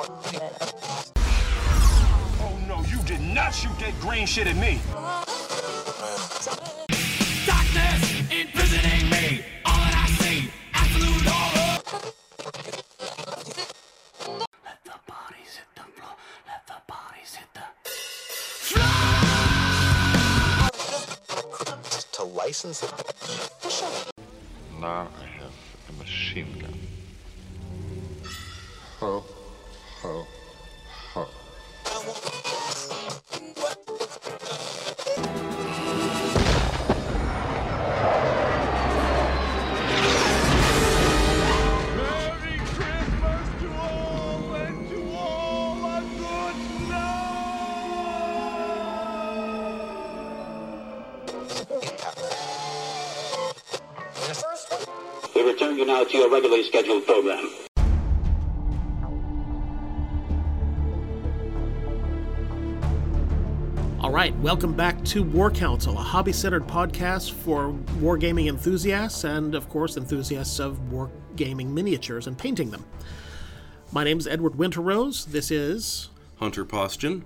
Oh 0.00 0.06
no, 2.68 2.82
you 2.84 3.02
did 3.02 3.20
not 3.20 3.50
shoot 3.52 3.76
that 3.80 3.98
green 4.00 4.26
shit 4.26 4.46
at 4.46 4.56
me. 4.56 4.78
Regularly 56.38 56.62
scheduled 56.62 57.04
program. 57.04 57.50
All 63.98 64.12
right, 64.12 64.32
welcome 64.38 64.72
back 64.72 65.02
to 65.06 65.24
War 65.24 65.50
Council, 65.50 65.94
a 65.98 66.00
hobby 66.00 66.32
centered 66.32 66.68
podcast 66.68 67.32
for 67.32 67.72
wargaming 68.00 68.48
enthusiasts 68.48 69.24
and, 69.24 69.56
of 69.56 69.68
course, 69.68 69.96
enthusiasts 69.96 70.60
of 70.60 70.78
wargaming 70.92 71.70
miniatures 71.72 72.28
and 72.28 72.38
painting 72.38 72.70
them. 72.70 72.84
My 73.90 74.04
name 74.04 74.18
is 74.18 74.28
Edward 74.28 74.52
Winterrose. 74.52 75.26
This 75.26 75.50
is, 75.50 76.10
Hunter 76.36 76.64
Postion. 76.64 77.24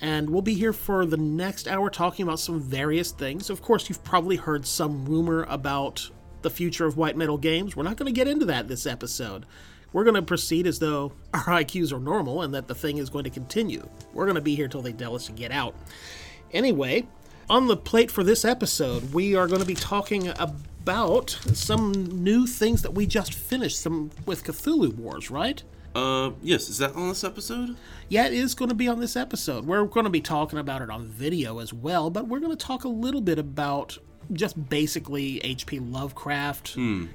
and 0.00 0.28
we'll 0.28 0.42
be 0.42 0.54
here 0.54 0.72
for 0.72 1.06
the 1.06 1.16
next 1.16 1.68
hour 1.68 1.88
talking 1.88 2.24
about 2.24 2.40
some 2.40 2.60
various 2.60 3.12
things. 3.12 3.48
Of 3.48 3.62
course, 3.62 3.88
you've 3.88 4.02
probably 4.02 4.36
heard 4.36 4.66
some 4.66 5.04
rumor 5.04 5.44
about 5.44 6.10
the 6.42 6.50
future 6.50 6.86
of 6.86 6.96
white 6.96 7.16
metal 7.16 7.38
games. 7.38 7.76
We're 7.76 7.82
not 7.82 7.96
going 7.96 8.12
to 8.12 8.18
get 8.18 8.28
into 8.28 8.46
that 8.46 8.68
this 8.68 8.86
episode. 8.86 9.46
We're 9.92 10.04
going 10.04 10.14
to 10.14 10.22
proceed 10.22 10.66
as 10.66 10.78
though 10.78 11.12
our 11.34 11.44
IQs 11.44 11.92
are 11.92 12.00
normal 12.00 12.42
and 12.42 12.54
that 12.54 12.68
the 12.68 12.74
thing 12.74 12.98
is 12.98 13.10
going 13.10 13.24
to 13.24 13.30
continue. 13.30 13.88
We're 14.12 14.26
going 14.26 14.36
to 14.36 14.40
be 14.40 14.54
here 14.54 14.68
till 14.68 14.82
they 14.82 14.92
tell 14.92 15.14
us 15.14 15.26
to 15.26 15.32
get 15.32 15.50
out. 15.52 15.74
Anyway, 16.52 17.06
on 17.48 17.66
the 17.66 17.76
plate 17.76 18.10
for 18.10 18.24
this 18.24 18.44
episode, 18.44 19.12
we 19.12 19.34
are 19.34 19.46
going 19.46 19.60
to 19.60 19.66
be 19.66 19.74
talking 19.74 20.28
about 20.28 21.30
some 21.52 21.92
new 21.92 22.46
things 22.46 22.82
that 22.82 22.94
we 22.94 23.06
just 23.06 23.34
finished 23.34 23.80
some 23.80 24.10
with 24.26 24.44
Cthulhu 24.44 24.94
Wars, 24.94 25.30
right? 25.30 25.62
Uh, 25.94 26.30
yes, 26.42 26.68
is 26.68 26.78
that 26.78 26.94
on 26.94 27.08
this 27.08 27.24
episode? 27.24 27.76
Yeah, 28.08 28.26
it 28.26 28.32
is 28.32 28.54
going 28.54 28.68
to 28.68 28.74
be 28.74 28.86
on 28.86 29.00
this 29.00 29.16
episode. 29.16 29.66
We're 29.66 29.84
going 29.84 30.04
to 30.04 30.10
be 30.10 30.20
talking 30.20 30.58
about 30.58 30.82
it 30.82 30.90
on 30.90 31.08
video 31.08 31.58
as 31.58 31.72
well, 31.72 32.10
but 32.10 32.28
we're 32.28 32.38
going 32.38 32.56
to 32.56 32.64
talk 32.64 32.84
a 32.84 32.88
little 32.88 33.20
bit 33.20 33.38
about 33.38 33.98
just 34.32 34.68
basically 34.68 35.38
H.P. 35.38 35.80
Lovecraft 35.80 36.74
hmm. 36.74 37.06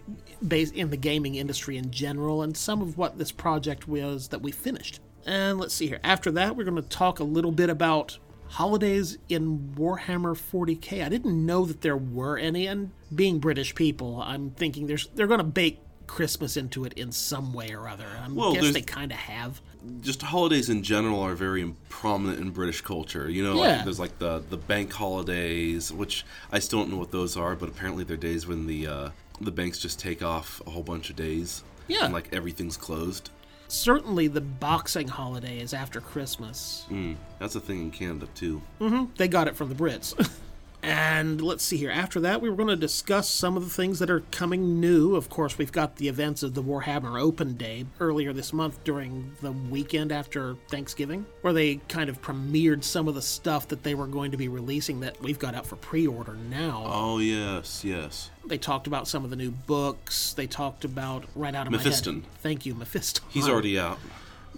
bas 0.41 0.71
in 0.71 0.89
the 0.89 0.97
gaming 0.97 1.35
industry 1.35 1.77
in 1.77 1.91
general 1.91 2.41
and 2.41 2.55
some 2.55 2.81
of 2.81 2.97
what 2.97 3.17
this 3.17 3.31
project 3.31 3.87
was 3.87 4.29
that 4.29 4.41
we 4.41 4.51
finished. 4.51 4.99
And 5.25 5.59
let's 5.59 5.73
see 5.73 5.87
here. 5.87 5.99
After 6.03 6.31
that, 6.31 6.55
we're 6.55 6.65
going 6.65 6.75
to 6.75 6.81
talk 6.81 7.19
a 7.19 7.23
little 7.23 7.51
bit 7.51 7.69
about 7.69 8.19
holidays 8.47 9.17
in 9.27 9.73
Warhammer 9.75 10.35
40K. 10.35 11.03
I 11.03 11.09
didn't 11.09 11.45
know 11.45 11.65
that 11.65 11.81
there 11.81 11.97
were 11.97 12.37
any, 12.37 12.67
and 12.67 12.91
being 13.13 13.39
British 13.39 13.73
people, 13.73 14.21
I'm 14.21 14.51
thinking 14.51 14.87
there's 14.87 15.07
they're 15.15 15.27
going 15.27 15.39
to 15.39 15.43
bake 15.43 15.79
Christmas 16.07 16.55
into 16.55 16.85
it 16.85 16.93
in 16.93 17.11
some 17.11 17.53
way 17.53 17.73
or 17.73 17.87
other. 17.87 18.05
I 18.05 18.27
Well, 18.31 18.53
guess 18.53 18.71
they 18.71 18.81
kind 18.81 19.11
of 19.11 19.17
have. 19.17 19.61
Just 20.01 20.21
holidays 20.21 20.69
in 20.69 20.83
general 20.83 21.19
are 21.21 21.35
very 21.35 21.73
prominent 21.89 22.39
in 22.39 22.51
British 22.51 22.81
culture. 22.81 23.29
You 23.29 23.43
know, 23.43 23.55
Yeah. 23.55 23.61
like 23.77 23.83
there's 23.85 23.99
like 23.99 24.19
the 24.19 24.43
the 24.49 24.57
bank 24.57 24.93
holidays, 24.93 25.91
which 25.91 26.25
I 26.51 26.59
still 26.59 26.79
don't 26.79 26.91
know 26.91 26.97
what 26.97 27.11
those 27.11 27.37
are, 27.37 27.55
but 27.55 27.69
apparently 27.69 28.03
they're 28.03 28.17
days 28.17 28.47
when 28.47 28.67
the 28.67 28.87
uh, 28.87 29.09
the 29.41 29.51
banks 29.51 29.79
just 29.79 29.99
take 29.99 30.23
off 30.23 30.61
a 30.65 30.69
whole 30.69 30.83
bunch 30.83 31.09
of 31.09 31.15
days. 31.15 31.63
Yeah. 31.87 32.05
And 32.05 32.13
like 32.13 32.33
everything's 32.33 32.77
closed. 32.77 33.29
Certainly, 33.67 34.27
the 34.27 34.41
boxing 34.41 35.07
holiday 35.07 35.59
is 35.59 35.73
after 35.73 35.99
Christmas. 35.99 36.85
Mm, 36.91 37.15
that's 37.39 37.55
a 37.55 37.59
thing 37.59 37.81
in 37.81 37.91
Canada 37.91 38.27
too. 38.35 38.61
Mm-hmm. 38.79 39.05
They 39.17 39.27
got 39.27 39.47
it 39.47 39.55
from 39.55 39.69
the 39.69 39.75
Brits. 39.75 40.13
and 40.85 41.41
let's 41.41 41.63
see 41.63 41.77
here. 41.77 41.89
After 41.89 42.19
that, 42.19 42.41
we 42.41 42.49
were 42.49 42.55
going 42.55 42.69
to 42.69 42.75
discuss 42.75 43.27
some 43.27 43.57
of 43.57 43.63
the 43.63 43.71
things 43.71 43.97
that 43.97 44.11
are 44.11 44.19
coming 44.31 44.79
new. 44.79 45.15
Of 45.15 45.29
course, 45.29 45.57
we've 45.57 45.71
got 45.71 45.95
the 45.95 46.07
events 46.07 46.43
of 46.43 46.53
the 46.53 46.61
Warhammer 46.61 47.19
Open 47.19 47.55
Day 47.55 47.85
earlier 47.99 48.31
this 48.33 48.53
month 48.53 48.83
during 48.83 49.35
the 49.41 49.51
weekend 49.51 50.11
after 50.11 50.55
Thanksgiving, 50.69 51.25
where 51.41 51.53
they 51.53 51.77
kind 51.89 52.07
of 52.07 52.21
premiered 52.21 52.83
some 52.83 53.07
of 53.07 53.15
the 53.15 53.21
stuff 53.23 53.67
that 53.69 53.81
they 53.81 53.95
were 53.95 54.05
going 54.05 54.29
to 54.29 54.37
be 54.37 54.47
releasing 54.47 54.99
that 54.99 55.19
we've 55.21 55.39
got 55.39 55.55
out 55.55 55.65
for 55.65 55.75
pre 55.75 56.05
order 56.05 56.35
now. 56.51 56.83
Oh 56.85 57.17
yes, 57.17 57.83
yes. 57.83 58.29
They 58.45 58.59
talked 58.59 58.85
about 58.85 59.07
some 59.07 59.23
of 59.23 59.31
the 59.31 59.35
new 59.35 59.49
books. 59.49 60.33
They 60.33 60.45
talked 60.45 60.85
about, 60.85 61.25
right 61.33 61.55
out 61.55 61.65
of 61.65 61.73
Mephiston. 61.73 62.05
my 62.07 62.13
head. 62.13 62.23
Thank 62.43 62.65
you, 62.67 62.75
Mephiston. 62.75 63.21
He's 63.29 63.49
already 63.49 63.79
out. 63.79 63.97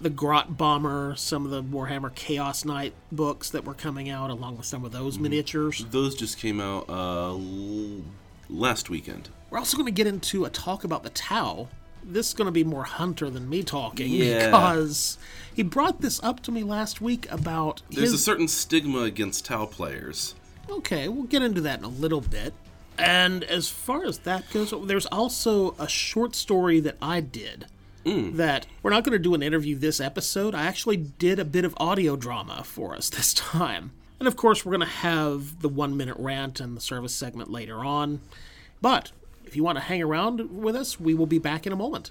The 0.02 0.10
Grot 0.10 0.56
Bomber, 0.56 1.14
some 1.16 1.44
of 1.44 1.50
the 1.50 1.62
Warhammer 1.62 2.14
Chaos 2.14 2.64
Knight 2.64 2.92
books 3.12 3.50
that 3.50 3.64
were 3.64 3.74
coming 3.74 4.08
out, 4.08 4.30
along 4.30 4.56
with 4.56 4.66
some 4.66 4.84
of 4.84 4.92
those 4.92 5.18
miniatures. 5.18 5.84
Those 5.90 6.14
just 6.14 6.38
came 6.38 6.60
out 6.60 6.88
uh, 6.88 7.30
l- 7.32 8.02
last 8.48 8.90
weekend. 8.90 9.28
We're 9.50 9.58
also 9.58 9.76
going 9.76 9.86
to 9.86 9.92
get 9.92 10.06
into 10.06 10.44
a 10.44 10.50
talk 10.50 10.84
about 10.84 11.02
the 11.02 11.10
Tau. 11.10 11.68
This 12.04 12.28
is 12.28 12.34
going 12.34 12.46
to 12.46 12.52
be 12.52 12.64
more 12.64 12.84
Hunter 12.84 13.28
than 13.28 13.48
me 13.48 13.62
talking 13.62 14.10
Yeah. 14.12 14.46
because 14.46 15.18
he 15.54 15.62
brought 15.62 16.00
this 16.00 16.22
up 16.22 16.40
to 16.44 16.52
me 16.52 16.62
last 16.62 17.00
week 17.00 17.30
about 17.30 17.82
There's 17.90 18.12
a 18.12 18.18
certain 18.18 18.48
stigma 18.48 19.00
against 19.00 19.44
Tau 19.46 19.66
players. 19.66 20.34
okay, 20.70 21.08
we'll 21.08 21.24
get 21.24 21.42
into 21.42 21.60
that 21.62 21.78
in 21.80 21.84
a 21.84 21.88
little 21.88 22.20
bit. 22.20 22.54
And 22.98 23.44
as 23.44 23.68
far 23.68 24.04
as 24.04 24.18
that 24.20 24.50
goes, 24.52 24.72
there's 24.86 25.06
also 25.06 25.74
a 25.78 25.88
short 25.88 26.34
story 26.34 26.80
that 26.80 26.96
I 27.00 27.20
did 27.20 27.66
Mm. 28.08 28.36
that 28.36 28.66
we're 28.82 28.90
not 28.90 29.04
going 29.04 29.12
to 29.12 29.18
do 29.18 29.34
an 29.34 29.42
interview 29.42 29.76
this 29.76 30.00
episode. 30.00 30.54
I 30.54 30.66
actually 30.66 30.96
did 30.96 31.38
a 31.38 31.44
bit 31.44 31.64
of 31.64 31.74
audio 31.78 32.16
drama 32.16 32.62
for 32.64 32.94
us 32.94 33.08
this 33.16 33.34
time. 33.34 33.92
And 34.18 34.26
of 34.26 34.36
course, 34.36 34.64
we're 34.64 34.76
going 34.76 34.88
to 34.88 34.94
have 34.94 35.60
the 35.60 35.68
one 35.68 35.96
minute 35.96 36.16
rant 36.18 36.58
and 36.58 36.76
the 36.76 36.80
service 36.80 37.14
segment 37.14 37.50
later 37.50 37.84
on. 37.84 38.20
But 38.80 39.12
if 39.44 39.54
you 39.56 39.62
want 39.62 39.76
to 39.76 39.84
hang 39.84 40.02
around 40.02 40.50
with 40.50 40.74
us, 40.74 40.98
we 40.98 41.14
will 41.14 41.26
be 41.26 41.38
back 41.38 41.66
in 41.66 41.72
a 41.72 41.76
moment. 41.76 42.10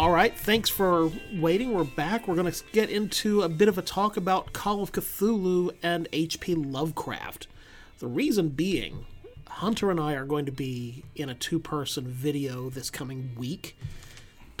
All 0.00 0.10
right, 0.10 0.34
thanks 0.34 0.70
for 0.70 1.12
waiting. 1.34 1.74
We're 1.74 1.84
back. 1.84 2.26
We're 2.26 2.34
going 2.34 2.50
to 2.50 2.64
get 2.72 2.88
into 2.88 3.42
a 3.42 3.50
bit 3.50 3.68
of 3.68 3.76
a 3.76 3.82
talk 3.82 4.16
about 4.16 4.54
Call 4.54 4.82
of 4.82 4.92
Cthulhu 4.92 5.72
and 5.82 6.08
H.P. 6.10 6.54
Lovecraft. 6.54 7.48
The 7.98 8.06
reason 8.06 8.48
being, 8.48 9.04
Hunter 9.46 9.90
and 9.90 10.00
I 10.00 10.14
are 10.14 10.24
going 10.24 10.46
to 10.46 10.52
be 10.52 11.04
in 11.16 11.28
a 11.28 11.34
two 11.34 11.58
person 11.58 12.06
video 12.06 12.70
this 12.70 12.88
coming 12.88 13.32
week 13.36 13.76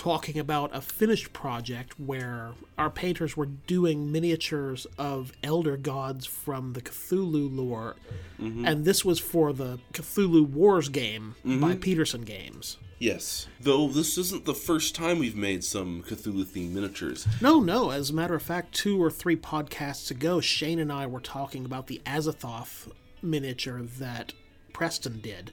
talking 0.00 0.38
about 0.38 0.74
a 0.74 0.80
finished 0.80 1.30
project 1.34 2.00
where 2.00 2.52
our 2.78 2.88
painters 2.88 3.36
were 3.36 3.44
doing 3.44 4.10
miniatures 4.10 4.86
of 4.96 5.30
elder 5.42 5.76
gods 5.76 6.24
from 6.24 6.72
the 6.72 6.80
Cthulhu 6.80 7.54
lore. 7.54 7.96
Mm-hmm. 8.40 8.64
And 8.64 8.86
this 8.86 9.04
was 9.04 9.18
for 9.18 9.52
the 9.52 9.78
Cthulhu 9.92 10.48
Wars 10.48 10.88
game 10.88 11.34
by 11.44 11.50
mm-hmm. 11.50 11.80
Petersen 11.80 12.22
Games. 12.22 12.78
Yes. 12.98 13.46
Though 13.60 13.88
this 13.88 14.16
isn't 14.16 14.46
the 14.46 14.54
first 14.54 14.94
time 14.94 15.18
we've 15.18 15.36
made 15.36 15.64
some 15.64 16.02
Cthulhu 16.02 16.46
themed 16.46 16.70
miniatures. 16.70 17.28
No, 17.42 17.60
no. 17.60 17.90
As 17.90 18.08
a 18.08 18.14
matter 18.14 18.34
of 18.34 18.42
fact, 18.42 18.74
two 18.74 19.02
or 19.02 19.10
three 19.10 19.36
podcasts 19.36 20.10
ago, 20.10 20.40
Shane 20.40 20.78
and 20.78 20.90
I 20.90 21.06
were 21.06 21.20
talking 21.20 21.66
about 21.66 21.88
the 21.88 22.00
Azathoth 22.06 22.90
miniature 23.20 23.82
that 23.98 24.32
Preston 24.72 25.20
did. 25.20 25.52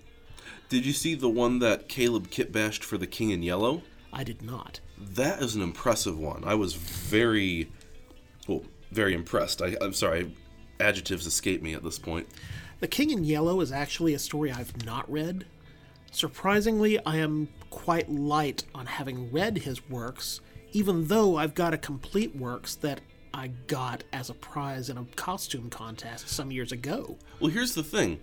Did 0.69 0.85
you 0.85 0.93
see 0.93 1.15
the 1.15 1.27
one 1.27 1.59
that 1.59 1.89
Caleb 1.89 2.29
kitbashed 2.29 2.85
for 2.85 2.97
the 2.97 3.07
King 3.07 3.31
in 3.31 3.43
Yellow? 3.43 3.81
I 4.13 4.24
did 4.24 4.42
not. 4.42 4.80
That 4.98 5.42
is 5.42 5.56
an 5.56 5.62
impressive 5.62 6.18
one. 6.18 6.44
I 6.44 6.56
was 6.56 6.74
very, 6.74 7.71
well, 8.48 8.63
very 8.92 9.13
impressed. 9.13 9.62
I, 9.62 9.75
I'm 9.81 9.94
sorry, 9.94 10.33
adjectives 10.80 11.25
escape 11.25 11.62
me 11.62 11.74
at 11.74 11.83
this 11.83 12.00
point. 12.00 12.27
The 12.80 12.88
King 12.88 13.09
in 13.12 13.24
Yellow 13.24 13.62
is 13.62 13.71
actually 13.71 14.13
a 14.13 14.19
story 14.19 14.51
I've 14.51 14.86
not 14.86 15.12
read. 15.12 15.45
Surprisingly, 16.12 17.04
I 17.06 17.18
am 17.18 17.50
quite 17.69 18.09
light 18.12 18.63
on 18.74 18.86
having 18.86 19.31
read 19.31 19.57
his 19.57 19.88
works, 19.89 20.42
even 20.71 21.07
though 21.07 21.38
I've 21.38 21.56
got 21.56 21.74
a 21.74 21.77
complete 21.77 22.36
works 22.36 22.75
that 22.75 23.01
I 23.33 23.48
got 23.68 24.03
as 24.13 24.30
a 24.30 24.33
prize 24.33 24.89
in 24.89 24.98
a 24.98 25.06
costume 25.15 25.69
contest 25.69 26.30
some 26.30 26.51
years 26.51 26.71
ago. 26.71 27.18
Well, 27.39 27.51
here's 27.51 27.75
the 27.75 27.83
thing. 27.83 28.19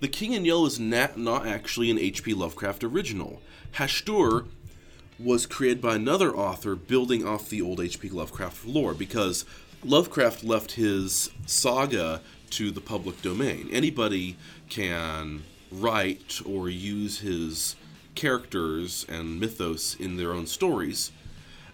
The 0.00 0.08
King 0.08 0.32
in 0.32 0.44
Yellow 0.44 0.66
is 0.66 0.80
not, 0.80 1.18
not 1.18 1.46
actually 1.46 1.90
an 1.90 1.98
H.P. 1.98 2.34
Lovecraft 2.34 2.84
original. 2.84 3.42
Hastur 3.74 4.48
was 5.18 5.46
created 5.46 5.80
by 5.80 5.94
another 5.94 6.34
author 6.34 6.74
building 6.74 7.26
off 7.26 7.48
the 7.48 7.62
old 7.62 7.80
H.P. 7.80 8.10
Lovecraft 8.10 8.66
lore 8.66 8.94
because 8.94 9.44
Lovecraft 9.84 10.42
left 10.44 10.72
his 10.72 11.30
saga 11.46 12.20
to 12.50 12.70
the 12.70 12.80
public 12.80 13.20
domain. 13.22 13.68
Anybody 13.72 14.36
can 14.68 15.44
write 15.70 16.40
or 16.46 16.68
use 16.68 17.20
his 17.20 17.76
characters 18.14 19.04
and 19.08 19.40
mythos 19.40 19.94
in 19.94 20.16
their 20.16 20.32
own 20.32 20.46
stories. 20.46 21.10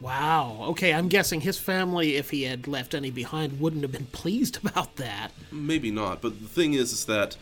Wow. 0.00 0.56
Okay, 0.70 0.94
I'm 0.94 1.08
guessing 1.08 1.42
his 1.42 1.58
family, 1.58 2.16
if 2.16 2.30
he 2.30 2.44
had 2.44 2.66
left 2.66 2.94
any 2.94 3.10
behind, 3.10 3.60
wouldn't 3.60 3.82
have 3.82 3.92
been 3.92 4.06
pleased 4.12 4.58
about 4.64 4.96
that. 4.96 5.32
Maybe 5.52 5.90
not, 5.90 6.22
but 6.22 6.40
the 6.40 6.48
thing 6.48 6.74
is, 6.74 6.92
is 6.92 7.04
that 7.06 7.36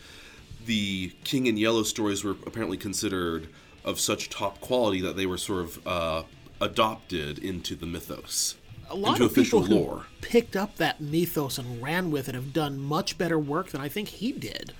the 0.65 1.13
King 1.23 1.47
in 1.47 1.57
Yellow 1.57 1.83
stories 1.83 2.23
were 2.23 2.35
apparently 2.45 2.77
considered 2.77 3.47
of 3.85 3.99
such 3.99 4.29
top 4.29 4.59
quality 4.61 5.01
that 5.01 5.15
they 5.15 5.25
were 5.25 5.37
sort 5.37 5.61
of 5.63 5.87
uh, 5.87 6.23
adopted 6.61 7.39
into 7.39 7.75
the 7.75 7.85
mythos, 7.85 8.55
A 8.89 8.95
lot 8.95 9.13
into 9.13 9.25
of 9.25 9.31
official 9.31 9.61
people 9.61 9.77
who 9.77 9.83
lore. 9.85 10.05
picked 10.21 10.55
up 10.55 10.75
that 10.77 10.99
mythos 11.01 11.57
and 11.57 11.81
ran 11.81 12.11
with 12.11 12.27
it 12.29 12.35
have 12.35 12.53
done 12.53 12.79
much 12.79 13.17
better 13.17 13.39
work 13.39 13.69
than 13.69 13.81
I 13.81 13.87
think 13.89 14.09
he 14.09 14.31
did. 14.31 14.73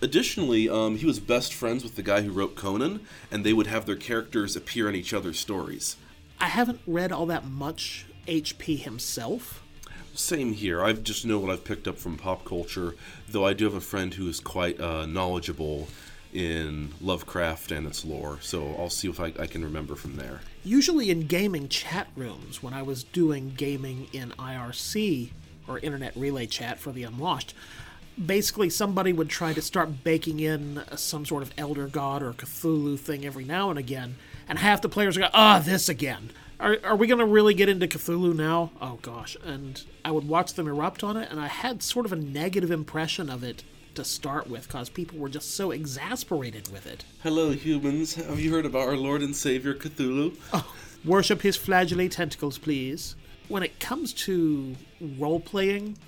Additionally, 0.00 0.68
um, 0.68 0.96
he 0.96 1.06
was 1.06 1.18
best 1.18 1.52
friends 1.52 1.82
with 1.82 1.96
the 1.96 2.02
guy 2.02 2.22
who 2.22 2.30
wrote 2.30 2.54
Conan, 2.54 3.00
and 3.32 3.44
they 3.44 3.52
would 3.52 3.66
have 3.66 3.84
their 3.84 3.96
characters 3.96 4.54
appear 4.54 4.88
in 4.88 4.94
each 4.94 5.12
other's 5.12 5.40
stories. 5.40 5.96
I 6.40 6.46
haven't 6.46 6.80
read 6.86 7.10
all 7.10 7.26
that 7.26 7.44
much 7.46 8.06
HP 8.28 8.78
himself. 8.78 9.62
Same 10.14 10.52
here. 10.52 10.82
I 10.84 10.92
just 10.92 11.24
know 11.26 11.38
what 11.40 11.50
I've 11.50 11.64
picked 11.64 11.88
up 11.88 11.98
from 11.98 12.16
pop 12.16 12.44
culture, 12.44 12.94
though 13.28 13.44
I 13.44 13.52
do 13.54 13.64
have 13.64 13.74
a 13.74 13.80
friend 13.80 14.14
who 14.14 14.28
is 14.28 14.38
quite 14.40 14.80
uh, 14.80 15.06
knowledgeable 15.06 15.88
in 16.32 16.92
Lovecraft 17.00 17.72
and 17.72 17.86
its 17.86 18.04
lore, 18.04 18.38
so 18.40 18.74
I'll 18.78 18.90
see 18.90 19.08
if 19.08 19.18
I, 19.20 19.32
I 19.38 19.46
can 19.46 19.64
remember 19.64 19.94
from 19.94 20.16
there. 20.16 20.40
Usually 20.64 21.10
in 21.10 21.26
gaming 21.26 21.68
chat 21.68 22.08
rooms, 22.16 22.62
when 22.62 22.74
I 22.74 22.82
was 22.82 23.04
doing 23.04 23.54
gaming 23.56 24.08
in 24.12 24.30
IRC, 24.32 25.30
or 25.68 25.78
Internet 25.78 26.16
Relay 26.16 26.46
Chat 26.46 26.78
for 26.78 26.92
the 26.92 27.04
Unwashed, 27.04 27.54
basically 28.24 28.70
somebody 28.70 29.12
would 29.12 29.28
try 29.28 29.52
to 29.52 29.62
start 29.62 30.02
baking 30.02 30.40
in 30.40 30.82
some 30.96 31.24
sort 31.24 31.42
of 31.42 31.52
Elder 31.56 31.86
God 31.86 32.22
or 32.22 32.32
Cthulhu 32.32 32.98
thing 32.98 33.24
every 33.24 33.44
now 33.44 33.70
and 33.70 33.78
again, 33.78 34.16
and 34.48 34.58
half 34.58 34.80
the 34.80 34.88
players 34.88 35.16
go, 35.16 35.28
ah, 35.32 35.62
this 35.64 35.88
again. 35.88 36.30
Are, 36.58 36.78
are 36.82 36.96
we 36.96 37.06
going 37.06 37.20
to 37.20 37.24
really 37.24 37.54
get 37.54 37.68
into 37.68 37.86
Cthulhu 37.86 38.34
now? 38.34 38.72
Oh 38.80 38.98
gosh. 39.02 39.36
And 39.44 39.80
I 40.04 40.10
would 40.10 40.26
watch 40.26 40.54
them 40.54 40.66
erupt 40.66 41.04
on 41.04 41.16
it, 41.16 41.30
and 41.30 41.38
I 41.38 41.46
had 41.46 41.82
sort 41.82 42.06
of 42.06 42.12
a 42.12 42.16
negative 42.16 42.70
impression 42.70 43.30
of 43.30 43.44
it 43.44 43.62
to 43.98 44.04
start 44.04 44.48
with 44.48 44.68
because 44.68 44.88
people 44.88 45.18
were 45.18 45.28
just 45.28 45.56
so 45.56 45.72
exasperated 45.72 46.70
with 46.70 46.86
it. 46.86 47.04
Hello, 47.24 47.50
humans. 47.50 48.14
Have 48.14 48.38
you 48.38 48.52
heard 48.52 48.64
about 48.64 48.86
our 48.86 48.96
Lord 48.96 49.22
and 49.22 49.34
Savior 49.34 49.74
Cthulhu? 49.74 50.36
Oh, 50.52 50.72
worship 51.04 51.42
his 51.42 51.56
flagellate 51.56 52.12
tentacles, 52.12 52.58
please. 52.58 53.16
When 53.48 53.64
it 53.64 53.80
comes 53.80 54.12
to 54.12 54.76
role 55.18 55.40
playing, 55.40 55.98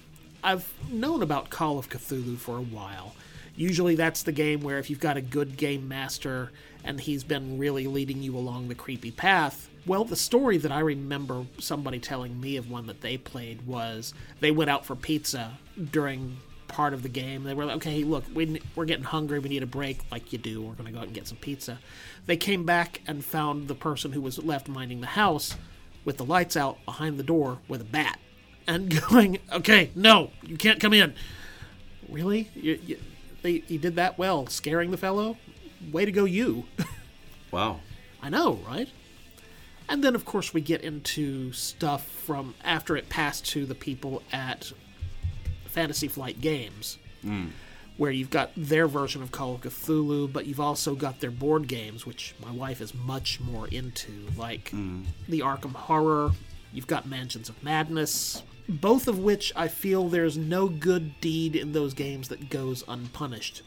I've 0.45 0.73
known 0.89 1.21
about 1.21 1.51
Call 1.51 1.81
of 1.81 1.89
Cthulhu 1.89 2.39
for 2.39 2.59
a 2.59 2.63
while. 2.63 3.17
Usually 3.57 3.97
that's 3.97 4.23
the 4.23 4.31
game 4.31 4.61
where 4.61 4.79
if 4.79 4.89
you've 4.89 5.01
got 5.01 5.17
a 5.17 5.21
good 5.21 5.57
game 5.57 5.89
master 5.89 6.53
and 6.85 7.01
he's 7.01 7.25
been 7.25 7.59
really 7.59 7.89
leading 7.89 8.23
you 8.23 8.37
along 8.37 8.69
the 8.69 8.77
creepy 8.77 9.11
path, 9.11 9.69
well, 9.85 10.05
the 10.05 10.15
story 10.15 10.59
that 10.59 10.71
I 10.71 10.79
remember 10.79 11.45
somebody 11.59 11.99
telling 11.99 12.41
me 12.41 12.57
of 12.57 12.71
one 12.71 12.87
that 12.87 13.01
they 13.01 13.17
played 13.17 13.67
was 13.67 14.15
they 14.39 14.53
went 14.53 14.71
out 14.71 14.87
for 14.87 14.95
pizza 14.95 15.59
during 15.91 16.37
part 16.71 16.95
of 16.95 17.03
the 17.03 17.09
game. 17.09 17.45
They 17.45 17.53
were 17.53 17.67
like, 17.67 17.77
okay, 17.77 18.03
look, 18.05 18.25
we, 18.33 18.61
we're 18.75 18.87
getting 18.87 19.05
hungry. 19.05 19.39
We 19.39 19.49
need 19.49 19.63
a 19.63 19.67
break, 19.67 20.01
like 20.11 20.33
you 20.33 20.39
do. 20.39 20.63
We're 20.63 20.75
going 20.75 20.87
to 20.87 20.93
go 20.93 20.99
out 20.99 21.07
and 21.07 21.15
get 21.15 21.29
some 21.29 21.37
pizza. 21.37 21.79
They 22.27 22.37
came 22.37 22.65
back 22.65 23.03
and 23.07 23.25
found 23.25 23.69
the 23.69 23.75
person 23.75 24.13
who 24.13 24.21
was 24.21 24.43
left 24.43 24.69
minding 24.69 25.01
the 25.01 25.09
house 25.09 25.57
with 26.05 26.17
the 26.17 26.25
lights 26.25 26.57
out 26.57 26.83
behind 26.85 27.19
the 27.19 27.23
door 27.23 27.59
with 27.69 27.81
a 27.83 27.85
bat 27.85 28.19
and 28.67 29.01
going, 29.09 29.39
okay, 29.53 29.91
no, 29.95 30.31
you 30.43 30.57
can't 30.57 30.81
come 30.81 30.95
in. 30.95 31.15
Really? 32.09 32.49
You, 32.55 32.79
you, 32.87 32.99
they, 33.43 33.63
you 33.69 33.79
did 33.79 33.97
that 33.97 34.19
well, 34.19 34.47
scaring 34.47 34.91
the 34.91 34.97
fellow? 34.97 35.37
Way 35.93 36.05
to 36.05 36.13
go, 36.13 36.25
you. 36.25 36.65
Wow. 37.51 37.81
I 38.23 38.29
know, 38.29 38.61
right? 38.67 38.89
And 39.89 40.05
then, 40.05 40.15
of 40.15 40.25
course, 40.25 40.55
we 40.55 40.61
get 40.61 40.83
into 40.83 41.53
stuff 41.53 42.07
from 42.07 42.55
after 42.63 42.97
it 42.97 43.09
passed 43.09 43.45
to 43.47 43.67
the 43.67 43.75
people 43.75 44.23
at 44.33 44.73
Fantasy 45.71 46.09
Flight 46.09 46.41
Games, 46.41 46.99
where 47.97 48.11
you've 48.11 48.31
got 48.31 48.51
their 48.57 48.87
version 48.87 49.23
of 49.23 49.31
Call 49.31 49.55
of 49.55 49.61
Cthulhu, 49.63 50.33
but 50.33 50.47
you've 50.47 50.61
also 50.61 50.95
got 50.95 51.21
their 51.21 51.31
board 51.31 51.69
games, 51.69 52.07
which 52.07 52.35
my 52.43 52.51
wife 52.51 52.81
is 52.81 52.95
much 52.95 53.41
more 53.41 53.69
into, 53.69 54.29
like 54.37 54.71
the 55.29 55.41
Arkham 55.41 55.75
Horror. 55.75 56.33
You've 56.73 56.87
got 56.87 57.07
Mansions 57.07 57.49
of 57.49 57.63
Madness, 57.63 58.43
both 58.69 59.09
of 59.09 59.19
which 59.19 59.53
I 59.57 59.67
feel 59.69 60.09
there's 60.09 60.37
no 60.37 60.69
good 60.69 61.21
deed 61.21 61.57
in 61.57 61.73
those 61.73 61.95
games 61.95 62.29
that 62.29 62.49
goes 62.49 62.85
unpunished. 62.87 63.63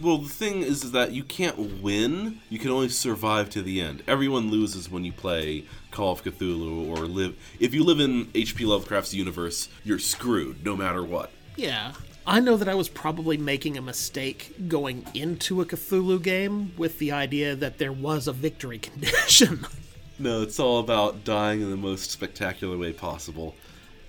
Well, 0.00 0.18
the 0.18 0.28
thing 0.28 0.62
is, 0.62 0.84
is 0.84 0.92
that 0.92 1.12
you 1.12 1.22
can't 1.22 1.82
win. 1.82 2.40
You 2.48 2.58
can 2.58 2.70
only 2.70 2.88
survive 2.88 3.50
to 3.50 3.60
the 3.60 3.82
end. 3.82 4.02
Everyone 4.06 4.50
loses 4.50 4.90
when 4.90 5.04
you 5.04 5.12
play 5.12 5.66
Call 5.90 6.12
of 6.12 6.22
Cthulhu 6.22 6.88
or 6.88 7.06
live. 7.06 7.36
If 7.58 7.74
you 7.74 7.82
live 7.84 8.00
in 8.00 8.30
H.P. 8.34 8.64
Lovecraft's 8.64 9.14
universe, 9.14 9.68
you're 9.84 9.98
screwed 9.98 10.64
no 10.64 10.76
matter 10.76 11.02
what. 11.02 11.30
Yeah. 11.56 11.92
I 12.26 12.38
know 12.40 12.56
that 12.56 12.68
I 12.68 12.74
was 12.74 12.88
probably 12.88 13.36
making 13.38 13.76
a 13.76 13.82
mistake 13.82 14.54
going 14.68 15.04
into 15.14 15.60
a 15.60 15.66
Cthulhu 15.66 16.22
game 16.22 16.72
with 16.76 16.98
the 16.98 17.10
idea 17.12 17.56
that 17.56 17.78
there 17.78 17.92
was 17.92 18.28
a 18.28 18.32
victory 18.32 18.78
condition. 18.88 19.66
No, 20.18 20.42
it's 20.42 20.60
all 20.60 20.78
about 20.78 21.24
dying 21.24 21.60
in 21.62 21.70
the 21.70 21.76
most 21.76 22.10
spectacular 22.10 22.76
way 22.76 22.92
possible. 22.92 23.54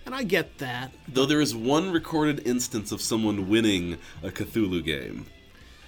and 0.05 0.13
I 0.13 0.23
get 0.23 0.57
that. 0.59 0.91
Though 1.07 1.25
there 1.25 1.41
is 1.41 1.55
one 1.55 1.91
recorded 1.91 2.45
instance 2.45 2.91
of 2.91 3.01
someone 3.01 3.47
winning 3.49 3.97
a 4.21 4.29
Cthulhu 4.29 4.83
game. 4.83 5.25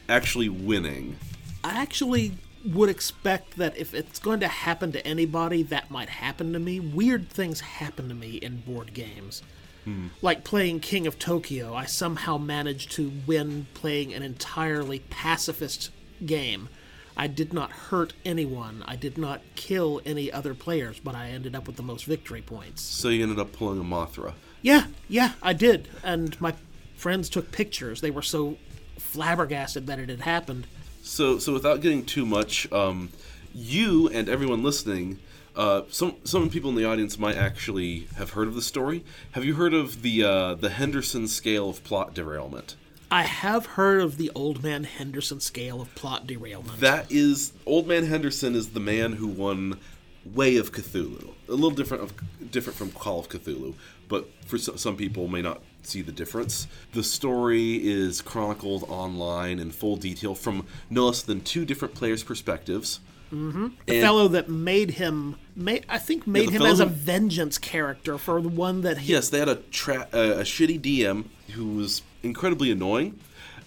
Actually 0.09 0.49
winning. 0.49 1.17
I 1.63 1.81
actually 1.81 2.31
would 2.65 2.89
expect 2.89 3.57
that 3.57 3.75
if 3.77 3.93
it's 3.93 4.19
going 4.19 4.39
to 4.39 4.47
happen 4.47 4.91
to 4.93 5.05
anybody, 5.05 5.63
that 5.63 5.91
might 5.91 6.09
happen 6.09 6.53
to 6.53 6.59
me. 6.59 6.79
Weird 6.79 7.29
things 7.29 7.59
happen 7.61 8.09
to 8.09 8.15
me 8.15 8.35
in 8.35 8.61
board 8.61 8.93
games. 8.93 9.41
Hmm. 9.83 10.07
Like 10.21 10.43
playing 10.43 10.79
King 10.79 11.07
of 11.07 11.19
Tokyo, 11.19 11.73
I 11.73 11.85
somehow 11.85 12.37
managed 12.37 12.91
to 12.93 13.11
win 13.27 13.67
playing 13.73 14.13
an 14.13 14.23
entirely 14.23 14.99
pacifist 14.99 15.91
game. 16.25 16.69
I 17.15 17.27
did 17.27 17.53
not 17.53 17.71
hurt 17.71 18.13
anyone. 18.25 18.83
I 18.87 18.95
did 18.95 19.17
not 19.17 19.41
kill 19.55 20.01
any 20.05 20.31
other 20.31 20.53
players, 20.53 20.99
but 20.99 21.15
I 21.15 21.29
ended 21.29 21.55
up 21.55 21.67
with 21.67 21.75
the 21.75 21.83
most 21.83 22.05
victory 22.05 22.41
points. 22.41 22.81
So 22.81 23.09
you 23.09 23.21
ended 23.23 23.39
up 23.39 23.51
pulling 23.51 23.79
a 23.79 23.83
Mothra. 23.83 24.33
Yeah, 24.61 24.85
yeah, 25.07 25.33
I 25.43 25.53
did. 25.53 25.89
And 26.03 26.39
my 26.41 26.55
friends 26.95 27.29
took 27.29 27.51
pictures. 27.51 28.01
They 28.01 28.09
were 28.09 28.21
so 28.21 28.57
flabbergasted 28.97 29.85
that 29.87 29.99
it 29.99 30.09
had 30.09 30.21
happened. 30.21 30.65
So, 31.03 31.37
so 31.37 31.51
without 31.51 31.81
getting 31.81 32.05
too 32.05 32.25
much, 32.25 32.71
um, 32.71 33.09
you 33.53 34.07
and 34.07 34.29
everyone 34.29 34.63
listening, 34.63 35.19
uh, 35.53 35.81
some 35.89 36.15
some 36.23 36.49
people 36.49 36.69
in 36.69 36.77
the 36.77 36.85
audience 36.85 37.19
might 37.19 37.35
actually 37.35 38.07
have 38.15 38.31
heard 38.31 38.47
of 38.47 38.55
the 38.55 38.61
story. 38.61 39.03
Have 39.33 39.43
you 39.43 39.55
heard 39.55 39.73
of 39.73 40.01
the 40.01 40.23
uh, 40.23 40.55
the 40.55 40.69
Henderson 40.69 41.27
scale 41.27 41.69
of 41.69 41.83
plot 41.83 42.13
derailment? 42.13 42.77
I 43.11 43.23
have 43.23 43.65
heard 43.65 44.01
of 44.01 44.17
the 44.17 44.31
Old 44.33 44.63
Man 44.63 44.85
Henderson 44.85 45.41
scale 45.41 45.81
of 45.81 45.93
plot 45.93 46.25
derailment. 46.25 46.79
That 46.79 47.11
is 47.11 47.51
Old 47.65 47.85
Man 47.85 48.05
Henderson 48.05 48.55
is 48.55 48.69
the 48.69 48.79
man 48.79 49.13
who 49.13 49.27
won 49.27 49.79
Way 50.25 50.55
of 50.55 50.71
Cthulhu. 50.71 51.33
A 51.49 51.51
little 51.51 51.69
different 51.69 52.03
of 52.03 52.13
different 52.49 52.77
from 52.77 52.91
Call 52.91 53.19
of 53.19 53.27
Cthulhu, 53.27 53.75
but 54.07 54.29
for 54.45 54.57
so, 54.57 54.77
some 54.77 54.95
people 54.95 55.27
may 55.27 55.41
not 55.41 55.61
see 55.89 56.01
the 56.01 56.11
difference. 56.11 56.67
The 56.93 57.03
story 57.03 57.75
is 57.75 58.21
chronicled 58.21 58.83
online 58.87 59.59
in 59.59 59.71
full 59.71 59.95
detail 59.95 60.35
from 60.35 60.65
no 60.89 61.07
less 61.07 61.21
than 61.21 61.41
two 61.41 61.65
different 61.65 61.93
players' 61.93 62.23
perspectives. 62.23 62.99
Mm-hmm. 63.31 63.69
the 63.87 63.99
fellow 63.99 64.27
that 64.27 64.47
made 64.47 64.91
him, 64.91 65.37
made, 65.55 65.87
I 65.89 65.97
think, 65.97 66.27
made 66.27 66.49
the 66.49 66.51
him 66.51 66.61
as 66.61 66.79
a 66.79 66.85
vengeance 66.85 67.57
character 67.57 68.19
for 68.19 68.39
the 68.39 68.49
one 68.49 68.81
that 68.81 68.99
he. 68.99 69.11
Yes, 69.11 69.29
they 69.29 69.39
had 69.39 69.49
a 69.49 69.55
tra- 69.55 70.07
uh, 70.13 70.35
a 70.37 70.43
shitty 70.43 70.79
DM 70.79 71.25
who 71.53 71.69
was 71.69 72.03
incredibly 72.21 72.69
annoying, 72.69 73.19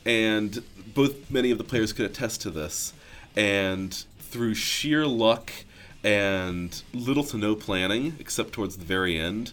and 0.04 0.62
both 0.94 1.30
many 1.32 1.50
of 1.50 1.58
the 1.58 1.64
players 1.64 1.92
could 1.92 2.06
attest 2.06 2.42
to 2.42 2.50
this. 2.50 2.92
And 3.34 3.92
through 4.20 4.54
sheer 4.54 5.04
luck 5.04 5.52
and 6.04 6.82
little 6.94 7.24
to 7.24 7.36
no 7.36 7.56
planning, 7.56 8.14
except 8.20 8.52
towards 8.52 8.76
the 8.76 8.84
very 8.84 9.18
end, 9.18 9.52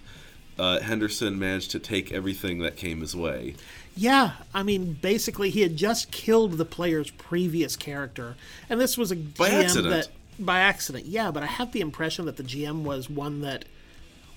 uh, 0.57 0.79
Henderson 0.79 1.39
managed 1.39 1.71
to 1.71 1.79
take 1.79 2.11
everything 2.11 2.59
that 2.59 2.75
came 2.75 3.01
his 3.01 3.15
way. 3.15 3.55
Yeah, 3.95 4.33
I 4.53 4.63
mean, 4.63 4.93
basically, 4.93 5.49
he 5.49 5.61
had 5.61 5.75
just 5.75 6.11
killed 6.11 6.53
the 6.53 6.65
player's 6.65 7.11
previous 7.11 7.75
character, 7.75 8.35
and 8.69 8.79
this 8.79 8.97
was 8.97 9.11
a 9.11 9.15
GM 9.15 9.63
accident. 9.63 9.89
that 9.89 10.07
by 10.39 10.59
accident. 10.59 11.05
Yeah, 11.05 11.31
but 11.31 11.43
I 11.43 11.47
have 11.47 11.71
the 11.71 11.81
impression 11.81 12.25
that 12.25 12.37
the 12.37 12.43
GM 12.43 12.83
was 12.83 13.09
one 13.09 13.41
that 13.41 13.65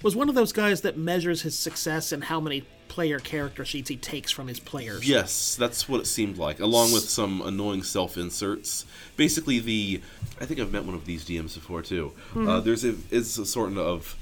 was 0.02 0.14
one 0.14 0.28
of 0.28 0.34
those 0.34 0.52
guys 0.52 0.82
that 0.82 0.98
measures 0.98 1.42
his 1.42 1.58
success 1.58 2.12
in 2.12 2.22
how 2.22 2.38
many 2.38 2.64
player 2.88 3.18
character 3.18 3.64
sheets 3.64 3.88
he 3.88 3.96
takes 3.96 4.30
from 4.30 4.46
his 4.46 4.60
players. 4.60 5.08
Yes, 5.08 5.56
that's 5.56 5.88
what 5.88 6.00
it 6.00 6.06
seemed 6.06 6.38
like, 6.38 6.60
along 6.60 6.92
with 6.92 7.08
some 7.08 7.42
annoying 7.42 7.82
self 7.82 8.16
inserts. 8.16 8.84
Basically, 9.16 9.58
the 9.58 10.02
I 10.40 10.44
think 10.44 10.60
I've 10.60 10.72
met 10.72 10.84
one 10.84 10.94
of 10.94 11.06
these 11.06 11.24
DMs 11.24 11.54
before 11.54 11.82
too. 11.82 12.12
Hmm. 12.32 12.48
Uh, 12.48 12.60
there's 12.60 12.84
a 12.84 12.94
it's 13.10 13.38
a 13.38 13.46
sort 13.46 13.76
of 13.76 14.16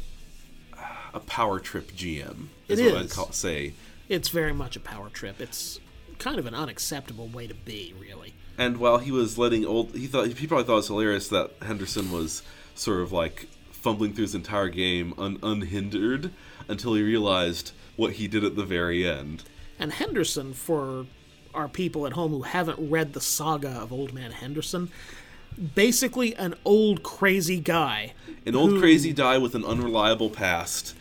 a 1.14 1.21
power 1.21 1.61
trip 1.61 1.92
GM. 1.92 2.49
It 2.68 2.78
what 2.92 3.02
I'd 3.02 3.11
call, 3.11 3.33
say. 3.33 3.75
It's 4.09 4.28
very 4.28 4.52
much 4.52 4.76
a 4.76 4.80
power 4.80 5.09
trip. 5.09 5.40
It's 5.40 5.80
kind 6.18 6.38
of 6.38 6.47
an 6.47 6.54
unacceptable 6.54 7.28
way 7.28 7.47
to 7.47 7.54
be, 7.54 7.94
really. 7.99 8.35
And 8.59 8.76
while 8.76 8.99
he 8.99 9.11
was 9.11 9.38
letting 9.38 9.64
old, 9.64 9.94
he 9.94 10.06
thought 10.06 10.26
he 10.28 10.47
probably 10.47 10.64
thought 10.64 10.73
it 10.73 10.76
was 10.76 10.88
hilarious 10.88 11.28
that 11.28 11.52
Henderson 11.62 12.12
was 12.12 12.42
sort 12.75 13.00
of 13.00 13.12
like 13.12 13.49
fumbling 13.71 14.12
through 14.12 14.23
his 14.23 14.35
entire 14.35 14.68
game 14.68 15.14
un, 15.18 15.38
unhindered 15.42 16.30
until 16.68 16.94
he 16.94 17.02
realized 17.02 17.73
what 17.97 18.14
he 18.14 18.28
did 18.28 18.44
at 18.44 18.56
the 18.56 18.64
very 18.64 19.06
end. 19.09 19.44
And 19.78 19.92
Henderson, 19.92 20.54
for 20.54 21.06
our 21.52 21.68
people 21.68 22.06
at 22.06 22.12
home 22.12 22.33
who 22.33 22.42
haven't 22.42 22.90
read 22.90 23.12
the 23.12 23.21
saga 23.21 23.71
of 23.71 23.92
Old 23.92 24.12
Man 24.12 24.33
Henderson, 24.33 24.90
basically 25.75 26.35
an 26.37 26.54
old 26.64 27.02
crazy 27.02 27.61
guy. 27.61 28.14
An 28.47 28.56
old 28.56 28.71
who- 28.71 28.80
crazy 28.80 29.12
guy 29.12 29.38
with 29.38 29.54
an 29.54 29.64
unreliable 29.64 30.30
past, 30.30 30.94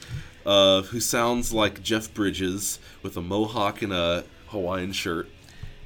uh, 0.45 0.81
who 0.83 0.99
sounds 0.99 1.53
like 1.53 1.81
Jeff 1.83 2.13
Bridges 2.13 2.79
with 3.01 3.15
a 3.17 3.21
mohawk 3.21 3.81
and 3.81 3.93
a 3.93 4.23
Hawaiian 4.47 4.91
shirt. 4.93 5.29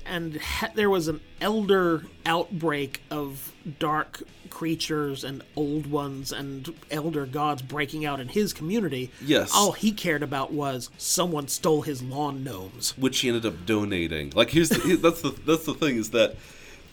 and 0.06 0.38
ha- 0.38 0.72
there 0.76 0.90
was 0.90 1.08
an 1.10 1.20
elder 1.42 2.04
outbreak 2.26 3.02
of 3.12 3.52
dark 3.80 4.24
creatures 4.50 5.24
and 5.24 5.44
old 5.56 5.86
ones 5.86 6.32
and 6.32 6.74
elder 6.90 7.26
gods 7.26 7.62
breaking 7.62 8.06
out 8.06 8.20
in 8.20 8.30
his 8.30 8.54
community. 8.54 9.12
Yes. 9.24 9.52
All 9.54 9.74
he 9.74 9.92
cared 9.92 10.24
about 10.24 10.52
was 10.54 10.90
someone 10.98 11.48
stole 11.50 11.82
his 11.84 12.02
lawn 12.02 12.44
gnomes. 12.44 12.98
which 12.98 13.20
he 13.20 13.28
ended 13.28 13.46
up 13.46 13.66
donating. 13.66 14.32
Like 14.36 14.50
here's 14.52 14.70
the, 14.70 14.96
that's 14.96 15.22
the 15.22 15.32
that's 15.46 15.66
the 15.66 15.74
thing 15.74 15.98
is 15.98 16.12
that 16.12 16.36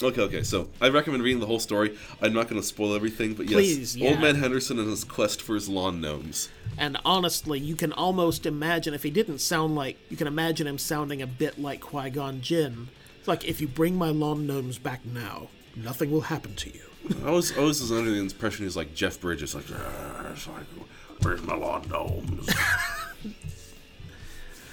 okay 0.03 0.21
okay 0.23 0.43
so 0.43 0.69
I 0.81 0.89
recommend 0.89 1.23
reading 1.23 1.41
the 1.41 1.47
whole 1.47 1.61
story. 1.61 1.97
I'm 2.21 2.33
not 2.33 2.49
going 2.49 2.61
to 2.61 2.67
spoil 2.67 2.95
everything, 2.95 3.35
but 3.35 3.47
yes, 3.47 3.55
Please, 3.55 3.97
yeah. 3.97 4.11
Old 4.11 4.21
Man 4.21 4.37
Henderson 4.37 4.79
and 4.79 4.89
his 4.89 5.05
quest 5.05 5.43
for 5.43 5.55
his 5.55 5.69
lawn 5.69 6.01
gnomes. 6.01 6.49
And 6.77 6.99
honestly, 7.05 7.59
you 7.59 7.77
can 7.77 7.93
almost 7.93 8.47
imagine 8.47 8.95
if 8.95 9.03
he 9.03 9.11
didn't 9.11 9.39
sound 9.39 9.75
like 9.75 9.97
you 10.11 10.17
can 10.17 10.27
imagine 10.27 10.67
him 10.67 10.79
sounding 10.79 11.23
a 11.23 11.27
bit 11.27 11.59
like 11.59 11.81
Qui 11.81 12.11
Gon 12.11 12.41
Jinn. 12.41 12.89
It's 13.19 13.29
like 13.29 13.45
if 13.45 13.61
you 13.61 13.69
bring 13.69 13.97
my 13.97 14.11
lawn 14.11 14.47
gnomes 14.47 14.79
back 14.79 15.05
now, 15.05 15.49
nothing 15.77 16.11
will 16.11 16.23
happen 16.23 16.55
to 16.57 16.71
you. 16.71 16.81
I 17.25 17.31
was 17.31 17.57
I 17.57 17.61
was 17.61 17.93
under 17.93 18.11
the 18.11 18.19
impression 18.19 18.65
he's 18.65 18.77
like 18.77 18.95
Jeff 18.95 19.21
Bridges, 19.21 19.55
like, 19.55 19.67
"Ah, 19.73 20.35
like 20.57 20.67
where's 21.21 21.43
my 21.43 21.55
lawn 21.55 21.87
gnomes? 21.89 22.49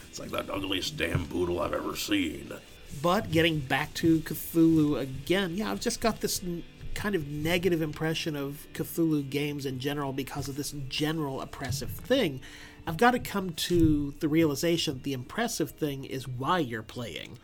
it's 0.10 0.20
like 0.20 0.32
that 0.32 0.50
ugliest 0.50 0.98
damn 0.98 1.26
poodle 1.28 1.62
I've 1.62 1.74
ever 1.74 1.96
seen. 1.96 2.54
But 3.02 3.32
getting 3.32 3.60
back 3.60 3.94
to 3.96 4.20
Cthulhu 4.22 5.00
again, 5.00 5.56
yeah, 5.56 5.72
I've 5.72 5.80
just 5.80 6.02
got 6.02 6.22
this 6.22 6.42
n- 6.44 6.64
kind 6.94 7.16
of 7.16 7.28
negative 7.28 7.82
impression 7.82 8.36
of 8.36 8.68
Cthulhu 8.74 9.30
games 9.30 9.66
in 9.66 9.80
general 9.80 10.14
because 10.14 10.48
of 10.48 10.56
this 10.56 10.74
general 10.90 11.42
oppressive 11.42 11.90
thing. 11.92 12.42
I've 12.86 12.98
got 12.98 13.12
to 13.12 13.20
come 13.20 13.52
to 13.52 14.14
the 14.20 14.28
realization 14.28 15.02
the 15.04 15.14
impressive 15.14 15.72
thing 15.72 16.04
is 16.04 16.28
why 16.28 16.60
you're 16.60 16.82
playing, 16.84 17.38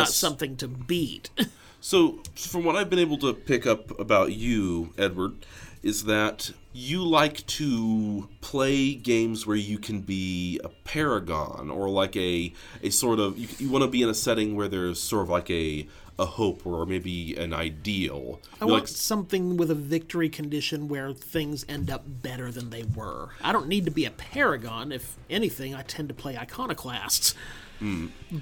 not 0.00 0.08
something 0.08 0.56
to 0.56 0.68
beat. 0.68 1.30
So, 1.80 2.18
from 2.34 2.64
what 2.64 2.74
I've 2.74 2.90
been 2.90 2.98
able 2.98 3.18
to 3.18 3.32
pick 3.32 3.64
up 3.64 3.98
about 4.00 4.32
you, 4.32 4.92
Edward, 4.98 5.46
is 5.80 6.04
that 6.06 6.50
you 6.78 7.04
like 7.04 7.44
to 7.46 8.28
play 8.40 8.94
games 8.94 9.46
where 9.46 9.56
you 9.56 9.78
can 9.78 10.00
be 10.00 10.60
a 10.62 10.68
paragon 10.68 11.70
or 11.70 11.88
like 11.88 12.14
a 12.16 12.52
a 12.82 12.90
sort 12.90 13.18
of 13.18 13.36
you, 13.36 13.48
you 13.58 13.68
want 13.68 13.82
to 13.82 13.90
be 13.90 14.00
in 14.00 14.08
a 14.08 14.14
setting 14.14 14.54
where 14.54 14.68
there's 14.68 15.00
sort 15.00 15.24
of 15.24 15.28
like 15.28 15.50
a 15.50 15.86
a 16.20 16.26
hope 16.26 16.66
or 16.66 16.86
maybe 16.86 17.36
an 17.36 17.52
ideal. 17.52 18.40
I 18.60 18.64
You 18.64 18.70
want 18.70 18.84
like 18.84 18.88
something 18.88 19.56
with 19.56 19.70
a 19.70 19.74
victory 19.74 20.28
condition 20.28 20.88
where 20.88 21.12
things 21.12 21.64
end 21.68 21.90
up 21.90 22.04
better 22.06 22.50
than 22.50 22.70
they 22.70 22.84
were. 22.84 23.30
I 23.42 23.52
don't 23.52 23.68
need 23.68 23.84
to 23.84 23.90
be 23.90 24.04
a 24.04 24.10
paragon. 24.10 24.92
If 24.92 25.16
anything, 25.28 25.74
I 25.74 25.82
tend 25.82 26.08
to 26.08 26.14
play 26.14 26.36
iconoclasts. 26.36 27.34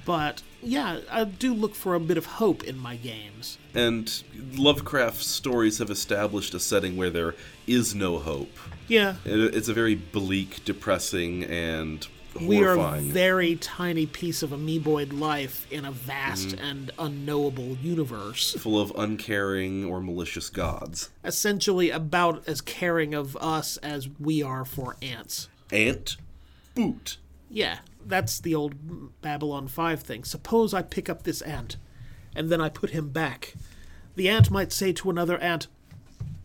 But 0.05 0.43
yeah, 0.63 1.01
I 1.11 1.25
do 1.25 1.55
look 1.55 1.75
for 1.75 1.95
a 1.95 2.01
bit 2.01 2.17
of 2.17 2.27
hope 2.27 2.65
in 2.65 2.79
my 2.79 2.97
games. 2.97 3.59
and 3.75 4.23
Lovecraft 4.57 5.23
stories 5.23 5.79
have 5.79 5.91
established 5.91 6.55
a 6.55 6.61
setting 6.61 6.97
where 6.97 7.11
there 7.11 7.35
is 7.67 7.95
no 7.95 8.19
hope. 8.19 8.57
Yeah, 8.89 9.17
It's 9.25 9.69
a 9.69 9.75
very 9.75 9.95
bleak, 9.95 10.65
depressing, 10.65 11.45
and 11.45 12.07
horrifying. 12.35 12.49
we 12.49 12.65
are 12.65 12.97
a 12.97 13.01
very 13.01 13.57
tiny 13.57 14.07
piece 14.07 14.43
of 14.43 14.51
amoeboid 14.51 15.19
life 15.19 15.67
in 15.73 15.85
a 15.85 15.91
vast 15.93 16.49
mm. 16.51 16.61
and 16.63 16.91
unknowable 16.99 17.77
universe. 17.83 18.55
full 18.55 18.81
of 18.81 18.93
uncaring 18.97 19.85
or 19.85 20.01
malicious 20.01 20.49
gods. 20.51 21.11
Essentially, 21.25 21.91
about 21.91 22.47
as 22.47 22.61
caring 22.61 23.15
of 23.15 23.37
us 23.39 23.77
as 23.79 24.09
we 24.21 24.43
are 24.43 24.65
for 24.65 24.97
ants. 25.03 25.49
Ant 25.73 26.17
boot. 26.75 27.17
Yeah, 27.51 27.79
that's 28.09 28.41
the 28.41 28.55
old 28.55 29.21
Babylon 29.21 29.69
5 29.69 30.01
thing. 30.01 30.25
Suppose 30.25 30.73
I 30.73 30.83
pick 30.83 31.09
up 31.09 31.23
this 31.23 31.43
ant, 31.43 31.77
and 32.35 32.51
then 32.51 32.61
I 32.61 32.69
put 32.69 32.91
him 32.91 33.11
back. 33.11 33.55
The 34.15 34.29
ant 34.29 34.51
might 34.51 34.73
say 34.73 34.93
to 34.93 35.11
another 35.11 35.39
ant, 35.39 35.67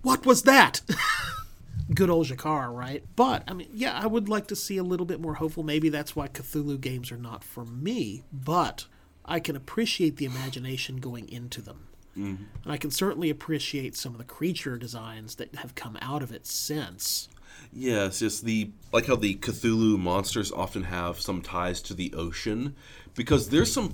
What 0.02 0.26
was 0.26 0.44
that? 0.44 0.82
Good 1.94 2.10
old 2.10 2.28
G'Kar, 2.28 2.74
right? 2.74 3.04
But, 3.16 3.44
I 3.48 3.54
mean, 3.54 3.70
yeah, 3.74 4.00
I 4.02 4.08
would 4.08 4.30
like 4.30 4.48
to 4.48 4.56
see 4.56 4.78
a 4.78 4.84
little 4.84 5.06
bit 5.06 5.20
more 5.20 5.36
hopeful. 5.36 5.64
Maybe 5.64 5.90
that's 5.90 6.16
why 6.16 6.28
Cthulhu 6.28 6.80
games 6.80 7.12
are 7.12 7.18
not 7.18 7.44
for 7.44 7.66
me, 7.66 8.24
but 8.32 8.86
I 9.26 9.40
can 9.40 9.56
appreciate 9.56 10.18
the 10.18 10.26
imagination 10.26 10.98
going 10.98 11.28
into 11.30 11.62
them. 11.62 11.88
Mm-hmm. 12.18 12.44
And 12.64 12.74
I 12.74 12.78
can 12.78 12.92
certainly 12.92 13.30
appreciate 13.30 13.96
some 13.96 14.14
of 14.14 14.18
the 14.18 14.26
creature 14.26 14.78
designs 14.78 15.36
that 15.36 15.56
have 15.56 15.76
come 15.76 15.98
out 16.02 16.24
of 16.24 16.32
it 16.32 16.46
since. 16.46 17.30
Yeah, 17.74 18.06
it's 18.06 18.20
just 18.20 18.46
the 18.46 18.72
like 18.92 19.08
how 19.08 19.16
the 19.16 19.36
Cthulhu 19.36 19.98
monsters 19.98 20.52
often 20.52 20.84
have 20.84 21.22
some 21.22 21.42
ties 21.42 21.82
to 21.84 21.94
the 21.94 22.14
ocean 22.14 22.76
because 23.16 23.50
there's 23.50 23.72
some 23.72 23.94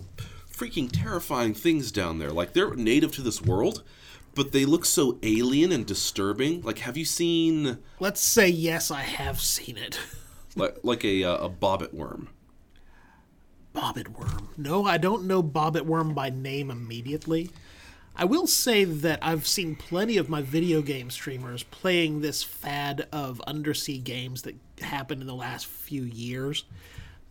freaking 0.52 0.90
terrifying 0.92 1.54
things 1.54 1.92
down 1.92 2.20
there. 2.20 2.32
Like 2.32 2.54
they're 2.54 2.74
native 2.74 3.12
to 3.14 3.22
this 3.22 3.42
world, 3.42 3.84
but 4.34 4.52
they 4.52 4.66
look 4.66 4.86
so 4.86 5.20
alien 5.22 5.72
and 5.72 5.86
disturbing. 5.86 6.62
Like 6.62 6.80
have 6.80 6.98
you 6.98 7.06
seen 7.06 7.78
Let's 8.00 8.22
say, 8.22 8.48
yes, 8.48 8.90
I 8.90 9.02
have 9.02 9.40
seen 9.40 9.78
it. 9.78 10.00
like 10.56 10.78
like 10.84 11.06
a 11.06 11.24
uh, 11.24 11.46
a 11.46 11.50
bobbit 11.50 11.94
worm? 11.94 12.30
Bobbit 13.78 14.08
Worm. 14.08 14.50
No, 14.58 14.86
I 14.86 14.98
don't 14.98 15.26
know 15.26 15.44
Bobbit 15.44 15.84
Worm 15.84 16.16
by 16.16 16.32
name 16.32 16.72
immediately. 16.72 17.52
I 18.20 18.26
will 18.26 18.48
say 18.48 18.84
that 18.84 19.20
I've 19.22 19.46
seen 19.46 19.76
plenty 19.76 20.18
of 20.18 20.28
my 20.28 20.42
video 20.42 20.82
game 20.82 21.12
streamers 21.12 21.62
playing 21.64 22.22
this 22.22 22.42
fad 22.42 23.08
of 23.12 23.40
undersea 23.42 24.00
games 24.00 24.42
that 24.42 24.56
happened 24.82 25.22
in 25.22 25.28
the 25.28 25.36
last 25.36 25.68
few 25.68 26.02
years. 26.02 26.66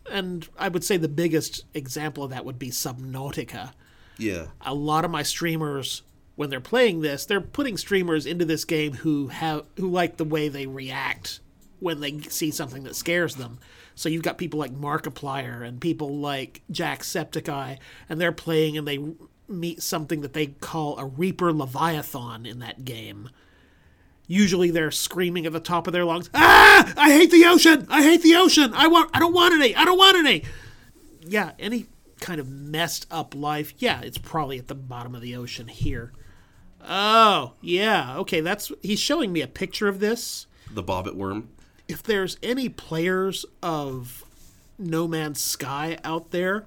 And 0.09 0.47
I 0.57 0.69
would 0.69 0.85
say 0.85 0.95
the 0.95 1.09
biggest 1.09 1.65
example 1.73 2.23
of 2.23 2.29
that 2.29 2.45
would 2.45 2.57
be 2.57 2.69
Subnautica. 2.69 3.73
Yeah. 4.17 4.45
A 4.61 4.73
lot 4.73 5.03
of 5.03 5.11
my 5.11 5.23
streamers 5.23 6.03
when 6.37 6.49
they're 6.49 6.61
playing 6.61 7.01
this, 7.01 7.25
they're 7.25 7.41
putting 7.41 7.75
streamers 7.75 8.25
into 8.25 8.45
this 8.45 8.63
game 8.63 8.93
who 8.93 9.27
have 9.27 9.65
who 9.75 9.89
like 9.89 10.17
the 10.17 10.23
way 10.23 10.47
they 10.47 10.67
react 10.67 11.41
when 11.79 11.99
they 11.99 12.19
see 12.21 12.51
something 12.51 12.83
that 12.83 12.95
scares 12.95 13.35
them. 13.35 13.59
So 13.95 14.07
you've 14.07 14.23
got 14.23 14.37
people 14.37 14.59
like 14.59 14.73
Markiplier 14.73 15.67
and 15.67 15.81
people 15.81 16.17
like 16.17 16.61
Jacksepticeye, 16.71 17.79
and 18.07 18.21
they're 18.21 18.31
playing 18.31 18.77
and 18.77 18.87
they 18.87 18.99
meet 19.49 19.81
something 19.81 20.21
that 20.21 20.33
they 20.33 20.47
call 20.47 20.97
a 20.97 21.05
Reaper 21.05 21.51
Leviathan 21.53 22.45
in 22.45 22.59
that 22.59 22.85
game. 22.85 23.29
Usually 24.27 24.71
they're 24.71 24.91
screaming 24.91 25.45
at 25.45 25.53
the 25.53 25.59
top 25.59 25.87
of 25.87 25.93
their 25.93 26.03
lungs, 26.05 26.29
"Ah! 26.33 26.93
I 26.97 27.11
hate 27.11 27.31
the 27.31 27.45
ocean! 27.45 27.87
I 27.89 28.03
hate 28.03 28.21
the 28.23 28.35
ocean! 28.35 28.73
I 28.73 28.87
want 28.87 29.09
I 29.13 29.19
don't 29.19 29.33
want 29.33 29.53
any! 29.53 29.73
I 29.75 29.85
don't 29.85 29.97
want 29.97 30.17
any!" 30.17 30.43
Yeah, 31.25 31.51
any 31.59 31.85
kind 32.19 32.39
of 32.41 32.49
messed 32.49 33.05
up 33.11 33.33
life, 33.35 33.73
yeah, 33.77 34.01
it's 34.01 34.17
probably 34.17 34.57
at 34.57 34.67
the 34.67 34.75
bottom 34.75 35.15
of 35.15 35.21
the 35.21 35.35
ocean 35.35 35.67
here. 35.67 36.11
Oh, 36.89 37.53
yeah. 37.61 38.17
Okay, 38.17 38.41
that's 38.41 38.71
he's 38.81 38.99
showing 38.99 39.31
me 39.31 39.41
a 39.41 39.47
picture 39.47 39.87
of 39.87 39.99
this 39.99 40.45
The 40.73 40.83
bobbit 40.83 41.15
worm. 41.15 41.49
if 41.87 42.01
there's 42.03 42.37
any 42.43 42.69
players 42.69 43.45
of 43.63 44.23
No 44.77 45.07
Man's 45.07 45.39
Sky 45.41 45.97
out 46.03 46.31
there, 46.31 46.65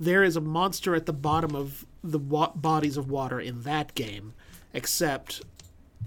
there 0.00 0.22
is 0.22 0.36
a 0.36 0.40
monster 0.40 0.94
at 0.94 1.06
the 1.06 1.12
bottom 1.12 1.54
of 1.54 1.84
the 2.02 2.18
wa- 2.18 2.52
bodies 2.54 2.96
of 2.96 3.10
water 3.10 3.40
in 3.40 3.62
that 3.62 3.94
game, 3.94 4.34
except 4.72 5.42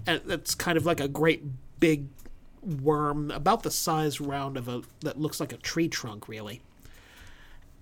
uh, 0.06 0.18
it's 0.28 0.54
kind 0.54 0.76
of 0.78 0.86
like 0.86 1.00
a 1.00 1.08
great 1.08 1.42
big 1.80 2.06
worm 2.62 3.30
about 3.30 3.64
the 3.64 3.70
size 3.70 4.20
round 4.20 4.56
of 4.56 4.68
a 4.68 4.82
that 5.00 5.20
looks 5.20 5.40
like 5.40 5.52
a 5.52 5.56
tree 5.58 5.88
trunk 5.88 6.28
really. 6.28 6.60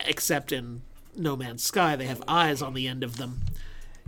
Except 0.01 0.53
in 0.53 0.83
No 1.15 1.37
Man's 1.37 1.63
Sky 1.63 1.97
they 1.97 2.07
have 2.07 2.23
eyes 2.27 2.63
on 2.63 2.75
the 2.75 2.89
end 2.89 3.05
of 3.05 3.17
them. 3.17 3.43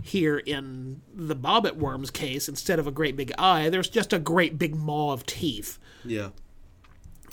Here 0.01 0.39
in 0.39 1.01
the 1.13 1.35
bobbit 1.35 1.77
worm's 1.77 2.11
case, 2.11 2.49
instead 2.49 2.77
of 2.77 2.87
a 2.87 2.91
great 2.91 3.15
big 3.15 3.31
eye, 3.37 3.69
there's 3.69 3.87
just 3.87 4.11
a 4.11 4.19
great 4.19 4.57
big 4.57 4.75
maw 4.75 5.13
of 5.13 5.25
teeth. 5.25 5.79
Yeah. 6.03 6.29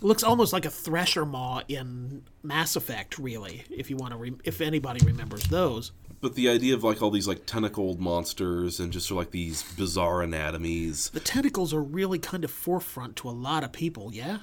Looks 0.03 0.23
almost 0.23 0.53
like 0.53 0.65
a 0.65 0.71
thresher 0.71 1.25
maw 1.27 1.63
in 1.69 2.23
Mass 2.43 2.77
Effect, 2.77 3.19
really. 3.19 3.65
If 3.71 3.91
you 3.91 3.97
want 3.97 4.13
to, 4.13 4.19
re- 4.19 4.35
if 4.45 4.61
anybody 4.61 5.05
remembers 5.05 5.45
those. 5.45 5.93
But 6.21 6.35
the 6.35 6.49
idea 6.49 6.75
of 6.75 6.85
like 6.85 7.01
all 7.01 7.11
these 7.11 7.27
like 7.29 7.47
tentacled 7.47 7.99
monsters 8.01 8.79
and 8.79 8.93
just 8.93 9.07
sort 9.09 9.17
of 9.17 9.27
like 9.27 9.31
these 9.33 9.63
bizarre 9.75 10.23
anatomies, 10.23 11.11
The 11.11 11.21
tentacles 11.21 11.73
are 11.73 11.83
really 11.83 12.19
kind 12.19 12.45
of 12.45 12.51
forefront 12.51 13.17
to 13.17 13.29
a 13.29 13.33
lot 13.33 13.65
of 13.65 13.73
people. 13.73 14.11
Yeah. 14.13 14.39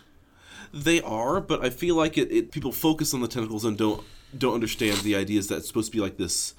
they 0.74 1.02
are. 1.02 1.40
But 1.40 1.64
I 1.64 1.70
feel 1.70 1.96
like 1.96 2.18
it, 2.18 2.32
it 2.32 2.52
people 2.52 2.72
focus 2.72 3.14
on 3.14 3.22
the 3.22 3.28
tentacles 3.28 3.64
and 3.64 3.78
don't 3.78 4.04
don't 4.38 4.56
understand 4.56 4.98
the 5.00 5.16
ideas 5.16 5.48
that 5.48 5.58
it's 5.58 5.68
supposed 5.68 5.92
to 5.92 5.98
be 5.98 6.02
like 6.02 6.18
this 6.18 6.54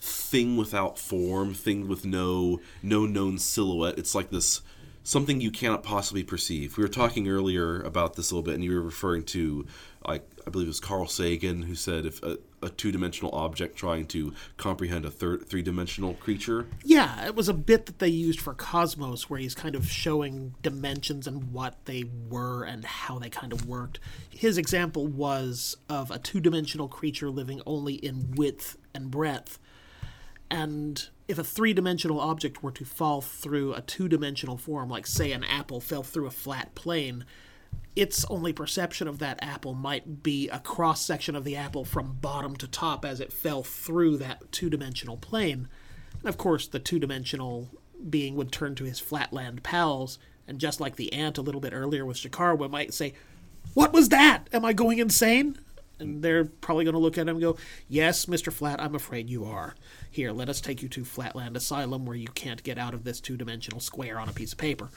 thing 0.00 0.56
without 0.56 0.98
form, 0.98 1.52
thing 1.54 1.86
with 1.86 2.04
no 2.06 2.58
no 2.82 3.04
known 3.06 3.36
silhouette. 3.38 3.98
It's 3.98 4.14
like 4.14 4.30
this 4.30 4.62
something 5.04 5.40
you 5.40 5.50
cannot 5.50 5.82
possibly 5.82 6.22
perceive. 6.22 6.76
We 6.76 6.82
were 6.82 6.88
talking 6.88 7.28
earlier 7.28 7.80
about 7.80 8.14
this 8.14 8.30
a 8.30 8.34
little 8.34 8.44
bit, 8.44 8.54
and 8.54 8.64
you 8.64 8.72
were 8.72 8.82
referring 8.82 9.24
to 9.24 9.66
like 10.06 10.28
I 10.46 10.50
believe 10.50 10.66
it 10.66 10.70
was 10.70 10.80
Carl 10.80 11.06
Sagan 11.06 11.62
who 11.62 11.74
said 11.74 12.06
if 12.06 12.22
a, 12.22 12.38
a 12.60 12.68
two 12.68 12.90
dimensional 12.90 13.32
object 13.34 13.76
trying 13.76 14.06
to 14.06 14.34
comprehend 14.56 15.04
a 15.04 15.10
third 15.10 15.46
three 15.46 15.62
dimensional 15.62 16.14
creature. 16.14 16.66
Yeah, 16.82 17.26
it 17.26 17.34
was 17.34 17.48
a 17.48 17.54
bit 17.54 17.86
that 17.86 17.98
they 17.98 18.08
used 18.08 18.40
for 18.40 18.54
Cosmos 18.54 19.30
where 19.30 19.38
he's 19.38 19.54
kind 19.54 19.74
of 19.74 19.88
showing 19.88 20.54
dimensions 20.62 21.26
and 21.26 21.52
what 21.52 21.84
they 21.84 22.04
were 22.28 22.64
and 22.64 22.84
how 22.84 23.18
they 23.18 23.30
kind 23.30 23.52
of 23.52 23.66
worked. 23.66 24.00
His 24.30 24.58
example 24.58 25.06
was 25.06 25.76
of 25.88 26.10
a 26.10 26.18
two 26.18 26.40
dimensional 26.40 26.88
creature 26.88 27.30
living 27.30 27.62
only 27.66 27.94
in 27.94 28.32
width 28.32 28.76
and 28.94 29.10
breadth. 29.10 29.58
And 30.52 31.08
if 31.28 31.38
a 31.38 31.44
three 31.44 31.72
dimensional 31.72 32.20
object 32.20 32.62
were 32.62 32.72
to 32.72 32.84
fall 32.84 33.22
through 33.22 33.72
a 33.72 33.80
two 33.80 34.06
dimensional 34.06 34.58
form, 34.58 34.90
like 34.90 35.06
say 35.06 35.32
an 35.32 35.44
apple 35.44 35.80
fell 35.80 36.02
through 36.02 36.26
a 36.26 36.30
flat 36.30 36.74
plane, 36.74 37.24
its 37.96 38.26
only 38.26 38.52
perception 38.52 39.08
of 39.08 39.18
that 39.18 39.38
apple 39.42 39.72
might 39.72 40.22
be 40.22 40.50
a 40.50 40.58
cross 40.58 41.00
section 41.00 41.34
of 41.34 41.44
the 41.44 41.56
apple 41.56 41.86
from 41.86 42.18
bottom 42.20 42.54
to 42.56 42.68
top 42.68 43.02
as 43.02 43.18
it 43.18 43.32
fell 43.32 43.62
through 43.62 44.18
that 44.18 44.52
two 44.52 44.68
dimensional 44.68 45.16
plane. 45.16 45.68
And 46.20 46.28
of 46.28 46.36
course, 46.36 46.66
the 46.66 46.78
two 46.78 46.98
dimensional 46.98 47.70
being 48.10 48.36
would 48.36 48.52
turn 48.52 48.74
to 48.74 48.84
his 48.84 49.00
flatland 49.00 49.62
pals, 49.62 50.18
and 50.46 50.58
just 50.58 50.82
like 50.82 50.96
the 50.96 51.14
ant 51.14 51.38
a 51.38 51.42
little 51.42 51.62
bit 51.62 51.72
earlier 51.72 52.04
with 52.04 52.18
Shikarawa, 52.18 52.70
might 52.70 52.92
say, 52.92 53.14
What 53.72 53.94
was 53.94 54.10
that? 54.10 54.48
Am 54.52 54.66
I 54.66 54.74
going 54.74 54.98
insane? 54.98 55.58
And 55.98 56.22
they're 56.22 56.44
probably 56.44 56.84
going 56.84 56.94
to 56.94 57.00
look 57.00 57.16
at 57.16 57.22
him 57.22 57.36
and 57.36 57.40
go, 57.40 57.56
Yes, 57.88 58.26
Mr. 58.26 58.52
Flat, 58.52 58.82
I'm 58.82 58.94
afraid 58.94 59.30
you 59.30 59.46
are. 59.46 59.74
Here, 60.12 60.30
let 60.30 60.48
us 60.48 60.60
take 60.60 60.82
you 60.82 60.88
to 60.90 61.04
Flatland 61.04 61.56
Asylum 61.56 62.04
where 62.06 62.16
you 62.16 62.28
can't 62.28 62.62
get 62.62 62.78
out 62.78 62.94
of 62.94 63.02
this 63.02 63.18
two 63.20 63.36
dimensional 63.36 63.80
square 63.80 64.20
on 64.20 64.28
a 64.28 64.32
piece 64.32 64.52
of 64.52 64.58
paper. 64.58 64.90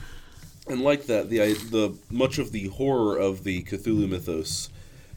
And 0.68 0.82
like 0.82 1.06
that, 1.06 1.30
the 1.30 1.40
the 1.72 1.98
much 2.12 2.38
of 2.38 2.52
the 2.52 2.68
horror 2.68 3.18
of 3.18 3.44
the 3.44 3.64
Cthulhu 3.64 4.10
mythos 4.10 4.70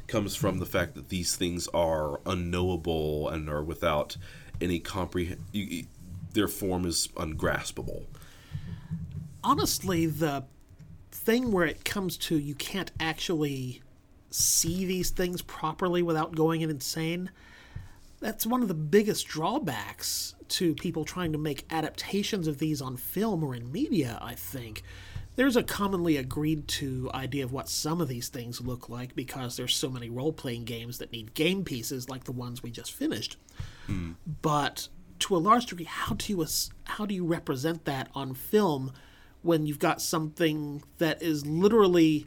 comes 0.07 0.37
from 0.37 0.59
the 0.59 0.67
fact 0.67 0.95
that 0.95 1.09
these 1.09 1.37
things 1.37 1.69
are 1.75 2.21
unknowable 2.25 3.29
and 3.29 3.49
are 3.51 3.63
without 3.63 4.17
any 4.61 4.79
comprehend. 4.79 5.43
Their 6.33 6.49
form 6.49 6.87
is 6.87 7.09
ungraspable. 7.17 8.07
honestly, 9.43 10.07
the 10.07 10.45
thing 11.11 11.53
where 11.53 11.67
it 11.67 11.85
comes 11.85 12.17
to 12.17 12.37
you 12.39 12.55
can't 12.55 12.91
actually 13.01 13.83
see 14.31 14.85
these 14.85 15.11
things 15.11 15.43
properly 15.43 16.03
without 16.03 16.35
going 16.35 16.61
insane, 16.61 17.31
that's 18.21 18.47
one 18.47 18.63
of 18.63 18.69
the 18.69 18.75
biggest 18.75 19.27
drawbacks 19.27 20.35
to 20.49 20.75
people 20.75 21.05
trying 21.05 21.33
to 21.33 21.39
make 21.39 21.67
adaptations 21.71 22.47
of 22.47 22.59
these 22.59 22.81
on 22.81 22.97
film 22.97 23.45
or 23.45 23.55
in 23.55 23.71
media, 23.71 24.19
I 24.21 24.35
think. 24.35 24.83
There's 25.37 25.57
a 25.57 25.63
commonly 25.63 26.17
agreed 26.17 26.67
to 26.69 27.11
idea 27.15 27.45
of 27.45 27.53
what 27.53 27.69
some 27.69 28.01
of 28.01 28.09
these 28.09 28.29
things 28.29 28.61
look 28.61 28.89
like 28.89 29.15
because 29.15 29.57
there's 29.57 29.77
so 29.77 29.89
many 29.89 30.11
role 30.11 30.33
playing 30.33 30.65
games 30.65 30.99
that 30.99 31.13
need 31.13 31.35
game 31.35 31.65
pieces 31.65 32.09
like 32.09 32.25
the 32.25 32.33
ones 32.33 32.61
we 32.61 32.73
just 32.73 32.93
finished 32.93 33.37
hmm. 33.87 34.13
but 34.43 34.89
to 35.21 35.37
a 35.37 35.39
large 35.39 35.67
degree, 35.67 35.85
how 35.85 36.15
do 36.15 36.33
you 36.33 36.47
how 36.85 37.07
do 37.07 37.15
you 37.15 37.25
represent 37.25 37.85
that 37.85 38.09
on 38.15 38.35
film 38.35 38.93
when 39.43 39.67
you've 39.67 39.79
got 39.79 40.01
something 40.01 40.83
that 40.99 41.23
is 41.23 41.47
literally 41.47 42.27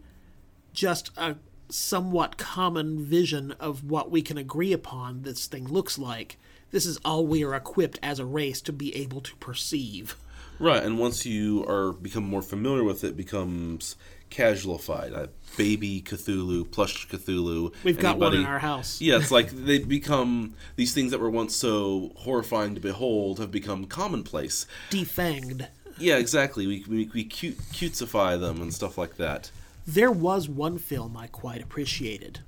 just 0.74 1.12
a 1.18 1.36
somewhat 1.72 2.38
common 2.38 3.04
vision 3.04 3.54
of 3.60 3.84
what 3.84 4.12
we 4.12 4.22
can 4.22 4.38
agree 4.38 4.74
upon 4.74 5.24
this 5.24 5.48
thing 5.48 5.68
looks 5.68 5.98
like? 5.98 6.38
This 6.72 6.86
is 6.86 7.00
all 7.04 7.26
we 7.26 7.44
are 7.44 7.56
equipped 7.56 8.00
as 8.02 8.20
a 8.20 8.26
race 8.26 8.62
to 8.62 8.74
be 8.74 8.96
able 8.96 9.22
to 9.22 9.36
perceive. 9.38 10.16
Right, 10.60 10.84
and 10.84 11.00
once 11.00 11.26
you 11.26 11.66
are 11.68 11.92
become 11.92 12.24
more 12.24 12.44
familiar 12.44 12.84
with 12.84 13.04
it, 13.04 13.18
becomes 13.18 13.96
casualified. 14.30 15.16
Uh, 15.16 15.28
baby 15.58 16.02
Cthulhu, 16.02 16.70
plush 16.70 17.08
Cthulhu. 17.08 17.74
We've 17.84 18.00
got 18.00 18.18
one 18.18 18.36
in 18.36 18.46
our 18.46 18.60
house. 18.60 19.02
Yeah, 19.02 19.18
it's 19.18 19.32
like 19.32 19.50
they 19.50 19.80
become 19.80 20.56
these 20.76 20.94
things 20.94 21.12
that 21.12 21.20
were 21.20 21.30
once 21.30 21.56
so 21.56 22.12
horrifying 22.16 22.76
to 22.76 22.82
behold 22.82 23.40
have 23.40 23.52
become 23.52 23.86
commonplace. 23.86 24.66
Defanged. 24.90 25.68
Yeah, 25.98 26.18
exactly. 26.18 26.68
We 26.68 26.86
we, 26.88 27.10
we 27.14 27.24
cute, 27.24 27.58
cutesify 27.74 28.40
them 28.40 28.62
and 28.62 28.74
stuff 28.74 28.98
like 28.98 29.18
that. 29.18 29.52
There 29.86 30.12
was 30.12 30.48
one 30.48 30.78
film 30.78 31.18
I 31.18 31.28
quite 31.28 31.62
appreciated. 31.62 32.40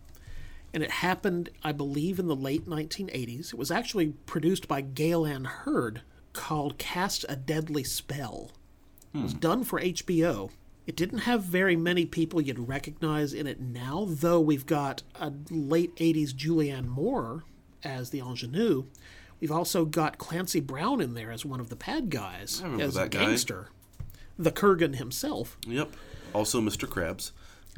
And 0.73 0.81
it 0.81 0.89
happened, 0.91 1.49
I 1.63 1.71
believe, 1.71 2.19
in 2.19 2.27
the 2.27 2.35
late 2.35 2.65
1980s. 2.67 3.53
It 3.53 3.59
was 3.59 3.71
actually 3.71 4.13
produced 4.25 4.67
by 4.67 4.81
Gale 4.81 5.25
Anne 5.25 5.45
Hurd 5.45 6.01
called 6.33 6.77
Cast 6.79 7.25
a 7.29 7.35
Deadly 7.35 7.83
Spell. 7.83 8.51
It 9.13 9.21
was 9.21 9.35
done 9.35 9.63
for 9.63 9.79
HBO. 9.79 10.49
It 10.87 10.95
didn't 10.95 11.19
have 11.19 11.43
very 11.43 11.75
many 11.75 12.05
people 12.07 12.41
you'd 12.41 12.67
recognize 12.67 13.31
in 13.33 13.45
it 13.45 13.61
now, 13.61 14.07
though 14.09 14.39
we've 14.41 14.65
got 14.65 15.03
a 15.19 15.31
late 15.51 15.95
80s 15.97 16.33
Julianne 16.33 16.87
Moore 16.87 17.43
as 17.83 18.09
the 18.09 18.19
ingenue. 18.19 18.85
We've 19.39 19.51
also 19.51 19.85
got 19.85 20.17
Clancy 20.17 20.59
Brown 20.59 20.99
in 20.99 21.13
there 21.13 21.31
as 21.31 21.45
one 21.45 21.59
of 21.59 21.69
the 21.69 21.75
pad 21.75 22.09
guys, 22.09 22.63
as 22.79 22.97
a 22.97 23.07
guy. 23.07 23.25
gangster. 23.25 23.67
The 24.39 24.51
Kurgan 24.51 24.95
himself. 24.95 25.57
Yep. 25.67 25.95
Also, 26.33 26.59
Mr. 26.61 26.87
Krabs 26.87 27.31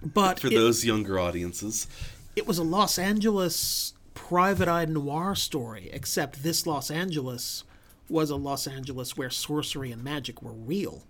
But 0.03 0.39
for 0.39 0.47
it- 0.47 0.51
those 0.55 0.85
younger 0.85 1.19
audiences. 1.19 1.87
it 2.35 2.45
was 2.47 2.57
a 2.57 2.63
Los 2.63 2.97
Angeles 2.97 3.93
private 4.13 4.67
eye 4.67 4.85
noir 4.85 5.35
story, 5.35 5.89
except 5.91 6.41
this 6.43 6.65
Los 6.65 6.89
Angeles 6.89 7.63
was 8.09 8.29
a 8.29 8.35
Los 8.35 8.67
Angeles 8.67 9.17
where 9.17 9.29
sorcery 9.29 9.91
and 9.91 10.03
magic 10.03 10.41
were 10.41 10.53
real. 10.53 11.03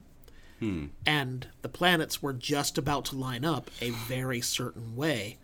Hmm. 0.60 0.86
And 1.06 1.48
the 1.62 1.70
planets 1.70 2.22
were 2.22 2.34
just 2.34 2.78
about 2.78 3.06
to 3.06 3.16
line 3.18 3.44
up 3.44 3.70
a 3.82 3.90
very 3.90 4.40
certain 4.42 4.96
way. 4.96 5.38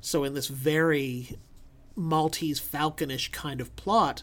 So, 0.00 0.22
in 0.24 0.34
this 0.34 0.48
very 0.48 1.38
Maltese 1.96 2.60
Falconish 2.60 3.30
kind 3.32 3.60
of 3.60 3.74
plot, 3.76 4.22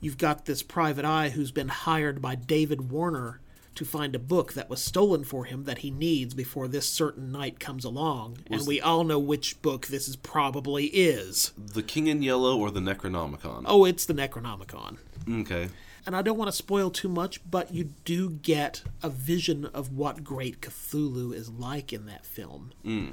you've 0.00 0.18
got 0.18 0.44
this 0.44 0.62
private 0.62 1.04
eye 1.04 1.30
who's 1.30 1.50
been 1.50 1.68
hired 1.68 2.22
by 2.22 2.36
David 2.36 2.90
Warner 2.92 3.40
to 3.76 3.84
find 3.84 4.14
a 4.14 4.18
book 4.18 4.54
that 4.54 4.68
was 4.68 4.82
stolen 4.82 5.24
for 5.24 5.44
him 5.44 5.64
that 5.64 5.78
he 5.78 5.90
needs 5.90 6.34
before 6.34 6.68
this 6.68 6.88
certain 6.88 7.30
night 7.30 7.60
comes 7.60 7.84
along. 7.84 8.38
and 8.50 8.66
we 8.66 8.80
all 8.80 9.04
know 9.04 9.18
which 9.18 9.60
book 9.62 9.86
this 9.86 10.08
is 10.08 10.16
probably 10.16 10.86
is. 10.86 11.52
The 11.56 11.82
King 11.82 12.06
in 12.08 12.22
Yellow 12.22 12.58
or 12.58 12.70
the 12.70 12.80
Necronomicon? 12.80 13.64
Oh, 13.66 13.84
it's 13.84 14.04
the 14.06 14.14
Necronomicon. 14.14 14.98
Okay. 15.30 15.68
And 16.06 16.14
I 16.14 16.22
don't 16.22 16.38
want 16.38 16.48
to 16.48 16.56
spoil 16.56 16.90
too 16.90 17.08
much, 17.08 17.40
but 17.50 17.74
you 17.74 17.90
do 18.04 18.30
get 18.30 18.82
a 19.02 19.10
vision 19.10 19.66
of 19.66 19.92
what 19.92 20.22
Great 20.22 20.60
Cthulhu 20.60 21.34
is 21.34 21.48
like 21.50 21.92
in 21.92 22.06
that 22.06 22.24
film. 22.24 22.72
Hmm. 22.84 23.08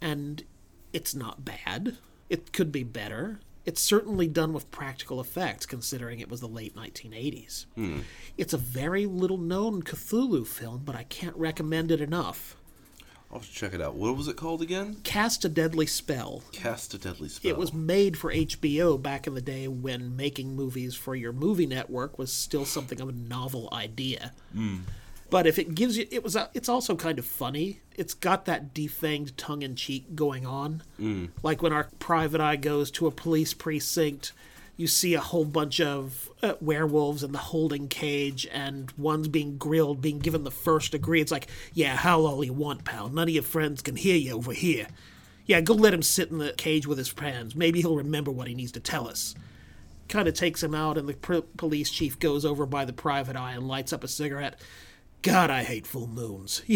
And 0.00 0.44
it's 0.92 1.14
not 1.14 1.44
bad. 1.44 1.96
It 2.28 2.52
could 2.52 2.70
be 2.70 2.84
better. 2.84 3.40
It's 3.68 3.82
certainly 3.82 4.28
done 4.28 4.54
with 4.54 4.70
practical 4.70 5.20
effects, 5.20 5.66
considering 5.66 6.20
it 6.20 6.30
was 6.30 6.40
the 6.40 6.48
late 6.48 6.74
1980s. 6.74 7.66
Hmm. 7.74 7.98
It's 8.38 8.54
a 8.54 8.56
very 8.56 9.04
little 9.04 9.36
known 9.36 9.82
Cthulhu 9.82 10.46
film, 10.46 10.84
but 10.86 10.96
I 10.96 11.02
can't 11.02 11.36
recommend 11.36 11.90
it 11.90 12.00
enough. 12.00 12.56
I'll 13.30 13.40
have 13.40 13.46
to 13.46 13.54
check 13.54 13.74
it 13.74 13.82
out. 13.82 13.94
What 13.94 14.16
was 14.16 14.26
it 14.26 14.38
called 14.38 14.62
again? 14.62 14.96
Cast 15.04 15.44
a 15.44 15.50
Deadly 15.50 15.84
Spell. 15.84 16.44
Cast 16.50 16.94
a 16.94 16.98
Deadly 16.98 17.28
Spell. 17.28 17.50
It 17.50 17.58
was 17.58 17.74
made 17.74 18.16
for 18.16 18.32
HBO 18.32 18.96
back 18.96 19.26
in 19.26 19.34
the 19.34 19.42
day 19.42 19.68
when 19.68 20.16
making 20.16 20.56
movies 20.56 20.94
for 20.94 21.14
your 21.14 21.34
movie 21.34 21.66
network 21.66 22.18
was 22.18 22.32
still 22.32 22.64
something 22.64 23.02
of 23.02 23.10
a 23.10 23.12
novel 23.12 23.68
idea. 23.70 24.32
Hmm. 24.54 24.78
But 25.30 25.46
if 25.46 25.58
it 25.58 25.74
gives 25.74 25.98
you, 25.98 26.06
it 26.10 26.24
was. 26.24 26.36
A, 26.36 26.48
it's 26.54 26.68
also 26.68 26.96
kind 26.96 27.18
of 27.18 27.26
funny. 27.26 27.80
It's 27.96 28.14
got 28.14 28.46
that 28.46 28.72
defanged 28.72 29.32
tongue 29.36 29.62
in 29.62 29.76
cheek 29.76 30.14
going 30.14 30.46
on, 30.46 30.82
like 31.42 31.60
when 31.62 31.72
our 31.72 31.88
private 31.98 32.40
eye 32.40 32.56
goes 32.56 32.90
to 32.92 33.06
a 33.06 33.10
police 33.10 33.52
precinct. 33.54 34.32
You 34.78 34.86
see 34.86 35.14
a 35.14 35.20
whole 35.20 35.44
bunch 35.44 35.80
of 35.80 36.30
uh, 36.40 36.54
werewolves 36.60 37.24
in 37.24 37.32
the 37.32 37.38
holding 37.38 37.88
cage, 37.88 38.46
and 38.52 38.92
one's 38.96 39.26
being 39.26 39.58
grilled, 39.58 40.00
being 40.00 40.20
given 40.20 40.44
the 40.44 40.52
first 40.52 40.92
degree. 40.92 41.20
It's 41.20 41.32
like, 41.32 41.48
yeah, 41.74 41.96
howl 41.96 42.28
all 42.28 42.44
you 42.44 42.52
want, 42.52 42.84
pal. 42.84 43.08
None 43.08 43.26
of 43.26 43.34
your 43.34 43.42
friends 43.42 43.82
can 43.82 43.96
hear 43.96 44.14
you 44.14 44.36
over 44.36 44.52
here. 44.52 44.86
Yeah, 45.46 45.62
go 45.62 45.74
let 45.74 45.92
him 45.92 46.02
sit 46.02 46.30
in 46.30 46.38
the 46.38 46.52
cage 46.52 46.86
with 46.86 46.96
his 46.96 47.08
friends. 47.08 47.56
Maybe 47.56 47.80
he'll 47.80 47.96
remember 47.96 48.30
what 48.30 48.46
he 48.46 48.54
needs 48.54 48.70
to 48.72 48.80
tell 48.80 49.08
us. 49.08 49.34
Kind 50.08 50.28
of 50.28 50.34
takes 50.34 50.62
him 50.62 50.76
out, 50.76 50.96
and 50.96 51.08
the 51.08 51.14
pr- 51.14 51.38
police 51.56 51.90
chief 51.90 52.18
goes 52.20 52.44
over 52.44 52.64
by 52.64 52.84
the 52.84 52.92
private 52.92 53.34
eye 53.34 53.54
and 53.54 53.66
lights 53.66 53.92
up 53.92 54.04
a 54.04 54.08
cigarette. 54.08 54.60
God, 55.22 55.50
I 55.50 55.64
hate 55.64 55.86
full 55.86 56.06
moons. 56.06 56.62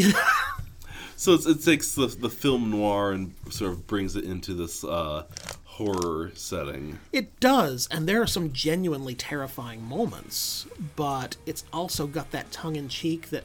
So 1.23 1.35
it's, 1.35 1.47
it 1.47 1.63
takes 1.63 1.95
the, 1.95 2.09
the 2.09 2.29
film 2.29 2.73
noir 2.73 3.13
and 3.13 3.33
sort 3.49 3.71
of 3.71 3.87
brings 3.87 4.17
it 4.17 4.25
into 4.25 4.55
this 4.55 4.83
uh, 4.83 5.27
horror 5.63 6.33
setting. 6.35 6.99
It 7.13 7.39
does, 7.39 7.87
and 7.93 8.09
there 8.09 8.21
are 8.21 8.27
some 8.27 8.53
genuinely 8.53 9.15
terrifying 9.15 9.85
moments, 9.85 10.67
but 10.97 11.37
it's 11.47 11.63
also 11.73 12.09
got 12.09 12.33
that 12.33 12.51
tongue 12.51 12.75
in 12.75 12.89
cheek 12.89 13.31
that 13.31 13.45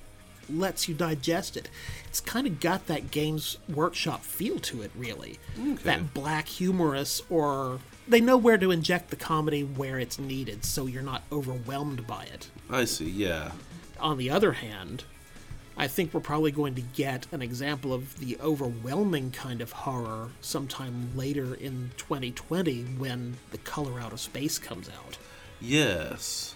lets 0.50 0.90
you 0.90 0.96
digest 0.96 1.56
it. 1.56 1.70
It's 2.08 2.20
kind 2.20 2.48
of 2.48 2.60
got 2.60 2.88
that 2.88 3.12
Games 3.12 3.60
Workshop 3.70 4.24
feel 4.24 4.58
to 4.62 4.82
it, 4.82 4.90
really. 4.96 5.38
That 5.84 6.16
black 6.16 6.48
humorous, 6.48 7.22
or 7.30 7.80
they 8.08 8.22
know 8.22 8.38
where 8.38 8.58
to 8.58 8.72
inject 8.72 9.12
the 9.12 9.16
comedy 9.16 9.64
where 9.64 10.00
it's 10.00 10.18
needed, 10.18 10.66
so 10.66 10.88
you're 10.88 11.04
not 11.04 11.22
overwhelmed 11.32 12.08
by 12.08 12.24
it. 12.24 12.50
I 12.72 12.86
see, 12.86 13.08
yeah. 13.10 13.52
On 14.00 14.18
the 14.18 14.30
other 14.30 14.54
hand, 14.54 15.04
I 15.76 15.88
think 15.88 16.14
we're 16.14 16.22
probably 16.22 16.52
going 16.52 16.74
to 16.76 16.82
get 16.82 17.28
an 17.32 17.42
example 17.42 17.94
of 17.94 18.20
the 18.20 18.38
overwhelming 18.42 19.32
kind 19.32 19.62
of 19.62 19.72
horror 19.72 20.30
sometime 20.42 21.12
later 21.16 21.54
in 21.54 21.92
2020 21.98 22.84
when 22.98 23.38
The 23.52 23.60
Color 23.60 24.00
Out 24.00 24.12
of 24.12 24.20
Space 24.20 24.58
comes 24.58 24.90
out. 24.90 25.18
Yes. 25.62 26.56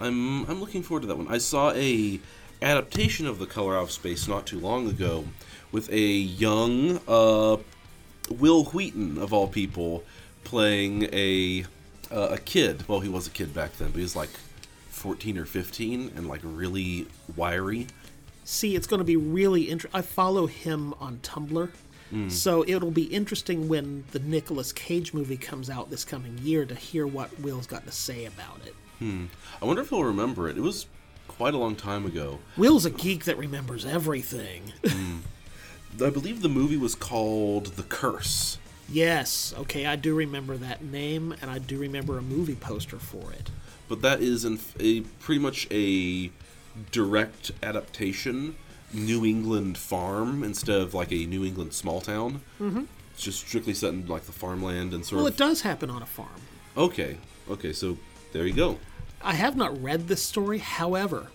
I'm 0.00 0.44
I'm 0.46 0.60
looking 0.60 0.82
forward 0.82 1.02
to 1.02 1.06
that 1.08 1.16
one. 1.16 1.28
I 1.28 1.38
saw 1.38 1.72
a 1.72 2.20
adaptation 2.60 3.26
of 3.26 3.38
The 3.38 3.46
Color 3.46 3.76
Out 3.76 3.84
of 3.84 3.90
Space 3.92 4.26
not 4.26 4.46
too 4.46 4.58
long 4.58 4.88
ago 4.88 5.24
with 5.70 5.90
a 5.92 6.00
young 6.00 7.00
uh, 7.06 7.58
Wil 8.30 8.64
Wheaton 8.64 9.18
of 9.18 9.32
all 9.32 9.48
people 9.48 10.04
playing 10.44 11.04
a 11.12 11.64
uh, 12.10 12.28
a 12.32 12.38
kid. 12.38 12.88
Well, 12.88 13.00
he 13.00 13.08
was 13.08 13.26
a 13.26 13.30
kid 13.30 13.54
back 13.54 13.76
then, 13.76 13.90
but 13.90 13.96
he 13.96 14.02
was 14.02 14.16
like 14.16 14.30
14 14.98 15.38
or 15.38 15.44
15 15.44 16.12
and 16.16 16.28
like 16.28 16.40
really 16.42 17.06
wiry. 17.36 17.86
See, 18.44 18.74
it's 18.74 18.86
going 18.86 18.98
to 18.98 19.04
be 19.04 19.16
really 19.16 19.64
interesting. 19.64 19.98
I 19.98 20.02
follow 20.02 20.46
him 20.46 20.94
on 21.00 21.18
Tumblr. 21.18 21.70
Hmm. 22.10 22.28
So 22.30 22.64
it'll 22.66 22.90
be 22.90 23.04
interesting 23.04 23.68
when 23.68 24.04
the 24.12 24.18
Nicolas 24.18 24.72
Cage 24.72 25.12
movie 25.12 25.36
comes 25.36 25.68
out 25.68 25.90
this 25.90 26.04
coming 26.04 26.38
year 26.38 26.64
to 26.64 26.74
hear 26.74 27.06
what 27.06 27.38
Wil's 27.40 27.66
got 27.66 27.84
to 27.86 27.92
say 27.92 28.24
about 28.24 28.60
it. 28.64 28.74
Hmm. 28.98 29.26
I 29.60 29.66
wonder 29.66 29.82
if 29.82 29.90
he'll 29.90 30.04
remember 30.04 30.48
it. 30.48 30.56
It 30.56 30.62
was 30.62 30.86
quite 31.28 31.52
a 31.54 31.58
long 31.58 31.76
time 31.76 32.06
ago. 32.06 32.38
Wil's 32.56 32.86
a 32.86 32.90
geek 32.90 33.24
that 33.24 33.36
remembers 33.36 33.84
everything. 33.84 34.72
Hmm. 34.86 35.18
I 36.04 36.10
believe 36.10 36.42
the 36.42 36.48
movie 36.48 36.76
was 36.76 36.94
called 36.94 37.66
The 37.76 37.82
Curse. 37.82 38.58
yes, 38.90 39.54
okay, 39.58 39.84
I 39.86 39.96
do 39.96 40.14
remember 40.14 40.56
that 40.56 40.82
name, 40.82 41.34
and 41.42 41.50
I 41.50 41.58
do 41.58 41.78
remember 41.78 42.18
a 42.18 42.22
movie 42.22 42.54
poster 42.54 42.98
for 42.98 43.32
it. 43.32 43.50
But 43.88 44.02
that 44.02 44.20
is 44.20 44.44
in 44.44 44.58
a 44.78 45.00
pretty 45.20 45.40
much 45.40 45.66
a 45.70 46.30
direct 46.92 47.50
adaptation 47.62 48.56
New 48.92 49.24
England 49.24 49.76
farm 49.76 50.42
instead 50.42 50.80
of 50.80 50.94
like 50.94 51.12
a 51.12 51.26
New 51.26 51.44
England 51.44 51.74
small 51.74 52.00
town. 52.00 52.40
Mm-hmm. 52.60 52.84
It's 53.12 53.22
just 53.22 53.46
strictly 53.46 53.74
set 53.74 53.92
in 53.92 54.06
like 54.06 54.24
the 54.24 54.32
farmland 54.32 54.94
and 54.94 55.04
sort 55.04 55.18
Well, 55.18 55.26
of. 55.26 55.38
Well, 55.38 55.48
it 55.48 55.50
does 55.50 55.62
happen 55.62 55.90
on 55.90 56.02
a 56.02 56.06
farm. 56.06 56.40
Okay, 56.76 57.18
okay, 57.50 57.72
so 57.72 57.98
there 58.32 58.46
you 58.46 58.54
go. 58.54 58.78
I 59.20 59.34
have 59.34 59.56
not 59.56 59.80
read 59.82 60.06
this 60.06 60.22
story, 60.22 60.58
however, 60.58 61.26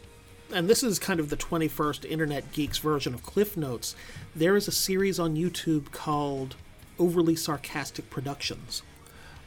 and 0.54 0.70
this 0.70 0.84
is 0.84 1.00
kind 1.00 1.20
of 1.20 1.30
the 1.30 1.38
21st 1.38 2.10
Internet 2.10 2.52
Geeks 2.54 2.78
version 2.78 3.14
of 3.14 3.24
Cliff 3.24 3.58
Notes, 3.58 3.96
there 4.36 4.56
is 4.56 4.68
a 4.68 4.72
series 4.72 5.20
on 5.20 5.36
YouTube 5.36 5.92
called 5.92 6.56
Overly 6.98 7.36
Sarcastic 7.36 8.10
Productions. 8.10 8.84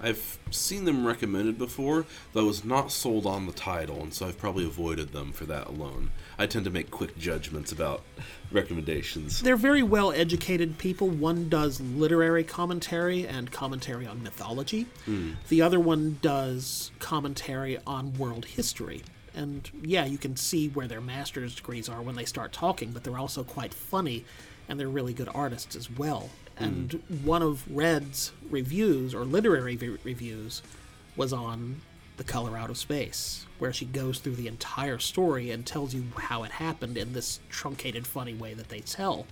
I've 0.01 0.39
seen 0.51 0.85
them 0.85 1.07
recommended 1.07 1.59
before, 1.59 2.05
though 2.33 2.43
I 2.43 2.47
was 2.47 2.65
not 2.65 2.93
sold 2.93 3.27
on 3.27 3.47
the 3.47 3.53
title, 3.53 4.03
and 4.03 4.13
so 4.13 4.27
I've 4.27 4.39
probably 4.39 4.65
avoided 4.65 5.13
them 5.13 5.33
for 5.33 5.45
that 5.47 5.67
alone. 5.67 6.11
I 6.39 6.47
tend 6.47 6.65
to 6.67 6.71
make 6.71 6.91
quick 6.91 7.17
judgments 7.17 7.73
about 7.73 8.03
recommendations. 8.53 9.41
They're 9.41 9.57
very 9.57 9.83
well 9.83 10.13
educated 10.13 10.79
people. 10.79 11.09
One 11.09 11.49
does 11.49 11.81
literary 11.81 12.45
commentary 12.45 13.27
and 13.27 13.51
commentary 13.51 14.07
on 14.07 14.23
mythology, 14.23 14.87
hmm. 15.05 15.33
the 15.49 15.63
other 15.63 15.81
one 15.81 16.19
does 16.21 16.91
commentary 16.99 17.79
on 17.87 18.15
world 18.15 18.45
history. 18.45 19.03
And 19.35 19.71
yeah, 19.83 20.07
you 20.07 20.17
can 20.17 20.37
see 20.37 20.69
where 20.69 20.89
their 20.89 21.01
master's 21.01 21.55
degrees 21.55 21.89
are 21.89 22.01
when 22.01 22.17
they 22.17 22.25
start 22.25 22.53
talking, 22.53 22.93
but 22.93 23.05
they're 23.05 23.19
also 23.19 23.45
quite 23.45 23.75
funny 23.75 24.25
and 24.69 24.81
they're 24.81 24.89
really 24.89 25.13
good 25.13 25.29
artists 25.35 25.77
as 25.77 25.91
well. 25.91 26.31
And 26.59 26.93
hmm. 26.93 27.27
one 27.27 27.43
of 27.43 27.65
Red's 27.75 28.33
reviews, 28.51 29.15
or 29.15 29.25
literary 29.25 29.77
re- 29.77 29.99
reviews, 30.05 30.63
was 31.17 31.33
on 31.33 31.81
The 32.17 32.25
Color 32.25 32.57
Out 32.57 32.71
of 32.71 32.79
Space, 32.79 33.47
where 33.59 33.73
she 33.73 33.85
goes 33.85 34.19
through 34.19 34.37
the 34.37 34.49
entire 34.49 34.99
story 34.99 35.51
and 35.51 35.67
tells 35.67 35.95
you 35.95 36.05
how 36.17 36.45
it 36.45 36.53
happened 36.53 36.97
in 36.97 37.13
this 37.13 37.41
truncated, 37.51 38.07
funny 38.07 38.35
way 38.35 38.55
that 38.55 38.69
they 38.69 38.81
tell. 38.81 39.27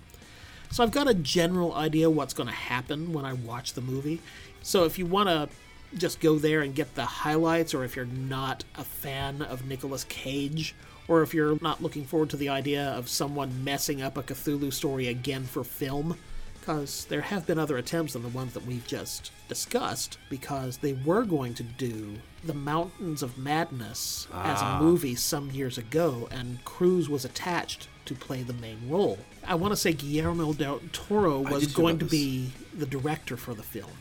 So 0.71 0.83
I've 0.83 0.91
got 0.91 1.07
a 1.07 1.13
general 1.13 1.73
idea 1.73 2.09
what's 2.09 2.33
going 2.33 2.49
to 2.49 2.53
happen 2.53 3.13
when 3.13 3.25
I 3.25 3.33
watch 3.33 3.73
the 3.73 3.81
movie. 3.81 4.21
So 4.61 4.83
if 4.83 4.97
you 4.97 5.05
want 5.05 5.29
to 5.29 5.49
just 5.97 6.19
go 6.19 6.37
there 6.37 6.61
and 6.61 6.75
get 6.75 6.95
the 6.95 7.05
highlights, 7.05 7.73
or 7.73 7.83
if 7.83 7.95
you're 7.95 8.05
not 8.05 8.63
a 8.75 8.83
fan 8.83 9.41
of 9.41 9.65
Nicolas 9.65 10.03
Cage, 10.05 10.75
or 11.07 11.21
if 11.21 11.33
you're 11.33 11.57
not 11.61 11.81
looking 11.81 12.03
forward 12.03 12.29
to 12.31 12.37
the 12.37 12.49
idea 12.49 12.89
of 12.89 13.07
someone 13.07 13.63
messing 13.63 14.01
up 14.01 14.17
a 14.17 14.23
Cthulhu 14.23 14.73
story 14.73 15.07
again 15.07 15.43
for 15.43 15.63
film, 15.63 16.17
because 16.65 17.05
there 17.05 17.21
have 17.21 17.45
been 17.45 17.59
other 17.59 17.77
attempts 17.77 18.13
than 18.13 18.23
the 18.23 18.29
ones 18.29 18.55
that 18.55 18.65
we've 18.65 18.87
just 18.87 19.31
discussed, 19.47 20.17
because 20.31 20.77
they 20.77 20.93
were 20.93 21.23
going 21.23 21.53
to 21.53 21.61
do 21.61 22.15
The 22.43 22.55
Mountains 22.55 23.21
of 23.21 23.37
Madness 23.37 24.27
as 24.33 24.63
a 24.63 24.79
movie 24.81 25.13
some 25.13 25.51
years 25.51 25.77
ago, 25.77 26.27
and 26.31 26.65
Cruise 26.65 27.07
was 27.07 27.23
attached 27.23 27.87
to 28.05 28.15
play 28.15 28.41
the 28.41 28.53
main 28.53 28.89
role. 28.89 29.19
I 29.45 29.53
want 29.53 29.73
to 29.73 29.75
say 29.75 29.93
Guillermo 29.93 30.53
del 30.53 30.81
Toro 30.91 31.39
was 31.39 31.67
going 31.67 31.99
to 31.99 32.05
be 32.05 32.51
the 32.73 32.87
director 32.87 33.37
for 33.37 33.53
the 33.53 33.61
film. 33.61 33.91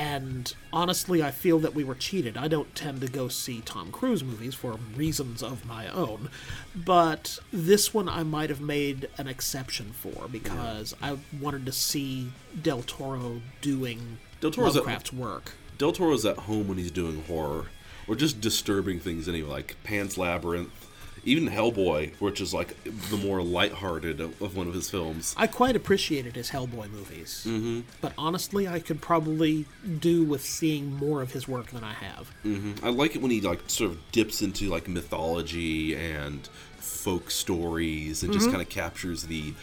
And 0.00 0.54
honestly, 0.72 1.22
I 1.22 1.30
feel 1.30 1.58
that 1.58 1.74
we 1.74 1.84
were 1.84 1.94
cheated. 1.94 2.38
I 2.38 2.48
don't 2.48 2.74
tend 2.74 3.02
to 3.02 3.06
go 3.06 3.28
see 3.28 3.60
Tom 3.60 3.92
Cruise 3.92 4.24
movies 4.24 4.54
for 4.54 4.78
reasons 4.96 5.42
of 5.42 5.66
my 5.66 5.88
own, 5.88 6.30
but 6.74 7.38
this 7.52 7.92
one 7.92 8.08
I 8.08 8.22
might 8.22 8.48
have 8.48 8.62
made 8.62 9.10
an 9.18 9.28
exception 9.28 9.92
for 9.92 10.26
because 10.26 10.96
I 11.02 11.18
wanted 11.38 11.66
to 11.66 11.72
see 11.72 12.32
Del 12.62 12.80
Toro 12.80 13.42
doing 13.60 14.16
Del 14.40 14.50
Toro's 14.50 14.74
Lovecraft's 14.74 15.12
work. 15.12 15.52
Del 15.76 15.92
Toro's 15.92 16.24
at 16.24 16.38
home 16.38 16.68
when 16.68 16.78
he's 16.78 16.90
doing 16.90 17.22
horror, 17.24 17.66
or 18.08 18.14
just 18.14 18.40
disturbing 18.40 19.00
things 19.00 19.28
anyway, 19.28 19.50
like 19.50 19.76
Pan's 19.84 20.16
Labyrinth, 20.16 20.79
even 21.24 21.48
Hellboy, 21.48 22.14
which 22.16 22.40
is 22.40 22.54
like 22.54 22.74
the 22.84 23.16
more 23.16 23.42
lighthearted 23.42 24.20
of, 24.20 24.40
of 24.42 24.56
one 24.56 24.66
of 24.66 24.74
his 24.74 24.90
films. 24.90 25.34
I 25.36 25.46
quite 25.46 25.76
appreciated 25.76 26.36
his 26.36 26.50
Hellboy 26.50 26.90
movies, 26.90 27.44
mm-hmm. 27.46 27.80
but 28.00 28.12
honestly, 28.16 28.66
I 28.68 28.80
could 28.80 29.00
probably 29.00 29.66
do 29.98 30.24
with 30.24 30.42
seeing 30.44 30.94
more 30.94 31.22
of 31.22 31.32
his 31.32 31.46
work 31.46 31.70
than 31.70 31.84
I 31.84 31.92
have. 31.94 32.30
I 32.82 32.90
like 32.90 33.16
it 33.16 33.22
when 33.22 33.30
he 33.30 33.40
like 33.40 33.60
sort 33.68 33.90
of 33.90 34.12
dips 34.12 34.42
into 34.42 34.68
like 34.68 34.88
mythology 34.88 35.94
and 35.94 36.48
folk 36.78 37.30
stories 37.30 38.22
and 38.22 38.32
just 38.32 38.50
kind 38.50 38.62
of 38.62 38.68
captures 38.68 39.24
the 39.24 39.54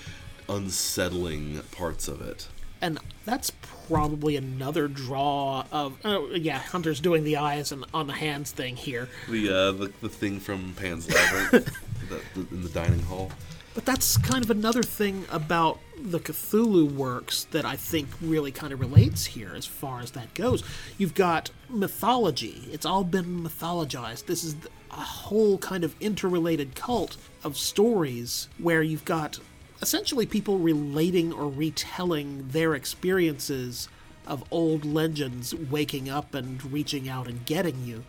unsettling 0.50 1.62
parts 1.72 2.08
of 2.08 2.22
it. 2.22 2.48
And 2.82 3.00
that's 3.26 3.52
probably 3.88 4.36
another 4.36 4.88
draw 4.88 5.64
of 5.72 5.98
oh 6.04 6.30
yeah 6.32 6.60
hunter's 6.60 7.00
doing 7.00 7.24
the 7.24 7.38
eyes 7.38 7.72
and 7.72 7.86
on 7.94 8.08
the 8.08 8.14
hands 8.14 8.52
thing 8.52 8.76
here. 8.76 9.10
The 9.30 9.50
uh, 9.50 9.72
the, 9.72 9.92
the 10.02 10.10
thing 10.10 10.40
from 10.40 10.74
Pan's 10.76 11.10
Labyrinth 11.14 11.78
the, 12.10 12.22
the, 12.36 12.56
in 12.56 12.64
the 12.64 12.70
dining 12.70 13.02
hall. 13.04 13.32
but 13.74 13.86
that's 13.86 14.18
kind 14.18 14.44
of 14.44 14.50
another 14.50 14.84
thing 14.84 15.26
about 15.32 15.80
the 16.00 16.20
cthulhu 16.20 16.92
works 16.94 17.46
that 17.46 17.66
i 17.66 17.76
think 17.76 18.08
really 18.22 18.52
kind 18.52 18.72
of 18.72 18.80
relates 18.80 19.26
here 19.26 19.54
as 19.56 19.66
far 19.66 20.00
as 20.00 20.12
that 20.12 20.34
goes. 20.34 20.64
You've 20.98 21.16
got 21.16 21.50
mythology. 21.70 22.68
It's 22.72 22.86
all 22.86 23.04
been 23.04 23.44
mythologized. 23.44 24.26
This 24.26 24.44
is 24.44 24.56
a 24.92 25.02
whole 25.02 25.58
kind 25.58 25.84
of 25.84 25.96
interrelated 26.00 26.76
cult 26.76 27.18
of 27.44 27.58
stories 27.58 28.48
where 28.58 28.82
you've 28.82 29.06
got 29.06 29.40
essentially 29.82 30.26
people 30.26 30.58
relating 30.58 31.34
or 31.34 31.50
retelling 31.50 32.50
their 32.50 32.76
experiences 32.76 33.90
of 34.26 34.44
old 34.52 34.86
legends 34.86 35.54
waking 35.54 36.10
up 36.10 36.34
and 36.34 36.72
reaching 36.72 37.08
out 37.08 37.28
and 37.28 37.46
getting 37.46 37.86
you. 37.86 38.04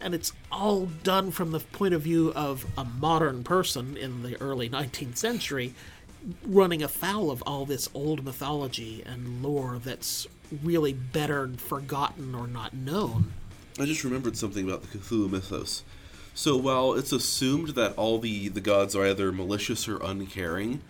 And 0.00 0.14
it's 0.14 0.32
all 0.52 0.86
done 0.86 1.30
from 1.30 1.52
the 1.52 1.60
point 1.60 1.94
of 1.94 2.02
view 2.02 2.32
of 2.36 2.66
a 2.76 2.84
modern 2.84 3.44
person 3.44 3.96
in 3.96 4.22
the 4.22 4.40
early 4.40 4.68
19th 4.70 5.16
century 5.16 5.74
running 6.44 6.82
afoul 6.82 7.30
of 7.30 7.42
all 7.42 7.64
this 7.64 7.88
old 7.94 8.24
mythology 8.24 9.02
and 9.06 9.42
lore 9.42 9.78
that's 9.82 10.26
really 10.62 10.92
better 10.92 11.48
forgotten 11.56 12.34
or 12.34 12.46
not 12.46 12.74
known. 12.74 13.32
I 13.78 13.84
just 13.84 14.04
remembered 14.04 14.36
something 14.36 14.66
about 14.66 14.82
the 14.82 14.98
Cthulhu 14.98 15.30
mythos. 15.30 15.82
So 16.34 16.56
while 16.56 16.94
it's 16.94 17.12
assumed 17.12 17.70
that 17.70 17.96
all 17.96 18.18
the, 18.18 18.48
the 18.48 18.60
gods 18.60 18.94
are 18.94 19.06
either 19.06 19.32
malicious 19.32 19.88
or 19.88 20.02
uncaring, 20.02 20.82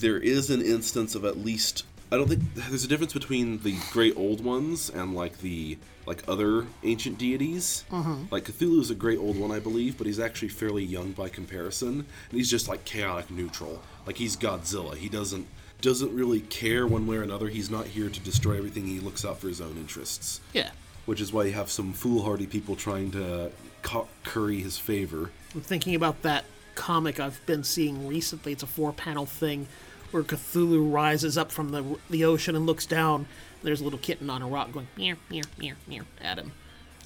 there 0.00 0.18
is 0.18 0.50
an 0.50 0.62
instance 0.62 1.14
of 1.14 1.24
at 1.24 1.38
least 1.38 1.84
I 2.10 2.16
don't 2.16 2.28
think 2.28 2.42
there's 2.54 2.84
a 2.84 2.88
difference 2.88 3.12
between 3.12 3.58
the 3.58 3.76
great 3.92 4.16
old 4.16 4.42
ones 4.42 4.88
and 4.88 5.14
like 5.14 5.38
the 5.38 5.76
like 6.06 6.22
other 6.26 6.66
ancient 6.82 7.18
deities. 7.18 7.84
Mm-hmm. 7.90 8.24
Like 8.30 8.44
Cthulhu 8.44 8.80
is 8.80 8.90
a 8.90 8.94
great 8.94 9.18
old 9.18 9.38
one, 9.38 9.50
I 9.52 9.58
believe, 9.58 9.98
but 9.98 10.06
he's 10.06 10.18
actually 10.18 10.48
fairly 10.48 10.82
young 10.82 11.12
by 11.12 11.28
comparison, 11.28 12.06
and 12.30 12.38
he's 12.38 12.48
just 12.50 12.66
like 12.66 12.86
chaotic 12.86 13.30
neutral. 13.30 13.82
Like 14.06 14.16
he's 14.16 14.36
Godzilla. 14.36 14.96
He 14.96 15.08
doesn't 15.10 15.46
doesn't 15.82 16.14
really 16.14 16.40
care 16.40 16.86
one 16.86 17.06
way 17.06 17.16
or 17.18 17.22
another. 17.22 17.48
He's 17.48 17.70
not 17.70 17.86
here 17.86 18.08
to 18.08 18.20
destroy 18.20 18.56
everything. 18.56 18.86
He 18.86 19.00
looks 19.00 19.24
out 19.24 19.38
for 19.38 19.48
his 19.48 19.60
own 19.60 19.76
interests, 19.76 20.40
Yeah. 20.52 20.70
which 21.06 21.20
is 21.20 21.32
why 21.32 21.44
you 21.44 21.52
have 21.52 21.70
some 21.70 21.92
foolhardy 21.92 22.46
people 22.46 22.74
trying 22.74 23.10
to 23.12 23.52
cu- 23.82 24.08
curry 24.24 24.60
his 24.60 24.76
favor. 24.76 25.30
I'm 25.54 25.60
thinking 25.60 25.94
about 25.94 26.22
that 26.22 26.46
comic 26.74 27.20
I've 27.20 27.40
been 27.46 27.62
seeing 27.62 28.08
recently. 28.08 28.52
It's 28.52 28.64
a 28.64 28.66
four 28.66 28.92
panel 28.92 29.24
thing 29.26 29.68
where 30.10 30.22
Cthulhu 30.22 30.92
rises 30.92 31.36
up 31.36 31.52
from 31.52 31.70
the 31.70 31.98
the 32.10 32.24
ocean 32.24 32.56
and 32.56 32.66
looks 32.66 32.86
down. 32.86 33.26
There's 33.62 33.80
a 33.80 33.84
little 33.84 33.98
kitten 33.98 34.30
on 34.30 34.42
a 34.42 34.46
rock 34.46 34.72
going 34.72 34.88
meow 34.96 35.16
meow 35.30 35.44
meow 35.58 35.74
meow 35.86 36.04
at 36.20 36.38
him. 36.38 36.52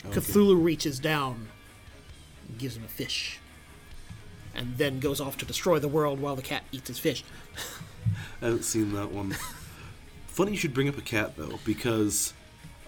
Cthulhu 0.05 0.63
reaches 0.63 0.99
down, 0.99 1.49
and 2.49 2.59
gives 2.59 2.77
him 2.77 2.85
a 2.85 2.89
fish, 2.89 3.39
and 4.55 4.77
then 4.79 4.99
goes 5.01 5.21
off 5.21 5.37
to 5.39 5.45
destroy 5.45 5.79
the 5.79 5.89
world 5.89 6.21
while 6.21 6.37
the 6.37 6.43
cat 6.43 6.65
eats 6.73 6.89
his 6.89 6.99
fish. 6.99 7.25
I 8.43 8.47
haven't 8.47 8.65
seen 8.65 8.93
that 8.95 9.13
one. 9.13 9.37
Funny 10.27 10.53
you 10.53 10.57
should 10.57 10.75
bring 10.75 10.89
up 10.89 10.99
a 10.99 11.03
cat 11.03 11.37
though, 11.37 11.61
because 11.65 12.33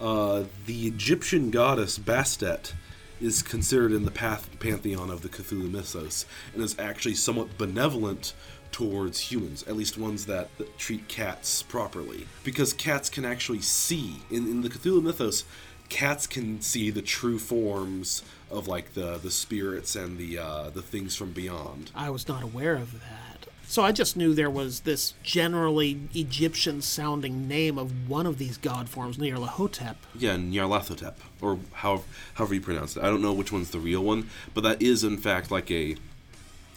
uh, 0.01 0.45
the 0.67 0.87
Egyptian 0.87 1.51
goddess 1.51 1.99
Bastet 1.99 2.73
is 3.21 3.43
considered 3.43 3.93
in 3.93 4.05
the 4.05 4.11
path- 4.11 4.51
pantheon 4.59 5.11
of 5.11 5.23
the 5.23 5.29
Cthulhu 5.29 5.71
mythos, 5.71 6.27
and 6.53 6.63
is 6.63 6.79
actually 6.79 7.15
somewhat 7.15 7.57
benevolent 7.57 8.35
towards 8.75 9.21
humans, 9.31 9.63
at 9.69 9.77
least 9.77 9.97
ones 9.97 10.27
that, 10.27 10.49
that 10.59 10.77
treat 10.77 11.07
cats 11.07 11.63
properly, 11.63 12.27
because 12.43 12.73
cats 12.73 13.09
can 13.09 13.25
actually 13.25 13.61
see 13.61 14.17
in, 14.33 14.49
in 14.49 14.63
the 14.63 14.69
Cthulhu 14.69 15.01
mythos. 15.01 15.45
Cats 15.89 16.27
can 16.27 16.61
see 16.61 16.91
the 16.91 17.01
true 17.01 17.39
forms 17.39 18.25
of 18.51 18.67
like 18.67 18.95
the 18.95 19.19
the 19.19 19.31
spirits 19.31 19.95
and 19.95 20.19
the 20.19 20.39
uh, 20.39 20.71
the 20.71 20.83
things 20.83 21.15
from 21.15 21.31
beyond. 21.31 21.93
I 21.95 22.11
was 22.11 22.27
not 22.27 22.43
aware 22.43 22.75
of 22.75 22.95
that. 22.95 23.47
So 23.69 23.83
I 23.83 23.93
just 23.93 24.17
knew 24.17 24.35
there 24.35 24.51
was 24.51 24.81
this 24.81 25.15
generally 25.23 26.01
Egyptian 26.13 26.83
sounding 26.83 27.47
name 27.47 27.79
of 27.79 28.09
one 28.09 28.27
of 28.27 28.39
these 28.39 28.57
god 28.57 28.89
forms, 28.89 29.19
Nyarlathotep. 29.19 29.97
Yeah, 30.17 30.37
Nyarlathotep, 30.37 31.15
or 31.41 31.61
how, 31.75 32.03
however 32.35 32.55
you 32.55 32.61
pronounce 32.61 32.97
it. 32.97 33.05
I 33.05 33.07
don't 33.07 33.23
know 33.23 33.33
which 33.33 33.53
one's 33.53 33.71
the 33.71 33.79
real 33.79 34.03
one, 34.03 34.29
but 34.53 34.63
that 34.63 34.83
is 34.83 35.05
in 35.05 35.17
fact 35.17 35.51
like 35.53 35.71
a 35.71 35.97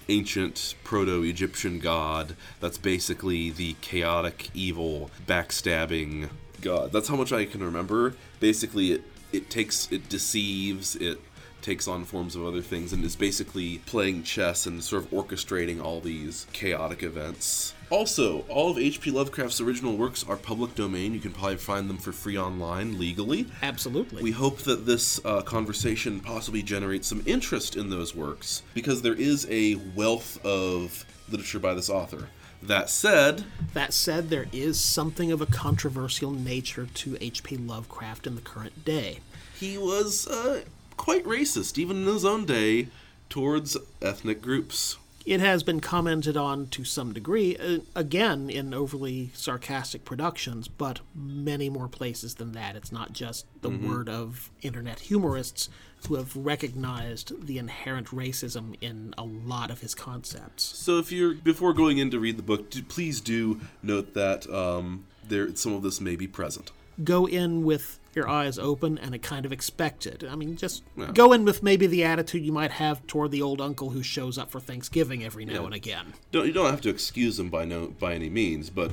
ancient 0.10 0.76
proto-Egyptian 0.84 1.80
god. 1.80 2.36
That's 2.60 2.78
basically 2.78 3.50
the 3.50 3.76
chaotic, 3.82 4.50
evil, 4.54 5.12
backstabbing 5.26 6.30
god. 6.62 6.92
That's 6.92 7.08
how 7.08 7.16
much 7.16 7.32
I 7.32 7.46
can 7.46 7.64
remember. 7.64 8.16
Basically, 8.40 8.92
it 8.92 9.04
it 9.32 9.50
takes 9.50 9.92
it 9.92 10.10
deceives 10.10 10.96
it 10.96 11.20
takes 11.62 11.88
on 11.88 12.06
forms 12.06 12.36
of 12.36 12.46
other 12.46 12.62
things 12.62 12.94
and 12.94 13.04
is 13.04 13.16
basically 13.16 13.80
playing 13.80 14.24
chess 14.24 14.66
and 14.66 14.84
sort 14.84 15.04
of 15.04 15.12
orchestrating 15.12 15.82
all 15.84 16.00
these 16.00 16.48
chaotic 16.54 17.04
events. 17.04 17.74
Also, 17.90 18.42
all 18.50 18.70
of 18.70 18.78
H.P. 18.78 19.12
Lovecraft's 19.12 19.62
original 19.62 19.96
works 19.96 20.26
are 20.28 20.36
public 20.36 20.76
domain. 20.76 21.14
You 21.14 21.22
can 21.22 21.32
probably 21.32 21.56
find 21.58 21.90
them 21.90 21.98
for 21.98 22.12
free 22.12 22.38
online 22.38 23.00
legally. 23.00 23.48
Absolutely. 23.62 24.22
We 24.22 24.32
hope 24.32 24.60
that 24.60 24.86
this 24.86 25.22
uh, 25.26 25.42
conversation 25.42 26.20
possibly 26.20 26.62
generates 26.62 27.08
some 27.08 27.24
interest 27.26 27.76
in 27.78 27.90
those 27.90 28.14
works 28.14 28.62
because 28.74 29.02
there 29.02 29.14
is 29.14 29.48
a 29.50 29.76
wealth 29.96 30.44
of 30.46 31.06
literature 31.30 31.60
by 31.60 31.74
this 31.74 31.90
author. 31.90 32.28
That 32.62 32.90
said, 32.90 33.46
That 33.74 33.94
said, 33.94 34.30
there 34.30 34.48
is 34.52 34.80
something 34.80 35.32
of 35.32 35.42
a 35.42 35.46
controversial 35.46 36.32
nature 36.32 36.88
to 36.96 37.18
H.P. 37.22 37.56
Lovecraft 37.58 38.26
in 38.28 38.36
the 38.36 38.42
current 38.42 38.84
day. 38.84 39.20
he 39.60 39.78
was 39.78 40.28
uh, 40.28 40.64
quite 40.98 41.24
racist, 41.24 41.78
even 41.78 41.98
in 41.98 42.08
his 42.08 42.26
own 42.26 42.46
day, 42.46 42.88
towards 43.30 43.78
ethnic 44.02 44.42
groups. 44.42 44.98
It 45.26 45.42
has 45.42 45.62
been 45.62 45.82
commented 45.82 46.38
on 46.38 46.68
to 46.68 46.86
some 46.86 47.12
degree, 47.12 47.58
uh, 47.58 47.80
again 47.94 48.50
in 48.50 48.74
overly 48.74 49.30
sarcastic 49.34 50.06
productions, 50.06 50.70
but 50.70 51.02
many 51.14 51.70
more 51.70 51.90
places 51.90 52.36
than 52.36 52.54
that. 52.54 52.78
It's 52.78 52.94
not 52.94 53.12
just 53.12 53.46
the 53.62 53.70
word 53.70 54.08
of 54.08 54.50
internet 54.62 55.00
humorists 55.00 55.68
who 56.08 56.16
have 56.16 56.34
recognized 56.34 57.46
the 57.46 57.58
inherent 57.58 58.08
racism 58.08 58.78
in 58.80 59.14
a 59.18 59.26
lot 59.26 59.70
of 59.70 59.82
his 59.82 59.94
concepts. 59.94 60.64
So, 60.64 60.98
if 60.98 61.12
you're 61.12 61.34
before 61.34 61.74
going 61.74 61.98
in 61.98 62.10
to 62.12 62.20
read 62.20 62.38
the 62.38 62.44
book, 62.44 62.70
do, 62.70 62.82
please 62.82 63.20
do 63.20 63.60
note 63.84 64.14
that 64.14 64.50
um, 64.50 65.06
there 65.28 65.54
some 65.56 65.74
of 65.74 65.84
this 65.84 66.00
may 66.00 66.16
be 66.16 66.28
present. 66.28 66.72
Go 67.04 67.28
in 67.28 67.64
with 67.64 68.00
your 68.16 68.28
eyes 68.28 68.58
open 68.58 68.98
and 68.98 69.14
a 69.14 69.20
kind 69.20 69.46
of 69.46 69.52
expected. 69.52 70.28
I 70.30 70.36
mean, 70.36 70.58
just 70.58 70.84
go 71.14 71.34
in 71.34 71.46
with 71.46 71.62
maybe 71.62 71.86
the 71.86 72.04
attitude 72.04 72.44
you 72.44 72.52
might 72.52 72.72
have 72.72 73.06
toward 73.06 73.32
the 73.32 73.42
old 73.42 73.62
uncle 73.62 73.92
who 73.92 74.02
shows 74.02 74.38
up 74.38 74.50
for 74.50 74.60
Thanksgiving 74.60 75.24
every 75.24 75.46
now 75.46 75.66
and 75.66 75.76
again. 75.76 76.14
Don't 76.32 76.48
you 76.48 76.54
don't 76.54 76.72
have 76.72 76.82
to 76.82 76.90
excuse 76.90 77.40
him 77.40 77.50
by 77.50 77.66
no 77.66 77.88
by 77.88 78.14
any 78.14 78.30
means, 78.30 78.70
but 78.70 78.92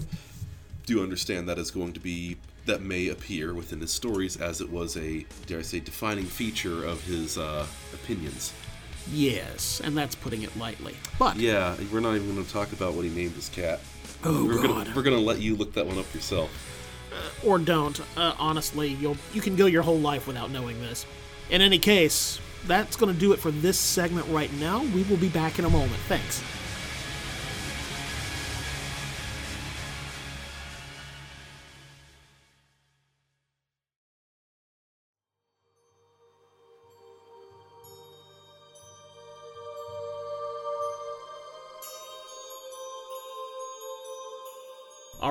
do 0.84 1.02
understand 1.02 1.48
that 1.48 1.58
is 1.58 1.70
going 1.70 1.94
to 1.94 2.00
be 2.00 2.36
that 2.66 2.82
may 2.82 3.08
appear 3.08 3.54
within 3.54 3.80
his 3.80 3.92
stories 3.92 4.36
as 4.36 4.60
it 4.60 4.70
was 4.70 4.96
a 4.96 5.24
dare 5.46 5.58
I 5.58 5.62
say 5.62 5.80
defining 5.80 6.24
feature 6.24 6.84
of 6.84 7.02
his 7.04 7.38
uh, 7.38 7.66
opinions. 7.92 8.52
Yes, 9.12 9.80
and 9.84 9.96
that's 9.96 10.14
putting 10.14 10.42
it 10.42 10.56
lightly. 10.56 10.94
But 11.18 11.36
Yeah, 11.36 11.76
we're 11.92 12.00
not 12.00 12.14
even 12.14 12.32
going 12.32 12.44
to 12.44 12.52
talk 12.52 12.72
about 12.72 12.94
what 12.94 13.04
he 13.04 13.10
named 13.10 13.34
his 13.34 13.50
cat. 13.50 13.80
Oh, 14.24 14.46
we're 14.46 14.56
God. 14.56 14.86
Gonna, 14.86 14.92
we're 14.96 15.02
gonna 15.02 15.18
let 15.18 15.40
you 15.40 15.54
look 15.56 15.74
that 15.74 15.86
one 15.86 15.98
up 15.98 16.12
yourself. 16.14 16.50
Or 17.44 17.58
don't. 17.58 18.00
Uh, 18.16 18.34
honestly, 18.38 18.88
you'll 18.88 19.16
you 19.32 19.40
can 19.40 19.56
go 19.56 19.66
your 19.66 19.82
whole 19.82 19.98
life 19.98 20.26
without 20.26 20.50
knowing 20.50 20.80
this. 20.80 21.06
In 21.50 21.60
any 21.60 21.78
case, 21.78 22.40
that's 22.66 22.96
going 22.96 23.12
to 23.12 23.18
do 23.18 23.32
it 23.32 23.38
for 23.38 23.50
this 23.50 23.78
segment 23.78 24.26
right 24.28 24.52
now. 24.54 24.82
We 24.82 25.02
will 25.04 25.18
be 25.18 25.28
back 25.28 25.58
in 25.58 25.64
a 25.64 25.70
moment. 25.70 26.00
Thanks. 26.08 26.42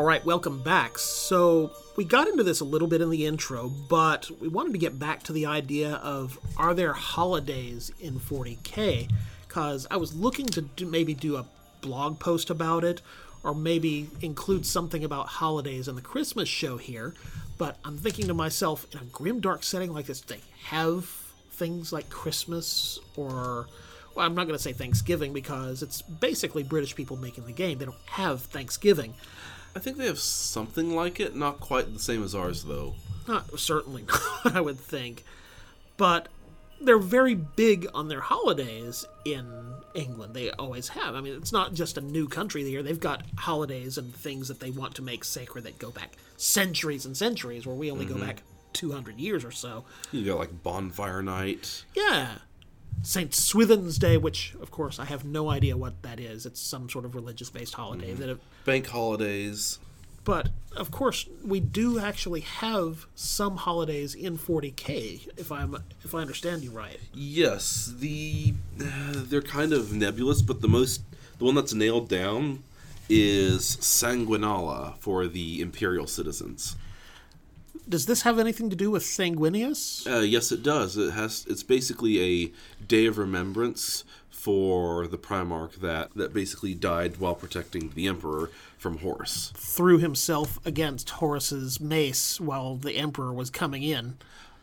All 0.03 0.09
right, 0.09 0.25
welcome 0.25 0.61
back. 0.61 0.97
So, 0.97 1.71
we 1.95 2.03
got 2.03 2.27
into 2.27 2.43
this 2.43 2.59
a 2.59 2.65
little 2.65 2.89
bit 2.89 2.99
in 2.99 3.09
the 3.09 3.25
intro, 3.25 3.69
but 3.87 4.29
we 4.41 4.49
wanted 4.49 4.73
to 4.73 4.77
get 4.77 4.99
back 4.99 5.23
to 5.23 5.31
the 5.31 5.45
idea 5.45 5.93
of 5.93 6.37
are 6.57 6.73
there 6.73 6.91
holidays 6.91 7.89
in 8.01 8.19
40K? 8.19 9.09
Because 9.47 9.87
I 9.89 9.95
was 9.95 10.13
looking 10.13 10.45
to 10.47 10.63
do, 10.63 10.85
maybe 10.85 11.13
do 11.13 11.37
a 11.37 11.45
blog 11.79 12.19
post 12.19 12.49
about 12.49 12.83
it, 12.83 13.01
or 13.43 13.55
maybe 13.55 14.09
include 14.21 14.65
something 14.65 15.05
about 15.05 15.27
holidays 15.27 15.87
in 15.87 15.95
the 15.95 16.01
Christmas 16.01 16.49
show 16.49 16.75
here. 16.75 17.13
But 17.57 17.77
I'm 17.85 17.97
thinking 17.97 18.27
to 18.27 18.33
myself, 18.33 18.85
in 18.91 18.99
a 18.99 19.05
grim, 19.05 19.39
dark 19.39 19.63
setting 19.63 19.93
like 19.93 20.07
this, 20.07 20.19
do 20.19 20.33
they 20.33 20.41
have 20.65 21.05
things 21.51 21.93
like 21.93 22.09
Christmas 22.09 22.99
or 23.15 23.67
well, 24.15 24.25
I'm 24.25 24.35
not 24.35 24.47
going 24.47 24.57
to 24.57 24.61
say 24.61 24.73
Thanksgiving 24.73 25.33
because 25.33 25.81
it's 25.81 26.01
basically 26.01 26.61
British 26.61 26.93
people 26.93 27.17
making 27.17 27.45
the 27.45 27.53
game. 27.53 27.77
They 27.77 27.85
don't 27.85 27.95
have 28.07 28.41
Thanksgiving. 28.41 29.13
I 29.75 29.79
think 29.79 29.97
they 29.97 30.05
have 30.05 30.19
something 30.19 30.95
like 30.95 31.19
it, 31.19 31.35
not 31.35 31.59
quite 31.59 31.93
the 31.93 31.99
same 31.99 32.23
as 32.23 32.35
ours 32.35 32.63
though. 32.63 32.95
Not 33.27 33.59
certainly 33.59 34.03
not, 34.45 34.55
I 34.55 34.61
would 34.61 34.79
think. 34.79 35.23
But 35.97 36.27
they're 36.81 36.97
very 36.97 37.35
big 37.35 37.87
on 37.93 38.07
their 38.07 38.21
holidays 38.21 39.05
in 39.25 39.45
England. 39.93 40.33
They 40.33 40.51
always 40.51 40.89
have. 40.89 41.15
I 41.15 41.21
mean, 41.21 41.33
it's 41.35 41.51
not 41.51 41.73
just 41.73 41.97
a 41.97 42.01
new 42.01 42.27
country 42.27 42.63
here. 42.63 42.83
They've 42.83 42.99
got 42.99 43.23
holidays 43.37 43.97
and 43.97 44.13
things 44.13 44.47
that 44.47 44.59
they 44.59 44.71
want 44.71 44.95
to 44.95 45.01
make 45.01 45.23
sacred 45.23 45.63
that 45.63 45.79
go 45.79 45.91
back 45.91 46.13
centuries 46.37 47.05
and 47.05 47.15
centuries, 47.15 47.65
where 47.65 47.75
we 47.75 47.89
only 47.89 48.05
go 48.05 48.15
mm-hmm. 48.15 48.25
back 48.25 48.43
200 48.73 49.19
years 49.19 49.45
or 49.45 49.51
so. 49.51 49.85
You 50.11 50.25
got 50.25 50.39
like 50.39 50.63
bonfire 50.63 51.21
night. 51.21 51.85
Yeah. 51.95 52.33
St. 53.01 53.33
Swithin's 53.33 53.97
Day, 53.97 54.17
which, 54.17 54.55
of 54.61 54.71
course, 54.71 54.99
I 54.99 55.05
have 55.05 55.25
no 55.25 55.49
idea 55.49 55.75
what 55.75 56.01
that 56.03 56.19
is. 56.19 56.45
It's 56.45 56.61
some 56.61 56.89
sort 56.89 57.05
of 57.05 57.15
religious 57.15 57.49
based 57.49 57.73
holiday 57.73 58.13
that 58.13 58.29
have 58.29 58.39
bank 58.65 58.87
holidays. 58.87 59.79
But 60.25 60.49
of 60.75 60.89
course, 60.89 61.27
we 61.43 61.59
do 61.59 61.99
actually 61.99 62.41
have 62.41 63.07
some 63.13 63.57
holidays 63.57 64.15
in 64.15 64.37
40k, 64.37 65.27
if 65.37 65.51
I'm 65.51 65.75
if 66.03 66.15
I 66.15 66.19
understand 66.19 66.63
you 66.63 66.71
right. 66.71 66.99
Yes, 67.13 67.93
the 67.97 68.53
uh, 68.81 69.13
they're 69.15 69.41
kind 69.41 69.73
of 69.73 69.91
nebulous, 69.93 70.41
but 70.41 70.61
the 70.61 70.69
most 70.69 71.01
the 71.39 71.45
one 71.45 71.55
that's 71.55 71.73
nailed 71.73 72.07
down 72.07 72.63
is 73.09 73.75
Sanguinala 73.77 74.97
for 74.99 75.27
the 75.27 75.61
imperial 75.61 76.07
citizens. 76.07 76.77
Does 77.87 78.05
this 78.05 78.21
have 78.21 78.39
anything 78.39 78.69
to 78.69 78.75
do 78.75 78.89
with 78.89 79.03
Sanguinius? 79.03 80.07
Uh, 80.07 80.21
yes, 80.21 80.51
it 80.51 80.63
does. 80.63 80.97
It 80.97 81.11
has. 81.11 81.45
It's 81.49 81.63
basically 81.63 82.21
a 82.21 82.51
day 82.85 83.05
of 83.05 83.17
remembrance 83.17 84.03
for 84.29 85.07
the 85.07 85.17
Primarch 85.17 85.75
that 85.75 86.13
that 86.15 86.33
basically 86.33 86.73
died 86.73 87.17
while 87.17 87.35
protecting 87.35 87.91
the 87.95 88.07
Emperor 88.07 88.49
from 88.77 88.97
Horus. 88.97 89.53
Threw 89.55 89.97
himself 89.97 90.59
against 90.65 91.11
Horus's 91.11 91.79
mace 91.79 92.41
while 92.41 92.75
the 92.75 92.93
Emperor 92.93 93.33
was 93.33 93.49
coming 93.49 93.83
in. 93.83 94.17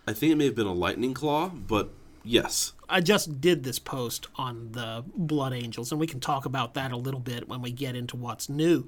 I 0.06 0.12
think 0.12 0.32
it 0.32 0.36
may 0.36 0.46
have 0.46 0.54
been 0.54 0.66
a 0.66 0.74
lightning 0.74 1.14
claw, 1.14 1.48
but 1.48 1.90
yes, 2.22 2.74
I 2.90 3.00
just 3.00 3.40
did 3.40 3.62
this 3.62 3.78
post 3.78 4.26
on 4.36 4.72
the 4.72 5.04
Blood 5.16 5.52
Angels, 5.52 5.92
and 5.92 6.00
we 6.00 6.06
can 6.06 6.20
talk 6.20 6.44
about 6.44 6.74
that 6.74 6.92
a 6.92 6.96
little 6.96 7.20
bit 7.20 7.48
when 7.48 7.62
we 7.62 7.70
get 7.70 7.96
into 7.96 8.16
what's 8.16 8.48
new. 8.48 8.86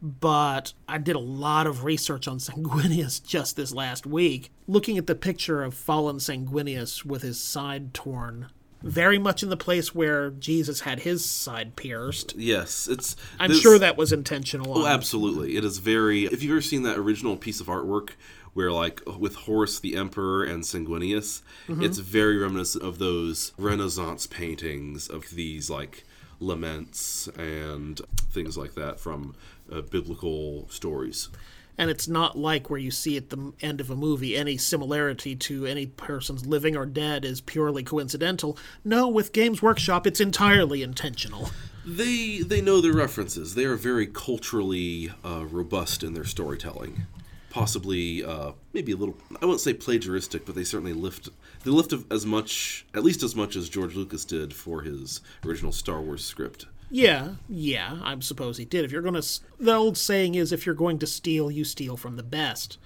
But 0.00 0.72
I 0.88 0.98
did 0.98 1.16
a 1.16 1.20
lot 1.20 1.66
of 1.66 1.84
research 1.84 2.28
on 2.28 2.38
Sanguinius 2.38 3.24
just 3.24 3.56
this 3.56 3.72
last 3.72 4.06
week, 4.06 4.50
looking 4.66 4.98
at 4.98 5.06
the 5.06 5.14
picture 5.14 5.62
of 5.62 5.74
fallen 5.74 6.16
Sanguinius 6.16 7.04
with 7.04 7.22
his 7.22 7.40
side 7.40 7.94
torn, 7.94 8.48
very 8.82 9.18
much 9.18 9.42
in 9.42 9.48
the 9.48 9.56
place 9.56 9.94
where 9.94 10.30
Jesus 10.30 10.80
had 10.80 11.00
his 11.00 11.24
side 11.24 11.74
pierced. 11.74 12.34
Yes, 12.36 12.86
it's. 12.86 13.16
I'm 13.38 13.50
this- 13.50 13.60
sure 13.60 13.78
that 13.78 13.96
was 13.96 14.12
intentional. 14.12 14.78
Oh, 14.78 14.86
absolutely. 14.86 15.56
It 15.56 15.64
is 15.64 15.78
very. 15.78 16.24
If 16.26 16.42
you've 16.42 16.52
ever 16.52 16.60
seen 16.60 16.82
that 16.82 16.98
original 16.98 17.36
piece 17.36 17.60
of 17.60 17.66
artwork 17.66 18.10
where, 18.52 18.70
like, 18.70 19.02
with 19.18 19.34
Horus 19.34 19.80
the 19.80 19.96
Emperor 19.96 20.44
and 20.44 20.62
Sanguinius, 20.62 21.42
mm-hmm. 21.66 21.82
it's 21.82 21.98
very 21.98 22.36
reminiscent 22.36 22.84
of 22.84 22.98
those 22.98 23.52
Renaissance 23.58 24.28
paintings 24.28 25.08
of 25.08 25.30
these, 25.30 25.68
like, 25.68 26.04
laments 26.40 27.28
and 27.36 28.00
things 28.30 28.56
like 28.56 28.74
that 28.74 29.00
from 29.00 29.34
uh, 29.72 29.80
biblical 29.82 30.68
stories. 30.70 31.28
and 31.76 31.90
it's 31.90 32.06
not 32.06 32.38
like 32.38 32.70
where 32.70 32.78
you 32.78 32.90
see 32.90 33.16
at 33.16 33.30
the 33.30 33.52
end 33.60 33.80
of 33.80 33.90
a 33.90 33.96
movie 33.96 34.36
any 34.36 34.56
similarity 34.56 35.34
to 35.34 35.66
any 35.66 35.86
person's 35.86 36.46
living 36.46 36.76
or 36.76 36.86
dead 36.86 37.24
is 37.24 37.40
purely 37.40 37.82
coincidental. 37.82 38.56
No, 38.84 39.08
with 39.08 39.32
Games 39.32 39.60
Workshop, 39.60 40.06
it's 40.06 40.20
entirely 40.20 40.82
intentional. 40.82 41.50
They 41.86 42.38
they 42.38 42.60
know 42.62 42.80
their 42.80 42.94
references. 42.94 43.54
They 43.54 43.64
are 43.64 43.76
very 43.76 44.06
culturally 44.06 45.12
uh, 45.24 45.44
robust 45.46 46.02
in 46.02 46.14
their 46.14 46.24
storytelling. 46.24 47.06
Possibly, 47.50 48.24
uh, 48.24 48.52
maybe 48.72 48.92
a 48.92 48.96
little. 48.96 49.16
I 49.40 49.46
won't 49.46 49.60
say 49.60 49.74
plagiaristic, 49.74 50.44
but 50.46 50.54
they 50.54 50.64
certainly 50.64 50.92
lift. 50.94 51.28
They 51.62 51.70
lift 51.70 51.92
as 52.10 52.24
much, 52.26 52.84
at 52.94 53.04
least 53.04 53.22
as 53.22 53.36
much 53.36 53.54
as 53.54 53.68
George 53.68 53.94
Lucas 53.94 54.24
did 54.24 54.52
for 54.54 54.82
his 54.82 55.20
original 55.44 55.72
Star 55.72 56.00
Wars 56.00 56.24
script. 56.24 56.66
Yeah, 56.90 57.34
yeah, 57.48 57.98
I 58.02 58.16
suppose 58.20 58.58
he 58.58 58.64
did. 58.64 58.84
If 58.84 58.92
you're 58.92 59.02
gonna, 59.02 59.22
the 59.58 59.74
old 59.74 59.96
saying 59.98 60.34
is, 60.34 60.52
if 60.52 60.66
you're 60.66 60.74
going 60.74 60.98
to 61.00 61.06
steal, 61.06 61.50
you 61.50 61.64
steal 61.64 61.96
from 61.96 62.16
the 62.16 62.22
best. 62.22 62.78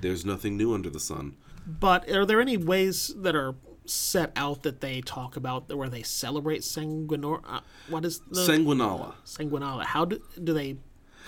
There's 0.00 0.24
nothing 0.24 0.56
new 0.56 0.74
under 0.74 0.90
the 0.90 1.00
sun. 1.00 1.36
But 1.66 2.10
are 2.10 2.26
there 2.26 2.40
any 2.40 2.56
ways 2.56 3.14
that 3.16 3.36
are 3.36 3.54
set 3.84 4.32
out 4.36 4.62
that 4.62 4.80
they 4.80 5.00
talk 5.00 5.36
about 5.36 5.74
where 5.74 5.88
they 5.88 6.02
celebrate 6.02 6.62
Sanguinor? 6.62 7.40
Uh, 7.46 7.60
what 7.88 8.04
is 8.04 8.20
the 8.30 8.40
Sanguinala. 8.40 9.14
Sanguinala? 9.24 9.84
How 9.84 10.04
do 10.04 10.20
do 10.42 10.52
they 10.52 10.76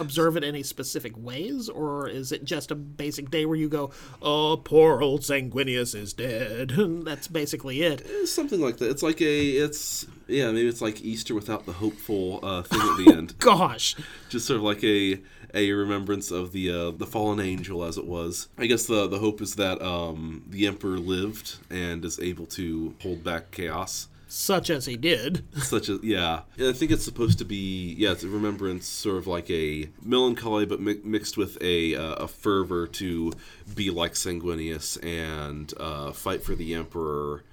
observe 0.01 0.37
it 0.37 0.43
in 0.43 0.49
any 0.49 0.63
specific 0.63 1.17
ways, 1.17 1.69
or 1.69 2.09
is 2.09 2.33
it 2.33 2.45
just 2.45 2.71
a 2.71 2.75
basic 2.75 3.31
day 3.31 3.47
where 3.47 3.57
you 3.57 3.69
go, 3.69 3.91
"Oh, 4.21 4.61
poor 4.63 5.01
old 5.03 5.21
Sanguinius 5.21 5.95
is 5.95 6.13
dead"? 6.13 6.71
That's 7.05 7.29
basically 7.29 7.83
it. 7.83 8.03
It's 8.05 8.33
something 8.33 8.61
like 8.61 8.79
that. 8.79 8.91
It's 8.91 9.03
like 9.03 9.21
a. 9.21 9.51
It's 9.51 10.07
yeah. 10.29 10.51
Maybe 10.51 10.69
it's 10.69 10.81
like 10.83 11.03
Easter 11.03 11.35
without 11.35 11.67
the 11.67 11.73
hopeful 11.73 12.41
uh, 12.43 12.63
thing 12.63 12.81
at 12.81 12.97
the 13.05 13.13
end. 13.17 13.39
Gosh, 13.39 13.97
just 14.29 14.47
sort 14.47 14.59
of 14.59 14.63
like 14.63 14.83
a 14.85 15.21
a 15.55 15.71
remembrance 15.73 16.31
of 16.33 16.53
the 16.53 16.71
uh, 16.71 16.91
the 16.91 17.07
fallen 17.07 17.41
angel 17.41 17.85
as 17.85 17.97
it 17.97 18.07
was. 18.07 18.49
I 18.59 18.67
guess 18.67 18.87
the 18.87 19.07
the 19.07 19.19
hope 19.19 19.41
is 19.41 19.55
that 19.57 19.81
um, 19.83 20.45
the 20.49 20.67
emperor 20.67 20.99
lived 20.99 21.59
and 21.71 22.05
is 22.05 22.19
able 22.21 22.47
to 22.47 22.95
hold 23.03 23.23
back 23.23 23.51
chaos. 23.53 24.09
such 24.27 24.69
as 24.69 24.87
he 24.87 24.97
did. 24.97 25.45
Such 25.63 25.89
as 25.89 26.03
yeah, 26.03 26.41
I 26.59 26.73
think 26.73 26.91
it's 26.91 27.05
supposed 27.05 27.39
to 27.39 27.45
be 27.45 27.95
yeah, 27.97 28.11
it's 28.13 28.25
a 28.25 28.29
remembrance, 28.29 28.87
sort 28.89 29.19
of 29.19 29.27
like 29.29 29.49
a 29.49 29.91
melancholy, 30.03 30.67
but 30.67 30.81
mi- 30.81 31.01
mixed 31.05 31.37
with 31.37 31.57
a 31.63 31.95
uh, 31.95 32.15
a 32.15 32.27
fervor 32.27 32.89
to 32.89 33.33
be 33.77 33.91
like 33.91 34.15
Sanguinius 34.15 34.99
and 35.05 35.73
uh, 35.79 36.11
fight 36.11 36.43
for 36.43 36.57
the 36.57 36.75
emperor. 36.75 37.45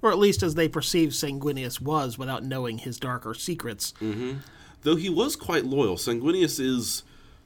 Or 0.00 0.10
at 0.10 0.18
least 0.18 0.42
as 0.42 0.54
they 0.54 0.68
perceived 0.68 1.12
Sanguinius 1.12 1.80
was 1.80 2.18
without 2.18 2.44
knowing 2.44 2.78
his 2.78 2.98
darker 2.98 3.34
secrets. 3.34 3.92
Mm-hmm. 4.00 4.38
Though 4.82 4.96
he 4.96 5.10
was 5.10 5.36
quite 5.36 5.64
loyal, 5.64 5.96
Sanguinius 5.96 6.60
is. 6.60 7.02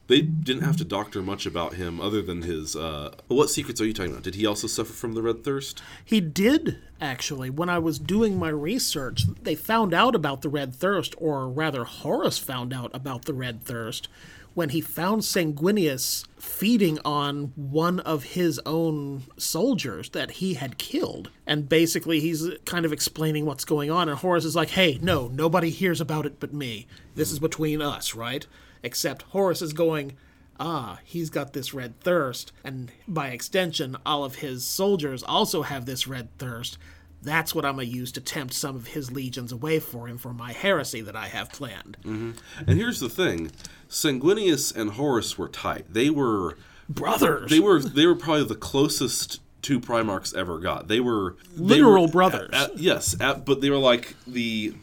They 0.07 0.19
didn't 0.21 0.63
have 0.63 0.75
to 0.77 0.83
doctor 0.83 1.21
much 1.21 1.45
about 1.45 1.75
him 1.75 2.01
other 2.01 2.21
than 2.21 2.41
his. 2.41 2.75
Uh, 2.75 3.15
what 3.29 3.49
secrets 3.49 3.79
are 3.79 3.85
you 3.85 3.93
talking 3.93 4.11
about? 4.11 4.23
Did 4.23 4.35
he 4.35 4.45
also 4.45 4.67
suffer 4.67 4.91
from 4.91 5.13
the 5.13 5.21
red 5.21 5.45
thirst? 5.45 5.81
He 6.03 6.19
did, 6.19 6.77
actually. 6.99 7.49
When 7.49 7.69
I 7.69 7.79
was 7.79 7.99
doing 7.99 8.37
my 8.37 8.49
research, 8.49 9.23
they 9.41 9.55
found 9.55 9.93
out 9.93 10.13
about 10.13 10.41
the 10.41 10.49
Red 10.49 10.75
Thirst, 10.75 11.15
or 11.17 11.47
rather, 11.47 11.85
Horus 11.85 12.37
found 12.37 12.73
out 12.73 12.91
about 12.93 13.23
the 13.23 13.33
Red 13.33 13.63
Thirst 13.63 14.09
when 14.53 14.69
he 14.69 14.81
found 14.81 15.21
Sanguinius 15.21 16.25
feeding 16.43 16.99
on 17.05 17.53
one 17.55 18.01
of 18.01 18.23
his 18.23 18.59
own 18.65 19.23
soldiers 19.37 20.09
that 20.09 20.31
he 20.31 20.55
had 20.55 20.77
killed. 20.77 21.31
And 21.47 21.69
basically, 21.69 22.19
he's 22.19 22.49
kind 22.65 22.85
of 22.85 22.91
explaining 22.91 23.45
what's 23.45 23.63
going 23.65 23.89
on, 23.89 24.09
and 24.09 24.17
Horus 24.17 24.43
is 24.43 24.55
like, 24.55 24.71
hey, 24.71 24.99
no, 25.01 25.29
nobody 25.29 25.69
hears 25.69 26.01
about 26.01 26.25
it 26.25 26.39
but 26.41 26.53
me. 26.53 26.85
This 27.15 27.31
is 27.31 27.39
between 27.39 27.81
us, 27.81 28.13
right? 28.13 28.45
Except 28.83 29.21
Horus 29.23 29.61
is 29.61 29.71
going, 29.71 30.17
ah, 30.59 30.99
he's 31.05 31.29
got 31.29 31.53
this 31.53 31.73
red 31.73 31.99
thirst, 32.01 32.51
and 32.63 32.91
by 33.07 33.29
extension, 33.29 33.95
all 34.05 34.25
of 34.25 34.35
his 34.35 34.65
soldiers 34.65 35.23
also 35.23 35.61
have 35.61 35.85
this 35.85 36.07
red 36.07 36.27
thirst. 36.37 36.77
That's 37.23 37.55
what 37.55 37.65
I'm 37.65 37.75
gonna 37.75 37.83
use 37.87 38.11
to 38.13 38.21
tempt 38.21 38.53
some 38.53 38.75
of 38.75 38.87
his 38.87 39.11
legions 39.11 39.51
away 39.51 39.79
for 39.79 40.07
him 40.07 40.17
for 40.17 40.33
my 40.33 40.51
heresy 40.51 41.01
that 41.01 41.15
I 41.15 41.27
have 41.27 41.51
planned. 41.51 41.97
And 42.03 42.35
here's 42.67 42.99
the 42.99 43.09
thing: 43.09 43.51
Sanguinius 43.89 44.75
and 44.75 44.91
Horus 44.91 45.37
were 45.37 45.47
tight. 45.47 45.85
They 45.93 46.09
were 46.09 46.57
Brothers! 46.89 47.49
they 47.49 47.59
were 47.59 47.79
they 47.79 48.05
were 48.05 48.15
probably 48.15 48.43
the 48.45 48.55
closest 48.55 49.39
two 49.61 49.79
Primarchs 49.79 50.35
ever 50.35 50.59
got. 50.59 50.87
They 50.89 50.99
were 50.99 51.37
they 51.55 51.63
Literal 51.63 52.07
were- 52.07 52.11
brothers. 52.11 52.49
at- 52.51 52.71
at- 52.71 52.77
yes, 52.77 53.15
at, 53.21 53.45
but 53.45 53.61
they 53.61 53.69
were 53.69 53.77
like 53.77 54.15
the 54.27 54.73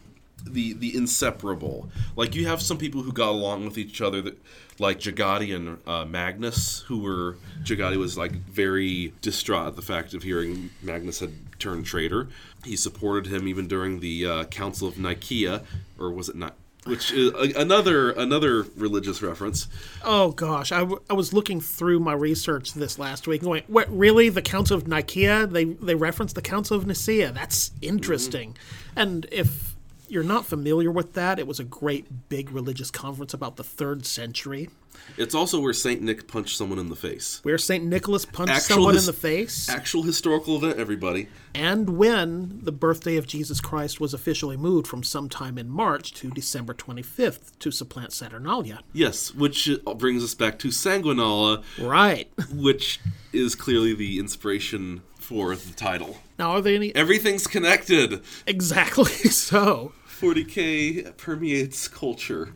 the 0.44 0.72
the 0.72 0.96
inseparable. 0.96 1.90
Like 2.16 2.34
you 2.34 2.46
have 2.46 2.62
some 2.62 2.78
people 2.78 3.02
who 3.02 3.12
got 3.12 3.28
along 3.30 3.66
with 3.66 3.76
each 3.76 4.00
other, 4.00 4.22
that 4.22 4.40
like 4.78 4.98
Jaghatai 5.00 5.54
and 5.54 5.76
uh, 5.86 6.06
Magnus, 6.06 6.80
who 6.88 7.00
were 7.00 7.36
Jaghatai 7.64 7.96
was 7.98 8.16
like 8.16 8.32
very 8.32 9.12
distraught 9.20 9.66
at 9.66 9.76
the 9.76 9.82
fact 9.82 10.14
of 10.14 10.22
hearing 10.22 10.70
Magnus 10.82 11.20
had 11.20 11.32
turned 11.60 11.86
traitor. 11.86 12.28
He 12.64 12.76
supported 12.76 13.32
him 13.32 13.46
even 13.46 13.68
during 13.68 14.00
the 14.00 14.26
uh, 14.26 14.44
Council 14.44 14.88
of 14.88 14.98
Nicaea, 14.98 15.62
or 15.98 16.10
was 16.10 16.28
it 16.28 16.36
not? 16.36 16.54
Which 16.84 17.12
is 17.12 17.30
a, 17.34 17.60
another 17.60 18.10
another 18.12 18.64
religious 18.74 19.20
reference. 19.20 19.68
Oh 20.02 20.30
gosh, 20.32 20.72
I, 20.72 20.78
w- 20.80 21.00
I 21.10 21.12
was 21.12 21.34
looking 21.34 21.60
through 21.60 22.00
my 22.00 22.14
research 22.14 22.72
this 22.72 22.98
last 22.98 23.26
week, 23.26 23.42
going, 23.42 23.64
"What 23.66 23.86
really? 23.90 24.30
The 24.30 24.40
Council 24.40 24.78
of 24.78 24.88
Nicaea? 24.88 25.46
They 25.46 25.64
they 25.64 25.94
reference 25.94 26.32
the 26.32 26.40
Council 26.42 26.78
of 26.78 26.86
Nicaea. 26.86 27.32
That's 27.32 27.70
interesting." 27.82 28.56
And 28.96 29.26
if 29.30 29.69
you're 30.10 30.22
not 30.22 30.46
familiar 30.46 30.90
with 30.90 31.12
that, 31.14 31.38
it 31.38 31.46
was 31.46 31.60
a 31.60 31.64
great 31.64 32.28
big 32.28 32.50
religious 32.50 32.90
conference 32.90 33.32
about 33.34 33.56
the 33.56 33.64
third 33.64 34.04
century, 34.06 34.68
It's 35.16 35.34
also 35.34 35.60
where 35.60 35.72
Saint 35.72 36.02
Nick 36.02 36.28
punched 36.28 36.56
someone 36.56 36.78
in 36.78 36.88
the 36.88 36.96
face. 36.96 37.40
where 37.42 37.56
Saint 37.58 37.84
Nicholas 37.84 38.24
punched 38.24 38.52
Actual 38.52 38.74
someone 38.76 38.94
his- 38.94 39.08
in 39.08 39.14
the 39.14 39.18
face, 39.20 39.68
Actual 39.68 40.02
historical 40.02 40.56
event, 40.56 40.78
everybody. 40.78 41.28
and 41.54 41.90
when 41.96 42.60
the 42.62 42.72
birthday 42.72 43.16
of 43.16 43.26
Jesus 43.26 43.60
Christ 43.60 44.00
was 44.00 44.12
officially 44.12 44.56
moved 44.56 44.86
from 44.86 45.02
sometime 45.02 45.56
in 45.58 45.68
March 45.70 46.12
to 46.14 46.30
December 46.30 46.74
25th 46.74 47.58
to 47.60 47.70
supplant 47.70 48.12
Saturnalia. 48.12 48.80
Yes, 48.92 49.34
which 49.34 49.68
uh, 49.70 49.94
brings 49.94 50.22
us 50.22 50.34
back 50.34 50.58
to 50.60 50.68
Sanguinala, 50.68 51.62
Right. 51.78 52.30
which 52.52 53.00
is 53.32 53.54
clearly 53.54 53.94
the 53.94 54.18
inspiration 54.18 55.02
for 55.18 55.54
the 55.54 55.72
title. 55.74 56.18
Now, 56.38 56.52
are 56.52 56.60
there 56.60 56.74
any 56.74 56.94
Everything's 56.94 57.46
connected. 57.46 58.20
exactly 58.46 59.04
so? 59.30 59.92
40k 60.20 61.16
permeates 61.16 61.88
culture. 61.88 62.52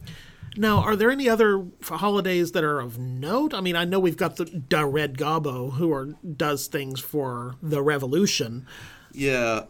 Now, 0.57 0.79
are 0.79 0.95
there 0.95 1.11
any 1.11 1.29
other 1.29 1.67
holidays 1.83 2.53
that 2.53 2.63
are 2.63 2.79
of 2.79 2.99
note? 2.99 3.55
I 3.55 3.61
mean, 3.61 3.75
I 3.75 3.85
know 3.85 3.99
we've 3.99 4.17
got 4.17 4.37
the 4.37 4.45
Da 4.45 4.83
Red 4.83 5.19
Gobbo, 5.19 5.73
who 5.73 5.93
are 5.93 6.15
does 6.37 6.69
things 6.69 7.01
for 7.01 7.57
the 7.61 7.83
revolution. 7.83 8.67
Yeah, 9.13 9.65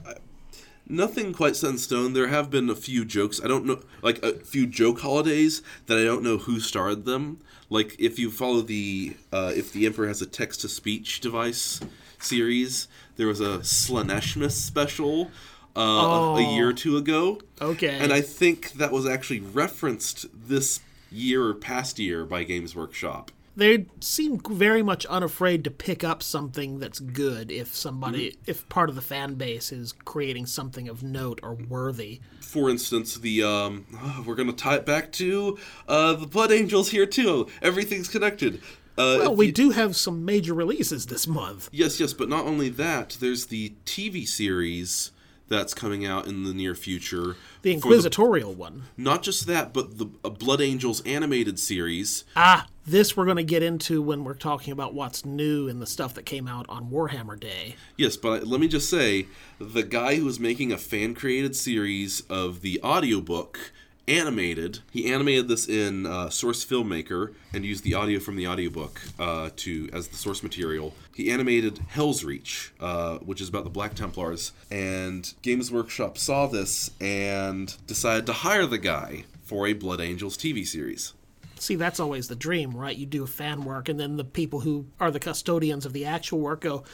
nothing 0.86 1.32
quite 1.32 1.56
set 1.56 1.70
in 1.70 1.78
stone. 1.78 2.12
There 2.12 2.28
have 2.28 2.50
been 2.50 2.68
a 2.68 2.74
few 2.74 3.04
jokes. 3.04 3.40
I 3.42 3.48
don't 3.48 3.64
know, 3.64 3.80
like 4.02 4.22
a 4.22 4.34
few 4.40 4.66
joke 4.66 5.00
holidays 5.00 5.62
that 5.86 5.96
I 5.96 6.04
don't 6.04 6.22
know 6.22 6.38
who 6.38 6.60
started 6.60 7.06
them. 7.06 7.40
Like 7.70 7.96
if 7.98 8.18
you 8.18 8.30
follow 8.30 8.60
the, 8.60 9.16
uh, 9.32 9.52
if 9.54 9.72
the 9.72 9.86
emperor 9.86 10.08
has 10.08 10.20
a 10.20 10.26
text 10.26 10.60
to 10.62 10.68
speech 10.68 11.20
device 11.20 11.80
series, 12.18 12.88
there 13.16 13.26
was 13.26 13.40
a 13.40 13.58
Slaaneshmas 13.60 14.52
special 14.52 15.30
uh, 15.76 15.80
a- 15.80 16.34
a 16.36 16.54
year 16.54 16.68
or 16.68 16.72
two 16.72 16.96
ago. 16.96 17.40
Okay. 17.60 17.98
And 18.00 18.12
I 18.12 18.20
think 18.20 18.72
that 18.72 18.92
was 18.92 19.06
actually 19.06 19.40
referenced 19.40 20.26
this 20.48 20.80
year 21.10 21.44
or 21.46 21.54
past 21.54 21.98
year 21.98 22.24
by 22.24 22.44
Games 22.44 22.74
Workshop. 22.76 23.30
They 23.56 23.86
seem 24.00 24.40
very 24.40 24.82
much 24.82 25.06
unafraid 25.06 25.62
to 25.62 25.70
pick 25.70 26.02
up 26.02 26.24
something 26.24 26.80
that's 26.80 26.98
good 26.98 27.52
if 27.52 27.72
somebody, 27.72 28.36
if 28.48 28.68
part 28.68 28.88
of 28.88 28.96
the 28.96 29.00
fan 29.00 29.34
base 29.34 29.70
is 29.70 29.92
creating 30.04 30.46
something 30.46 30.88
of 30.88 31.04
note 31.04 31.38
or 31.40 31.54
worthy. 31.54 32.20
for 32.40 32.68
instance, 32.68 33.16
the 33.16 33.42
um, 33.44 33.86
oh, 33.96 34.24
we're 34.26 34.34
gonna 34.34 34.52
tie 34.52 34.74
it 34.76 34.84
back 34.86 35.12
to 35.12 35.56
uh, 35.88 36.14
the 36.14 36.26
Blood 36.26 36.50
Angels 36.50 36.90
here 36.90 37.06
too. 37.06 37.46
Everything's 37.62 38.08
connected. 38.08 38.56
Uh, 38.98 39.18
Well, 39.20 39.36
we 39.36 39.46
you- 39.46 39.52
do 39.52 39.70
have 39.70 39.94
some 39.96 40.24
major 40.24 40.54
releases 40.54 41.06
this 41.06 41.26
month. 41.28 41.68
Yes, 41.72 41.98
yes, 42.00 42.12
but 42.12 42.28
not 42.28 42.46
only 42.46 42.68
that. 42.70 43.16
There's 43.20 43.46
the 43.46 43.72
TV 43.86 44.26
series 44.26 45.12
that's 45.48 45.74
coming 45.74 46.06
out 46.06 46.26
in 46.26 46.44
the 46.44 46.54
near 46.54 46.74
future. 46.74 47.36
The 47.62 47.72
Inquisitorial 47.72 48.54
one. 48.54 48.84
not 48.96 49.22
just 49.22 49.46
that, 49.46 49.72
but 49.72 49.98
the 49.98 50.06
uh, 50.24 50.30
Blood 50.30 50.60
Angels 50.60 51.02
animated 51.06 51.58
series. 51.58 52.24
Ah, 52.36 52.66
this 52.86 53.16
we're 53.16 53.24
going 53.24 53.36
to 53.36 53.44
get 53.44 53.62
into 53.62 54.02
when 54.02 54.24
we're 54.24 54.34
talking 54.34 54.72
about 54.72 54.94
what's 54.94 55.24
new 55.24 55.68
and 55.68 55.80
the 55.80 55.86
stuff 55.86 56.14
that 56.14 56.24
came 56.26 56.46
out 56.48 56.66
on 56.68 56.90
Warhammer 56.90 57.38
Day. 57.38 57.76
Yes, 57.96 58.16
but 58.16 58.46
let 58.46 58.60
me 58.60 58.68
just 58.68 58.88
say 58.90 59.26
the 59.58 59.82
guy 59.82 60.16
who 60.16 60.24
was 60.24 60.40
making 60.40 60.72
a 60.72 60.78
fan 60.78 61.14
created 61.14 61.56
series 61.56 62.22
of 62.28 62.60
the 62.60 62.80
audiobook 62.82 63.72
animated 64.06 64.80
he 64.90 65.10
animated 65.12 65.48
this 65.48 65.68
in 65.68 66.06
uh, 66.06 66.28
source 66.28 66.64
filmmaker 66.64 67.34
and 67.52 67.64
used 67.64 67.84
the 67.84 67.94
audio 67.94 68.18
from 68.18 68.36
the 68.36 68.46
audiobook 68.46 69.00
uh, 69.18 69.50
to 69.56 69.88
as 69.92 70.08
the 70.08 70.16
source 70.16 70.42
material 70.42 70.94
he 71.14 71.30
animated 71.30 71.76
Helsreach 71.94 72.70
uh, 72.80 73.18
which 73.18 73.40
is 73.40 73.48
about 73.48 73.64
the 73.64 73.70
black 73.70 73.94
templars 73.94 74.52
and 74.70 75.32
games 75.42 75.72
workshop 75.72 76.18
saw 76.18 76.46
this 76.46 76.90
and 77.00 77.76
decided 77.86 78.26
to 78.26 78.32
hire 78.32 78.66
the 78.66 78.78
guy 78.78 79.24
for 79.42 79.66
a 79.66 79.72
blood 79.72 80.00
angels 80.00 80.36
tv 80.36 80.66
series 80.66 81.14
See, 81.56 81.76
that's 81.76 82.00
always 82.00 82.28
the 82.28 82.36
dream, 82.36 82.76
right? 82.76 82.94
You 82.94 83.06
do 83.06 83.26
fan 83.26 83.64
work, 83.64 83.88
and 83.88 83.98
then 83.98 84.16
the 84.16 84.24
people 84.24 84.60
who 84.60 84.86
are 85.00 85.10
the 85.10 85.20
custodians 85.20 85.86
of 85.86 85.94
the 85.94 86.04
actual 86.04 86.40
work 86.40 86.62
go, 86.62 86.84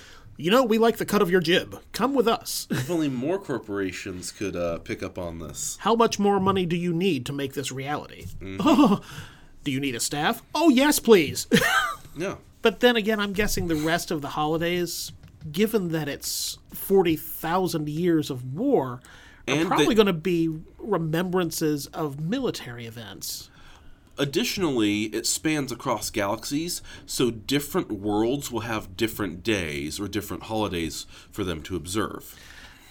you 0.41 0.51
know, 0.51 0.65
we 0.65 0.79
like 0.79 0.97
the 0.97 1.05
cut 1.07 1.23
of 1.23 1.31
your 1.31 1.41
jib. 1.41 1.81
Come 1.93 2.15
with 2.15 2.27
us. 2.27 2.67
if 2.71 2.91
only 2.91 3.09
more 3.09 3.39
corporations 3.39 4.33
could 4.33 4.57
uh, 4.57 4.79
pick 4.79 5.03
up 5.03 5.19
on 5.19 5.39
this 5.39 5.77
How 5.81 5.95
much 5.95 6.19
more 6.19 6.41
money 6.41 6.67
do 6.67 6.77
you 6.77 6.93
need 6.93 7.27
to 7.27 7.33
make 7.33 7.53
this 7.55 7.71
reality? 7.71 8.27
Oh, 8.61 9.01
do 9.65 9.71
you 9.71 9.79
need 9.81 9.95
a 9.95 10.01
staff? 10.01 10.43
Oh, 10.55 10.69
yes, 10.71 10.99
please. 10.99 11.47
yeah 12.17 12.37
but 12.63 12.81
then 12.81 12.95
again, 12.97 13.21
I'm 13.21 13.33
guessing 13.33 13.69
the 13.69 13.75
rest 13.75 14.11
of 14.11 14.21
the 14.21 14.29
holidays, 14.29 15.13
given 15.51 15.89
that 15.93 16.09
it's 16.09 16.59
40,000 16.75 17.89
years 17.89 18.31
of 18.31 18.55
war, 18.55 19.01
are 19.49 19.55
And 19.55 19.67
probably 19.69 19.87
they- 19.89 19.95
going 19.95 20.07
to 20.07 20.13
be 20.13 20.51
remembrances 20.79 21.87
of 21.89 22.21
military 22.21 22.87
events. 22.87 23.50
Additionally, 24.21 25.05
it 25.05 25.27
spans 25.27 25.73
across 25.73 26.11
galaxies, 26.11 26.83
so 27.07 27.31
different 27.31 27.91
worlds 27.91 28.51
will 28.51 28.61
have 28.61 28.95
different 28.95 29.43
days 29.43 29.99
or 29.99 30.09
different 30.09 30.43
holidays 30.43 31.07
for 31.33 31.43
them 31.43 31.63
to 31.63 31.75
observe. 31.75 32.39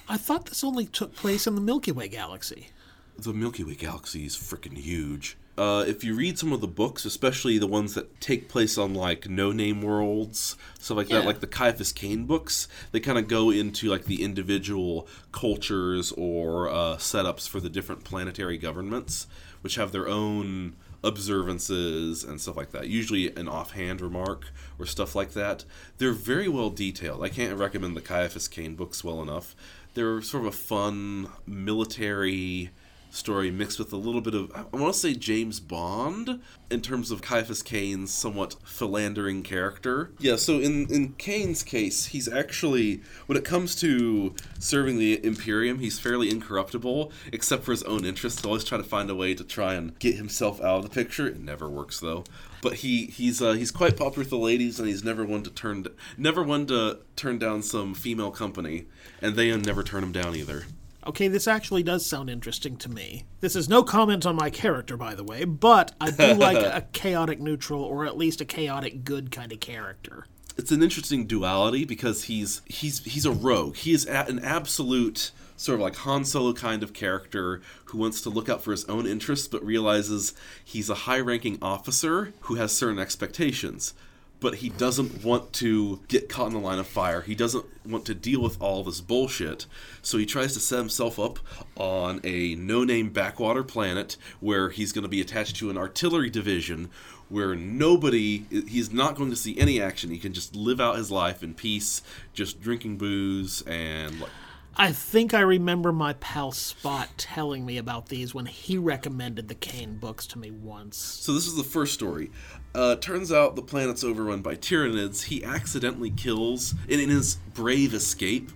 I 0.07 0.17
thought 0.17 0.47
this 0.47 0.63
only 0.63 0.87
took 0.87 1.15
place 1.15 1.45
in 1.45 1.53
the 1.53 1.61
Milky 1.61 1.91
Way 1.91 2.07
galaxy. 2.07 2.69
The 3.15 3.31
Milky 3.31 3.63
Way 3.63 3.75
galaxy 3.75 4.25
is 4.25 4.35
freaking 4.35 4.75
huge. 4.75 5.37
Uh, 5.55 5.85
if 5.87 6.03
you 6.03 6.15
read 6.15 6.39
some 6.39 6.51
of 6.51 6.61
the 6.61 6.67
books, 6.67 7.05
especially 7.05 7.59
the 7.59 7.67
ones 7.67 7.93
that 7.93 8.19
take 8.19 8.49
place 8.49 8.75
on 8.75 8.95
like 8.95 9.29
no 9.29 9.51
name 9.51 9.83
worlds, 9.83 10.57
stuff 10.79 10.97
like 10.97 11.09
that, 11.09 11.25
like 11.25 11.41
the 11.41 11.47
Caiaphas 11.47 11.91
Cain 11.91 12.25
books, 12.25 12.67
they 12.91 12.99
kind 12.99 13.19
of 13.19 13.27
go 13.27 13.51
into 13.51 13.87
like 13.87 14.05
the 14.05 14.23
individual 14.23 15.07
cultures 15.31 16.11
or 16.13 16.69
uh, 16.69 16.95
setups 16.95 17.47
for 17.47 17.59
the 17.59 17.69
different 17.69 18.03
planetary 18.03 18.57
governments, 18.57 19.27
which 19.61 19.75
have 19.75 19.91
their 19.91 20.07
own 20.07 20.75
observances 21.03 22.23
and 22.23 22.39
stuff 22.41 22.57
like 22.57 22.71
that. 22.71 22.87
Usually 22.87 23.33
an 23.35 23.47
offhand 23.47 24.01
remark 24.01 24.47
or 24.77 24.85
stuff 24.85 25.15
like 25.15 25.31
that. 25.31 25.65
They're 25.97 26.11
very 26.11 26.47
well 26.47 26.69
detailed. 26.69 27.23
I 27.23 27.29
can't 27.29 27.57
recommend 27.57 27.95
the 27.95 28.01
Caiaphas 28.01 28.47
Cain 28.47 28.75
books 28.75 29.03
well 29.03 29.21
enough. 29.21 29.55
They're 29.93 30.21
sort 30.21 30.45
of 30.45 30.53
a 30.53 30.55
fun 30.55 31.29
military 31.47 32.71
story 33.09 33.51
mixed 33.51 33.79
with 33.79 33.91
a 33.91 33.97
little 33.97 34.21
bit 34.21 34.33
of 34.33 34.51
I 34.55 34.75
want 34.75 34.93
to 34.93 34.99
say 34.99 35.13
James 35.13 35.59
Bond 35.59 36.41
in 36.69 36.81
terms 36.81 37.11
of 37.11 37.21
Caiaphas 37.21 37.63
Cain's 37.63 38.13
somewhat 38.13 38.55
philandering 38.63 39.43
character. 39.43 40.11
Yeah, 40.19 40.35
so 40.35 40.59
in 40.59 40.87
in 40.91 41.13
Kane's 41.13 41.63
case, 41.63 42.07
he's 42.07 42.27
actually 42.27 43.01
when 43.25 43.37
it 43.37 43.45
comes 43.45 43.75
to 43.77 44.35
serving 44.59 44.97
the 44.97 45.23
Imperium, 45.25 45.79
he's 45.79 45.99
fairly 45.99 46.29
incorruptible 46.29 47.11
except 47.31 47.63
for 47.63 47.71
his 47.71 47.83
own 47.83 48.05
interests. 48.05 48.39
He's 48.39 48.45
always 48.45 48.63
trying 48.63 48.83
to 48.83 48.89
find 48.89 49.09
a 49.09 49.15
way 49.15 49.33
to 49.33 49.43
try 49.43 49.73
and 49.73 49.97
get 49.99 50.15
himself 50.15 50.61
out 50.61 50.77
of 50.77 50.83
the 50.83 50.89
picture. 50.89 51.27
It 51.27 51.39
never 51.39 51.69
works 51.69 51.99
though. 51.99 52.23
But 52.61 52.75
he 52.75 53.05
he's 53.05 53.41
uh, 53.41 53.53
he's 53.53 53.71
quite 53.71 53.97
popular 53.97 54.19
with 54.19 54.29
the 54.29 54.37
ladies, 54.37 54.79
and 54.79 54.87
he's 54.87 55.03
never 55.03 55.23
one 55.23 55.43
to 55.43 55.49
turn 55.49 55.85
never 56.17 56.43
one 56.43 56.65
to 56.67 56.99
turn 57.15 57.39
down 57.39 57.63
some 57.63 57.93
female 57.93 58.31
company, 58.31 58.85
and 59.21 59.35
they 59.35 59.55
never 59.55 59.83
turn 59.83 60.03
him 60.03 60.11
down 60.11 60.35
either. 60.35 60.65
Okay, 61.07 61.27
this 61.27 61.47
actually 61.47 61.81
does 61.83 62.05
sound 62.05 62.29
interesting 62.29 62.75
to 62.77 62.89
me. 62.89 63.23
This 63.39 63.55
is 63.55 63.69
no 63.69 63.83
comment 63.83 64.25
on 64.25 64.35
my 64.35 64.49
character, 64.49 64.97
by 64.97 65.15
the 65.15 65.23
way, 65.23 65.45
but 65.45 65.93
I 65.99 66.11
do 66.11 66.33
like 66.35 66.57
a 66.57 66.85
chaotic 66.91 67.39
neutral 67.39 67.81
or 67.83 68.05
at 68.05 68.17
least 68.17 68.41
a 68.41 68.45
chaotic 68.45 69.03
good 69.03 69.31
kind 69.31 69.51
of 69.51 69.59
character. 69.59 70.25
it's 70.57 70.71
an 70.71 70.83
interesting 70.83 71.25
duality 71.25 71.85
because 71.85 72.23
he's 72.25 72.61
he's 72.65 73.03
he's 73.05 73.25
a 73.25 73.31
rogue. 73.31 73.77
He 73.77 73.93
is 73.93 74.05
an 74.05 74.39
absolute 74.39 75.31
sort 75.55 75.75
of 75.75 75.81
like 75.81 75.95
Han 75.97 76.23
Solo 76.25 76.53
kind 76.53 76.83
of 76.83 76.93
character 76.93 77.61
who 77.85 77.97
wants 77.97 78.21
to 78.21 78.29
look 78.29 78.47
out 78.49 78.61
for 78.61 78.71
his 78.71 78.85
own 78.85 79.05
interests, 79.05 79.47
but 79.47 79.63
realizes 79.65 80.33
he's 80.63 80.89
a 80.89 80.95
high-ranking 80.95 81.57
officer 81.61 82.33
who 82.41 82.55
has 82.55 82.71
certain 82.71 82.99
expectations. 82.99 83.93
But 84.39 84.55
he 84.55 84.69
doesn't 84.69 85.23
want 85.23 85.51
to 85.53 85.99
get 86.07 86.29
caught 86.29 86.47
in 86.47 86.53
the 86.53 86.59
line 86.59 86.79
of 86.79 86.87
fire. 86.87 87.21
He 87.21 87.35
doesn't 87.35 87.65
want 87.85 88.05
to 88.05 88.15
deal 88.15 88.41
with 88.41 88.61
all 88.61 88.83
this 88.83 89.01
bullshit. 89.01 89.65
So 90.01 90.17
he 90.17 90.25
tries 90.25 90.53
to 90.53 90.59
set 90.59 90.79
himself 90.79 91.19
up 91.19 91.39
on 91.75 92.21
a 92.23 92.55
no 92.55 92.83
name 92.83 93.09
backwater 93.09 93.63
planet 93.63 94.15
where 94.39 94.69
he's 94.69 94.93
going 94.93 95.03
to 95.03 95.09
be 95.09 95.19
attached 95.19 95.57
to 95.57 95.69
an 95.69 95.77
artillery 95.77 96.29
division 96.29 96.89
where 97.29 97.55
nobody 97.55 98.45
he's 98.67 98.91
not 98.91 99.15
going 99.15 99.29
to 99.29 99.35
see 99.35 99.57
any 99.57 99.79
action 99.79 100.09
he 100.09 100.17
can 100.17 100.33
just 100.33 100.55
live 100.55 100.81
out 100.81 100.97
his 100.97 101.11
life 101.11 101.43
in 101.43 101.53
peace 101.53 102.01
just 102.33 102.59
drinking 102.59 102.97
booze 102.97 103.61
and 103.67 104.19
like 104.19 104.31
I 104.75 104.93
think 104.93 105.33
I 105.33 105.41
remember 105.41 105.91
my 105.91 106.13
pal 106.13 106.53
Spot 106.53 107.09
telling 107.17 107.65
me 107.65 107.77
about 107.77 108.07
these 108.07 108.33
when 108.33 108.45
he 108.45 108.77
recommended 108.77 109.49
the 109.49 109.55
Cain 109.55 109.97
books 109.97 110.25
to 110.27 110.39
me 110.39 110.51
once. 110.51 110.97
so 110.97 111.33
this 111.33 111.47
is 111.47 111.55
the 111.57 111.63
first 111.63 111.93
story 111.93 112.31
uh, 112.75 112.95
turns 112.95 113.31
out 113.31 113.55
the 113.55 113.61
planet's 113.61 114.03
overrun 114.03 114.41
by 114.41 114.55
tyranids 114.55 115.23
he 115.25 115.43
accidentally 115.43 116.09
kills 116.09 116.75
in 116.87 117.09
his 117.09 117.35
brave 117.53 117.93
escape 117.93 118.51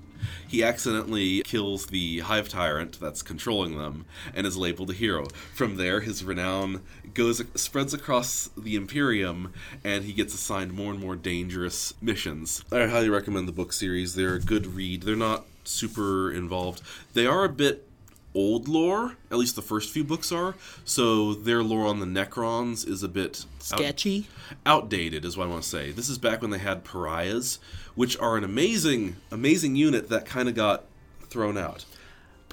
he 0.48 0.64
accidentally 0.64 1.42
kills 1.42 1.88
the 1.88 2.20
hive 2.20 2.48
tyrant 2.48 3.00
that's 3.00 3.22
controlling 3.22 3.78
them 3.78 4.06
and 4.34 4.46
is 4.46 4.56
labeled 4.56 4.92
a 4.92 4.94
hero. 4.94 5.26
From 5.54 5.78
there 5.78 6.02
his 6.02 6.24
renown 6.24 6.82
goes 7.14 7.42
spreads 7.56 7.94
across 7.94 8.50
the 8.56 8.76
imperium 8.76 9.52
and 9.84 10.04
he 10.06 10.14
gets 10.14 10.34
assigned 10.34 10.74
more 10.74 10.92
and 10.92 11.00
more 11.00 11.16
dangerous 11.16 11.96
missions. 12.02 12.64
I 12.72 12.88
highly 12.88 13.10
recommend 13.10 13.48
the 13.48 13.52
book 13.52 13.74
series. 13.74 14.16
They're 14.16 14.36
a 14.36 14.40
good 14.40 14.68
read. 14.68 15.04
They're 15.04 15.16
not 15.16 15.46
super 15.64 16.32
involved. 16.32 16.82
They 17.14 17.26
are 17.26 17.46
a 17.46 17.50
bit 17.50 17.88
old 18.36 18.68
lore 18.68 19.16
at 19.30 19.38
least 19.38 19.56
the 19.56 19.62
first 19.62 19.92
few 19.92 20.04
books 20.04 20.32
are 20.32 20.56
so 20.86 21.34
their 21.34 21.62
lore 21.64 21.86
on 21.86 22.00
the 22.00 22.06
necrons 22.06 22.88
is 22.88 23.04
a 23.04 23.08
bit 23.08 23.46
out- 23.72 23.80
Sketchy. 23.80 24.28
outdated 24.66 25.24
is 25.26 25.38
what 25.38 25.46
I 25.46 25.50
want 25.52 25.64
to 25.64 25.70
say. 25.70 25.92
This 25.92 26.10
is 26.10 26.18
back 26.18 26.42
when 26.42 26.52
they 26.52 26.58
had 26.58 26.84
pariahs, 26.84 27.60
which 27.96 28.18
are 28.20 28.36
an 28.38 28.44
amazing, 28.44 29.16
amazing 29.32 29.76
unit 29.76 30.10
that 30.10 30.26
kind 30.26 30.50
of 30.50 30.56
got 30.56 30.86
thrown 31.30 31.58
out. 31.58 31.86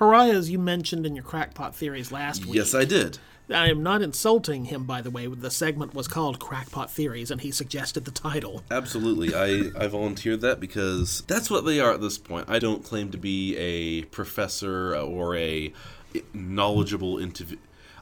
Pariahs 0.00 0.48
you 0.48 0.58
mentioned 0.58 1.04
in 1.04 1.14
your 1.14 1.22
crackpot 1.22 1.76
theories 1.76 2.10
last 2.10 2.46
week. 2.46 2.54
Yes, 2.54 2.74
I 2.74 2.86
did. 2.86 3.18
I 3.50 3.68
am 3.68 3.82
not 3.82 4.00
insulting 4.00 4.64
him, 4.64 4.84
by 4.84 5.02
the 5.02 5.10
way. 5.10 5.26
The 5.26 5.50
segment 5.50 5.92
was 5.92 6.08
called 6.08 6.38
Crackpot 6.38 6.90
Theories, 6.90 7.30
and 7.30 7.42
he 7.42 7.50
suggested 7.50 8.06
the 8.06 8.10
title. 8.10 8.62
Absolutely. 8.70 9.34
I, 9.34 9.70
I 9.78 9.88
volunteered 9.88 10.40
that 10.40 10.58
because 10.58 11.22
that's 11.26 11.50
what 11.50 11.66
they 11.66 11.80
are 11.80 11.92
at 11.92 12.00
this 12.00 12.16
point. 12.16 12.48
I 12.48 12.58
don't 12.58 12.82
claim 12.82 13.10
to 13.10 13.18
be 13.18 13.54
a 13.58 14.04
professor 14.04 14.96
or 14.96 15.36
a 15.36 15.70
knowledgeable 16.32 17.18
interview. 17.18 17.58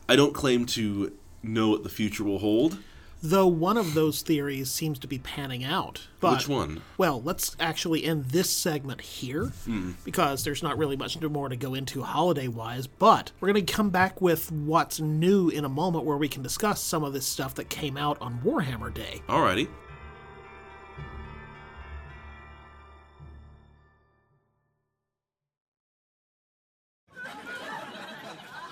I 0.08 0.14
don't 0.14 0.34
claim 0.34 0.66
to 0.66 1.12
know 1.42 1.70
what 1.70 1.82
the 1.82 1.88
future 1.88 2.22
will 2.22 2.38
hold. 2.38 2.78
Though 3.20 3.48
one 3.48 3.76
of 3.76 3.94
those 3.94 4.22
theories 4.22 4.70
seems 4.70 4.98
to 5.00 5.08
be 5.08 5.18
panning 5.18 5.64
out. 5.64 6.06
But, 6.20 6.34
Which 6.34 6.48
one? 6.48 6.82
Well, 6.96 7.20
let's 7.20 7.56
actually 7.58 8.04
end 8.04 8.26
this 8.26 8.48
segment 8.48 9.00
here 9.00 9.52
because 10.04 10.44
there's 10.44 10.62
not 10.62 10.78
really 10.78 10.96
much 10.96 11.20
more 11.20 11.48
to 11.48 11.56
go 11.56 11.74
into 11.74 12.02
holiday 12.02 12.46
wise. 12.46 12.86
But 12.86 13.32
we're 13.40 13.52
going 13.52 13.66
to 13.66 13.72
come 13.72 13.90
back 13.90 14.20
with 14.20 14.52
what's 14.52 15.00
new 15.00 15.48
in 15.48 15.64
a 15.64 15.68
moment 15.68 16.04
where 16.04 16.16
we 16.16 16.28
can 16.28 16.42
discuss 16.42 16.80
some 16.80 17.02
of 17.02 17.12
this 17.12 17.26
stuff 17.26 17.54
that 17.56 17.68
came 17.68 17.96
out 17.96 18.18
on 18.20 18.40
Warhammer 18.44 18.94
Day. 18.94 19.20
Alrighty. 19.28 19.68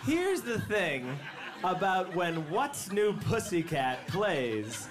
Here's 0.05 0.43
the 0.43 0.61
thing 0.61 1.19
about 1.65 2.15
when 2.15 2.49
What's 2.51 2.93
New 2.93 3.13
Pussycat 3.15 4.07
plays. 4.09 4.89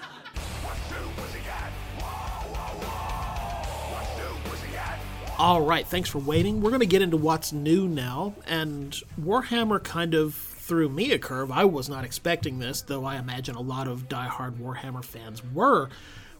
All 5.38 5.60
right, 5.60 5.86
thanks 5.86 6.08
for 6.08 6.18
waiting. 6.18 6.62
We're 6.62 6.70
going 6.70 6.80
to 6.80 6.86
get 6.86 7.02
into 7.02 7.18
what's 7.18 7.52
new 7.52 7.86
now, 7.86 8.34
and 8.46 8.98
Warhammer 9.20 9.84
kind 9.84 10.14
of 10.14 10.34
threw 10.34 10.88
me 10.88 11.12
a 11.12 11.18
curve. 11.18 11.50
I 11.52 11.66
was 11.66 11.90
not 11.90 12.04
expecting 12.04 12.58
this, 12.58 12.80
though 12.80 13.04
I 13.04 13.16
imagine 13.16 13.54
a 13.54 13.60
lot 13.60 13.86
of 13.86 14.08
die-hard 14.08 14.56
Warhammer 14.56 15.04
fans 15.04 15.42
were. 15.44 15.90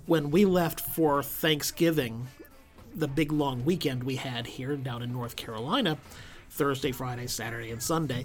When 0.07 0.31
we 0.31 0.47
left 0.47 0.81
for 0.81 1.23
Thanksgiving, 1.23 2.29
the 2.95 3.07
big 3.07 3.33
long 3.33 3.67
weekend 3.67 4.03
we 4.03 4.17
had 4.17 4.47
here 4.47 4.77
down 4.77 5.03
in 5.03 5.13
North 5.13 5.37
Carolina, 5.37 5.99
Thursday, 6.49 6.91
Friday, 6.91 7.27
Saturday, 7.27 7.71
and 7.71 7.83
Sunday. 7.83 8.25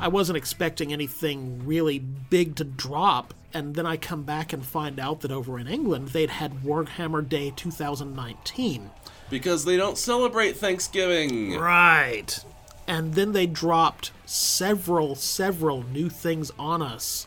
I 0.00 0.08
wasn't 0.08 0.38
expecting 0.38 0.94
anything 0.94 1.66
really 1.66 1.98
big 1.98 2.56
to 2.56 2.64
drop, 2.64 3.34
and 3.52 3.74
then 3.74 3.84
I 3.84 3.98
come 3.98 4.22
back 4.22 4.54
and 4.54 4.64
find 4.64 4.98
out 4.98 5.20
that 5.20 5.30
over 5.30 5.58
in 5.58 5.68
England 5.68 6.08
they'd 6.08 6.30
had 6.30 6.62
Warhammer 6.62 7.28
Day 7.28 7.52
2019. 7.54 8.90
Because 9.28 9.66
they 9.66 9.76
don't 9.76 9.98
celebrate 9.98 10.56
Thanksgiving. 10.56 11.58
Right. 11.58 12.42
And 12.86 13.12
then 13.12 13.32
they 13.32 13.46
dropped 13.46 14.10
several, 14.24 15.16
several 15.16 15.82
new 15.82 16.08
things 16.08 16.50
on 16.58 16.80
us. 16.80 17.26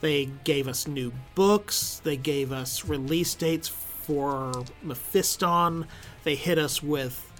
They 0.00 0.30
gave 0.44 0.66
us 0.66 0.88
new 0.88 1.12
books, 1.34 2.00
they 2.04 2.16
gave 2.16 2.52
us 2.52 2.86
release 2.86 3.34
dates 3.34 3.68
for 3.68 4.64
Mephiston, 4.82 5.86
they 6.24 6.36
hit 6.36 6.56
us 6.56 6.82
with 6.82 7.30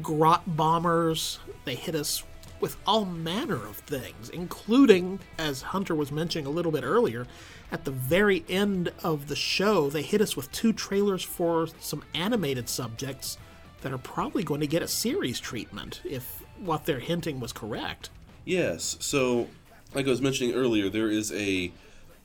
grot 0.00 0.56
bombers, 0.56 1.40
they 1.64 1.74
hit 1.74 1.96
us 1.96 2.22
with 2.60 2.76
all 2.86 3.04
manner 3.04 3.56
of 3.56 3.76
things, 3.76 4.30
including, 4.30 5.20
as 5.38 5.62
Hunter 5.62 5.94
was 5.94 6.10
mentioning 6.10 6.46
a 6.46 6.50
little 6.50 6.72
bit 6.72 6.84
earlier, 6.84 7.26
at 7.72 7.84
the 7.84 7.90
very 7.90 8.44
end 8.48 8.92
of 9.02 9.28
the 9.28 9.36
show, 9.36 9.90
they 9.90 10.02
hit 10.02 10.20
us 10.20 10.36
with 10.36 10.50
two 10.52 10.72
trailers 10.72 11.22
for 11.22 11.68
some 11.80 12.02
animated 12.14 12.68
subjects 12.68 13.38
that 13.82 13.92
are 13.92 13.98
probably 13.98 14.42
going 14.42 14.60
to 14.60 14.66
get 14.66 14.82
a 14.82 14.88
series 14.88 15.40
treatment 15.40 16.00
if 16.04 16.42
what 16.58 16.86
they're 16.86 17.00
hinting 17.00 17.40
was 17.40 17.52
correct. 17.52 18.10
Yes. 18.44 18.96
So, 19.00 19.48
like 19.94 20.06
I 20.06 20.10
was 20.10 20.22
mentioning 20.22 20.54
earlier, 20.54 20.88
there 20.88 21.10
is 21.10 21.32
a 21.32 21.72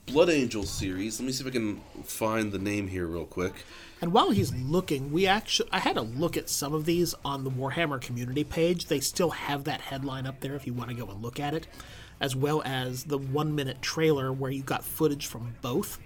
Blood 0.06 0.30
Angel 0.30 0.64
series. 0.64 1.20
Let 1.20 1.26
me 1.26 1.32
see 1.32 1.44
if 1.44 1.48
I 1.48 1.52
can 1.52 1.80
find 2.04 2.52
the 2.52 2.58
name 2.58 2.88
here 2.88 3.06
real 3.06 3.26
quick. 3.26 3.52
And 4.00 4.12
while 4.12 4.30
he's 4.30 4.54
looking, 4.54 5.12
we 5.12 5.26
actually 5.26 5.68
I 5.72 5.78
had 5.78 5.96
a 5.96 6.02
look 6.02 6.36
at 6.36 6.48
some 6.48 6.72
of 6.72 6.86
these 6.86 7.14
on 7.24 7.44
the 7.44 7.50
Warhammer 7.50 8.00
community 8.00 8.44
page. 8.44 8.86
They 8.86 9.00
still 9.00 9.30
have 9.30 9.64
that 9.64 9.82
headline 9.82 10.26
up 10.26 10.40
there 10.40 10.54
if 10.54 10.66
you 10.66 10.72
want 10.72 10.90
to 10.90 10.96
go 10.96 11.06
and 11.06 11.22
look 11.22 11.38
at 11.38 11.52
it, 11.52 11.66
as 12.20 12.34
well 12.34 12.62
as 12.64 13.04
the 13.04 13.18
1-minute 13.18 13.82
trailer 13.82 14.32
where 14.32 14.50
you 14.50 14.62
got 14.62 14.84
footage 14.84 15.26
from 15.26 15.54
both. 15.60 15.98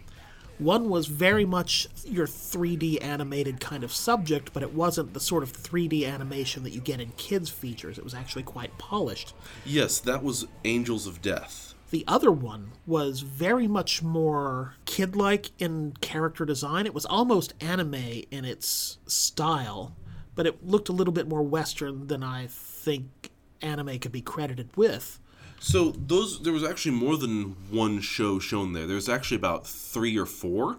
One 0.59 0.88
was 0.88 1.07
very 1.07 1.45
much 1.45 1.88
your 2.05 2.28
3D 2.28 3.03
animated 3.03 3.61
kind 3.61 3.82
of 3.82 3.92
subject, 3.92 4.53
but 4.53 4.62
it 4.62 4.72
wasn't 4.72 5.12
the 5.12 5.20
sort 5.20 5.42
of 5.42 5.53
3D 5.53 6.09
animation 6.09 6.62
that 6.62 6.70
you 6.70 6.80
get 6.80 7.01
in 7.01 7.11
kids 7.16 7.51
features. 7.51 7.99
It 7.99 8.05
was 8.05 8.14
actually 8.14 8.45
quite 8.45 8.76
polished. 8.78 9.34
Yes, 9.64 9.99
that 10.01 10.22
was 10.22 10.47
Angels 10.64 11.09
of 11.09 11.20
Death. 11.20 11.73
The 11.95 12.05
other 12.09 12.32
one 12.32 12.72
was 12.88 13.20
very 13.20 13.68
much 13.68 14.03
more 14.03 14.74
kid 14.84 15.14
like 15.14 15.51
in 15.61 15.95
character 16.01 16.45
design. 16.45 16.86
It 16.86 16.92
was 16.92 17.07
almost 17.07 17.55
anime 17.61 18.24
in 18.32 18.45
its 18.45 18.99
style, 19.07 19.95
but 20.34 20.45
it 20.45 20.66
looked 20.66 20.88
a 20.88 20.92
little 20.92 21.12
bit 21.12 21.28
more 21.28 21.45
Western 21.45 22.09
than 22.09 22.24
I 22.24 22.49
think 22.49 23.30
anime 23.62 24.01
could 24.01 24.11
be 24.11 24.22
credited 24.22 24.76
with. 24.76 25.20
So 25.61 25.92
those 25.92 26.42
there 26.42 26.53
was 26.53 26.64
actually 26.64 26.97
more 26.97 27.16
than 27.16 27.55
one 27.70 28.01
show 28.01 28.40
shown 28.40 28.72
there. 28.72 28.88
There's 28.88 29.09
actually 29.09 29.36
about 29.36 29.64
three 29.64 30.18
or 30.18 30.26
4 30.26 30.78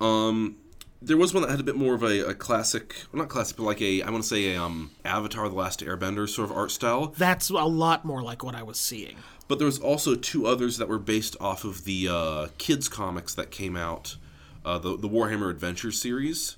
Um, 0.00 0.56
there 1.00 1.16
was 1.16 1.32
one 1.32 1.42
that 1.42 1.50
had 1.50 1.60
a 1.60 1.64
bit 1.64 1.76
more 1.76 1.94
of 1.94 2.02
a, 2.02 2.30
a 2.30 2.34
classic, 2.34 2.96
well, 3.12 3.20
not 3.20 3.28
classic, 3.28 3.56
but 3.56 3.62
like 3.62 3.80
a 3.80 4.02
I 4.02 4.10
want 4.10 4.24
to 4.24 4.28
say 4.28 4.54
a 4.54 4.62
um, 4.62 4.90
Avatar: 5.04 5.48
The 5.48 5.54
Last 5.54 5.80
Airbender 5.80 6.28
sort 6.28 6.50
of 6.50 6.56
art 6.56 6.72
style. 6.72 7.14
That's 7.16 7.48
a 7.50 7.54
lot 7.54 8.04
more 8.04 8.22
like 8.22 8.42
what 8.42 8.56
I 8.56 8.62
was 8.62 8.78
seeing. 8.78 9.16
But 9.48 9.58
there 9.58 9.66
was 9.66 9.78
also 9.78 10.14
two 10.14 10.46
others 10.46 10.78
that 10.78 10.88
were 10.88 10.98
based 10.98 11.36
off 11.40 11.64
of 11.64 11.84
the 11.84 12.08
uh, 12.08 12.48
kids 12.58 12.88
comics 12.88 13.34
that 13.34 13.50
came 13.50 13.76
out, 13.76 14.16
uh, 14.64 14.78
the 14.78 14.96
the 14.96 15.08
Warhammer 15.08 15.50
Adventure 15.50 15.92
series. 15.92 16.56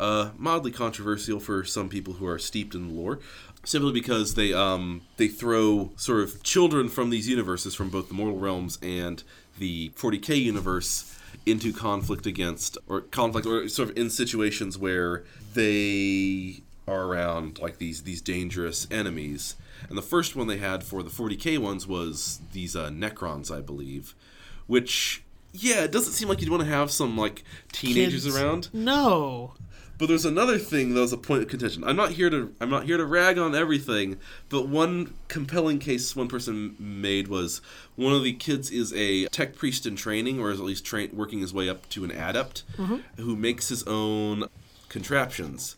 Uh, 0.00 0.30
mildly 0.36 0.72
controversial 0.72 1.38
for 1.38 1.62
some 1.62 1.88
people 1.88 2.14
who 2.14 2.26
are 2.26 2.38
steeped 2.38 2.74
in 2.74 2.88
the 2.88 2.94
lore, 2.94 3.20
simply 3.64 3.92
because 3.92 4.34
they 4.34 4.52
um, 4.52 5.02
they 5.16 5.28
throw 5.28 5.92
sort 5.96 6.22
of 6.22 6.42
children 6.42 6.88
from 6.88 7.10
these 7.10 7.28
universes, 7.28 7.74
from 7.74 7.90
both 7.90 8.08
the 8.08 8.14
Mortal 8.14 8.38
Realms 8.38 8.78
and 8.82 9.22
the 9.58 9.90
40k 9.90 10.42
universe, 10.42 11.16
into 11.46 11.72
conflict 11.72 12.26
against 12.26 12.78
or 12.88 13.02
conflict 13.02 13.46
or 13.46 13.68
sort 13.68 13.90
of 13.90 13.96
in 13.96 14.10
situations 14.10 14.78
where 14.78 15.24
they 15.54 16.62
are 16.88 17.04
around 17.04 17.58
like 17.60 17.78
these 17.78 18.02
these 18.02 18.20
dangerous 18.20 18.86
enemies. 18.90 19.56
And 19.92 19.98
the 19.98 20.02
first 20.02 20.34
one 20.34 20.46
they 20.46 20.56
had 20.56 20.84
for 20.84 21.02
the 21.02 21.10
40k 21.10 21.58
ones 21.58 21.86
was 21.86 22.40
these 22.52 22.74
uh, 22.74 22.88
Necrons, 22.88 23.54
I 23.54 23.60
believe, 23.60 24.14
which 24.66 25.22
yeah, 25.52 25.84
it 25.84 25.92
doesn't 25.92 26.14
seem 26.14 26.30
like 26.30 26.40
you'd 26.40 26.48
want 26.48 26.62
to 26.62 26.68
have 26.70 26.90
some 26.90 27.14
like 27.14 27.44
teenagers 27.72 28.24
Kids- 28.24 28.34
around. 28.34 28.70
No. 28.72 29.52
But 29.98 30.06
there's 30.06 30.24
another 30.24 30.56
thing 30.56 30.94
that 30.94 31.00
was 31.00 31.12
a 31.12 31.18
point 31.18 31.42
of 31.42 31.50
contention. 31.50 31.84
I'm 31.84 31.94
not 31.94 32.12
here 32.12 32.30
to 32.30 32.54
I'm 32.58 32.70
not 32.70 32.84
here 32.84 32.96
to 32.96 33.04
rag 33.04 33.36
on 33.36 33.54
everything, 33.54 34.16
but 34.48 34.66
one 34.66 35.12
compelling 35.28 35.78
case 35.78 36.16
one 36.16 36.26
person 36.26 36.74
made 36.78 37.28
was 37.28 37.60
one 37.94 38.14
of 38.14 38.24
the 38.24 38.32
kids 38.32 38.70
is 38.70 38.94
a 38.94 39.26
tech 39.26 39.54
priest 39.56 39.84
in 39.84 39.94
training, 39.94 40.40
or 40.40 40.50
is 40.52 40.58
at 40.58 40.64
least 40.64 40.86
train, 40.86 41.10
working 41.12 41.40
his 41.40 41.52
way 41.52 41.68
up 41.68 41.86
to 41.90 42.02
an 42.02 42.10
adept, 42.12 42.62
who 43.18 43.36
makes 43.36 43.68
his 43.68 43.82
own 43.82 44.44
contraptions, 44.88 45.76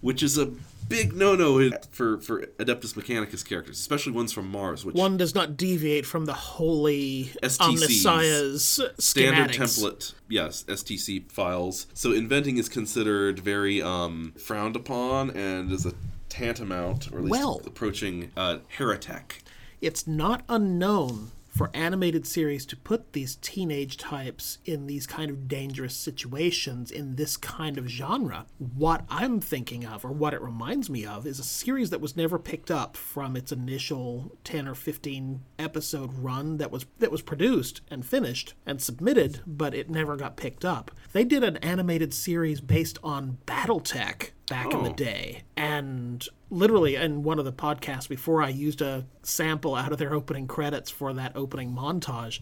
which 0.00 0.22
is 0.22 0.38
a 0.38 0.50
big 0.90 1.14
no-no 1.14 1.70
for 1.90 2.18
for 2.20 2.42
Adeptus 2.58 2.94
Mechanicus 2.94 3.42
characters, 3.42 3.78
especially 3.78 4.12
ones 4.12 4.32
from 4.32 4.50
Mars, 4.50 4.84
which 4.84 4.94
One 4.94 5.16
does 5.16 5.34
not 5.34 5.56
deviate 5.56 6.04
from 6.04 6.26
the 6.26 6.34
holy 6.34 7.30
STCs. 7.42 9.00
Standard 9.00 9.50
template. 9.50 10.14
Yes 10.28 10.64
stc 10.64 11.30
files. 11.32 11.86
So 11.94 12.12
inventing 12.12 12.58
is 12.58 12.68
considered 12.68 13.38
very 13.38 13.80
um, 13.80 14.34
frowned 14.38 14.76
upon 14.76 15.30
and 15.30 15.72
is 15.72 15.86
a 15.86 15.92
tantamount 16.28 17.10
or 17.12 17.18
at 17.18 17.24
least 17.24 17.30
Well- 17.30 17.62
approaching 17.64 18.30
uh, 18.36 18.58
heretic 18.68 19.42
it's 19.80 20.06
not 20.06 20.42
unknown 20.48 21.32
for 21.50 21.70
animated 21.74 22.26
series 22.26 22.64
to 22.66 22.76
put 22.76 23.12
these 23.12 23.36
teenage 23.36 23.96
types 23.96 24.58
in 24.64 24.86
these 24.86 25.06
kind 25.06 25.30
of 25.30 25.48
dangerous 25.48 25.94
situations 25.94 26.90
in 26.90 27.16
this 27.16 27.36
kind 27.36 27.76
of 27.76 27.88
genre. 27.88 28.46
What 28.58 29.04
I'm 29.08 29.40
thinking 29.40 29.84
of, 29.84 30.04
or 30.04 30.12
what 30.12 30.32
it 30.32 30.40
reminds 30.40 30.88
me 30.88 31.04
of, 31.04 31.26
is 31.26 31.38
a 31.38 31.44
series 31.44 31.90
that 31.90 32.00
was 32.00 32.16
never 32.16 32.38
picked 32.38 32.70
up 32.70 32.96
from 32.96 33.36
its 33.36 33.52
initial 33.52 34.36
10 34.44 34.68
or 34.68 34.74
15 34.74 35.42
episode 35.58 36.14
run 36.14 36.56
that 36.58 36.70
was 36.70 36.86
that 36.98 37.10
was 37.10 37.22
produced 37.22 37.80
and 37.90 38.06
finished 38.06 38.54
and 38.64 38.80
submitted, 38.80 39.40
but 39.46 39.74
it 39.74 39.90
never 39.90 40.16
got 40.16 40.36
picked 40.36 40.64
up. 40.64 40.90
They 41.12 41.24
did 41.24 41.42
an 41.42 41.56
animated 41.58 42.14
series 42.14 42.60
based 42.60 42.98
on 43.02 43.38
BattleTech 43.46 44.30
back 44.50 44.74
in 44.74 44.82
the 44.82 44.90
Oh. 44.90 44.94
day. 44.94 45.42
And 45.56 46.26
literally 46.50 46.96
in 46.96 47.22
one 47.22 47.38
of 47.38 47.46
the 47.46 47.52
podcasts 47.52 48.08
before 48.08 48.42
I 48.42 48.48
used 48.50 48.82
a 48.82 49.06
sample 49.22 49.74
out 49.74 49.92
of 49.92 49.98
their 49.98 50.12
opening 50.12 50.46
credits 50.46 50.90
for 50.90 51.14
that 51.14 51.32
opening 51.34 51.72
montage. 51.72 52.40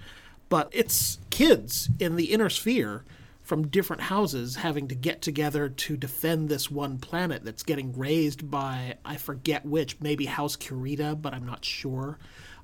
But 0.49 0.71
it's 0.73 1.19
kids 1.31 1.91
in 2.01 2.17
the 2.17 2.33
inner 2.33 2.49
sphere 2.51 3.05
from 3.43 3.69
different 3.69 4.03
houses 4.03 4.57
having 4.57 4.89
to 4.89 4.95
get 4.95 5.23
together 5.23 5.69
to 5.69 5.97
defend 5.97 6.49
this 6.49 6.71
one 6.71 6.99
planet 6.99 7.45
that's 7.45 7.63
getting 7.63 7.97
raised 7.97 8.51
by 8.51 8.97
I 9.05 9.17
forget 9.17 9.65
which, 9.65 10.01
maybe 10.01 10.27
House 10.27 10.57
Kurita, 10.57 11.21
but 11.21 11.33
I'm 11.35 11.47
not 11.47 11.65
sure. 11.65 12.19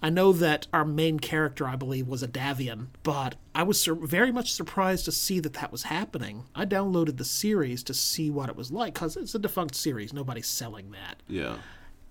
I 0.04 0.10
know 0.10 0.32
that 0.32 0.66
our 0.72 0.84
main 0.84 1.18
character, 1.18 1.66
I 1.66 1.76
believe, 1.76 2.06
was 2.06 2.22
a 2.22 2.28
Davian, 2.28 2.88
but 3.02 3.36
I 3.54 3.62
was 3.62 3.80
sur- 3.80 3.94
very 3.94 4.30
much 4.30 4.52
surprised 4.52 5.06
to 5.06 5.12
see 5.12 5.40
that 5.40 5.54
that 5.54 5.72
was 5.72 5.84
happening. 5.84 6.44
I 6.54 6.66
downloaded 6.66 7.16
the 7.16 7.24
series 7.24 7.82
to 7.84 7.94
see 7.94 8.30
what 8.30 8.48
it 8.50 8.56
was 8.56 8.70
like, 8.70 8.94
because 8.94 9.16
it's 9.16 9.34
a 9.34 9.38
defunct 9.38 9.74
series. 9.74 10.12
Nobody's 10.12 10.46
selling 10.46 10.90
that. 10.90 11.22
yeah 11.26 11.56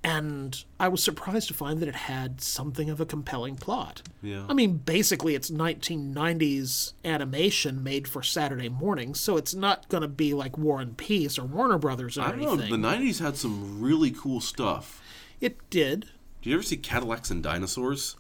And 0.04 0.64
I 0.80 0.88
was 0.88 1.04
surprised 1.04 1.48
to 1.50 1.54
find 1.54 1.80
that 1.80 1.88
it 1.88 1.96
had 1.96 2.42
something 2.42 2.90
of 2.90 3.00
a 3.00 3.06
compelling 3.06 3.56
plot. 3.58 4.02
Yeah. 4.22 4.46
I 4.50 4.54
mean, 4.54 4.78
basically, 4.78 5.36
it's 5.36 5.52
1990s 5.52 6.94
animation 7.06 7.84
made 7.84 8.08
for 8.08 8.22
Saturday 8.24 8.70
mornings, 8.70 9.20
so 9.20 9.38
it's 9.38 9.54
not 9.54 9.88
going 9.90 10.02
to 10.02 10.08
be 10.08 10.34
like 10.34 10.58
War 10.58 10.82
and 10.82 10.98
Peace 10.98 11.38
or 11.38 11.46
Warner 11.46 11.78
Brothers 11.78 12.18
or 12.18 12.22
anything. 12.24 12.42
i 12.42 12.46
don't 12.46 12.60
anything. 12.62 12.82
know 12.82 12.90
the 12.92 12.98
90s 12.98 13.20
had 13.20 13.38
some 13.38 13.82
really 13.82 14.12
cool 14.12 14.42
stuff 14.42 15.02
It 15.40 15.70
did. 15.70 16.10
Do 16.44 16.50
you 16.50 16.56
ever 16.56 16.64
see 16.64 16.78
cadillacs 16.78 17.32
and 17.32 17.42
dinosaurs? 17.42 18.18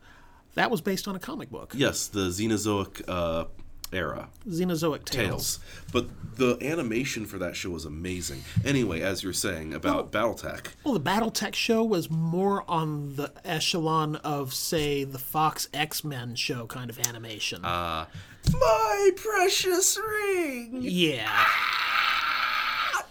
That 0.55 0.71
was 0.71 0.81
based 0.81 1.07
on 1.07 1.15
a 1.15 1.19
comic 1.19 1.49
book, 1.51 1.73
yes 1.75 2.07
the 2.07 2.29
xenozoic 2.29 3.03
uh, 3.07 3.45
era. 3.91 4.29
Xenozoic 4.47 5.05
Tales. 5.05 5.57
tales. 5.57 5.59
But 5.91 6.37
the 6.37 6.57
animation 6.61 7.25
for 7.25 7.37
that 7.39 7.55
show 7.55 7.69
was 7.71 7.85
amazing. 7.85 8.43
Anyway 8.65 9.01
as 9.01 9.23
you're 9.23 9.33
saying 9.33 9.73
about 9.73 10.11
battletech. 10.11 10.67
Well, 10.83 10.93
the 10.93 11.01
BattleTech 11.01 11.53
show 11.53 11.83
was 11.83 12.09
more 12.09 12.63
on 12.67 13.15
the 13.15 13.31
echelon 13.43 14.15
of, 14.17 14.53
say, 14.53 15.03
the 15.03 15.19
Fox 15.19 15.67
X 15.73 16.03
Men 16.03 16.35
show 16.35 16.65
kind 16.65 16.89
of 16.89 16.99
animation. 17.07 17.63
Uh, 17.65 18.05
my 18.51 19.11
precious 19.15 19.97
ring! 19.97 20.79
Yeah. 20.81 21.45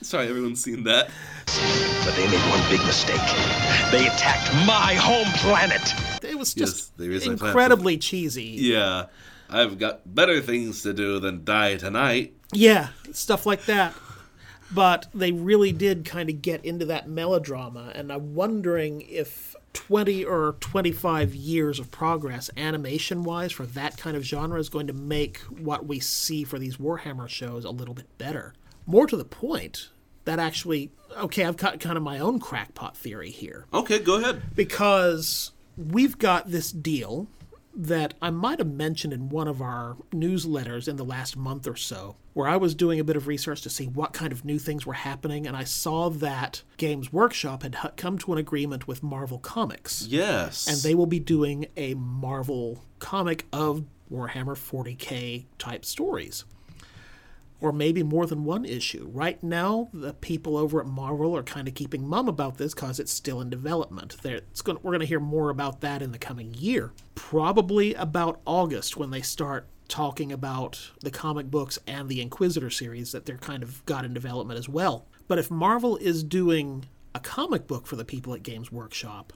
sorry 0.02 0.26
everyone's 0.28 0.62
seen 0.62 0.84
that 0.84 1.10
But 2.04 2.14
they 2.16 2.26
made 2.26 2.40
one 2.50 2.70
big 2.70 2.80
mistake. 2.86 3.20
They 3.90 4.06
attacked 4.06 4.52
my 4.66 4.94
home 4.94 5.26
planet. 5.38 5.94
It 6.24 6.38
was 6.38 6.54
just 6.54 6.96
there 6.98 7.10
is 7.10 7.26
a 7.26 7.36
plan. 7.36 7.48
incredibly 7.50 7.98
cheesy. 7.98 8.44
Yeah, 8.58 9.06
I've 9.50 9.78
got 9.78 10.14
better 10.14 10.40
things 10.40 10.82
to 10.82 10.92
do 10.92 11.18
than 11.20 11.44
die 11.44 11.76
tonight. 11.76 12.34
Yeah, 12.52 12.88
stuff 13.12 13.44
like 13.46 13.64
that. 13.66 13.94
but 14.74 15.06
they 15.12 15.32
really 15.32 15.72
did 15.72 16.04
kind 16.04 16.30
of 16.30 16.40
get 16.42 16.64
into 16.64 16.86
that 16.86 17.08
melodrama, 17.08 17.92
and 17.94 18.10
I'm 18.12 18.34
wondering 18.34 19.02
if 19.02 19.54
20 19.74 20.24
or 20.24 20.56
25 20.60 21.34
years 21.34 21.78
of 21.78 21.90
progress 21.90 22.50
animation 22.56 23.24
wise 23.24 23.52
for 23.52 23.66
that 23.66 23.96
kind 23.98 24.16
of 24.16 24.22
genre 24.22 24.58
is 24.58 24.68
going 24.68 24.86
to 24.86 24.92
make 24.92 25.38
what 25.40 25.86
we 25.86 25.98
see 26.00 26.44
for 26.44 26.58
these 26.58 26.76
Warhammer 26.78 27.28
shows 27.28 27.64
a 27.64 27.70
little 27.70 27.94
bit 27.94 28.06
better. 28.18 28.54
More 28.86 29.06
to 29.06 29.16
the 29.16 29.24
point, 29.24 29.90
that 30.24 30.38
actually, 30.38 30.90
okay, 31.16 31.44
I've 31.44 31.56
got 31.56 31.80
kind 31.80 31.96
of 31.96 32.02
my 32.02 32.18
own 32.18 32.38
crackpot 32.38 32.96
theory 32.96 33.30
here 33.30 33.66
Okay, 33.72 33.98
go 33.98 34.16
ahead. 34.16 34.42
because 34.54 35.52
we've 35.76 36.18
got 36.18 36.50
this 36.50 36.70
deal 36.72 37.26
that 37.74 38.12
I 38.20 38.28
might 38.28 38.58
have 38.58 38.70
mentioned 38.70 39.14
in 39.14 39.30
one 39.30 39.48
of 39.48 39.62
our 39.62 39.96
newsletters 40.10 40.88
in 40.88 40.96
the 40.96 41.04
last 41.06 41.38
month 41.38 41.66
or 41.66 41.74
so, 41.74 42.16
where 42.34 42.46
I 42.46 42.56
was 42.58 42.74
doing 42.74 43.00
a 43.00 43.04
bit 43.04 43.16
of 43.16 43.26
research 43.26 43.62
to 43.62 43.70
see 43.70 43.86
what 43.86 44.12
kind 44.12 44.30
of 44.30 44.44
new 44.44 44.58
things 44.58 44.84
were 44.84 44.92
happening, 44.92 45.46
and 45.46 45.56
I 45.56 45.64
saw 45.64 46.10
that 46.10 46.62
Games 46.76 47.12
Workshop 47.14 47.62
had 47.62 47.76
come 47.96 48.18
to 48.18 48.32
an 48.32 48.38
agreement 48.38 48.86
with 48.86 49.02
Marvel 49.02 49.38
Comics. 49.38 50.06
Yes. 50.06 50.66
And 50.68 50.76
they 50.82 50.94
will 50.94 51.06
be 51.06 51.18
doing 51.18 51.64
a 51.76 51.94
Marvel 51.94 52.84
comic 52.98 53.46
of 53.54 53.86
Warhammer 54.12 54.54
40k 54.54 55.46
type 55.58 55.86
stories. 55.86 56.44
Or 57.62 57.72
maybe 57.72 58.02
more 58.02 58.26
than 58.26 58.44
one 58.44 58.64
issue. 58.64 59.08
Right 59.12 59.40
now, 59.40 59.88
the 59.92 60.14
people 60.14 60.56
over 60.56 60.80
at 60.80 60.86
Marvel 60.86 61.36
are 61.36 61.44
kind 61.44 61.68
of 61.68 61.74
keeping 61.74 62.06
mum 62.06 62.28
about 62.28 62.58
this 62.58 62.74
because 62.74 62.98
it's 62.98 63.12
still 63.12 63.40
in 63.40 63.50
development. 63.50 64.16
Gonna, 64.20 64.40
we're 64.82 64.90
going 64.90 65.00
to 65.00 65.06
hear 65.06 65.20
more 65.20 65.48
about 65.48 65.80
that 65.80 66.02
in 66.02 66.10
the 66.10 66.18
coming 66.18 66.52
year. 66.54 66.92
Probably 67.14 67.94
about 67.94 68.40
August 68.44 68.96
when 68.96 69.10
they 69.10 69.22
start 69.22 69.68
talking 69.86 70.32
about 70.32 70.90
the 71.02 71.10
comic 71.10 71.52
books 71.52 71.78
and 71.86 72.08
the 72.08 72.20
Inquisitor 72.20 72.70
series 72.70 73.12
that 73.12 73.26
they're 73.26 73.36
kind 73.36 73.62
of 73.62 73.86
got 73.86 74.04
in 74.04 74.12
development 74.12 74.58
as 74.58 74.68
well. 74.68 75.06
But 75.28 75.38
if 75.38 75.48
Marvel 75.48 75.96
is 75.98 76.24
doing 76.24 76.86
a 77.14 77.20
comic 77.20 77.68
book 77.68 77.86
for 77.86 77.94
the 77.94 78.04
people 78.04 78.34
at 78.34 78.42
Games 78.42 78.72
Workshop, 78.72 79.32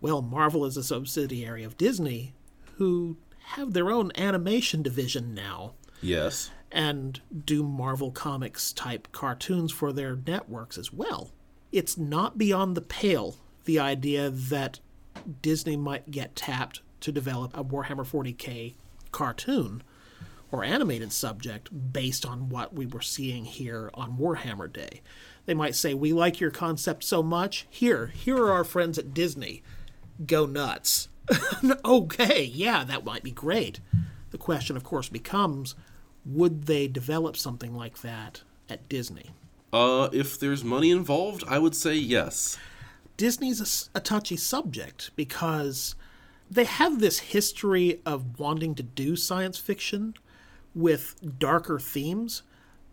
well, 0.00 0.22
Marvel 0.22 0.64
is 0.64 0.76
a 0.76 0.82
subsidiary 0.82 1.62
of 1.62 1.76
Disney, 1.76 2.34
who 2.78 3.16
have 3.44 3.74
their 3.74 3.92
own 3.92 4.10
animation 4.16 4.82
division 4.82 5.34
now 5.34 5.74
yes. 6.02 6.50
And 6.72 7.20
do 7.44 7.62
Marvel 7.62 8.10
Comics 8.10 8.72
type 8.72 9.08
cartoons 9.12 9.72
for 9.72 9.92
their 9.92 10.16
networks 10.16 10.78
as 10.78 10.92
well. 10.92 11.30
It's 11.72 11.96
not 11.98 12.38
beyond 12.38 12.76
the 12.76 12.80
pale 12.80 13.36
the 13.64 13.78
idea 13.78 14.30
that 14.30 14.80
Disney 15.42 15.76
might 15.76 16.10
get 16.10 16.36
tapped 16.36 16.80
to 17.00 17.12
develop 17.12 17.56
a 17.56 17.64
Warhammer 17.64 18.06
40k 18.06 18.74
cartoon 19.12 19.82
or 20.52 20.64
animated 20.64 21.12
subject 21.12 21.92
based 21.92 22.26
on 22.26 22.48
what 22.48 22.74
we 22.74 22.86
were 22.86 23.00
seeing 23.00 23.44
here 23.44 23.90
on 23.94 24.18
Warhammer 24.18 24.72
Day. 24.72 25.00
They 25.46 25.54
might 25.54 25.74
say, 25.74 25.94
We 25.94 26.12
like 26.12 26.40
your 26.40 26.50
concept 26.50 27.04
so 27.04 27.22
much. 27.22 27.66
Here, 27.70 28.08
here 28.08 28.36
are 28.36 28.52
our 28.52 28.64
friends 28.64 28.98
at 28.98 29.14
Disney. 29.14 29.62
Go 30.26 30.46
nuts. 30.46 31.08
okay, 31.84 32.44
yeah, 32.44 32.84
that 32.84 33.04
might 33.04 33.22
be 33.22 33.30
great. 33.30 33.80
The 34.30 34.38
question, 34.38 34.76
of 34.76 34.84
course, 34.84 35.08
becomes 35.08 35.74
would 36.24 36.64
they 36.64 36.86
develop 36.88 37.36
something 37.36 37.74
like 37.74 38.00
that 38.02 38.42
at 38.68 38.88
Disney? 38.88 39.30
Uh, 39.72 40.08
if 40.12 40.38
there's 40.38 40.64
money 40.64 40.90
involved, 40.90 41.44
I 41.46 41.58
would 41.58 41.74
say 41.74 41.94
yes. 41.94 42.58
Disney's 43.16 43.90
a 43.94 44.00
touchy 44.00 44.36
subject 44.36 45.10
because 45.14 45.94
they 46.50 46.64
have 46.64 46.98
this 46.98 47.18
history 47.18 48.00
of 48.04 48.38
wanting 48.38 48.74
to 48.74 48.82
do 48.82 49.14
science 49.14 49.58
fiction 49.58 50.14
with 50.74 51.38
darker 51.38 51.78
themes, 51.78 52.42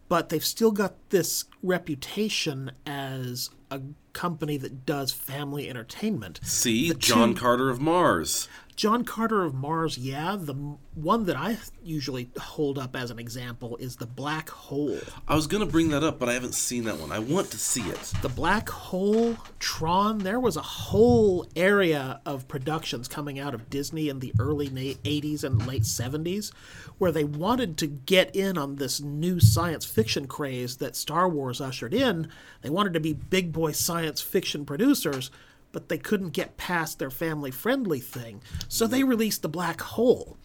but 0.10 0.30
they've 0.30 0.46
still 0.46 0.72
got 0.72 0.96
this 1.10 1.46
reputation 1.64 2.72
as 2.86 3.50
a 3.72 3.82
company 4.14 4.58
that 4.58 4.86
does 4.86 5.12
family 5.12 5.70
entertainment. 5.70 6.40
See, 6.44 6.94
John 6.94 7.34
Carter 7.34 7.70
of 7.70 7.80
Mars. 7.80 8.48
John 8.78 9.04
Carter 9.04 9.44
of 9.44 9.56
Mars, 9.56 9.98
yeah. 9.98 10.38
The 10.40 10.54
one 10.94 11.26
that 11.26 11.36
I 11.36 11.58
usually 11.84 12.30
hold 12.40 12.78
up 12.78 12.96
as 12.96 13.10
an 13.10 13.18
example 13.18 13.76
is 13.78 13.96
the 13.96 14.06
Black 14.06 14.52
Hole. 14.52 15.00
I 15.28 15.34
was 15.34 15.48
gonna 15.48 15.66
bring 15.66 15.90
that 15.90 16.04
up, 16.04 16.20
but 16.20 16.30
I 16.30 16.34
haven't 16.34 16.54
seen 16.54 16.84
that 16.84 17.00
one. 17.00 17.12
I 17.12 17.18
want 17.18 17.50
to 17.52 17.58
see 17.58 17.82
it. 17.82 18.14
The 18.22 18.30
Black 18.30 18.70
Hole, 18.70 19.36
Tron, 19.58 20.20
there 20.20 20.40
was 20.40 20.58
a 20.58 20.62
whole 20.62 21.48
area 21.56 22.22
of 22.24 22.48
productions 22.48 23.08
coming 23.08 23.40
out 23.40 23.56
of 23.56 23.68
Disney 23.68 24.10
in 24.10 24.20
the 24.20 24.32
early 24.40 24.70
80s 24.70 25.44
and 25.44 25.66
late 25.66 25.82
70s 25.82 26.52
where 27.00 27.12
they 27.12 27.24
wanted 27.24 27.78
to 27.78 27.88
get 27.88 28.36
in 28.36 28.60
on 28.60 28.76
this 28.76 29.02
new 29.02 29.40
science 29.40 29.86
fiction 29.86 30.28
craze 30.28 30.78
that 30.78 30.96
Star 30.96 31.28
Wars 31.28 31.60
ushered 31.60 31.96
in. 31.96 32.30
They 32.62 32.70
wanted 32.70 32.94
to 32.94 33.00
be 33.00 33.14
big 33.14 33.52
boy 33.52 33.72
science 33.72 34.22
fiction 34.22 34.66
producers, 34.66 35.32
but 35.72 35.90
they 35.90 35.98
couldn't 35.98 36.30
get 36.30 36.58
past 36.58 37.00
their 37.00 37.10
family 37.12 37.52
friendly 37.52 38.00
thing. 38.00 38.42
So 38.68 38.88
they 38.88 39.04
released 39.04 39.42
The 39.42 39.50
Black 39.50 39.82
Hole, 39.82 40.38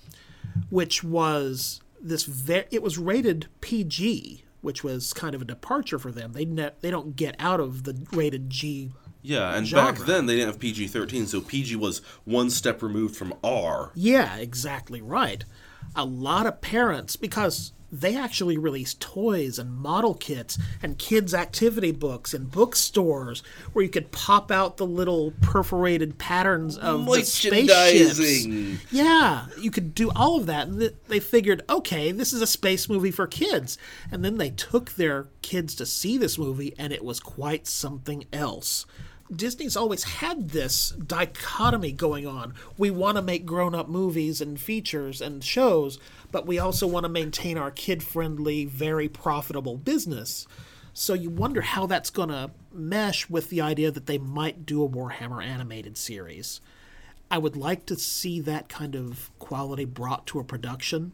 which 0.71 1.03
was 1.05 1.81
this 2.01 2.25
ve- 2.25 2.65
it 2.71 2.83
was 2.83 2.99
rated 2.99 3.47
PG, 3.61 4.45
which 4.61 4.83
was 4.85 5.13
kind 5.13 5.35
of 5.35 5.43
a 5.43 5.47
departure 5.47 5.99
for 5.99 6.11
them. 6.13 6.33
They 6.33 6.45
ne- 6.45 6.71
they 6.81 6.91
don't 6.91 7.17
get 7.17 7.37
out 7.39 7.61
of 7.61 7.85
the 7.85 8.07
rated 8.13 8.51
G. 8.51 8.91
Yeah, 9.25 9.55
and 9.55 9.71
back 9.71 9.99
then 9.99 10.27
they 10.27 10.35
didn't 10.35 10.49
have 10.49 10.59
PG 10.59 10.89
13, 10.89 11.29
so 11.29 11.41
PG 11.41 11.77
was 11.77 11.99
one 12.25 12.51
step 12.51 12.83
removed 12.83 13.15
from 13.17 13.35
R. 13.45 13.93
Yeah, 13.95 14.37
exactly 14.37 15.01
right. 15.01 15.45
A 15.95 16.05
lot 16.05 16.47
of 16.47 16.61
parents 16.61 17.15
because 17.15 17.73
they 17.93 18.17
actually 18.17 18.57
released 18.57 19.01
toys 19.01 19.59
and 19.59 19.71
model 19.71 20.15
kits 20.15 20.59
and 20.83 20.97
kids 20.99 21.35
activity 21.35 21.93
books 21.93 22.33
in 22.33 22.45
bookstores 22.47 23.43
where 23.75 23.85
you 23.85 23.91
could 23.91 24.11
pop 24.11 24.51
out 24.51 24.79
the 24.79 24.87
little 24.87 25.33
perforated 25.43 26.17
patterns 26.17 26.79
of 26.79 27.05
the 27.05 27.11
spaceships. 27.51 28.47
Yeah, 28.91 29.47
you 29.61 29.71
could 29.71 29.95
do 29.95 30.11
all 30.17 30.39
of 30.39 30.47
that. 30.47 30.69
And 30.69 30.81
th- 30.81 30.95
they 31.09 31.21
figured, 31.21 31.63
okay, 31.69 32.13
this 32.13 32.33
is 32.33 32.41
a 32.41 32.47
space 32.47 32.89
movie 32.89 33.11
for 33.11 33.27
kids. 33.27 33.77
And 34.11 34.25
then 34.25 34.39
they 34.39 34.51
took 34.51 34.93
their 34.93 35.27
kids 35.43 35.75
to 35.75 35.85
see 35.85 36.17
this 36.17 36.39
movie, 36.39 36.75
and 36.79 36.93
it 36.95 37.05
was 37.05 37.21
quite 37.21 37.67
something 37.67 38.25
else. 38.33 38.87
Disney's 39.35 39.77
always 39.77 40.05
had 40.05 40.51
this 40.51 40.91
dichotomy 40.91 41.93
going 41.93 42.27
on. 42.27 42.55
We 42.77 42.91
want 42.91 43.17
to 43.17 43.23
make 43.23 43.47
grown 43.47 43.75
up 43.75 43.89
movies 43.89 44.41
and 44.41 44.61
features 44.61 45.21
and 45.21 45.43
shows, 45.43 45.99
but 46.31 46.47
we 46.47 46.59
also 46.59 46.87
want 46.87 47.05
to 47.05 47.09
maintain 47.09 47.57
our 47.57 47.71
kid 47.71 48.03
friendly, 48.03 48.65
very 48.65 49.09
profitable 49.09 49.77
business. 49.77 50.47
So 50.93 51.15
you 51.15 51.31
wonder 51.31 51.63
how 51.63 51.87
that's 51.87 52.11
going 52.11 52.29
to 52.29 52.51
mesh 52.71 53.31
with 53.31 53.49
the 53.49 53.63
idea 53.63 53.91
that 53.91 54.07
they 54.07 54.19
might 54.19 54.67
do 54.67 54.85
a 54.85 54.89
Warhammer 54.89 55.43
animated 55.43 55.97
series. 55.97 56.61
I 57.31 57.39
would 57.39 57.57
like 57.57 57.87
to 57.87 57.97
see 57.97 58.41
that 58.41 58.69
kind 58.69 58.95
of 58.95 59.31
quality 59.39 59.87
brought 59.87 60.27
to 60.29 60.39
a 60.39 60.45
production, 60.45 61.13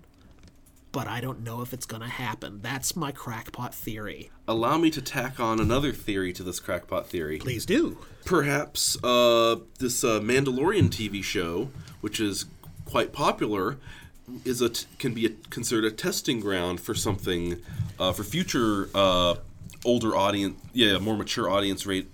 but 0.99 1.07
I 1.07 1.21
don't 1.21 1.45
know 1.45 1.63
if 1.63 1.73
it's 1.73 1.87
going 1.87 2.03
to 2.03 2.09
happen. 2.09 2.59
That's 2.61 2.97
my 2.97 3.13
crackpot 3.13 3.73
theory. 3.73 4.33
Allow 4.49 4.79
me 4.79 4.91
to 4.91 5.01
tack 5.01 5.39
on 5.39 5.61
another 5.61 5.93
theory 5.93 6.33
to 6.33 6.43
this 6.43 6.59
crackpot 6.59 7.07
theory. 7.07 7.39
Please 7.39 7.65
do. 7.65 7.99
Perhaps 8.25 8.99
uh, 9.05 9.61
this 9.79 10.03
uh, 10.03 10.19
Mandalorian 10.19 10.89
TV 10.89 11.23
show, 11.23 11.71
which 12.01 12.19
is 12.19 12.47
quite 12.85 13.13
popular, 13.13 13.77
is 14.45 14.61
a 14.61 14.71
t- 14.71 14.89
can 14.99 15.15
be 15.15 15.27
a, 15.27 15.31
considered 15.51 15.85
a 15.85 15.93
testing 15.93 16.41
ground 16.41 16.81
for 16.81 16.97
something 16.97 17.63
uh, 18.01 18.11
for 18.11 18.25
future 18.25 18.89
uh, 18.93 19.37
older 19.85 20.17
audience, 20.17 20.61
yeah, 20.73 20.99
more 20.99 21.17
mature 21.17 21.49
audience 21.49 21.87
rate 21.87 22.09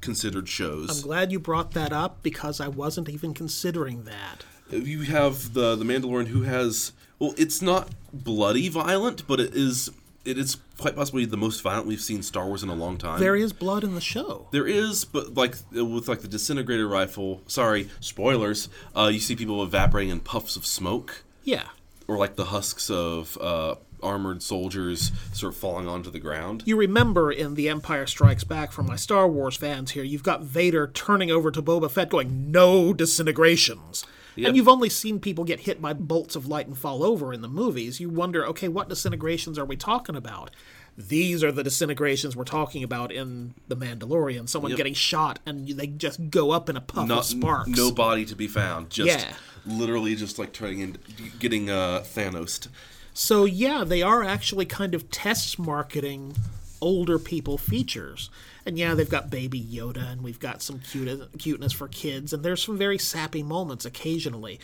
considered 0.00 0.48
shows. 0.48 0.90
I'm 0.90 1.02
glad 1.02 1.32
you 1.32 1.40
brought 1.40 1.72
that 1.72 1.92
up 1.92 2.22
because 2.22 2.60
I 2.60 2.68
wasn't 2.68 3.08
even 3.08 3.34
considering 3.34 4.04
that. 4.04 4.44
you 4.70 5.02
have 5.02 5.54
the 5.54 5.74
the 5.74 5.84
Mandalorian 5.84 6.28
who 6.28 6.42
has 6.42 6.92
well, 7.18 7.34
it's 7.36 7.60
not 7.60 7.88
bloody 8.24 8.68
violent, 8.68 9.26
but 9.26 9.40
it 9.40 9.54
is 9.54 9.90
it 10.24 10.36
is 10.36 10.58
quite 10.78 10.94
possibly 10.94 11.24
the 11.24 11.36
most 11.38 11.62
violent 11.62 11.86
we've 11.86 12.00
seen 12.00 12.22
Star 12.22 12.46
Wars 12.46 12.62
in 12.62 12.68
a 12.68 12.74
long 12.74 12.98
time. 12.98 13.18
There 13.18 13.36
is 13.36 13.52
blood 13.52 13.82
in 13.84 13.94
the 13.94 14.00
show. 14.00 14.48
There 14.50 14.66
is, 14.66 15.04
but 15.04 15.34
like 15.34 15.54
with 15.72 16.08
like 16.08 16.20
the 16.20 16.28
disintegrator 16.28 16.86
rifle. 16.86 17.40
Sorry, 17.46 17.88
spoilers. 18.00 18.68
Uh, 18.94 19.10
you 19.12 19.20
see 19.20 19.34
people 19.36 19.62
evaporating 19.62 20.10
in 20.10 20.20
puffs 20.20 20.56
of 20.56 20.66
smoke, 20.66 21.22
Yeah. 21.44 21.68
or 22.06 22.18
like 22.18 22.36
the 22.36 22.46
husks 22.46 22.90
of 22.90 23.38
uh, 23.40 23.76
armored 24.02 24.42
soldiers 24.42 25.12
sort 25.32 25.54
of 25.54 25.58
falling 25.58 25.88
onto 25.88 26.10
the 26.10 26.20
ground. 26.20 26.62
You 26.66 26.76
remember 26.76 27.32
in 27.32 27.54
The 27.54 27.68
Empire 27.70 28.06
Strikes 28.06 28.44
Back 28.44 28.70
from 28.70 28.86
my 28.86 28.96
Star 28.96 29.26
Wars 29.26 29.56
fans 29.56 29.92
here, 29.92 30.04
you've 30.04 30.22
got 30.22 30.42
Vader 30.42 30.86
turning 30.88 31.30
over 31.30 31.50
to 31.50 31.62
Boba 31.62 31.90
Fett 31.90 32.10
going, 32.10 32.50
no 32.52 32.92
disintegrations. 32.92 34.04
Yep. 34.38 34.48
And 34.48 34.56
you've 34.56 34.68
only 34.68 34.88
seen 34.88 35.18
people 35.20 35.44
get 35.44 35.60
hit 35.60 35.82
by 35.82 35.92
bolts 35.92 36.36
of 36.36 36.46
light 36.46 36.66
and 36.68 36.78
fall 36.78 37.02
over 37.02 37.32
in 37.32 37.40
the 37.42 37.48
movies. 37.48 37.98
You 38.00 38.08
wonder, 38.08 38.46
okay, 38.46 38.68
what 38.68 38.88
disintegrations 38.88 39.58
are 39.58 39.64
we 39.64 39.76
talking 39.76 40.14
about? 40.14 40.50
These 40.96 41.42
are 41.44 41.52
the 41.52 41.62
disintegrations 41.62 42.36
we're 42.36 42.44
talking 42.44 42.82
about 42.84 43.10
in 43.12 43.54
The 43.68 43.76
Mandalorian. 43.76 44.48
Someone 44.48 44.70
Yep. 44.70 44.76
getting 44.76 44.94
shot 44.94 45.38
and 45.46 45.68
they 45.68 45.86
just 45.88 46.30
go 46.30 46.50
up 46.52 46.68
in 46.68 46.76
a 46.76 46.80
puff 46.80 47.06
Not 47.08 47.18
of 47.18 47.24
sparks. 47.24 47.68
no 47.70 47.90
body 47.90 48.24
to 48.26 48.34
be 48.36 48.46
found. 48.48 48.90
Just 48.90 49.08
Yeah. 49.20 49.34
literally 49.66 50.14
just 50.16 50.38
like 50.38 50.52
turning 50.52 50.80
in, 50.80 50.98
getting 51.38 51.68
uh, 51.70 52.04
Thanos. 52.04 52.68
So 53.14 53.44
yeah, 53.44 53.82
they 53.84 54.02
are 54.02 54.22
actually 54.22 54.66
kind 54.66 54.94
of 54.94 55.10
test 55.10 55.58
marketing 55.58 56.34
older 56.80 57.18
people 57.18 57.58
features. 57.58 58.30
And 58.68 58.76
yeah, 58.78 58.92
they've 58.92 59.08
got 59.08 59.30
Baby 59.30 59.62
Yoda, 59.62 60.12
and 60.12 60.20
we've 60.22 60.38
got 60.38 60.60
some 60.60 60.78
cute, 60.80 61.38
cuteness 61.38 61.72
for 61.72 61.88
kids, 61.88 62.34
and 62.34 62.42
there's 62.42 62.62
some 62.62 62.76
very 62.76 62.98
sappy 62.98 63.42
moments 63.42 63.86
occasionally, 63.86 64.60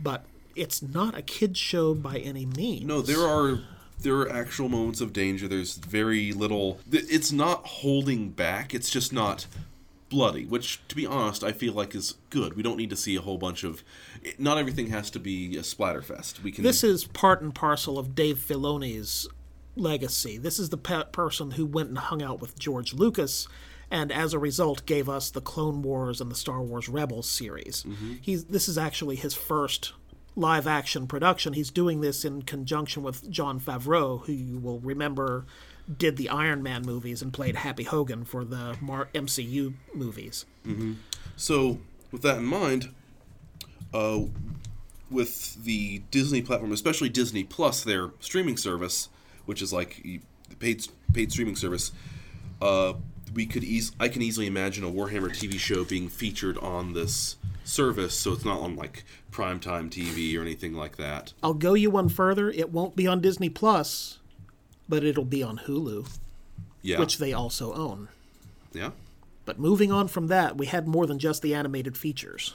but 0.00 0.24
it's 0.54 0.80
not 0.80 1.18
a 1.18 1.22
kids 1.22 1.58
show 1.58 1.92
by 1.92 2.18
any 2.18 2.46
means. 2.46 2.84
No, 2.84 3.02
there 3.02 3.20
are 3.26 3.58
there 4.00 4.14
are 4.14 4.30
actual 4.30 4.68
moments 4.68 5.00
of 5.00 5.12
danger. 5.12 5.48
There's 5.48 5.74
very 5.74 6.30
little. 6.32 6.78
It's 6.92 7.32
not 7.32 7.66
holding 7.66 8.30
back. 8.30 8.74
It's 8.76 8.90
just 8.90 9.12
not 9.12 9.48
bloody, 10.08 10.44
which, 10.46 10.80
to 10.86 10.94
be 10.94 11.04
honest, 11.04 11.42
I 11.42 11.50
feel 11.50 11.72
like 11.72 11.96
is 11.96 12.14
good. 12.30 12.54
We 12.54 12.62
don't 12.62 12.76
need 12.76 12.90
to 12.90 12.96
see 12.96 13.16
a 13.16 13.20
whole 13.20 13.38
bunch 13.38 13.64
of. 13.64 13.82
it- 14.22 14.38
Not 14.38 14.56
everything 14.56 14.86
has 14.90 15.10
to 15.10 15.18
be 15.18 15.56
a 15.56 15.62
splatterfest. 15.62 16.44
We 16.44 16.52
can. 16.52 16.62
This 16.62 16.84
is 16.84 17.06
part 17.06 17.42
and 17.42 17.52
parcel 17.52 17.98
of 17.98 18.14
Dave 18.14 18.38
Filoni's 18.38 19.26
legacy. 19.78 20.38
This 20.38 20.58
is 20.58 20.70
the 20.70 20.76
pe- 20.76 21.04
person 21.12 21.52
who 21.52 21.66
went 21.66 21.88
and 21.88 21.98
hung 21.98 22.22
out 22.22 22.40
with 22.40 22.58
George 22.58 22.92
Lucas, 22.94 23.48
and 23.90 24.12
as 24.12 24.32
a 24.34 24.38
result, 24.38 24.84
gave 24.86 25.08
us 25.08 25.30
the 25.30 25.40
Clone 25.40 25.82
Wars 25.82 26.20
and 26.20 26.30
the 26.30 26.34
Star 26.36 26.62
Wars 26.62 26.88
Rebels 26.88 27.28
series. 27.28 27.84
He's 28.20 28.44
this 28.44 28.68
is 28.68 28.76
actually 28.76 29.16
his 29.16 29.34
first 29.34 29.92
live 30.36 30.66
action 30.66 31.06
production. 31.06 31.52
He's 31.54 31.70
doing 31.70 32.00
this 32.00 32.24
in 32.24 32.42
conjunction 32.42 33.02
with 33.02 33.28
Jon 33.30 33.58
Favreau, 33.58 34.24
who 34.26 34.32
you 34.32 34.58
will 34.58 34.78
remember 34.80 35.46
did 35.96 36.18
the 36.18 36.28
Iron 36.28 36.62
Man 36.62 36.82
movies 36.82 37.22
and 37.22 37.32
played 37.32 37.56
Happy 37.56 37.84
Hogan 37.84 38.24
for 38.24 38.44
the 38.44 38.76
Mar- 38.80 39.08
MCU 39.14 39.72
movies. 39.94 40.44
So, 41.36 41.78
with 42.12 42.20
that 42.22 42.36
in 42.38 42.44
mind, 42.44 42.90
uh, 43.94 44.20
with 45.10 45.64
the 45.64 46.02
Disney 46.10 46.42
platform, 46.42 46.72
especially 46.72 47.08
Disney 47.08 47.42
Plus, 47.42 47.82
their 47.82 48.10
streaming 48.20 48.58
service, 48.58 49.08
which 49.52 49.62
is 49.62 49.72
like 49.72 50.02
the 50.02 50.20
paid 50.58 50.86
paid 51.14 51.32
streaming 51.32 51.56
service, 51.56 51.90
uh, 52.60 52.92
we 53.34 53.46
could 53.46 53.64
eas- 53.64 53.92
I 53.98 54.08
can 54.08 54.20
easily 54.20 54.46
imagine 54.46 54.84
a 54.84 54.90
Warhammer 54.90 55.30
TV 55.30 55.58
show 55.58 55.84
being 55.84 56.08
featured 56.10 56.58
on 56.58 56.92
this 56.92 57.36
service, 57.64 58.12
so 58.14 58.34
it's 58.34 58.44
not 58.44 58.60
on 58.60 58.76
like 58.76 59.04
primetime 59.32 59.88
TV 59.90 60.36
or 60.38 60.42
anything 60.42 60.74
like 60.74 60.98
that. 60.98 61.32
I'll 61.42 61.54
go 61.54 61.72
you 61.72 61.90
one 61.90 62.10
further. 62.10 62.50
It 62.50 62.70
won't 62.70 62.94
be 62.94 63.06
on 63.06 63.22
Disney 63.22 63.48
Plus, 63.48 64.18
but 64.86 65.02
it'll 65.02 65.24
be 65.24 65.42
on 65.42 65.60
Hulu, 65.66 66.06
Yeah, 66.82 66.98
which 66.98 67.16
they 67.16 67.32
also 67.32 67.72
own. 67.72 68.08
yeah, 68.74 68.90
But 69.46 69.58
moving 69.58 69.90
on 69.90 70.08
from 70.08 70.26
that, 70.26 70.58
we 70.58 70.66
had 70.66 70.86
more 70.86 71.06
than 71.06 71.18
just 71.18 71.40
the 71.40 71.54
animated 71.54 71.96
features. 71.96 72.54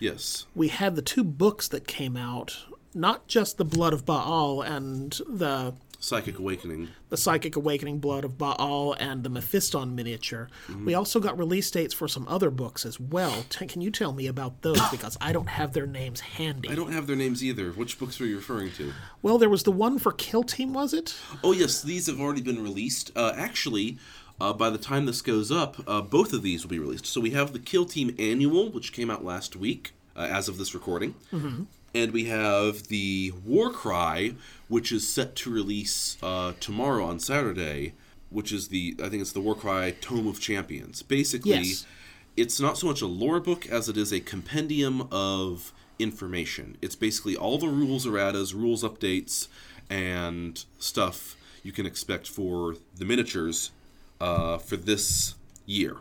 yes, 0.00 0.46
We 0.56 0.68
had 0.68 0.96
the 0.96 1.02
two 1.02 1.22
books 1.24 1.66
that 1.68 1.86
came 1.88 2.16
out, 2.16 2.56
not 2.94 3.26
just 3.28 3.58
the 3.58 3.64
Blood 3.64 3.92
of 3.92 4.04
Baal 4.06 4.62
and 4.62 5.20
the 5.28 5.74
Psychic 5.98 6.38
Awakening. 6.38 6.88
the 7.08 7.16
Psychic 7.16 7.56
Awakening 7.56 7.98
Blood 7.98 8.24
of 8.24 8.38
Baal 8.38 8.94
and 8.98 9.24
the 9.24 9.30
Mephiston 9.30 9.94
miniature. 9.94 10.48
We 10.84 10.94
also 10.94 11.18
got 11.20 11.38
release 11.38 11.70
dates 11.70 11.94
for 11.94 12.06
some 12.06 12.26
other 12.28 12.50
books 12.50 12.84
as 12.86 13.00
well. 13.00 13.44
T- 13.48 13.66
can 13.66 13.80
you 13.80 13.90
tell 13.90 14.12
me 14.12 14.26
about 14.26 14.62
those 14.62 14.80
because 14.90 15.16
I 15.20 15.32
don't 15.32 15.48
have 15.48 15.72
their 15.72 15.86
names 15.86 16.20
handy. 16.20 16.68
I 16.68 16.74
don't 16.74 16.92
have 16.92 17.06
their 17.06 17.16
names 17.16 17.42
either. 17.42 17.70
Which 17.70 17.98
books 17.98 18.20
were 18.20 18.26
you 18.26 18.36
referring 18.36 18.72
to? 18.72 18.92
Well, 19.22 19.38
there 19.38 19.48
was 19.48 19.62
the 19.64 19.72
one 19.72 19.98
for 19.98 20.12
Kill 20.12 20.42
Team, 20.42 20.72
was 20.72 20.92
it? 20.92 21.16
Oh 21.42 21.52
yes, 21.52 21.82
these 21.82 22.06
have 22.06 22.20
already 22.20 22.42
been 22.42 22.62
released. 22.62 23.10
Uh, 23.16 23.32
actually, 23.36 23.98
uh, 24.40 24.52
by 24.52 24.70
the 24.70 24.78
time 24.78 25.06
this 25.06 25.22
goes 25.22 25.50
up, 25.50 25.76
uh, 25.88 26.02
both 26.02 26.32
of 26.32 26.42
these 26.42 26.62
will 26.62 26.70
be 26.70 26.78
released. 26.78 27.06
So 27.06 27.20
we 27.20 27.30
have 27.30 27.52
the 27.52 27.58
Kill 27.58 27.86
Team 27.86 28.14
Annual, 28.18 28.70
which 28.70 28.92
came 28.92 29.10
out 29.10 29.24
last 29.24 29.56
week, 29.56 29.94
uh, 30.14 30.20
as 30.30 30.48
of 30.48 30.58
this 30.58 30.74
recording, 30.74 31.14
and 31.96 32.12
we 32.12 32.24
have 32.24 32.88
the 32.88 33.32
War 33.44 33.70
Cry, 33.70 34.34
which 34.68 34.92
is 34.92 35.08
set 35.08 35.34
to 35.36 35.50
release 35.50 36.18
uh, 36.22 36.52
tomorrow 36.60 37.06
on 37.06 37.18
Saturday, 37.18 37.94
which 38.28 38.52
is 38.52 38.68
the 38.68 38.94
I 39.02 39.08
think 39.08 39.22
it's 39.22 39.32
the 39.32 39.40
War 39.40 39.54
Cry 39.54 39.92
Tome 40.00 40.26
of 40.26 40.38
Champions. 40.38 41.02
Basically, 41.02 41.52
Yes. 41.52 41.86
it's 42.36 42.60
not 42.60 42.76
so 42.76 42.86
much 42.86 43.00
a 43.00 43.06
lore 43.06 43.40
book 43.40 43.66
as 43.66 43.88
it 43.88 43.96
is 43.96 44.12
a 44.12 44.20
compendium 44.20 45.08
of 45.10 45.72
information. 45.98 46.76
It's 46.82 46.96
basically 46.96 47.34
all 47.34 47.56
the 47.56 47.68
rules 47.68 48.04
erratas, 48.06 48.52
rules 48.54 48.82
updates, 48.82 49.48
and 49.88 50.62
stuff 50.78 51.34
you 51.62 51.72
can 51.72 51.86
expect 51.86 52.28
for 52.28 52.76
the 52.94 53.06
miniatures 53.06 53.70
uh, 54.20 54.58
for 54.58 54.76
this 54.76 55.34
year. 55.64 55.96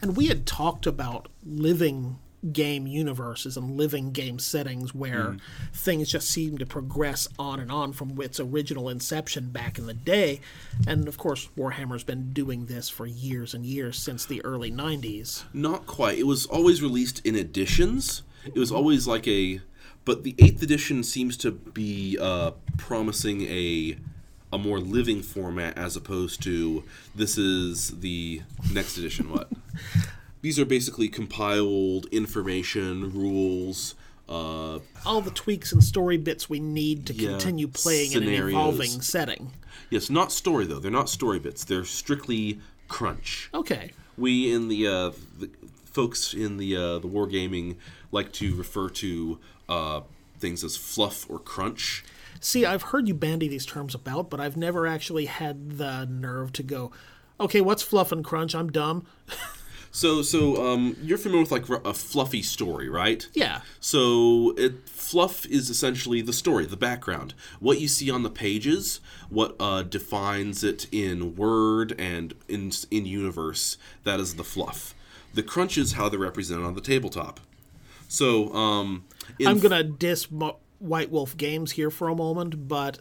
And 0.00 0.16
we 0.16 0.26
had 0.28 0.46
talked 0.46 0.86
about 0.86 1.28
living 1.44 2.18
game 2.52 2.86
universes 2.86 3.56
and 3.56 3.76
living 3.76 4.12
game 4.12 4.38
settings 4.38 4.94
where 4.94 5.36
things 5.72 6.10
just 6.10 6.28
seem 6.28 6.58
to 6.58 6.66
progress 6.66 7.26
on 7.38 7.60
and 7.60 7.70
on 7.70 7.92
from 7.92 8.20
its 8.20 8.38
original 8.38 8.88
inception 8.88 9.50
back 9.50 9.78
in 9.78 9.86
the 9.86 9.94
day. 9.94 10.40
And 10.86 11.08
of 11.08 11.18
course, 11.18 11.48
Warhammer's 11.56 12.04
been 12.04 12.32
doing 12.32 12.66
this 12.66 12.88
for 12.88 13.06
years 13.06 13.54
and 13.54 13.64
years 13.64 13.98
since 13.98 14.26
the 14.26 14.44
early 14.44 14.70
90s. 14.70 15.44
Not 15.52 15.86
quite. 15.86 16.18
It 16.18 16.26
was 16.26 16.46
always 16.46 16.82
released 16.82 17.24
in 17.24 17.36
editions. 17.36 18.22
It 18.44 18.58
was 18.58 18.70
always 18.70 19.06
like 19.06 19.26
a, 19.26 19.60
but 20.04 20.22
the 20.22 20.34
eighth 20.38 20.62
edition 20.62 21.02
seems 21.02 21.36
to 21.38 21.50
be 21.50 22.18
uh, 22.20 22.52
promising 22.76 23.42
a 23.42 23.96
a 24.52 24.58
more 24.58 24.78
living 24.78 25.20
format 25.20 25.76
as 25.76 25.96
opposed 25.96 26.40
to 26.40 26.84
this 27.12 27.36
is 27.36 27.98
the 27.98 28.40
next 28.72 28.96
edition. 28.96 29.28
What? 29.32 29.50
These 30.44 30.58
are 30.58 30.66
basically 30.66 31.08
compiled 31.08 32.04
information, 32.12 33.10
rules, 33.14 33.94
uh, 34.28 34.78
All 35.06 35.22
the 35.22 35.30
tweaks 35.30 35.72
and 35.72 35.82
story 35.82 36.18
bits 36.18 36.50
we 36.50 36.60
need 36.60 37.06
to 37.06 37.14
Yeah, 37.14 37.30
continue 37.30 37.66
playing 37.66 38.12
in 38.12 38.18
an 38.18 38.24
scenarios. 38.24 38.52
evolving 38.52 39.00
setting. 39.00 39.52
yes, 39.88 40.10
not 40.10 40.30
story 40.32 40.66
though. 40.66 40.78
They're 40.78 40.90
not 40.90 41.08
story 41.08 41.38
bits. 41.38 41.64
They're 41.64 41.86
strictly 41.86 42.60
crunch. 42.88 43.48
Okay. 43.54 43.92
we 44.18 44.52
in 44.52 44.68
the, 44.68 44.86
uh, 44.86 45.10
the 45.38 45.48
folks 45.86 46.34
in 46.34 46.58
the 46.58 46.76
uh, 46.76 46.98
the 46.98 47.08
wargaming 47.08 47.76
like 48.12 48.30
to 48.32 48.54
refer 48.54 48.90
to 48.90 49.38
uh, 49.70 50.02
things 50.38 50.62
as 50.62 50.76
fluff 50.76 51.24
or 51.30 51.38
crunch. 51.38 52.04
See, 52.38 52.66
I've 52.66 52.82
heard 52.82 53.08
you 53.08 53.14
bandy 53.14 53.48
these 53.48 53.64
terms 53.64 53.94
about, 53.94 54.28
but 54.28 54.40
I've 54.40 54.58
never 54.58 54.86
actually 54.86 55.24
had 55.24 55.78
the 55.78 56.04
nerve 56.04 56.52
to 56.52 56.62
go, 56.62 56.92
okay, 57.40 57.62
what's 57.62 57.82
fluff 57.82 58.12
and 58.12 58.22
crunch? 58.22 58.54
I'm 58.54 58.70
dumb. 58.70 59.06
So 59.94 60.22
so 60.22 60.56
um, 60.66 60.96
you're 61.04 61.16
familiar 61.16 61.44
with 61.44 61.52
like 61.52 61.68
a 61.68 61.94
fluffy 61.94 62.42
story, 62.42 62.88
right? 62.88 63.28
Yeah. 63.32 63.60
So 63.78 64.52
it 64.58 64.88
fluff 64.88 65.46
is 65.46 65.70
essentially 65.70 66.20
the 66.20 66.32
story, 66.32 66.66
the 66.66 66.76
background, 66.76 67.32
what 67.60 67.80
you 67.80 67.86
see 67.86 68.10
on 68.10 68.24
the 68.24 68.28
pages, 68.28 69.00
what 69.30 69.54
uh, 69.60 69.84
defines 69.84 70.64
it 70.64 70.88
in 70.90 71.36
word 71.36 71.94
and 71.96 72.34
in 72.48 72.72
in 72.90 73.06
universe. 73.06 73.78
That 74.02 74.18
is 74.18 74.34
the 74.34 74.42
fluff. 74.42 74.96
The 75.32 75.44
crunch 75.44 75.78
is 75.78 75.92
how 75.92 76.08
they're 76.08 76.18
represented 76.18 76.64
on 76.64 76.74
the 76.74 76.80
tabletop. 76.80 77.38
So 78.08 78.52
um, 78.52 79.04
I'm 79.46 79.60
gonna 79.60 79.84
diss 79.84 80.28
Mo- 80.28 80.58
White 80.80 81.12
Wolf 81.12 81.36
Games 81.36 81.70
here 81.70 81.90
for 81.90 82.08
a 82.08 82.16
moment, 82.16 82.66
but 82.66 82.98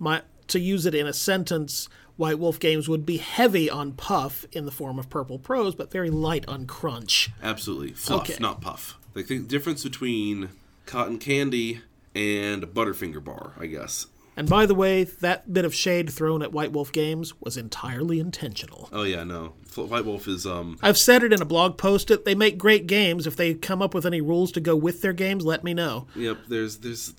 my 0.00 0.22
to 0.48 0.58
use 0.58 0.86
it 0.86 0.94
in 0.96 1.06
a 1.06 1.12
sentence, 1.12 1.88
White 2.16 2.38
Wolf 2.38 2.58
Games 2.60 2.88
would 2.88 3.04
be 3.06 3.16
heavy 3.16 3.68
on 3.70 3.92
puff 3.92 4.44
in 4.52 4.64
the 4.66 4.70
form 4.70 4.98
of 4.98 5.08
purple 5.10 5.38
prose, 5.38 5.74
but 5.74 5.90
very 5.90 6.10
light 6.10 6.46
on 6.48 6.66
crunch. 6.66 7.30
Absolutely. 7.42 7.92
Fluff, 7.92 8.22
Okay. 8.30 8.36
not 8.40 8.60
puff. 8.60 8.98
Like 9.14 9.26
the 9.26 9.38
difference 9.38 9.82
between 9.82 10.50
cotton 10.86 11.18
candy 11.18 11.80
and 12.14 12.62
a 12.62 12.66
Butterfinger 12.66 13.22
bar, 13.24 13.52
I 13.58 13.66
guess. 13.66 14.06
And 14.34 14.48
by 14.48 14.64
the 14.64 14.74
way, 14.74 15.04
that 15.04 15.52
bit 15.52 15.66
of 15.66 15.74
shade 15.74 16.08
thrown 16.10 16.42
at 16.42 16.52
White 16.54 16.72
Wolf 16.72 16.90
Games 16.90 17.34
was 17.42 17.58
entirely 17.58 18.18
intentional. 18.18 18.88
Oh 18.90 19.02
yeah, 19.02 19.24
no. 19.24 19.52
White 19.76 20.06
Wolf 20.06 20.26
is 20.26 20.46
um 20.46 20.78
I've 20.82 20.96
said 20.96 21.22
it 21.22 21.34
in 21.34 21.42
a 21.42 21.46
blog 21.46 21.76
post. 21.76 22.10
It 22.10 22.24
they 22.24 22.34
make 22.34 22.56
great 22.56 22.86
games. 22.86 23.26
If 23.26 23.36
they 23.36 23.52
come 23.52 23.82
up 23.82 23.92
with 23.92 24.06
any 24.06 24.22
rules 24.22 24.50
to 24.52 24.60
go 24.60 24.74
with 24.74 25.02
their 25.02 25.12
games, 25.12 25.44
let 25.44 25.64
me 25.64 25.74
know. 25.74 26.06
yep, 26.16 26.38
there's 26.48 26.78
there's 26.78 27.12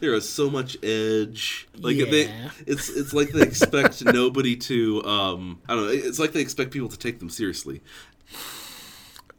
there 0.00 0.14
is 0.14 0.28
so 0.28 0.48
much 0.50 0.76
edge. 0.82 1.68
Like 1.78 1.96
Yeah. 1.96 2.04
they 2.06 2.34
it's 2.66 2.88
it's 2.88 3.12
like 3.12 3.30
they 3.30 3.42
expect 3.42 4.04
nobody 4.20 4.56
to 4.56 5.02
um 5.04 5.60
I 5.68 5.74
don't 5.74 5.86
know, 5.86 5.92
it's 5.92 6.18
like 6.18 6.32
they 6.32 6.40
expect 6.40 6.70
people 6.70 6.88
to 6.88 6.98
take 6.98 7.18
them 7.18 7.30
seriously. 7.30 7.80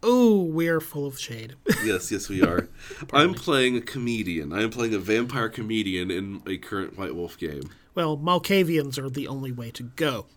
Oh, 0.01 0.43
we're 0.43 0.79
full 0.79 1.05
of 1.05 1.19
shade. 1.19 1.55
Yes, 1.83 2.09
yes 2.11 2.29
we 2.29 2.41
are. 2.41 2.69
I'm 3.13 3.33
playing 3.33 3.75
a 3.75 3.81
comedian. 3.81 4.53
I 4.53 4.61
am 4.63 4.69
playing 4.69 4.93
a 4.93 4.99
vampire 4.99 5.49
comedian 5.49 6.09
in 6.09 6.41
a 6.47 6.57
current 6.57 6.97
White 6.97 7.15
Wolf 7.15 7.37
game. 7.37 7.69
well, 7.95 8.17
Malkavians 8.17 8.97
are 8.97 9.09
the 9.09 9.27
only 9.27 9.51
way 9.51 9.71
to 9.71 9.83
go. 9.83 10.27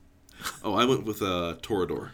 Oh, 0.64 0.75
I 0.75 0.85
went 0.85 1.05
with 1.05 1.23
uh 1.23 1.57
Toreador. 1.62 2.11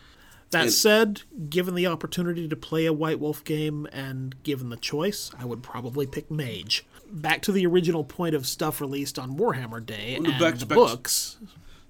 That 0.50 0.64
And- 0.64 0.72
said, 0.72 1.22
given 1.48 1.74
the 1.74 1.86
opportunity 1.86 2.48
to 2.48 2.56
play 2.56 2.84
a 2.86 2.92
White 2.92 3.18
Wolf 3.20 3.42
game 3.44 3.86
and 3.92 4.34
given 4.42 4.68
the 4.68 4.76
choice, 4.76 5.30
I 5.38 5.44
would 5.46 5.62
probably 5.62 6.06
pick 6.06 6.30
Mage. 6.30 6.84
Back 7.10 7.42
to 7.42 7.52
the 7.52 7.66
original 7.66 8.04
point 8.04 8.34
of 8.34 8.46
stuff 8.46 8.80
released 8.80 9.18
on 9.18 9.36
Warhammer 9.36 9.84
Day 9.84 10.14
and 10.14 10.26
back 10.38 10.54
to- 10.54 10.60
the 10.60 10.66
back 10.66 10.76
to- 10.78 10.84
books. 10.84 11.36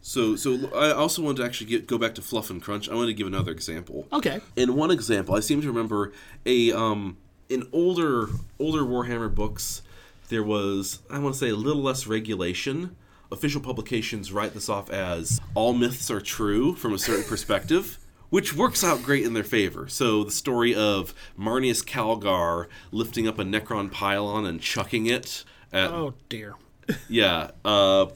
So, 0.01 0.37
so 0.37 0.71
I 0.75 0.93
also 0.93 1.23
wanted 1.23 1.39
to 1.39 1.45
actually 1.45 1.67
get, 1.67 1.87
go 1.87 1.99
back 1.99 2.15
to 2.15 2.23
Fluff 2.23 2.51
and 2.51 2.63
Crunch. 2.63 2.89
I 2.89 2.95
want 2.95 3.09
to 3.09 3.15
give 3.15 3.27
another 3.27 3.51
example. 3.53 4.07
Okay. 4.13 4.41
In 4.57 4.75
one 4.75 4.91
example, 4.91 5.35
I 5.35 5.41
seem 5.41 5.61
to 5.61 5.67
remember 5.67 6.13
a 6.47 6.73
um 6.73 7.17
in 7.49 7.67
older 7.73 8.29
older 8.59 8.83
Warhammer 8.83 9.35
books, 9.35 9.83
there 10.29 10.43
was 10.45 11.01
I 11.11 11.19
want 11.19 11.35
to 11.35 11.39
say 11.39 11.49
a 11.51 11.57
little 11.57 11.83
less 11.83 12.07
regulation 12.07 12.97
official 13.31 13.61
publications 13.61 14.33
write 14.33 14.55
this 14.55 14.69
off 14.71 14.89
as 14.89 15.39
all 15.55 15.75
myths 15.75 16.11
are 16.11 16.21
true 16.21 16.75
from 16.75 16.95
a 16.95 16.99
certain 16.99 17.25
perspective. 17.25 17.99
Which 18.31 18.55
works 18.55 18.85
out 18.85 19.03
great 19.03 19.25
in 19.25 19.33
their 19.33 19.45
favor. 19.45 19.89
So 19.89 20.23
the 20.23 20.31
story 20.31 20.75
of 20.75 21.15
Marneus 21.39 21.83
Calgar 21.83 22.67
lifting 22.93 23.27
up 23.27 23.39
a 23.39 23.45
Necron 23.45 23.91
pylon 23.91 24.45
and 24.45 24.61
chucking 24.61 25.07
it 25.07 25.45
at 25.73 25.91
Oh 25.91 26.15
dear. 26.29 26.55
yeah, 27.09 27.53
uh, 27.65 28.07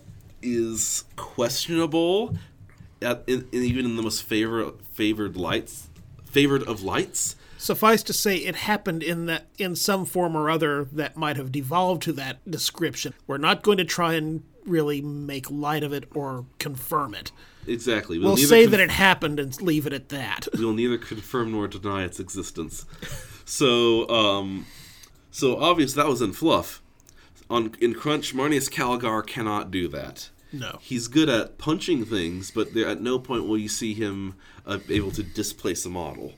is 0.43 1.05
questionable, 1.17 2.37
at, 3.01 3.23
in, 3.27 3.49
in, 3.53 3.63
even 3.63 3.85
in 3.85 3.97
the 3.97 4.03
most 4.03 4.23
favor, 4.23 4.73
favored 4.93 5.37
lights, 5.37 5.89
favored 6.25 6.63
of 6.65 6.83
lights. 6.83 7.37
Suffice 7.57 8.03
to 8.03 8.13
say, 8.13 8.39
it 8.39 8.57
happened 8.57 9.03
in 9.03 9.27
that 9.27 9.47
in 9.57 9.77
some 9.77 10.05
form 10.05 10.37
or 10.37 10.51
other 10.51 10.85
that 10.93 11.17
might 11.17 11.37
have 11.37 11.53
devolved 11.53 12.03
to 12.03 12.13
that 12.15 12.39
description. 12.51 13.15
We're 13.27 13.39
not 13.39 13.63
going 13.63 13.79
to 13.79 13.85
try 13.85 14.15
and 14.15 14.43
really 14.67 15.01
make 15.01 15.51
light 15.51 15.85
of 15.85 15.93
it 15.93 16.05
or 16.15 16.45
confirm 16.59 17.15
it. 17.15 17.31
Exactly. 17.67 18.19
We'll 18.19 18.37
neither 18.37 18.49
say 18.49 18.63
conf- 18.63 18.71
that 18.73 18.81
it 18.81 18.91
happened 18.91 19.39
and 19.39 19.61
leave 19.63 19.87
it 19.87 19.93
at 19.93 20.09
that. 20.09 20.49
we 20.59 20.65
will 20.65 20.73
neither 20.73 20.99
confirm 20.99 21.53
nor 21.53 21.69
deny 21.69 22.05
its 22.05 22.21
existence. 22.21 22.87
So, 23.45 24.09
um, 24.09 24.67
so 25.31 25.59
obvious 25.59 25.95
that 25.95 26.07
was 26.07 26.23
in 26.23 26.33
fluff. 26.33 26.81
On 27.51 27.75
in 27.81 27.93
Crunch, 27.93 28.35
Marneus 28.35 28.71
Calgar 28.71 29.27
cannot 29.27 29.71
do 29.71 29.89
that. 29.89 30.31
No. 30.53 30.79
He's 30.81 31.09
good 31.09 31.29
at 31.29 31.59
punching 31.59 32.05
things, 32.05 32.51
but 32.51 32.73
there, 32.73 32.87
at 32.87 33.03
no 33.03 33.19
point 33.19 33.47
will 33.47 33.59
you 33.59 33.69
see 33.69 33.95
him 33.95 34.35
uh, 34.65 34.79
able 34.89 35.11
to 35.11 35.23
displace 35.23 35.85
a 35.85 35.91
model. 35.91 36.35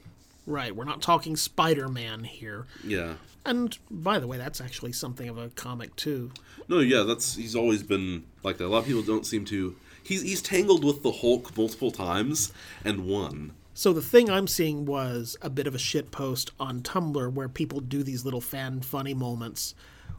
Right, 0.46 0.74
we're 0.74 0.84
not 0.84 1.02
talking 1.02 1.36
Spider 1.36 1.88
Man 1.88 2.24
here. 2.24 2.66
Yeah. 2.82 3.14
And 3.44 3.76
by 3.90 4.18
the 4.18 4.26
way, 4.26 4.38
that's 4.38 4.60
actually 4.60 4.92
something 4.92 5.28
of 5.28 5.36
a 5.36 5.50
comic 5.50 5.94
too. 5.96 6.32
No, 6.68 6.78
yeah, 6.78 7.02
that's 7.02 7.36
he's 7.36 7.54
always 7.54 7.82
been 7.82 8.24
like 8.42 8.58
that. 8.58 8.66
A 8.66 8.68
lot 8.68 8.78
of 8.78 8.86
people 8.86 9.02
don't 9.02 9.26
seem 9.26 9.44
to. 9.46 9.76
He's 10.04 10.22
he's 10.22 10.42
tangled 10.42 10.84
with 10.84 11.02
the 11.02 11.12
Hulk 11.12 11.56
multiple 11.56 11.90
times 11.90 12.52
and 12.84 13.06
won. 13.06 13.52
So 13.72 13.92
the 13.92 14.02
thing 14.02 14.30
I'm 14.30 14.46
seeing 14.46 14.84
was 14.84 15.36
a 15.42 15.50
bit 15.50 15.66
of 15.66 15.74
a 15.74 15.78
shit 15.78 16.12
post 16.12 16.52
on 16.60 16.82
Tumblr 16.82 17.32
where 17.32 17.48
people 17.48 17.80
do 17.80 18.04
these 18.04 18.24
little 18.24 18.40
fan 18.40 18.82
funny 18.82 19.14
moments 19.14 19.74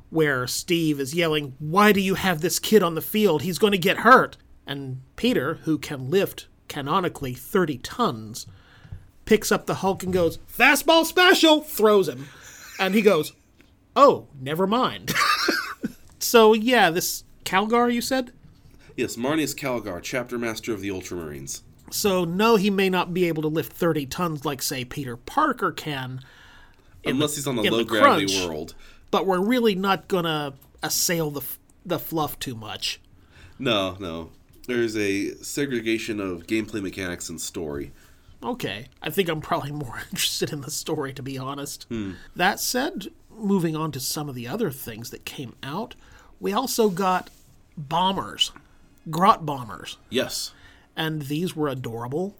where 0.10 0.48
Steve 0.48 1.00
is 1.00 1.14
yelling, 1.14 1.54
"Why 1.60 1.92
do 1.92 2.02
you 2.02 2.16
have 2.16 2.42
this 2.42 2.60
kid 2.60 2.84
on 2.84 2.96
the 2.96 3.02
field? 3.02 3.44
He's 3.44 3.60
going 3.60 3.72
to 3.72 3.78
get 3.78 4.00
hurt." 4.00 4.38
And 4.68 5.02
Peter, 5.16 5.60
who 5.64 5.78
can 5.78 6.10
lift 6.10 6.48
canonically 6.68 7.34
30 7.34 7.78
tons, 7.78 8.48
picks 9.26 9.52
up 9.52 9.68
the 9.68 9.76
Hulk 9.76 10.04
and 10.04 10.12
goes, 10.12 10.40
"Fastball 10.52 11.06
special!" 11.06 11.62
throws 11.62 12.10
him. 12.10 12.28
And 12.80 12.96
he 12.96 13.02
goes, 13.02 13.34
"Oh, 13.96 14.28
never 14.42 14.66
mind." 14.66 15.14
so 16.20 16.54
yeah, 16.54 16.90
this 16.90 17.24
Calgar 17.46 17.94
you 17.94 18.02
said? 18.02 18.34
Yes, 18.96 19.16
Marneus 19.18 19.54
Calgar, 19.56 20.02
chapter 20.02 20.38
master 20.38 20.74
of 20.74 20.82
the 20.82 20.90
Ultramarines. 20.90 21.62
So 21.92 22.26
no, 22.26 22.56
he 22.56 22.70
may 22.70 22.90
not 22.90 23.14
be 23.14 23.28
able 23.28 23.42
to 23.44 23.48
lift 23.48 23.72
30 23.74 24.06
tons 24.08 24.46
like 24.46 24.62
say 24.62 24.86
Peter 24.86 25.16
Parker 25.18 25.72
can. 25.72 26.22
Unless 27.04 27.32
the- 27.32 27.36
he's 27.38 27.48
on 27.48 27.56
the 27.58 27.64
low 27.64 27.84
gravity 27.84 28.26
crunch, 28.26 28.46
world. 28.48 28.76
But 29.12 29.26
we're 29.28 29.40
really 29.42 29.76
not 29.76 30.08
gonna 30.08 30.54
assail 30.82 31.30
the 31.32 31.42
the 31.86 32.00
fluff 32.00 32.40
too 32.40 32.56
much. 32.56 33.00
No, 33.60 33.96
no. 34.00 34.32
There's 34.68 34.98
a 34.98 35.36
segregation 35.36 36.20
of 36.20 36.48
gameplay 36.48 36.82
mechanics 36.82 37.30
and 37.30 37.40
story. 37.40 37.92
Okay, 38.42 38.88
I 39.04 39.12
think 39.12 39.30
I'm 39.30 39.40
probably 39.42 39.72
more 39.72 40.02
interested 40.12 40.52
in 40.52 40.62
the 40.62 40.72
story 40.72 41.14
to 41.14 41.22
be 41.22 41.38
honest. 41.38 41.86
Hmm. 41.90 42.14
That 42.36 42.60
said, 42.60 43.10
moving 43.38 43.76
on 43.76 43.92
to 43.92 44.00
some 44.00 44.28
of 44.28 44.34
the 44.36 44.48
other 44.48 44.72
things 44.72 45.12
that 45.12 45.26
came 45.26 45.54
out, 45.62 45.94
we 46.40 46.52
also 46.54 46.90
got 46.90 47.30
bombers, 47.78 48.52
grot 49.10 49.46
bombers. 49.46 49.98
Yes. 50.10 50.52
and 50.96 51.24
these 51.24 51.56
were 51.56 51.68
adorable. 51.68 52.36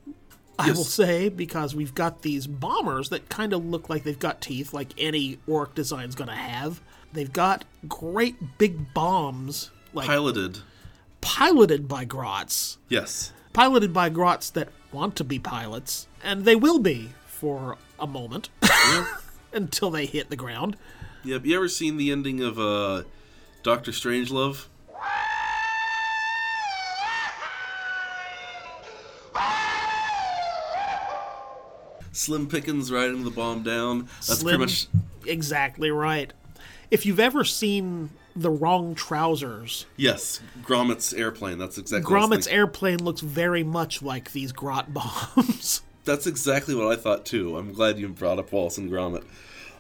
I 0.58 0.72
will 0.72 0.86
say 0.86 1.28
because 1.28 1.76
we've 1.76 1.94
got 1.94 2.22
these 2.22 2.48
bombers 2.48 3.10
that 3.10 3.28
kind 3.28 3.52
of 3.52 3.66
look 3.66 3.90
like 3.90 4.04
they've 4.04 4.18
got 4.18 4.40
teeth, 4.40 4.74
like 4.74 4.94
any 4.98 5.38
orc 5.48 5.76
design's 5.76 6.16
going 6.16 6.30
to 6.30 6.34
have. 6.36 6.80
They've 7.12 7.32
got 7.34 7.66
great 7.90 8.58
big 8.58 8.94
bombs, 8.94 9.72
like 9.94 10.08
Piloted. 10.08 10.60
piloted 11.20 11.88
by 11.90 12.06
grots, 12.06 12.78
Yes. 12.88 13.34
piloted 13.52 13.92
by 13.94 14.08
grots 14.10 14.50
that 14.52 14.70
want 14.94 15.18
to 15.18 15.26
be 15.26 15.40
pilots, 15.40 16.08
and 16.24 16.46
they 16.46 16.56
will 16.56 16.80
be 16.80 17.10
for 17.26 17.78
a 18.00 18.08
moment 18.08 18.48
until 19.54 19.90
they 19.90 20.06
hit 20.06 20.30
the 20.30 20.36
ground. 20.38 20.78
Yep. 21.26 21.46
You 21.46 21.56
ever 21.58 21.68
seen 21.68 21.98
the 21.98 22.12
ending 22.12 22.42
of 22.42 22.58
uh, 22.58 23.04
Doctor 23.64 23.92
Strangelove? 23.92 24.68
Slim 32.16 32.48
Pickens 32.48 32.92
riding 32.92 33.24
the 33.24 33.30
bomb 33.32 33.64
down. 33.64 34.04
That's 34.26 34.40
Slim- 34.40 34.58
pretty 34.60 34.72
much. 34.72 34.88
exactly 35.26 35.92
right. 35.92 36.32
If 36.92 37.06
you've 37.06 37.20
ever 37.20 37.44
seen 37.44 38.12
the 38.36 38.50
wrong 38.50 38.96
trousers, 38.96 39.86
Yes, 39.98 40.40
Gromit's 40.64 41.14
airplane. 41.14 41.58
That's 41.58 41.78
exactly. 41.78 42.14
what 42.14 42.30
Gromit's 42.30 42.48
airplane 42.48 43.04
looks 43.04 43.22
very 43.22 43.64
much 43.64 44.02
like 44.02 44.32
these 44.32 44.52
grot 44.52 44.94
bombs. 44.94 45.82
That's 46.06 46.28
exactly 46.28 46.76
what 46.76 46.88
I 46.88 46.96
thought 46.96 47.26
too. 47.26 47.58
I'm 47.58 47.74
glad 47.74 47.98
you 47.98 48.08
brought 48.10 48.38
up 48.40 48.52
Wallace 48.52 48.78
and 48.78 48.90
Gromit. 48.92 49.24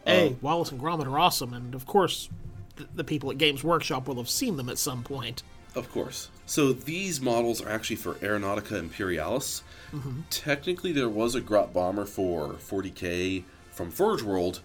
hey, 0.05 0.27
um, 0.29 0.37
Wallace 0.41 0.71
and 0.71 0.79
Gromit 0.81 1.05
are 1.05 1.19
awesome, 1.19 1.53
and 1.53 1.75
of 1.75 1.85
course, 1.85 2.29
th- 2.77 2.89
the 2.95 3.03
people 3.03 3.29
at 3.29 3.37
Games 3.37 3.63
Workshop 3.63 4.07
will 4.07 4.15
have 4.15 4.29
seen 4.29 4.57
them 4.57 4.67
at 4.69 4.77
some 4.77 5.03
point. 5.03 5.43
Of 5.75 5.91
course. 5.91 6.29
So 6.45 6.73
these 6.73 7.19
models 7.19 7.61
are 7.61 7.69
actually 7.69 7.95
for 7.95 8.15
Aeronautica 8.15 8.77
Imperialis. 8.77 9.63
Mm-hmm. 9.91 10.21
Technically, 10.29 10.91
there 10.91 11.09
was 11.09 11.35
a 11.35 11.41
Grot 11.41 11.73
bomber 11.73 12.05
for 12.05 12.53
40k 12.53 13.43
from 13.71 13.91
Forge 13.91 14.21
World 14.21 14.61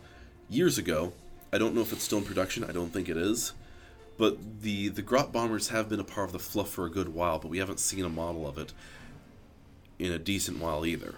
years 0.49 0.77
ago. 0.77 1.13
I 1.53 1.59
don't 1.59 1.75
know 1.75 1.81
if 1.81 1.93
it's 1.93 2.05
still 2.05 2.19
in 2.19 2.25
production. 2.25 2.65
I 2.65 2.73
don't 2.73 2.93
think 2.93 3.09
it 3.09 3.17
is. 3.17 3.55
But 4.19 4.61
the 4.61 4.89
the 4.89 5.01
Grot 5.01 5.33
bombers 5.33 5.69
have 5.71 5.89
been 5.89 6.01
a 6.01 6.05
part 6.05 6.29
of 6.29 6.33
the 6.33 6.39
fluff 6.39 6.69
for 6.69 6.85
a 6.85 6.91
good 6.91 7.09
while, 7.15 7.39
but 7.39 7.49
we 7.49 7.59
haven't 7.59 7.81
seen 7.81 8.05
a 8.05 8.11
model 8.11 8.47
of 8.47 8.59
it 8.59 8.75
in 9.99 10.13
a 10.13 10.19
decent 10.19 10.59
while 10.59 10.85
either. 10.85 11.15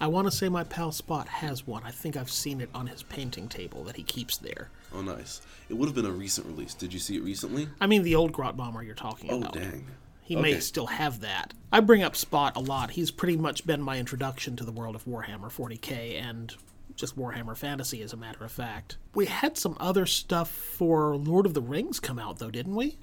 I 0.00 0.08
want 0.08 0.26
to 0.26 0.32
say 0.32 0.48
my 0.48 0.64
pal 0.64 0.90
Spot 0.90 1.28
has 1.28 1.66
one. 1.66 1.84
I 1.84 1.92
think 1.92 2.16
I've 2.16 2.30
seen 2.30 2.60
it 2.60 2.70
on 2.74 2.88
his 2.88 3.04
painting 3.04 3.48
table 3.48 3.84
that 3.84 3.96
he 3.96 4.02
keeps 4.02 4.36
there. 4.36 4.70
Oh, 4.94 5.02
nice. 5.02 5.40
It 5.68 5.74
would 5.74 5.86
have 5.86 5.94
been 5.94 6.06
a 6.06 6.10
recent 6.12 6.46
release. 6.46 6.72
Did 6.74 6.92
you 6.92 7.00
see 7.00 7.16
it 7.16 7.22
recently? 7.24 7.68
I 7.80 7.86
mean, 7.86 8.02
the 8.02 8.14
old 8.14 8.32
grot 8.32 8.56
bomber 8.56 8.82
you're 8.82 8.94
talking 8.94 9.30
Oh, 9.30 9.38
about. 9.38 9.56
Oh, 9.56 9.60
dang. 9.60 9.86
He 10.22 10.36
may 10.36 10.58
still 10.60 10.86
have 10.86 11.20
that. 11.20 11.52
I 11.70 11.80
bring 11.80 12.02
up 12.02 12.16
Spot 12.16 12.56
a 12.56 12.60
lot. 12.60 12.92
He's 12.92 13.10
pretty 13.10 13.36
much 13.36 13.66
been 13.66 13.82
my 13.82 13.98
introduction 13.98 14.56
to 14.56 14.64
the 14.64 14.72
world 14.72 14.94
of 14.94 15.04
Warhammer 15.04 15.52
40k 15.52 16.18
and 16.22 16.54
just 16.96 17.18
Warhammer 17.18 17.56
Fantasy, 17.56 18.00
as 18.00 18.12
a 18.14 18.16
matter 18.16 18.42
of 18.44 18.50
fact. 18.52 18.96
We 19.14 19.26
had 19.26 19.58
some 19.58 19.76
other 19.80 20.06
stuff 20.06 20.48
for 20.50 21.14
Lord 21.16 21.44
of 21.44 21.52
the 21.52 21.60
Rings 21.60 22.00
come 22.00 22.18
out, 22.18 22.38
though, 22.38 22.50
didn't 22.50 22.74
we? 22.74 22.96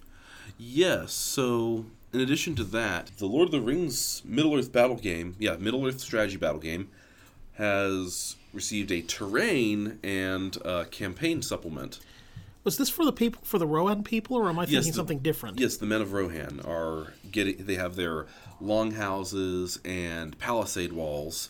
Yes, 0.58 1.12
so 1.14 1.86
in 2.14 2.22
addition 2.22 2.56
to 2.56 2.64
that, 2.64 3.12
the 3.18 3.26
Lord 3.28 3.50
of 3.50 3.52
the 3.52 3.62
Rings 3.62 4.24
Middle 4.26 4.56
Earth 4.58 4.72
battle 4.72 4.96
game, 4.96 5.36
yeah, 5.38 5.58
Middle 5.58 5.86
Earth 5.86 6.00
strategy 6.00 6.38
battle 6.38 6.60
game, 6.60 6.90
has 7.54 8.36
received 8.54 8.92
a 8.92 9.02
terrain 9.02 10.00
and 10.04 10.58
uh, 10.66 10.86
campaign 10.92 11.42
supplement. 11.42 12.00
Was 12.64 12.78
this 12.78 12.90
for 12.90 13.06
the 13.06 13.12
people, 13.12 13.42
for 13.44 13.58
the 13.58 13.66
Rohan 13.66 14.04
people, 14.04 14.38
or 14.38 14.48
am 14.50 14.60
I 14.60 14.66
thinking 14.66 14.92
the- 14.92 14.96
something 14.96 15.20
different? 15.20 15.60
Yes, 15.60 15.78
the 15.78 15.86
men 15.88 16.02
of 16.02 16.14
Rohan 16.14 16.62
are 16.66 17.14
getting. 17.32 17.66
They 17.66 17.76
have 17.76 17.96
their 17.96 18.28
longhouses 18.60 19.80
and 19.84 20.38
palisade 20.38 20.94
walls, 20.94 21.50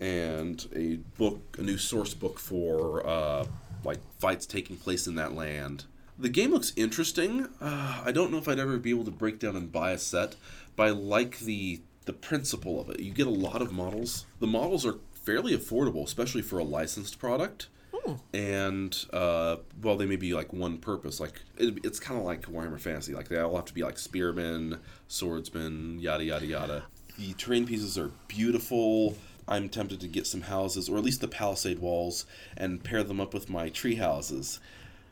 and 0.00 0.66
a 0.74 0.96
book, 1.18 1.56
a 1.58 1.62
new 1.62 1.78
source 1.78 2.14
book 2.14 2.38
for 2.38 3.06
uh, 3.06 3.44
like 3.84 3.98
fights 4.18 4.46
taking 4.46 4.76
place 4.76 5.06
in 5.06 5.14
that 5.16 5.34
land. 5.34 5.84
The 6.18 6.28
game 6.28 6.50
looks 6.52 6.72
interesting. 6.76 7.48
Uh, 7.60 8.02
I 8.04 8.12
don't 8.12 8.30
know 8.30 8.38
if 8.38 8.46
I'd 8.48 8.58
ever 8.58 8.76
be 8.78 8.90
able 8.90 9.04
to 9.06 9.10
break 9.10 9.38
down 9.38 9.56
and 9.56 9.72
buy 9.72 9.92
a 9.92 9.98
set, 9.98 10.36
but 10.76 10.86
I 10.86 10.90
like 10.90 11.40
the 11.40 11.80
the 12.04 12.12
principle 12.12 12.80
of 12.80 12.88
it. 12.90 13.00
You 13.00 13.12
get 13.12 13.26
a 13.26 13.30
lot 13.30 13.60
of 13.62 13.72
models. 13.72 14.26
The 14.38 14.46
models 14.46 14.86
are 14.86 14.96
fairly 15.30 15.56
affordable, 15.56 16.04
especially 16.04 16.42
for 16.42 16.58
a 16.58 16.64
licensed 16.64 17.18
product 17.18 17.68
and 18.32 19.06
uh, 19.12 19.56
well, 19.82 19.96
they 19.96 20.06
may 20.06 20.16
be 20.16 20.34
like 20.34 20.52
one 20.52 20.78
purpose. 20.78 21.20
Like 21.20 21.40
it, 21.56 21.78
it's 21.84 22.00
kind 22.00 22.18
of 22.18 22.26
like 22.26 22.42
Warhammer 22.42 22.80
Fantasy. 22.80 23.14
Like 23.14 23.28
they 23.28 23.38
all 23.38 23.56
have 23.56 23.66
to 23.66 23.74
be 23.74 23.82
like 23.82 23.98
spearmen, 23.98 24.78
swordsmen, 25.08 25.98
yada 26.00 26.24
yada 26.24 26.46
yada. 26.46 26.82
The 27.18 27.34
terrain 27.34 27.66
pieces 27.66 27.98
are 27.98 28.10
beautiful. 28.28 29.16
I'm 29.46 29.68
tempted 29.68 30.00
to 30.00 30.08
get 30.08 30.26
some 30.26 30.42
houses, 30.42 30.88
or 30.88 30.96
at 30.96 31.04
least 31.04 31.20
the 31.20 31.28
palisade 31.28 31.80
walls, 31.80 32.24
and 32.56 32.84
pair 32.84 33.02
them 33.02 33.20
up 33.20 33.34
with 33.34 33.50
my 33.50 33.68
tree 33.68 33.96
houses, 33.96 34.60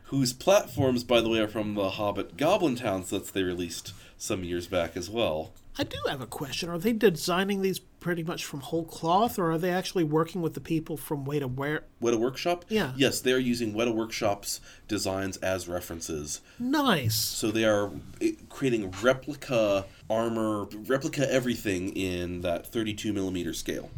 whose 0.05 0.31
platforms, 0.31 1.03
by 1.03 1.19
the 1.19 1.29
way, 1.29 1.39
are 1.39 1.47
from 1.47 1.75
the 1.75 1.91
Hobbit 1.91 2.37
Goblin 2.37 2.75
Town 2.75 3.03
sets 3.03 3.31
they 3.31 3.43
released 3.43 3.93
some 4.17 4.43
years 4.43 4.67
back 4.67 4.95
as 4.95 5.09
well. 5.09 5.51
I 5.79 5.83
do 5.83 5.97
have 6.09 6.19
a 6.19 6.25
question. 6.27 6.67
Are 6.67 6.77
they 6.77 6.91
designing 6.91 7.61
these 7.61 7.79
pretty 7.79 8.21
much 8.21 8.43
from 8.43 8.59
whole 8.59 8.83
cloth, 8.83 9.39
or 9.39 9.49
are 9.49 9.57
they 9.57 9.71
actually 9.71 10.03
working 10.03 10.41
with 10.41 10.53
the 10.53 10.59
people 10.59 10.97
from 10.97 11.23
Way 11.23 11.39
to 11.39 11.47
Wear? 11.47 11.83
Weta 12.01 12.19
Workshop? 12.19 12.65
Yeah. 12.67 12.91
Yes, 12.97 13.21
they 13.21 13.31
are 13.31 13.37
using 13.37 13.73
Weta 13.73 13.95
Workshop's 13.95 14.59
designs 14.89 15.37
as 15.37 15.69
references. 15.69 16.41
Nice. 16.59 17.15
So 17.15 17.49
they 17.49 17.63
are 17.63 17.91
eh, 18.19 18.31
creating 18.49 18.91
replica 19.01 19.85
armor, 20.09 20.65
replica 20.85 21.31
everything 21.31 21.95
in 21.95 22.41
that 22.41 22.67
32 22.67 23.13
millimeter 23.13 23.53
scale. 23.53 23.89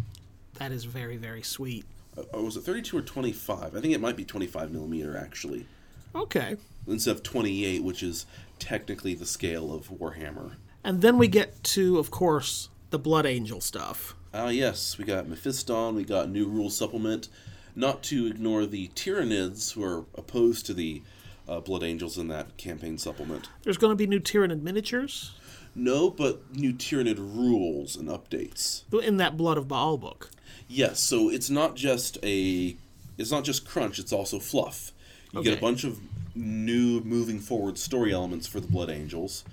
That 0.60 0.72
is 0.72 0.84
very, 0.84 1.18
very 1.18 1.42
sweet. 1.42 1.86
Uh, 2.16 2.24
oh, 2.32 2.44
was 2.44 2.58
it 2.58 2.62
32 2.62 2.96
or 2.96 3.02
25? 3.02 3.76
I 3.76 3.82
think 3.82 3.96
it 3.96 4.00
might 4.02 4.16
be 4.16 4.24
25 4.24 4.70
millimeter 4.72 5.18
actually, 5.18 5.66
Okay. 6.14 6.58
instead 6.86 7.16
of 7.16 7.24
28, 7.24 7.84
which 7.84 8.04
is 8.04 8.28
technically 8.60 9.16
the 9.16 9.26
scale 9.26 9.74
of 9.74 9.90
Warhammer. 9.90 10.52
And 10.84 11.02
then 11.02 11.18
we 11.18 11.28
get 11.28 11.64
to, 11.66 11.98
of 12.00 12.12
course, 12.12 12.70
the 12.90 13.00
Blood 13.00 13.26
Angel 13.26 13.62
stuff. 13.62 14.16
Ah, 14.34 14.50
yes, 14.50 14.98
we 14.98 15.04
got 15.06 15.26
Mephiston, 15.26 15.96
we 15.96 16.04
got 16.04 16.30
New 16.30 16.48
Rule 16.48 16.70
Supplement. 16.70 17.28
Not 17.76 18.04
to 18.04 18.28
ignore 18.28 18.66
the 18.66 18.90
Tyranids, 18.90 19.74
who 19.74 19.84
are 19.84 20.06
opposed 20.16 20.66
to 20.66 20.74
the 20.74 21.02
uh, 21.48 21.60
Blood 21.62 21.84
Angels 21.84 22.18
in 22.18 22.28
that 22.28 22.58
campaign 22.58 22.98
supplement. 22.98 23.50
There's 23.64 23.78
going 23.78 23.92
to 23.92 23.96
be 23.96 24.08
new 24.08 24.20
Tyranid 24.20 24.62
miniatures 24.62 25.32
No, 25.76 26.10
but 26.10 26.54
new 26.56 26.74
Tyranid 26.74 27.18
rules 27.18 27.96
and 27.96 28.10
updates. 28.10 28.84
in 29.04 29.18
that 29.18 29.38
Blood 29.38 29.58
of 29.58 29.68
Baal 29.68 29.98
book. 29.98 30.32
Yes, 30.68 31.00
so 31.00 31.30
it's 31.30 31.50
not 31.50 31.76
just 31.76 32.18
a, 32.24 32.76
it's 33.18 33.32
not 33.32 33.44
just 33.44 33.66
crunch. 33.68 34.00
It's 34.00 34.14
also 34.14 34.40
fluff. 34.40 34.92
You 35.34 35.44
get 35.44 35.58
a 35.58 35.62
bunch 35.62 35.84
of 35.86 36.00
new 36.36 37.02
moving 37.02 37.40
forward 37.40 37.78
story 37.78 38.14
elements 38.14 38.48
for 38.48 38.60
the 38.60 38.68
Blood 38.68 38.90
Angels. 38.90 39.44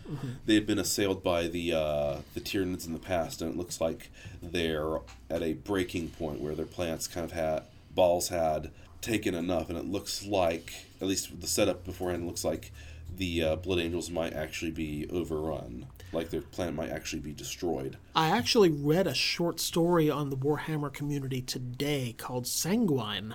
They 0.47 0.55
had 0.55 0.66
been 0.66 0.79
assailed 0.79 1.22
by 1.22 1.49
the 1.49 1.72
uh, 1.72 2.16
the 2.35 2.41
Tyranids 2.41 2.87
in 2.87 2.93
the 2.93 2.99
past, 2.99 3.43
and 3.43 3.51
it 3.53 3.57
looks 3.57 3.81
like 3.81 4.11
they're 4.43 4.99
at 5.31 5.43
a 5.43 5.55
breaking 5.55 6.11
point 6.11 6.41
where 6.41 6.55
their 6.55 6.66
plants 6.66 7.07
kind 7.07 7.24
of 7.24 7.33
had 7.33 7.62
balls 7.95 8.29
had 8.29 8.70
taken 9.01 9.35
enough, 9.35 9.68
and 9.68 9.79
it 9.79 9.87
looks 9.87 10.24
like 10.24 10.72
at 11.01 11.07
least 11.07 11.41
the 11.41 11.47
setup 11.47 11.85
beforehand 11.85 12.26
looks 12.26 12.45
like 12.45 12.72
the 13.16 13.43
uh, 13.43 13.57
Blood 13.57 13.81
Angels 13.81 14.11
might 14.11 14.33
actually 14.33 14.70
be 14.70 15.09
overrun, 15.11 15.87
like 16.12 16.31
their 16.31 16.43
plant 16.43 16.76
might 16.76 16.91
actually 16.91 17.20
be 17.20 17.33
destroyed. 17.33 17.97
I 18.14 18.29
actually 18.29 18.70
read 18.70 19.07
a 19.07 19.14
short 19.14 19.61
story 19.61 20.11
on 20.11 20.31
the 20.31 20.37
Warhammer 20.37 20.93
community 20.93 21.41
today 21.41 22.14
called 22.16 22.47
Sanguine, 22.47 23.35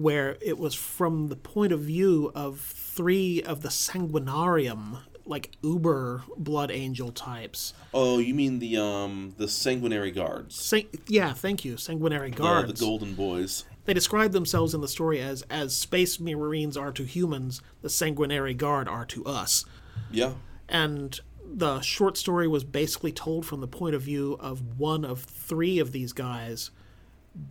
where 0.00 0.36
it 0.40 0.58
was 0.58 0.74
from 0.74 1.28
the 1.28 1.36
point 1.36 1.72
of 1.72 1.80
view 1.80 2.32
of 2.34 2.60
three 2.60 3.42
of 3.42 3.62
the 3.62 3.68
Sanguinarium, 3.68 4.98
like 5.26 5.50
uber 5.62 6.24
blood 6.36 6.70
angel 6.70 7.12
types. 7.12 7.74
Oh, 7.92 8.18
you 8.18 8.34
mean 8.34 8.58
the 8.58 8.76
um 8.76 9.34
the 9.36 9.48
sanguinary 9.48 10.10
guards, 10.10 10.56
San- 10.56 10.88
yeah, 11.06 11.32
thank 11.32 11.64
you, 11.64 11.76
Sanguinary 11.76 12.30
the, 12.30 12.36
Guards. 12.36 12.72
the 12.72 12.84
golden 12.84 13.14
boys. 13.14 13.64
They 13.84 13.94
describe 13.94 14.32
themselves 14.32 14.74
in 14.74 14.80
the 14.80 14.88
story 14.88 15.20
as 15.20 15.42
as 15.50 15.74
space 15.74 16.20
marines 16.20 16.76
are 16.76 16.92
to 16.92 17.04
humans, 17.04 17.62
the 17.82 17.90
Sanguinary 17.90 18.54
Guard 18.54 18.88
are 18.88 19.04
to 19.06 19.24
us. 19.24 19.64
Yeah, 20.10 20.34
and 20.68 21.18
the 21.52 21.80
short 21.80 22.16
story 22.16 22.46
was 22.46 22.64
basically 22.64 23.12
told 23.12 23.44
from 23.46 23.60
the 23.60 23.68
point 23.68 23.94
of 23.94 24.02
view 24.02 24.36
of 24.40 24.78
one 24.78 25.04
of 25.04 25.22
three 25.22 25.78
of 25.78 25.92
these 25.92 26.12
guys 26.12 26.70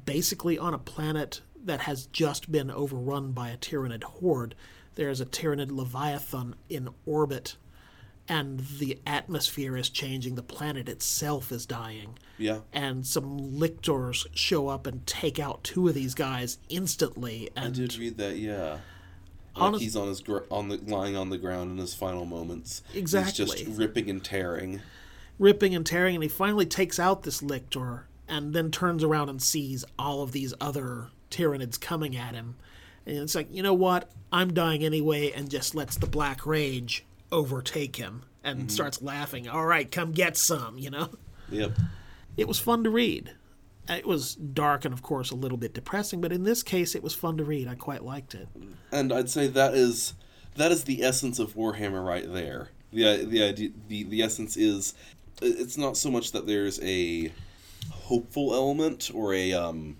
basically 0.05 0.57
on 0.57 0.73
a 0.73 0.77
planet 0.77 1.41
that 1.63 1.81
has 1.81 2.05
just 2.07 2.51
been 2.51 2.71
overrun 2.71 3.31
by 3.31 3.49
a 3.49 3.57
Tyranid 3.57 4.03
horde 4.03 4.55
there's 4.95 5.21
a 5.21 5.25
Tyranid 5.25 5.71
leviathan 5.71 6.55
in 6.69 6.89
orbit 7.05 7.55
and 8.27 8.59
the 8.77 8.99
atmosphere 9.07 9.75
is 9.75 9.89
changing 9.89 10.35
the 10.35 10.43
planet 10.43 10.87
itself 10.87 11.51
is 11.51 11.65
dying 11.65 12.17
yeah. 12.37 12.59
and 12.71 13.05
some 13.05 13.37
lictors 13.57 14.27
show 14.33 14.67
up 14.67 14.87
and 14.87 15.05
take 15.05 15.39
out 15.39 15.63
two 15.63 15.87
of 15.87 15.93
these 15.93 16.13
guys 16.15 16.57
instantly 16.69 17.49
I 17.55 17.65
and 17.65 17.75
did 17.75 17.97
read 17.97 18.17
that. 18.17 18.37
Yeah. 18.37 18.79
Like 19.55 19.63
Honest- 19.63 19.83
he's 19.83 19.95
on 19.95 20.07
his 20.07 20.21
gr- 20.21 20.39
on 20.49 20.69
the 20.69 20.77
lying 20.77 21.17
on 21.17 21.29
the 21.29 21.37
ground 21.37 21.71
in 21.71 21.77
his 21.77 21.93
final 21.93 22.25
moments. 22.25 22.81
Exactly. 22.93 23.45
He's 23.45 23.55
just 23.65 23.77
ripping 23.77 24.09
and 24.09 24.23
tearing. 24.23 24.81
ripping 25.37 25.75
and 25.75 25.85
tearing, 25.85 26.15
and 26.15 26.23
he 26.23 26.29
finally 26.29 26.65
takes 26.65 26.99
out 26.99 27.23
this 27.23 27.41
lictor 27.41 28.05
and 28.27 28.53
then 28.53 28.71
turns 28.71 29.03
around 29.03 29.29
and 29.29 29.41
sees 29.41 29.83
all 29.97 30.21
of 30.21 30.31
these 30.31 30.53
other 30.61 31.07
Tyranids 31.29 31.79
coming 31.79 32.15
at 32.15 32.35
him. 32.35 32.55
And 33.05 33.17
it's 33.17 33.35
like, 33.35 33.47
you 33.51 33.63
know 33.63 33.73
what? 33.73 34.09
I'm 34.31 34.53
dying 34.53 34.83
anyway, 34.83 35.31
and 35.31 35.49
just 35.49 35.73
lets 35.73 35.97
the 35.97 36.05
Black 36.07 36.45
Rage 36.45 37.05
overtake 37.31 37.95
him 37.95 38.23
and 38.43 38.71
starts 38.71 39.01
laughing. 39.01 39.47
All 39.47 39.65
right, 39.65 39.89
come 39.91 40.11
get 40.11 40.37
some, 40.37 40.77
you 40.77 40.89
know? 40.89 41.09
Yep. 41.49 41.71
It 42.37 42.47
was 42.47 42.59
fun 42.59 42.83
to 42.83 42.89
read. 42.89 43.31
It 43.87 44.05
was 44.05 44.35
dark 44.35 44.85
and, 44.85 44.93
of 44.93 45.01
course, 45.01 45.31
a 45.31 45.35
little 45.35 45.57
bit 45.57 45.73
depressing, 45.73 46.21
but 46.21 46.31
in 46.31 46.43
this 46.43 46.61
case, 46.61 46.93
it 46.93 47.01
was 47.01 47.15
fun 47.15 47.37
to 47.37 47.43
read. 47.43 47.67
I 47.67 47.75
quite 47.75 48.05
liked 48.05 48.35
it. 48.35 48.47
And 48.91 49.11
I'd 49.11 49.29
say 49.29 49.47
that 49.47 49.73
is 49.73 50.13
that 50.55 50.71
is 50.71 50.83
the 50.83 51.03
essence 51.03 51.39
of 51.39 51.55
Warhammer 51.55 52.05
right 52.05 52.31
there. 52.31 52.69
The 52.93 53.25
the 53.25 53.43
idea 53.43 53.69
the 53.87 54.03
the 54.03 54.21
essence 54.21 54.57
is 54.57 54.93
it's 55.41 55.77
not 55.77 55.97
so 55.97 56.11
much 56.11 56.31
that 56.33 56.45
there's 56.45 56.79
a 56.81 57.31
hopeful 57.91 58.53
element 58.53 59.09
or 59.13 59.33
a 59.33 59.53
um 59.53 59.97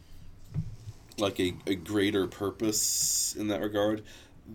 like 1.19 1.39
a, 1.39 1.55
a 1.67 1.75
greater 1.75 2.27
purpose 2.27 3.35
in 3.37 3.47
that 3.49 3.61
regard. 3.61 4.03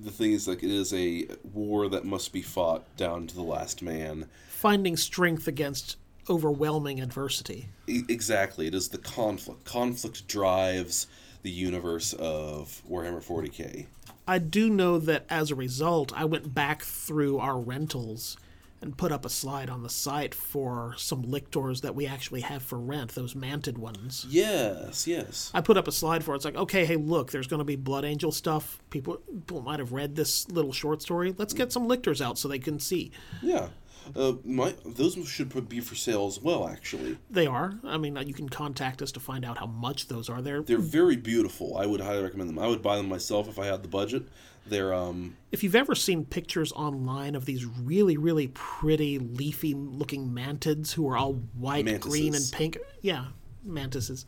The 0.03 0.11
thing 0.11 0.33
is 0.33 0.49
like 0.49 0.63
it 0.63 0.71
is 0.71 0.93
a 0.93 1.27
war 1.53 1.89
that 1.89 2.05
must 2.05 2.33
be 2.33 2.43
fought 2.43 2.85
down 2.97 3.27
to 3.29 3.35
the 3.35 3.43
last 3.43 3.83
man. 3.83 4.29
Finding 4.49 4.97
strength 4.97 5.47
against 5.47 5.97
overwhelming 6.29 7.01
adversity. 7.01 7.69
E- 7.87 8.03
exactly. 8.09 8.67
It 8.67 8.75
is 8.75 8.89
the 8.89 8.99
conflict. 8.99 9.65
Conflict 9.65 10.27
drives 10.27 11.07
the 11.43 11.51
universe 11.51 12.13
of 12.15 12.83
Warhammer 12.91 13.23
40k. 13.23 13.87
I 14.27 14.39
do 14.39 14.71
know 14.71 14.99
that 14.99 15.27
as 15.29 15.51
a 15.51 15.55
result, 15.55 16.13
I 16.17 16.25
went 16.25 16.55
back 16.55 16.83
through 16.83 17.39
our 17.39 17.59
rentals 17.59 18.39
and 18.85 18.97
put 18.97 19.11
up 19.11 19.25
a 19.25 19.29
slide 19.31 19.71
on 19.71 19.83
the 19.83 19.89
site 19.89 20.35
for 20.35 20.95
some 20.99 21.23
lictors 21.23 21.81
that 21.81 21.95
we 21.95 22.07
actually 22.07 22.43
have 22.43 22.63
for 22.63 22.79
rent, 22.79 23.15
those 23.15 23.35
manted 23.35 23.79
ones. 23.79 24.27
Yes, 24.29 25.07
yes. 25.07 25.51
I 25.55 25.61
put 25.63 25.77
up 25.77 25.89
a 25.89 25.93
slide 25.93 26.23
for 26.23 26.35
it. 26.35 26.37
It's 26.37 26.45
like, 26.45 26.57
okay, 26.57 26.85
hey, 26.85 26.97
look, 26.97 27.33
there's 27.33 27.47
going 27.47 27.59
to 27.61 27.65
be 27.65 27.77
Blood 27.77 28.05
Angel 28.05 28.31
stuff. 28.31 28.81
People, 28.91 29.17
people 29.47 29.63
might 29.63 29.79
have 29.81 29.93
read 29.93 30.17
this 30.17 30.49
little 30.51 30.73
short 30.73 31.01
story. 31.03 31.35
Let's 31.37 31.55
get 31.55 31.73
some 31.73 31.89
lictors 31.89 32.21
out 32.21 32.39
so 32.39 32.47
they 32.47 32.59
can 32.59 32.79
see. 32.79 33.11
Yeah. 33.43 33.69
Uh, 34.15 34.35
my 34.45 34.75
those 34.85 35.17
should 35.27 35.49
put- 35.49 35.67
be 35.67 35.81
for 35.81 35.95
sale 35.95 36.27
as 36.27 36.39
well. 36.39 36.69
Actually, 36.69 37.17
They 37.31 37.47
are. 37.47 37.79
I 37.85 37.97
mean, 37.97 38.19
you 38.27 38.35
can 38.35 38.51
contact 38.51 39.01
us 39.01 39.11
to 39.13 39.21
find 39.21 39.47
out 39.47 39.57
how 39.57 39.67
much 39.67 40.09
those 40.09 40.29
are. 40.29 40.43
They're, 40.43 40.61
they're 40.63 40.77
very 40.77 41.17
beautiful. 41.17 41.79
I 41.79 41.87
would 41.87 42.03
highly 42.03 42.23
recommend 42.23 42.51
them. 42.51 42.59
I 42.59 42.67
would 42.67 42.83
buy 42.83 42.99
them 42.99 43.09
myself 43.09 43.49
if 43.49 43.59
I 43.59 43.65
had 43.65 43.83
the 43.83 43.89
budget. 43.89 44.25
They're 44.67 44.95
um 44.95 45.37
if 45.53 45.63
you've 45.63 45.75
ever 45.75 45.95
seen 45.95 46.25
pictures 46.25 46.73
online 46.73 47.35
of 47.35 47.45
these 47.45 47.65
really, 47.65 48.17
really 48.17 48.49
pretty 48.55 49.19
leafy 49.19 49.75
looking 49.75 50.29
mantids 50.31 50.93
who 50.93 51.09
are 51.09 51.17
all 51.17 51.35
white, 51.59 52.01
green, 52.01 52.35
and 52.35 52.45
pink, 52.53 52.79
yeah, 53.03 53.27
mantises. 53.63 54.25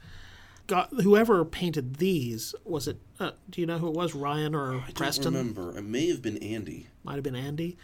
Got 0.67 0.93
whoever 1.01 1.45
painted 1.45 1.97
these 1.97 2.55
was 2.65 2.89
it? 2.89 2.99
Uh, 3.21 3.31
do 3.49 3.61
you 3.61 3.67
know 3.67 3.79
who 3.79 3.87
it 3.89 3.95
was? 3.95 4.15
Ryan 4.15 4.55
or 4.55 4.83
Preston? 4.95 5.35
I 5.35 5.39
don't 5.39 5.55
remember. 5.55 5.79
It 5.79 5.85
may 5.85 6.09
have 6.09 6.23
been 6.23 6.39
Andy. 6.39 6.89
Might 7.05 7.15
have 7.15 7.23
been 7.25 7.37
Andy. 7.37 7.77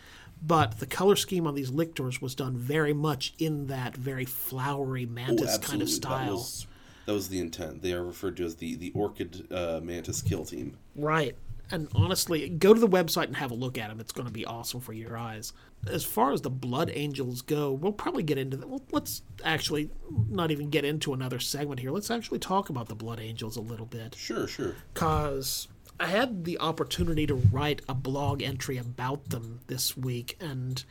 But 0.45 0.81
the 0.81 0.87
color 0.87 1.15
scheme 1.15 1.47
on 1.47 1.55
these 1.55 1.71
lictors 1.71 2.21
was 2.21 2.35
done 2.35 2.57
very 2.57 2.93
much 2.93 3.35
in 3.39 3.69
that 3.69 3.97
very 3.97 4.25
flowery 4.25 5.07
Oh, 5.09 5.13
mantis 5.15 5.55
absolutely. 5.55 5.67
kind 5.69 5.83
of 5.83 5.89
That 5.89 5.95
style. 5.95 6.35
was 6.35 6.67
that 7.07 7.13
was 7.13 7.29
the 7.29 7.39
intent. 7.41 7.83
They 7.83 7.93
are 7.93 8.05
referred 8.05 8.37
to 8.39 8.45
as 8.45 8.57
the 8.57 8.75
the 8.75 8.91
Orchid 8.95 9.47
uh, 9.53 9.81
Mantis 9.83 10.21
Kill 10.21 10.45
Team. 10.45 10.77
Right. 10.97 11.37
And 11.73 11.89
honestly, 11.95 12.51
go 12.51 12.75
to 12.75 12.79
the 12.79 12.87
website 12.87 13.25
and 13.25 13.37
have 13.37 13.51
a 13.51 13.55
look 13.55 13.79
at 13.79 13.89
them. 13.89 13.99
It's 13.99 14.13
going 14.13 14.29
to 14.29 14.33
be 14.33 14.45
awesome 14.45 14.81
for 14.81 14.93
your 14.93 15.17
eyes. 15.17 15.55
As 15.91 16.05
far 16.05 16.33
as 16.33 16.43
the 16.43 16.51
Blood 16.51 16.91
Angels 16.93 17.41
go, 17.41 17.73
we'll 17.73 17.93
probably 17.93 18.23
get 18.23 18.37
into 18.37 18.59
that. 18.59 18.69
Well, 18.69 18.83
let's 18.93 19.23
actually 19.43 19.91
not 20.29 20.51
even 20.51 20.69
get 20.69 20.85
into 20.85 21.15
another 21.15 21.41
segment 21.41 21.81
here. 21.81 21.91
Let's 21.91 22.11
actually 22.11 22.41
talk 22.41 22.69
about 22.69 22.89
the 22.89 22.95
Blood 22.95 23.21
Angels 23.21 23.57
a 23.57 23.63
little 23.63 23.87
bit. 23.87 24.15
Sure, 24.15 24.47
sure. 24.47 24.77
Because 24.93 25.67
I 25.99 26.09
had 26.09 26.45
the 26.45 26.59
opportunity 26.59 27.27
to 27.27 27.35
write 27.35 27.81
a 27.89 27.95
blog 27.95 28.43
entry 28.43 28.77
about 28.77 29.31
them 29.31 29.61
this 29.67 29.97
week 29.97 30.37
and 30.39 30.85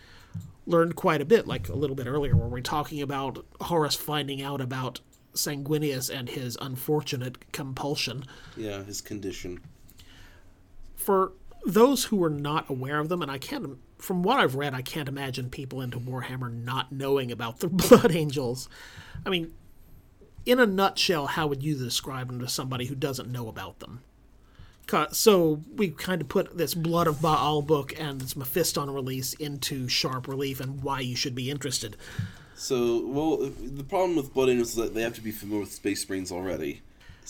learned 0.65 0.95
quite 0.95 1.21
a 1.21 1.25
bit, 1.25 1.45
like 1.45 1.69
a 1.69 1.75
little 1.75 1.95
bit 1.95 2.07
earlier, 2.07 2.36
where 2.36 2.47
we're 2.47 2.61
talking 2.61 3.03
about 3.03 3.45
Horus 3.61 3.95
finding 3.95 4.41
out 4.41 4.61
about 4.61 4.99
Sanguinius 5.36 6.09
and 6.09 6.27
his 6.27 6.57
unfortunate 6.59 7.51
compulsion. 7.51 8.25
Yeah, 8.57 8.84
his 8.84 8.99
condition. 8.99 9.59
For 11.01 11.33
those 11.65 12.05
who 12.05 12.23
are 12.23 12.29
not 12.29 12.69
aware 12.69 12.99
of 12.99 13.09
them, 13.09 13.21
and 13.21 13.29
I 13.29 13.37
can't, 13.37 13.77
from 13.97 14.23
what 14.23 14.39
I've 14.39 14.55
read, 14.55 14.73
I 14.73 14.81
can't 14.81 15.09
imagine 15.09 15.49
people 15.49 15.81
into 15.81 15.99
Warhammer 15.99 16.51
not 16.51 16.91
knowing 16.91 17.31
about 17.31 17.59
the 17.59 17.67
Blood 17.69 18.15
Angels. 18.15 18.69
I 19.25 19.29
mean, 19.29 19.53
in 20.45 20.59
a 20.59 20.65
nutshell, 20.65 21.27
how 21.27 21.47
would 21.47 21.63
you 21.63 21.75
describe 21.75 22.27
them 22.27 22.39
to 22.39 22.47
somebody 22.47 22.85
who 22.85 22.95
doesn't 22.95 23.31
know 23.31 23.47
about 23.47 23.79
them? 23.79 24.01
So 25.11 25.61
we 25.73 25.89
kind 25.91 26.21
of 26.21 26.27
put 26.27 26.57
this 26.57 26.73
Blood 26.73 27.07
of 27.07 27.21
Baal 27.21 27.61
book 27.61 27.97
and 27.97 28.19
this 28.19 28.33
Mephiston 28.33 28.93
release 28.93 29.33
into 29.35 29.87
sharp 29.87 30.27
relief 30.27 30.59
and 30.59 30.83
why 30.83 30.99
you 30.99 31.15
should 31.15 31.33
be 31.33 31.49
interested. 31.49 31.95
So, 32.55 33.05
well, 33.05 33.37
the 33.37 33.85
problem 33.85 34.17
with 34.17 34.33
Blood 34.33 34.49
Angels 34.49 34.71
is 34.71 34.75
that 34.75 34.93
they 34.93 35.01
have 35.01 35.13
to 35.13 35.21
be 35.21 35.31
familiar 35.31 35.61
with 35.61 35.71
Space 35.71 36.07
Marines 36.09 36.29
already. 36.29 36.81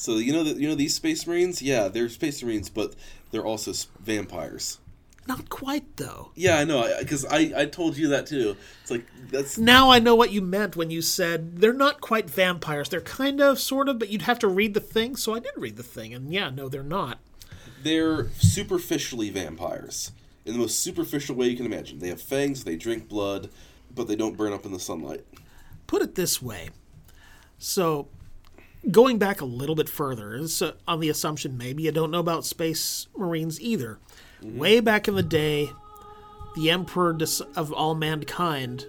So 0.01 0.17
you 0.17 0.33
know 0.33 0.43
that 0.43 0.57
you 0.57 0.67
know 0.67 0.73
these 0.73 0.95
Space 0.95 1.27
Marines, 1.27 1.61
yeah, 1.61 1.87
they're 1.87 2.09
Space 2.09 2.41
Marines, 2.41 2.69
but 2.69 2.95
they're 3.29 3.45
also 3.45 3.71
vampires. 3.99 4.79
Not 5.27 5.49
quite, 5.49 5.97
though. 5.97 6.31
Yeah, 6.33 6.57
I 6.57 6.63
know, 6.63 6.91
because 6.99 7.23
I, 7.25 7.53
I 7.55 7.65
told 7.67 7.95
you 7.95 8.07
that 8.07 8.25
too. 8.25 8.57
It's 8.81 8.89
like 8.89 9.05
that's 9.29 9.59
Now 9.59 9.91
I 9.91 9.99
know 9.99 10.15
what 10.15 10.31
you 10.31 10.41
meant 10.41 10.75
when 10.75 10.89
you 10.89 11.03
said 11.03 11.57
they're 11.57 11.71
not 11.71 12.01
quite 12.01 12.27
vampires. 12.27 12.89
They're 12.89 12.99
kind 13.01 13.39
of, 13.39 13.59
sort 13.59 13.87
of, 13.87 13.99
but 13.99 14.09
you'd 14.09 14.23
have 14.23 14.39
to 14.39 14.47
read 14.47 14.73
the 14.73 14.79
thing. 14.79 15.15
So 15.15 15.35
I 15.35 15.39
did 15.39 15.51
read 15.55 15.77
the 15.77 15.83
thing, 15.83 16.15
and 16.15 16.33
yeah, 16.33 16.49
no, 16.49 16.67
they're 16.67 16.81
not. 16.81 17.19
they're 17.83 18.29
superficially 18.39 19.29
vampires 19.29 20.11
in 20.45 20.53
the 20.53 20.59
most 20.59 20.79
superficial 20.79 21.35
way 21.35 21.47
you 21.47 21.57
can 21.57 21.65
imagine. 21.65 21.99
They 21.99 22.09
have 22.09 22.21
fangs, 22.21 22.63
they 22.63 22.75
drink 22.75 23.07
blood, 23.07 23.49
but 23.93 24.07
they 24.07 24.15
don't 24.15 24.37
burn 24.37 24.53
up 24.53 24.65
in 24.65 24.71
the 24.71 24.79
sunlight. 24.79 25.25
Put 25.87 26.01
it 26.01 26.15
this 26.15 26.41
way. 26.41 26.69
So, 27.59 28.07
going 28.89 29.17
back 29.17 29.41
a 29.41 29.45
little 29.45 29.75
bit 29.75 29.89
further, 29.89 30.35
uh, 30.61 30.71
on 30.87 30.99
the 30.99 31.09
assumption 31.09 31.57
maybe 31.57 31.83
you 31.83 31.91
don't 31.91 32.11
know 32.11 32.19
about 32.19 32.45
Space 32.45 33.07
Marines 33.15 33.59
either. 33.61 33.99
Way 34.41 34.79
back 34.79 35.07
in 35.07 35.13
the 35.15 35.21
day, 35.23 35.69
the 36.55 36.71
Emperor 36.71 37.13
dis- 37.13 37.41
of 37.55 37.71
all 37.71 37.93
mankind, 37.93 38.85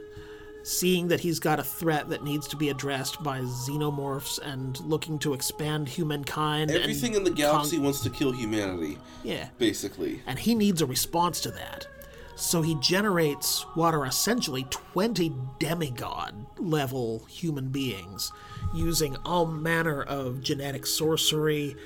seeing 0.64 1.08
that 1.08 1.20
he's 1.20 1.38
got 1.40 1.58
a 1.58 1.64
threat 1.64 2.08
that 2.08 2.24
needs 2.24 2.48
to 2.48 2.56
be 2.56 2.70
addressed 2.70 3.22
by 3.22 3.40
xenomorphs 3.40 4.38
and 4.40 4.80
looking 4.80 5.18
to 5.18 5.34
expand 5.34 5.88
humankind. 5.88 6.70
and 6.70 6.80
Everything 6.80 7.14
in 7.14 7.24
the 7.24 7.30
con- 7.30 7.36
galaxy 7.36 7.78
wants 7.78 8.00
to 8.02 8.10
kill 8.10 8.32
humanity, 8.32 8.96
yeah. 9.24 9.48
basically. 9.58 10.22
and 10.26 10.38
he 10.38 10.54
needs 10.54 10.80
a 10.80 10.86
response 10.86 11.40
to 11.42 11.50
that. 11.50 11.86
So 12.34 12.62
he 12.62 12.74
generates 12.76 13.62
what 13.74 13.94
are 13.94 14.06
essentially 14.06 14.64
20 14.70 15.32
demigod 15.58 16.46
level 16.58 17.24
human 17.26 17.68
beings 17.68 18.32
using 18.74 19.16
all 19.24 19.46
manner 19.46 20.02
of 20.02 20.40
genetic 20.42 20.86
sorcery 20.86 21.76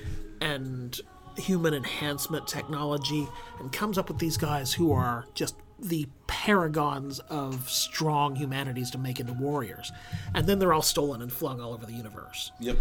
and 0.41 0.99
human 1.37 1.75
enhancement 1.75 2.47
technology 2.47 3.29
and 3.61 3.73
comes 3.73 3.99
up 3.99 4.09
with 4.09 4.19
these 4.19 4.37
guys 4.37 4.73
who 4.73 4.93
are 4.93 5.27
just 5.35 5.57
the 5.79 6.09
paragons 6.27 7.19
of 7.29 7.69
strong 7.69 8.35
humanities 8.35 8.91
to 8.91 8.99
make 8.99 9.21
into 9.21 9.35
warriors. 9.35 9.93
And 10.35 10.47
then 10.47 10.59
they're 10.59 10.73
all 10.73 10.81
stolen 10.81 11.21
and 11.21 11.31
flung 11.31 11.61
all 11.61 11.75
over 11.75 11.85
the 11.85 11.93
universe. 11.93 12.53
Yep. 12.61 12.79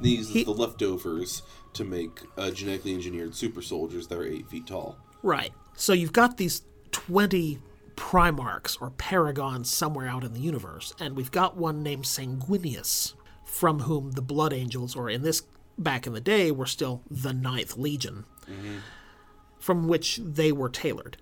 These 0.00 0.30
He- 0.30 0.44
the 0.44 0.50
leftovers 0.50 1.42
to 1.74 1.84
make 1.84 2.22
uh, 2.36 2.50
genetically 2.50 2.94
engineered 2.94 3.34
super 3.34 3.62
soldiers 3.62 4.08
that 4.08 4.18
are 4.18 4.24
eight 4.24 4.48
feet 4.48 4.66
tall. 4.66 4.96
Right. 5.22 5.52
So 5.78 5.92
you've 5.92 6.12
got 6.12 6.38
these 6.38 6.62
20 6.90 7.60
Primarchs 7.94 8.76
or 8.80 8.90
Paragons 8.90 9.66
somewhere 9.66 10.08
out 10.08 10.24
in 10.24 10.32
the 10.32 10.40
universe, 10.40 10.92
and 10.98 11.16
we've 11.16 11.30
got 11.30 11.56
one 11.56 11.84
named 11.84 12.04
Sanguinius, 12.04 13.14
from 13.44 13.80
whom 13.80 14.10
the 14.10 14.20
Blood 14.20 14.52
Angels, 14.52 14.96
or 14.96 15.08
in 15.08 15.22
this 15.22 15.42
back 15.78 16.04
in 16.04 16.12
the 16.14 16.20
day, 16.20 16.50
were 16.50 16.66
still 16.66 17.02
the 17.08 17.32
Ninth 17.32 17.76
Legion, 17.76 18.24
from 19.60 19.86
which 19.86 20.16
they 20.16 20.50
were 20.50 20.68
tailored. 20.68 21.16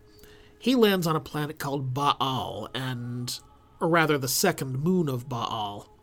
He 0.59 0.75
lands 0.75 1.07
on 1.07 1.17
a 1.17 1.21
planet 1.21 1.59
called 1.59 1.93
Baal, 1.93 2.71
and, 2.75 3.39
or 3.79 3.89
rather, 3.89 4.17
the 4.17 4.27
second 4.27 4.79
moon 4.83 5.11
of 5.11 5.29
Baal, 5.29 5.95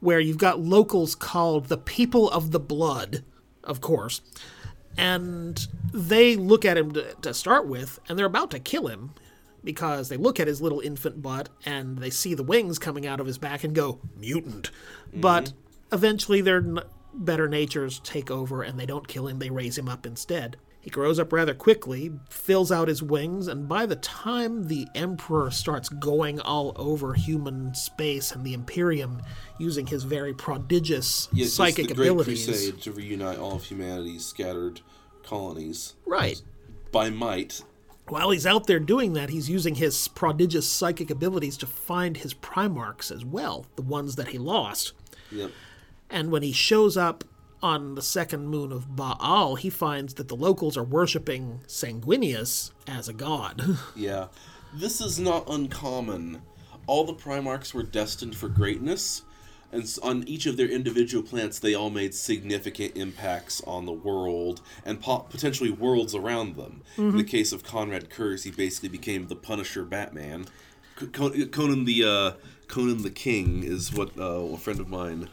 where 0.00 0.18
you've 0.18 0.38
got 0.38 0.60
locals 0.60 1.14
called 1.14 1.66
the 1.66 1.76
People 1.76 2.30
of 2.30 2.52
the 2.52 2.60
Blood, 2.60 3.22
of 3.62 3.82
course, 3.82 4.22
and 4.96 5.66
they 5.92 6.36
look 6.36 6.64
at 6.64 6.76
him 6.76 6.92
to, 6.92 7.14
to 7.14 7.34
start 7.34 7.66
with, 7.66 7.98
and 8.08 8.18
they're 8.18 8.26
about 8.26 8.50
to 8.52 8.58
kill 8.58 8.88
him 8.88 9.12
because 9.64 10.08
they 10.08 10.16
look 10.16 10.38
at 10.38 10.46
his 10.46 10.62
little 10.62 10.80
infant 10.80 11.20
butt 11.20 11.48
and 11.64 11.98
they 11.98 12.10
see 12.10 12.34
the 12.34 12.42
wings 12.42 12.78
coming 12.78 13.06
out 13.06 13.18
of 13.18 13.26
his 13.26 13.38
back 13.38 13.64
and 13.64 13.74
go 13.74 14.00
mutant. 14.16 14.70
Mm-hmm. 15.08 15.20
But 15.20 15.52
eventually, 15.92 16.40
their 16.40 16.58
n- 16.58 16.80
better 17.12 17.48
natures 17.48 17.98
take 18.00 18.30
over 18.30 18.62
and 18.62 18.78
they 18.78 18.86
don't 18.86 19.08
kill 19.08 19.26
him; 19.26 19.38
they 19.38 19.50
raise 19.50 19.76
him 19.76 19.88
up 19.88 20.06
instead. 20.06 20.56
He 20.86 20.90
grows 20.90 21.18
up 21.18 21.32
rather 21.32 21.52
quickly, 21.52 22.12
fills 22.30 22.70
out 22.70 22.86
his 22.86 23.02
wings, 23.02 23.48
and 23.48 23.68
by 23.68 23.86
the 23.86 23.96
time 23.96 24.68
the 24.68 24.86
Emperor 24.94 25.50
starts 25.50 25.88
going 25.88 26.38
all 26.38 26.72
over 26.76 27.12
human 27.14 27.74
space 27.74 28.30
and 28.30 28.44
the 28.46 28.54
Imperium 28.54 29.20
using 29.58 29.88
his 29.88 30.04
very 30.04 30.32
prodigious 30.32 31.28
Yes, 31.32 31.48
it's 31.48 31.56
psychic 31.56 31.88
the 31.88 31.94
Great 31.94 32.10
abilities. 32.10 32.44
Crusade 32.44 32.80
to 32.82 32.92
reunite 32.92 33.36
all 33.36 33.56
of 33.56 33.64
humanity's 33.64 34.26
scattered 34.26 34.80
colonies 35.24 35.94
Right. 36.06 36.40
by 36.92 37.10
might. 37.10 37.64
While 38.06 38.30
he's 38.30 38.46
out 38.46 38.68
there 38.68 38.78
doing 38.78 39.14
that, 39.14 39.30
he's 39.30 39.50
using 39.50 39.74
his 39.74 40.06
prodigious 40.06 40.68
psychic 40.68 41.10
abilities 41.10 41.56
to 41.56 41.66
find 41.66 42.18
his 42.18 42.32
Primarchs 42.32 43.10
as 43.10 43.24
well, 43.24 43.66
the 43.74 43.82
ones 43.82 44.14
that 44.14 44.28
he 44.28 44.38
lost. 44.38 44.92
Yep. 45.32 45.50
And 46.08 46.30
when 46.30 46.44
he 46.44 46.52
shows 46.52 46.96
up 46.96 47.24
on 47.66 47.96
the 47.96 48.02
second 48.02 48.46
moon 48.46 48.70
of 48.70 48.94
Baal, 48.94 49.56
he 49.56 49.70
finds 49.70 50.14
that 50.14 50.28
the 50.28 50.36
locals 50.36 50.76
are 50.76 50.84
worshipping 50.84 51.62
Sanguinius 51.66 52.70
as 52.86 53.08
a 53.08 53.12
god. 53.12 53.60
Yeah. 53.96 54.28
This 54.72 55.00
is 55.00 55.18
not 55.18 55.48
uncommon. 55.48 56.42
All 56.86 57.04
the 57.04 57.14
Primarchs 57.14 57.74
were 57.74 57.82
destined 57.82 58.36
for 58.36 58.48
greatness, 58.48 59.22
and 59.72 59.84
on 60.02 60.22
each 60.28 60.46
of 60.46 60.56
their 60.56 60.68
individual 60.68 61.24
planets, 61.24 61.58
they 61.58 61.74
all 61.74 61.90
made 61.90 62.14
significant 62.14 62.96
impacts 62.96 63.60
on 63.62 63.84
the 63.86 63.92
world 63.92 64.60
and 64.84 65.00
po- 65.00 65.26
potentially 65.28 65.70
worlds 65.70 66.14
around 66.14 66.54
them. 66.56 66.82
In 66.96 67.16
the 67.16 67.24
case 67.24 67.52
of 67.52 67.64
Konrad 67.64 68.10
Curze, 68.10 68.44
he 68.44 68.50
basically 68.52 68.90
became 68.90 69.26
the 69.26 69.34
Punisher 69.36 69.84
Batman. 69.84 70.46
Conan 70.96 71.84
the 71.84 72.04
uh, 72.04 72.32
Conan 72.68 73.02
the 73.02 73.10
King 73.10 73.64
is 73.64 73.92
what 73.92 74.16
uh, 74.18 74.22
a 74.22 74.56
friend 74.56 74.78
of 74.78 74.88
mine 74.88 75.28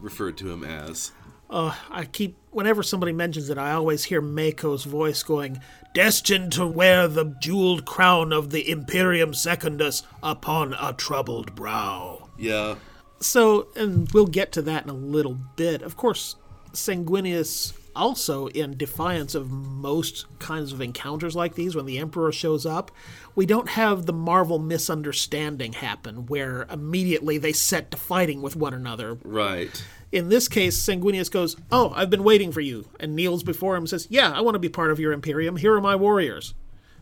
referred 0.00 0.36
to 0.38 0.50
him 0.50 0.64
as. 0.64 1.12
Uh, 1.48 1.74
I 1.90 2.04
keep, 2.04 2.36
whenever 2.50 2.82
somebody 2.82 3.12
mentions 3.12 3.50
it, 3.50 3.58
I 3.58 3.72
always 3.72 4.04
hear 4.04 4.20
Mako's 4.20 4.84
voice 4.84 5.22
going, 5.22 5.60
Destined 5.94 6.52
to 6.54 6.66
wear 6.66 7.08
the 7.08 7.36
jeweled 7.40 7.86
crown 7.86 8.32
of 8.32 8.50
the 8.50 8.68
Imperium 8.68 9.32
Secundus 9.32 10.02
upon 10.22 10.74
a 10.74 10.92
troubled 10.92 11.54
brow. 11.54 12.28
Yeah, 12.36 12.74
So, 13.20 13.68
and 13.76 14.10
we'll 14.12 14.26
get 14.26 14.52
to 14.52 14.62
that 14.62 14.84
in 14.84 14.90
a 14.90 14.94
little 14.94 15.38
bit. 15.56 15.80
Of 15.82 15.96
course, 15.96 16.36
Sanguinius 16.72 17.72
also, 17.96 18.46
in 18.48 18.76
defiance 18.76 19.34
of 19.34 19.50
most 19.50 20.26
kinds 20.38 20.72
of 20.72 20.80
encounters 20.80 21.34
like 21.34 21.54
these, 21.54 21.74
when 21.74 21.86
the 21.86 21.98
Emperor 21.98 22.30
shows 22.30 22.64
up, 22.66 22.90
we 23.34 23.46
don't 23.46 23.70
have 23.70 24.06
the 24.06 24.12
Marvel 24.12 24.58
misunderstanding 24.58 25.72
happen 25.72 26.26
where 26.26 26.66
immediately 26.70 27.38
they 27.38 27.52
set 27.52 27.90
to 27.90 27.96
fighting 27.96 28.42
with 28.42 28.56
one 28.56 28.74
another. 28.74 29.18
right. 29.24 29.84
In 30.12 30.28
this 30.28 30.46
case, 30.46 30.78
Sanguinius 30.78 31.30
goes, 31.30 31.56
Oh, 31.72 31.92
I've 31.96 32.10
been 32.10 32.22
waiting 32.22 32.52
for 32.52 32.60
you, 32.60 32.88
and 33.00 33.16
kneels 33.16 33.42
before 33.42 33.74
him 33.74 33.82
and 33.82 33.90
says, 33.90 34.06
Yeah, 34.08 34.30
I 34.30 34.40
want 34.40 34.54
to 34.54 34.60
be 34.60 34.68
part 34.68 34.92
of 34.92 35.00
your 35.00 35.12
Imperium. 35.12 35.56
Here 35.56 35.74
are 35.74 35.80
my 35.80 35.96
warriors. 35.96 36.54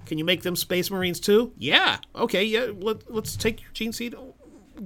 Can 0.07 0.17
you 0.17 0.25
make 0.25 0.43
them 0.43 0.57
Space 0.57 0.91
Marines 0.91 1.21
too? 1.21 1.53
Yeah. 1.59 1.99
Okay, 2.17 2.45
yeah, 2.45 2.69
let, 2.75 3.13
let's 3.13 3.37
take 3.37 3.61
your 3.61 3.71
gene 3.75 3.93
seed. 3.93 4.15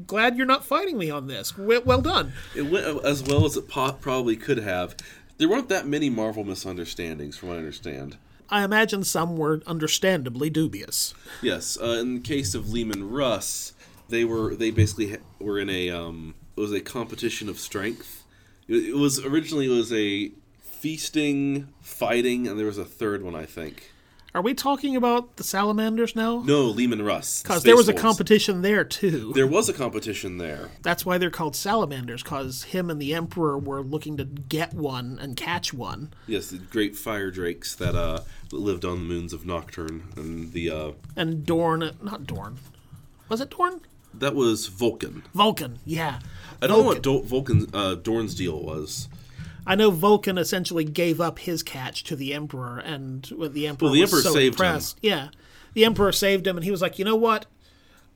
Glad 0.06 0.36
you're 0.36 0.46
not 0.46 0.66
fighting 0.66 0.98
me 0.98 1.10
on 1.10 1.28
this. 1.28 1.56
Well, 1.56 1.80
well 1.84 2.02
done. 2.02 2.32
It 2.54 2.62
went 2.62 2.86
as 3.04 3.22
well 3.22 3.46
as 3.46 3.56
it 3.56 3.68
po- 3.68 3.92
probably 3.92 4.36
could 4.36 4.58
have. 4.58 4.94
There 5.38 5.48
weren't 5.48 5.68
that 5.68 5.86
many 5.86 6.10
Marvel 6.10 6.44
misunderstandings, 6.44 7.36
from 7.36 7.48
what 7.48 7.54
I 7.56 7.58
understand. 7.58 8.18
I 8.50 8.64
imagine 8.64 9.04
some 9.04 9.36
were 9.36 9.62
understandably 9.66 10.50
dubious. 10.50 11.14
Yes, 11.42 11.78
uh, 11.80 11.98
in 12.00 12.14
the 12.14 12.20
case 12.20 12.54
of 12.54 12.72
Leman 12.72 13.08
Russ, 13.08 13.72
they 14.08 14.24
were 14.24 14.54
they 14.54 14.70
basically 14.70 15.10
ha- 15.10 15.16
were 15.38 15.58
in 15.58 15.70
a 15.70 15.90
um, 15.90 16.34
it 16.56 16.60
was 16.60 16.72
a 16.72 16.80
competition 16.80 17.48
of 17.48 17.58
strength. 17.58 18.24
It, 18.66 18.88
it 18.90 18.96
was 18.96 19.24
originally 19.24 19.66
it 19.66 19.76
was 19.76 19.92
a 19.92 20.32
feasting, 20.60 21.68
fighting, 21.80 22.48
and 22.48 22.58
there 22.58 22.66
was 22.66 22.78
a 22.78 22.84
third 22.84 23.22
one 23.22 23.34
I 23.34 23.44
think. 23.44 23.92
Are 24.38 24.42
we 24.42 24.54
talking 24.54 24.94
about 24.94 25.34
the 25.34 25.42
salamanders 25.42 26.14
now? 26.14 26.44
No, 26.46 26.66
Leman 26.66 27.02
Russ. 27.02 27.42
the 27.42 27.48
Because 27.48 27.64
there 27.64 27.74
was 27.74 27.88
a 27.88 27.92
competition 27.92 28.62
there 28.62 28.84
too. 28.84 29.32
There 29.34 29.48
was 29.48 29.68
a 29.68 29.72
competition 29.72 30.38
there. 30.38 30.68
That's 30.80 31.04
why 31.04 31.18
they're 31.18 31.28
called 31.28 31.56
salamanders, 31.56 32.22
because 32.22 32.62
him 32.62 32.88
and 32.88 33.02
the 33.02 33.14
Emperor 33.14 33.58
were 33.58 33.82
looking 33.82 34.16
to 34.16 34.24
get 34.24 34.74
one 34.74 35.18
and 35.20 35.36
catch 35.36 35.74
one. 35.74 36.12
Yes, 36.28 36.50
the 36.50 36.58
great 36.58 36.94
fire 36.94 37.32
drakes 37.32 37.74
that 37.74 37.96
uh 37.96 38.20
that 38.50 38.56
lived 38.56 38.84
on 38.84 38.98
the 39.00 39.04
moons 39.12 39.32
of 39.32 39.44
Nocturne 39.44 40.04
and 40.14 40.52
the 40.52 40.70
uh 40.70 40.92
And 41.16 41.44
Dorn, 41.44 41.90
not 42.00 42.24
Dorn. 42.24 42.58
Was 43.28 43.40
it 43.40 43.50
Dorn? 43.50 43.80
that 44.14 44.36
was 44.36 44.68
Vulcan. 44.68 45.24
Vulcan, 45.34 45.80
yeah. 45.84 46.20
I 46.62 46.68
don't 46.68 46.78
know 46.78 46.84
what 46.86 47.02
Do- 47.02 47.22
Vulcan 47.24 47.66
uh, 47.74 47.96
Dorn's 47.96 48.36
deal 48.36 48.62
was. 48.62 49.08
I 49.68 49.74
know 49.74 49.90
Vulcan 49.90 50.38
essentially 50.38 50.84
gave 50.84 51.20
up 51.20 51.38
his 51.38 51.62
catch 51.62 52.02
to 52.04 52.16
the 52.16 52.34
Emperor, 52.34 52.78
and 52.78 53.26
when 53.26 53.52
the 53.52 53.66
Emperor 53.68 53.86
Well, 53.86 53.94
the 53.94 54.00
was 54.00 54.12
Emperor 54.12 54.22
so 54.22 54.32
saved 54.34 54.60
him. 54.60 54.80
yeah, 55.02 55.28
the 55.74 55.84
Emperor 55.84 56.10
saved 56.10 56.46
him, 56.46 56.56
and 56.56 56.64
he 56.64 56.70
was 56.70 56.82
like, 56.82 56.98
you 56.98 57.04
know 57.04 57.14
what? 57.16 57.46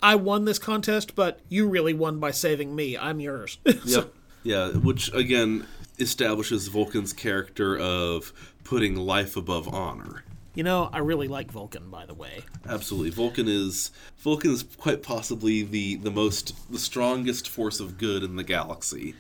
I 0.03 0.15
won 0.17 0.47
this 0.47 0.59
contest, 0.59 1.15
but 1.15 1.41
you 1.49 1.69
really 1.69 1.95
won 1.95 2.19
by 2.19 2.31
saving 2.33 2.75
me. 2.75 2.97
I'm 2.99 3.21
yours. 3.21 3.59
So- 3.87 4.01
Yep. 4.01 4.15
Yeah, 4.45 4.69
which 4.71 5.13
again 5.15 5.67
establishes 6.01 6.67
Vulcan's 6.67 7.13
character 7.13 7.79
of 7.79 8.33
putting 8.65 8.97
life 8.97 9.37
above 9.37 9.73
honor. 9.73 10.25
You 10.55 10.65
know, 10.65 10.91
I 10.93 10.99
really 10.99 11.29
like 11.29 11.53
Vulcan, 11.53 11.89
by 11.91 12.07
the 12.07 12.15
way. 12.15 12.41
Absolutely, 12.69 13.11
Vulcan 13.11 13.47
is 13.47 13.93
Vulcan 14.19 14.51
is 14.51 14.65
quite 14.79 15.03
possibly 15.05 15.63
the 15.63 15.95
the 15.95 16.11
most 16.11 16.55
the 16.73 16.81
strongest 16.81 17.49
force 17.49 17.79
of 17.79 17.99
good 17.99 18.25
in 18.25 18.35
the 18.35 18.43
galaxy. 18.43 19.15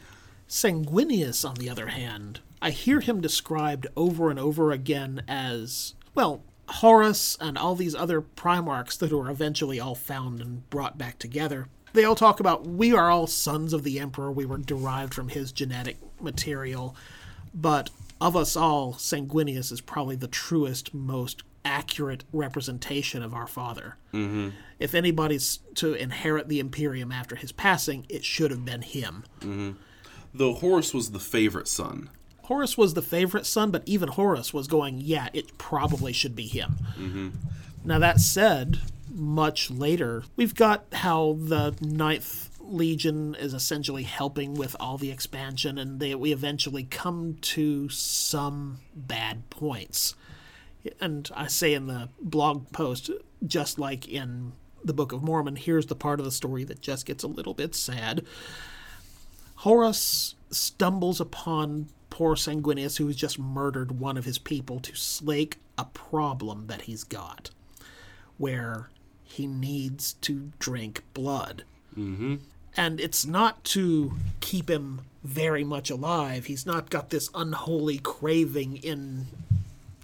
Sanguinius, 0.52 1.48
on 1.48 1.54
the 1.54 1.70
other 1.70 1.86
hand, 1.86 2.40
I 2.60 2.72
hear 2.72 3.00
him 3.00 3.22
described 3.22 3.86
over 3.96 4.28
and 4.28 4.38
over 4.38 4.70
again 4.70 5.22
as, 5.26 5.94
well, 6.14 6.42
Horus 6.68 7.38
and 7.40 7.56
all 7.56 7.74
these 7.74 7.94
other 7.94 8.20
Primarchs 8.20 8.98
that 8.98 9.12
were 9.12 9.30
eventually 9.30 9.80
all 9.80 9.94
found 9.94 10.42
and 10.42 10.68
brought 10.68 10.98
back 10.98 11.18
together. 11.18 11.68
They 11.94 12.04
all 12.04 12.14
talk 12.14 12.38
about 12.38 12.66
we 12.66 12.92
are 12.92 13.10
all 13.10 13.26
sons 13.26 13.72
of 13.72 13.82
the 13.82 13.98
Emperor, 13.98 14.30
we 14.30 14.44
were 14.44 14.58
derived 14.58 15.14
from 15.14 15.30
his 15.30 15.52
genetic 15.52 15.96
material, 16.20 16.94
but 17.54 17.88
of 18.20 18.36
us 18.36 18.54
all, 18.54 18.92
Sanguinius 18.92 19.72
is 19.72 19.80
probably 19.80 20.16
the 20.16 20.28
truest, 20.28 20.92
most 20.92 21.44
accurate 21.64 22.24
representation 22.30 23.22
of 23.22 23.32
our 23.32 23.46
father. 23.46 23.96
Mm-hmm. 24.12 24.50
If 24.78 24.94
anybody's 24.94 25.60
to 25.76 25.94
inherit 25.94 26.48
the 26.48 26.60
Imperium 26.60 27.10
after 27.10 27.36
his 27.36 27.52
passing, 27.52 28.04
it 28.10 28.22
should 28.22 28.50
have 28.50 28.66
been 28.66 28.82
him. 28.82 29.24
Though 30.34 30.54
Horus 30.54 30.94
was 30.94 31.10
the 31.10 31.20
favorite 31.20 31.68
son. 31.68 32.10
Horus 32.44 32.76
was 32.76 32.94
the 32.94 33.02
favorite 33.02 33.46
son, 33.46 33.70
but 33.70 33.82
even 33.86 34.08
Horus 34.08 34.52
was 34.52 34.66
going, 34.66 35.00
yeah, 35.00 35.28
it 35.32 35.58
probably 35.58 36.12
should 36.12 36.34
be 36.34 36.46
him. 36.46 36.76
Mm-hmm. 36.98 37.28
Now, 37.84 37.98
that 37.98 38.20
said, 38.20 38.80
much 39.10 39.70
later, 39.70 40.24
we've 40.36 40.54
got 40.54 40.84
how 40.92 41.36
the 41.38 41.76
Ninth 41.80 42.50
Legion 42.60 43.34
is 43.34 43.54
essentially 43.54 44.04
helping 44.04 44.54
with 44.54 44.74
all 44.80 44.98
the 44.98 45.10
expansion, 45.10 45.78
and 45.78 46.00
they, 46.00 46.14
we 46.14 46.32
eventually 46.32 46.84
come 46.84 47.36
to 47.42 47.88
some 47.88 48.78
bad 48.94 49.48
points. 49.50 50.14
And 51.00 51.30
I 51.34 51.46
say 51.46 51.74
in 51.74 51.86
the 51.86 52.08
blog 52.20 52.72
post, 52.72 53.10
just 53.46 53.78
like 53.78 54.08
in 54.08 54.52
the 54.84 54.94
Book 54.94 55.12
of 55.12 55.22
Mormon, 55.22 55.56
here's 55.56 55.86
the 55.86 55.94
part 55.94 56.18
of 56.18 56.24
the 56.24 56.32
story 56.32 56.64
that 56.64 56.80
just 56.80 57.06
gets 57.06 57.22
a 57.22 57.28
little 57.28 57.54
bit 57.54 57.74
sad. 57.74 58.24
Horus 59.62 60.34
stumbles 60.50 61.20
upon 61.20 61.86
poor 62.10 62.34
Sanguinius, 62.34 62.98
who 62.98 63.06
has 63.06 63.14
just 63.14 63.38
murdered 63.38 64.00
one 64.00 64.16
of 64.16 64.24
his 64.24 64.36
people, 64.36 64.80
to 64.80 64.96
slake 64.96 65.58
a 65.78 65.84
problem 65.84 66.66
that 66.66 66.82
he's 66.82 67.04
got, 67.04 67.50
where 68.38 68.90
he 69.22 69.46
needs 69.46 70.14
to 70.14 70.50
drink 70.58 71.04
blood. 71.14 71.62
Mm-hmm. 71.96 72.36
And 72.76 72.98
it's 72.98 73.24
not 73.24 73.62
to 73.66 74.14
keep 74.40 74.68
him 74.68 75.02
very 75.22 75.62
much 75.62 75.90
alive. 75.90 76.46
He's 76.46 76.66
not 76.66 76.90
got 76.90 77.10
this 77.10 77.30
unholy 77.32 77.98
craving 77.98 78.78
in. 78.78 79.28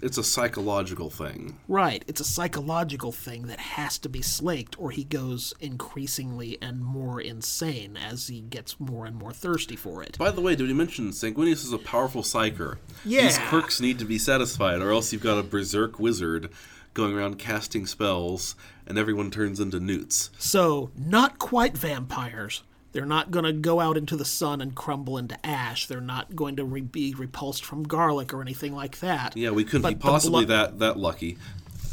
It's 0.01 0.19
a 0.19 0.25
psychological 0.25 1.11
thing. 1.11 1.59
Right, 1.67 2.05
it's 2.07 2.21
a 2.21 2.25
psychological 2.25 3.13
thing 3.13 3.49
that 3.49 3.59
has 3.59 3.99
to 3.99 4.09
be 4.09 4.23
slaked, 4.23 4.79
or 4.79 4.91
he 4.91 5.05
goes 5.05 5.55
increasingly 5.61 6.59
and 6.63 6.81
more 6.81 7.21
insane 7.21 7.97
as 7.97 8.29
he 8.29 8.41
gets 8.41 8.79
more 8.79 9.07
and 9.07 9.17
more 9.17 9.33
thirsty 9.33 9.77
for 9.77 10.03
it. 10.03 10.17
By 10.19 10.31
the 10.31 10.41
way, 10.41 10.55
did 10.55 10.69
we 10.69 10.75
mention 10.75 11.11
Sanguinius 11.11 11.65
is 11.65 11.73
a 11.73 11.79
powerful 11.79 12.23
psyker? 12.23 12.79
Yeah. 13.05 13.23
These 13.23 13.39
quirks 13.39 13.81
need 13.81 13.99
to 13.99 14.05
be 14.05 14.19
satisfied, 14.19 14.81
or 14.81 14.93
else 14.93 15.13
you've 15.13 15.23
got 15.23 15.39
a 15.39 15.43
berserk 15.43 15.99
wizard 15.99 16.51
going 16.95 17.15
around 17.17 17.39
casting 17.39 17.87
spells, 17.87 18.55
and 18.87 18.99
everyone 18.99 19.31
turns 19.31 19.61
into 19.61 19.81
newts. 19.81 20.31
So, 20.39 20.91
not 20.97 21.39
quite 21.39 21.77
vampires. 21.77 22.63
They're 22.99 23.07
not 23.07 23.31
going 23.31 23.45
to 23.45 23.53
go 23.53 23.79
out 23.79 23.97
into 23.97 24.17
the 24.17 24.25
sun 24.25 24.61
and 24.61 24.75
crumble 24.75 25.19
into 25.19 25.39
ash. 25.47 25.87
They're 25.87 26.01
not 26.01 26.35
going 26.35 26.57
to 26.57 26.65
re- 26.65 26.81
be 26.81 27.15
repulsed 27.15 27.65
from 27.65 27.85
garlic 27.85 28.35
or 28.35 28.43
anything 28.43 28.75
like 28.75 28.99
that. 28.99 29.37
Yeah, 29.37 29.51
we 29.51 29.63
couldn't 29.63 29.83
But 29.83 29.91
be 29.91 29.95
possibly 29.95 30.45
blood- 30.47 30.73
that 30.73 30.79
that 30.81 30.97
lucky. 30.99 31.39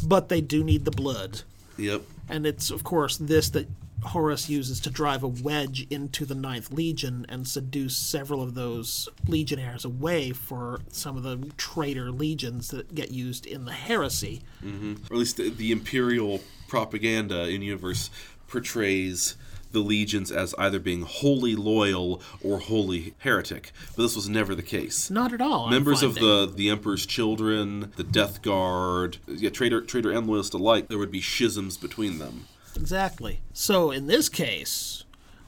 But 0.03 0.29
they 0.29 0.41
do 0.41 0.63
need 0.63 0.83
the 0.83 0.89
blood. 0.89 1.43
Yep. 1.77 2.01
And 2.27 2.47
it's, 2.47 2.71
of 2.71 2.83
course, 2.83 3.17
this 3.17 3.49
that 3.51 3.67
Horus 4.01 4.49
uses 4.49 4.79
to 4.79 4.89
drive 4.89 5.21
a 5.21 5.27
wedge 5.27 5.85
into 5.91 6.25
the 6.25 6.33
Ninth 6.33 6.71
Legion 6.71 7.27
and 7.29 7.47
seduce 7.47 7.95
several 7.95 8.41
of 8.41 8.55
those 8.55 9.07
legionnaires 9.27 9.85
away 9.85 10.31
for 10.31 10.79
some 10.89 11.17
of 11.17 11.21
the 11.21 11.51
traitor 11.55 12.09
legions 12.11 12.69
that 12.69 12.95
get 12.95 13.11
used 13.11 13.45
in 13.45 13.65
the 13.65 13.73
heresy. 13.73 14.41
Mm-hmm. 14.63 14.93
or 15.11 15.13
at 15.13 15.19
least 15.19 15.37
the, 15.37 15.51
the 15.51 15.71
imperial 15.71 16.41
propaganda 16.67 17.47
in 17.47 17.61
universe 17.61 18.09
portrays 18.47 19.35
the 19.75 19.79
legions 19.81 20.31
as 20.31 20.55
either 20.57 20.79
being 20.79 21.03
wholly 21.03 21.55
loyal 21.55 22.21
or 22.43 22.59
wholly 22.59 23.13
heretic 23.19 23.71
but 23.95 24.01
this 24.01 24.15
was 24.15 24.27
never 24.27 24.55
the 24.55 24.63
case 24.63 25.11
Not 25.11 25.31
at 25.33 25.41
all. 25.41 25.69
Members 25.69 26.01
of 26.01 26.15
the 26.15 26.51
the 26.51 26.69
emperor's 26.69 27.05
children 27.05 27.91
the 27.95 28.03
death 28.03 28.41
guard 28.41 29.17
yeah 29.27 29.51
traitor 29.51 29.81
traitor 29.81 30.11
and 30.11 30.25
loyalist 30.25 30.53
alike 30.53 30.87
there 30.87 30.97
would 30.97 31.11
be 31.11 31.21
schisms 31.21 31.77
between 31.77 32.17
them 32.17 32.47
Exactly. 32.75 33.41
So 33.53 33.91
in 33.91 34.07
this 34.07 34.29
case, 34.29 35.05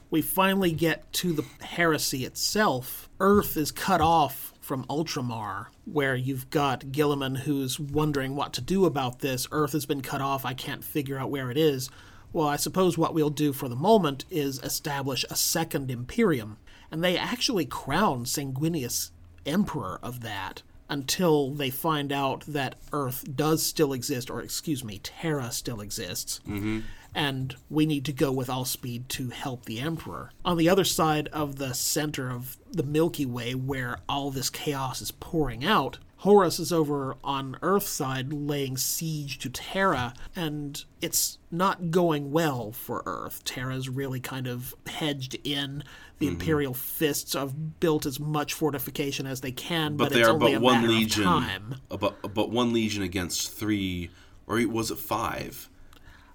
we 0.10 0.22
finally 0.22 0.72
get 0.72 1.12
to 1.14 1.34
the 1.34 1.44
heresy 1.62 2.26
itself. 2.26 3.10
Earth 3.20 3.58
is 3.58 3.72
cut 3.72 4.02
off 4.02 4.54
from 4.62 4.86
Ultramar, 4.86 5.68
where 5.86 6.16
you've 6.16 6.50
got 6.50 6.82
Guilliman 6.86 7.40
who's 7.40 7.80
wondering 7.80 8.36
what 8.36 8.54
to 8.54 8.62
do 8.62 8.86
about 8.86 9.20
this. 9.20 9.48
Earth 9.52 9.74
has 9.74 9.86
been 9.86 10.02
cut 10.02 10.22
off. 10.22 10.46
I 10.46 10.54
can't 10.54 10.84
figure 10.84 11.18
out 11.18 11.30
where 11.30 11.52
it 11.52 11.58
is. 11.58 11.90
Well, 12.38 12.48
I 12.48 12.58
suppose 12.58 13.00
what 13.00 13.16
we'll 13.16 13.32
do 13.32 13.52
for 13.52 13.68
the 13.68 13.76
moment 13.76 14.24
is 14.30 14.60
establish 14.60 15.26
a 15.28 15.36
second 15.36 15.90
Imperium. 15.90 16.58
And 16.92 17.04
they 17.04 17.18
actually 17.18 17.66
crown 17.66 18.26
Sanguinius 18.26 19.10
emperor 19.48 20.00
of 20.04 20.22
that 20.22 20.62
until 20.88 21.50
they 21.50 21.72
find 21.72 22.12
out 22.12 22.42
that 22.42 22.76
Earth 22.94 23.26
does 23.36 23.64
still 23.64 23.92
exist, 23.92 24.30
or 24.30 24.40
excuse 24.40 24.84
me, 24.84 25.00
Terra 25.00 25.52
still 25.52 25.82
exists. 25.82 26.40
Mm-hmm. 26.48 26.82
And 27.16 27.56
we 27.72 27.88
need 27.88 28.06
to 28.06 28.14
go 28.14 28.32
with 28.32 28.52
all 28.52 28.66
speed 28.66 29.10
to 29.10 29.32
help 29.32 29.66
the 29.66 29.80
Emperor. 29.80 30.30
On 30.46 30.58
the 30.58 30.70
other 30.70 30.84
side 30.84 31.30
of 31.30 31.56
the 31.56 31.74
center 31.74 32.30
of 32.30 32.58
the 32.72 32.84
Milky 32.84 33.26
Way, 33.26 33.56
where 33.56 33.98
all 34.08 34.30
this 34.30 34.52
chaos 34.52 35.02
is 35.02 35.10
pouring 35.10 35.66
out, 35.66 35.98
Horus 36.22 36.60
is 36.60 36.74
over 36.74 37.16
on 37.24 37.58
Earth's 37.62 37.90
side 37.90 38.34
laying 38.34 38.76
siege 38.76 39.38
to 39.40 39.50
Terra, 39.50 40.14
and 40.36 40.84
it's 41.00 41.38
not 41.52 41.92
going 41.92 42.32
well 42.32 42.72
for 42.72 43.04
Earth. 43.06 43.44
Terra's 43.44 43.88
really 43.88 44.20
kind 44.20 44.48
of 44.48 44.74
hedged 44.88 45.36
in. 45.44 45.84
The 46.18 46.26
mm-hmm. 46.26 46.34
Imperial 46.34 46.74
fists 46.74 47.34
have 47.34 47.80
built 47.80 48.08
as 48.08 48.20
much 48.20 48.56
fortification 48.56 49.28
as 49.28 49.42
they 49.42 49.52
can, 49.52 49.96
but, 49.96 50.06
but, 50.06 50.14
they 50.14 50.22
it's 50.22 50.28
are 50.28 50.34
only 50.34 50.54
but 50.54 50.58
a 50.58 50.60
one 50.62 50.82
matter 50.82 50.88
legion 50.88 51.28
of 51.28 51.44
time. 51.44 51.76
about 51.92 52.34
but 52.34 52.50
one 52.50 52.74
legion 52.74 53.04
against 53.04 53.52
three 53.52 54.10
or 54.48 54.60
was 54.68 54.90
it 54.90 54.98
five 54.98 55.70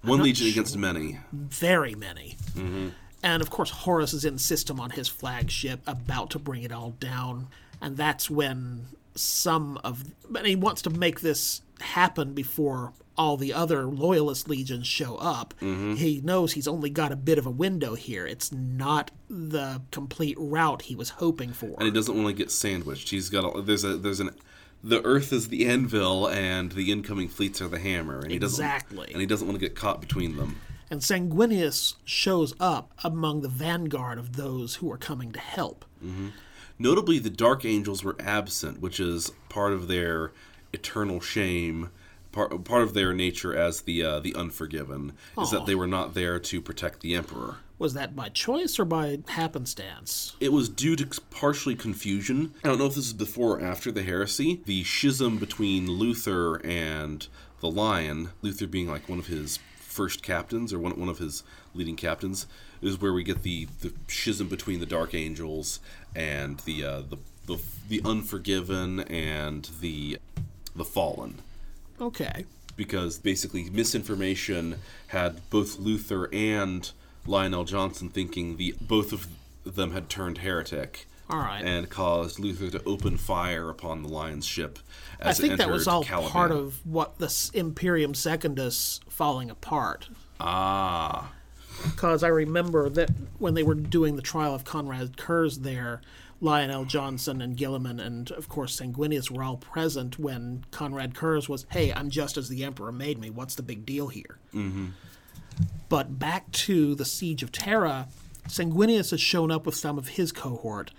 one 0.01 0.21
legion 0.21 0.47
sure. 0.47 0.53
against 0.53 0.77
many 0.77 1.19
very 1.33 1.95
many. 1.95 2.37
Mm-hmm. 2.55 2.89
And 3.21 3.41
of 3.41 3.49
course, 3.49 3.69
Horus 3.69 4.13
is 4.13 4.25
in 4.25 4.37
system 4.37 4.79
on 4.79 4.91
his 4.91 5.07
flagship, 5.07 5.81
about 5.87 6.29
to 6.31 6.39
bring 6.39 6.63
it 6.63 6.73
all 6.73 6.91
down. 6.91 7.47
And 7.81 7.95
that's 7.95 8.29
when 8.29 8.87
some 9.15 9.79
of. 9.83 10.03
And 10.35 10.45
he 10.47 10.55
wants 10.55 10.81
to 10.83 10.89
make 10.89 11.21
this 11.21 11.61
happen 11.79 12.33
before 12.33 12.93
all 13.17 13.37
the 13.37 13.53
other 13.53 13.85
loyalist 13.85 14.49
legions 14.49 14.87
show 14.87 15.17
up. 15.17 15.53
Mm-hmm. 15.61 15.95
He 15.95 16.21
knows 16.23 16.53
he's 16.53 16.67
only 16.67 16.89
got 16.89 17.11
a 17.11 17.15
bit 17.15 17.37
of 17.37 17.45
a 17.45 17.51
window 17.51 17.93
here. 17.95 18.25
It's 18.25 18.51
not 18.51 19.11
the 19.29 19.81
complete 19.91 20.35
route 20.39 20.83
he 20.83 20.95
was 20.95 21.09
hoping 21.11 21.53
for. 21.53 21.75
and 21.77 21.83
he 21.83 21.91
doesn't 21.91 22.15
want 22.15 22.27
to 22.27 22.33
get 22.33 22.49
sandwiched. 22.51 23.09
He's 23.09 23.29
got 23.29 23.55
a, 23.55 23.61
there's 23.61 23.83
a 23.83 23.97
there's 23.97 24.19
an 24.19 24.31
the 24.83 25.01
Earth 25.05 25.31
is 25.31 25.47
the 25.49 25.65
anvil 25.67 26.27
and 26.27 26.71
the 26.73 26.91
incoming 26.91 27.29
fleets 27.29 27.61
are 27.61 27.67
the 27.69 27.79
hammer, 27.79 28.19
and 28.19 28.31
he 28.31 28.39
doesn't 28.39 28.63
Exactly. 28.65 29.09
and 29.11 29.21
he 29.21 29.27
doesn't 29.27 29.47
want 29.47 29.59
to 29.59 29.65
get 29.65 29.75
caught 29.75 30.01
between 30.01 30.35
them. 30.35 30.59
and 30.89 31.01
Sanguinius 31.01 31.95
shows 32.03 32.53
up 32.59 32.91
among 33.03 33.41
the 33.41 33.47
vanguard 33.49 34.17
of 34.17 34.35
those 34.35 34.75
who 34.75 34.91
are 34.91 34.97
coming 34.97 35.31
to 35.33 35.39
help. 35.39 35.85
Mm-hmm. 36.03 36.29
Notably, 36.83 37.17
the 37.17 37.29
Dark 37.29 37.63
Angels 37.63 38.03
were 38.03 38.17
absent, 38.19 38.81
which 38.81 38.99
is 38.99 39.31
part 39.47 39.71
of 39.71 39.87
their 39.87 40.33
eternal 40.73 41.21
shame. 41.21 41.91
Part, 42.33 42.65
part 42.65 42.81
of 42.81 42.93
their 42.93 43.13
nature 43.13 43.55
as 43.55 43.81
the 43.81 44.03
uh, 44.03 44.19
the 44.19 44.35
unforgiven 44.35 45.13
is 45.39 45.51
that 45.51 45.65
they 45.65 45.75
were 45.75 45.87
not 45.87 46.13
there 46.13 46.39
to 46.39 46.61
protect 46.61 46.99
the 46.99 47.15
emperor. 47.15 47.57
Was 47.79 47.93
that 47.93 48.17
by 48.17 48.27
choice 48.29 48.77
or 48.79 48.85
by 48.85 49.19
happenstance? 49.29 50.35
It 50.41 50.51
was 50.51 50.67
due 50.67 50.97
to 50.97 51.21
partially 51.29 51.75
confusion. 51.75 52.53
I 52.65 52.67
don't 52.67 52.79
know 52.79 52.87
if 52.87 52.95
this 52.95 53.05
is 53.05 53.13
before 53.13 53.59
or 53.59 53.61
after 53.61 53.89
the 53.89 54.03
heresy. 54.03 54.61
The 54.65 54.83
schism 54.83 55.37
between 55.37 55.87
Luther 55.87 56.55
and 56.65 57.25
the 57.61 57.69
Lion, 57.69 58.31
Luther 58.41 58.67
being 58.67 58.89
like 58.89 59.07
one 59.07 59.19
of 59.19 59.27
his 59.27 59.57
first 59.93 60.23
captains 60.23 60.73
or 60.73 60.79
one, 60.79 60.99
one 60.99 61.07
of 61.07 61.19
his 61.19 61.43
leading 61.73 61.95
captains, 61.95 62.47
is 62.81 62.99
where 62.99 63.13
we 63.13 63.23
get 63.23 63.43
the, 63.43 63.67
the 63.81 63.93
schism 64.07 64.47
between 64.49 64.79
the 64.79 64.85
Dark 64.85 65.13
Angels 65.13 65.79
and 66.15 66.59
the, 66.61 66.83
uh, 66.83 67.01
the 67.09 67.17
the 67.45 67.57
the 67.89 68.01
unforgiven 68.05 69.01
and 69.01 69.69
the 69.81 70.17
the 70.75 70.85
fallen 70.85 71.41
Okay. 71.99 72.45
because 72.77 73.17
basically 73.19 73.69
misinformation 73.69 74.79
had 75.07 75.47
both 75.49 75.77
Luther 75.77 76.29
and 76.33 76.89
Lion 77.27 77.51
El'Jonson 77.51 78.11
thinking 78.11 78.57
the 78.57 78.75
both 78.79 79.11
of 79.13 79.27
them 79.65 79.91
had 79.91 80.09
turned 80.09 80.39
heretic 80.39 81.05
All 81.29 81.39
right. 81.39 81.63
and 81.63 81.89
caused 81.89 82.39
Luther 82.39 82.69
to 82.69 82.83
open 82.85 83.17
fire 83.17 83.69
upon 83.69 84.03
the 84.03 84.09
Lion's 84.09 84.45
ship. 84.45 84.79
I 85.21 85.29
As 85.29 85.39
it 85.39 85.43
think 85.43 85.57
that 85.57 85.69
was 85.69 85.87
entered 85.87 85.93
all 85.95 86.03
Caliban. 86.03 86.31
part 86.31 86.51
of 86.51 86.85
what 86.85 87.17
the 87.17 87.51
Imperium 87.53 88.13
Secundus 88.13 88.99
falling 89.09 89.49
apart. 89.49 90.07
Ah, 90.39 91.31
Because 91.83 92.23
I 92.23 92.27
remember 92.27 92.89
that 92.89 93.09
when 93.39 93.53
they 93.53 93.63
were 93.63 93.75
doing 93.75 94.15
the 94.15 94.21
trial 94.21 94.53
of 94.53 94.63
Konrad 94.63 95.17
Curze 95.17 95.57
there, 95.63 96.01
Lion 96.39 96.69
El'Jonson 96.69 97.41
and 97.41 97.57
Guilliman 97.57 97.99
and, 98.05 98.29
of 98.31 98.49
course, 98.49 98.79
Sanguinius 98.79 99.31
were 99.31 99.43
all 99.43 99.57
present 99.57 100.19
when 100.19 100.65
Konrad 100.71 101.13
Curze 101.15 101.47
was, 101.47 101.65
hey, 101.71 101.93
I'm 101.93 102.09
just 102.09 102.37
as 102.37 102.49
the 102.49 102.63
Emperor 102.63 102.91
made 102.91 103.17
me. 103.17 103.29
What's 103.29 103.55
the 103.55 103.63
big 103.63 103.85
deal 103.85 104.09
here? 104.09 104.39
Mm-hmm. 104.53 104.87
But 105.87 106.19
back 106.19 106.51
to 106.51 106.95
the 106.95 107.05
Siege 107.05 107.43
of 107.43 107.51
Terra, 107.51 108.07
Sanguinius 108.47 109.11
has 109.11 109.21
shown 109.21 109.51
up 109.51 109.65
with 109.65 109.75
some 109.75 109.97
of 109.97 110.09
his 110.09 110.31
cohort, 110.31 110.91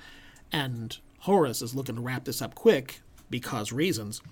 and 0.51 0.97
Horus 1.21 1.61
is 1.61 1.75
looking 1.75 1.97
to 1.97 2.01
wrap 2.01 2.25
this 2.25 2.41
up 2.41 2.55
quick 2.55 3.01
because 3.29 3.73
reasons. 3.73 4.23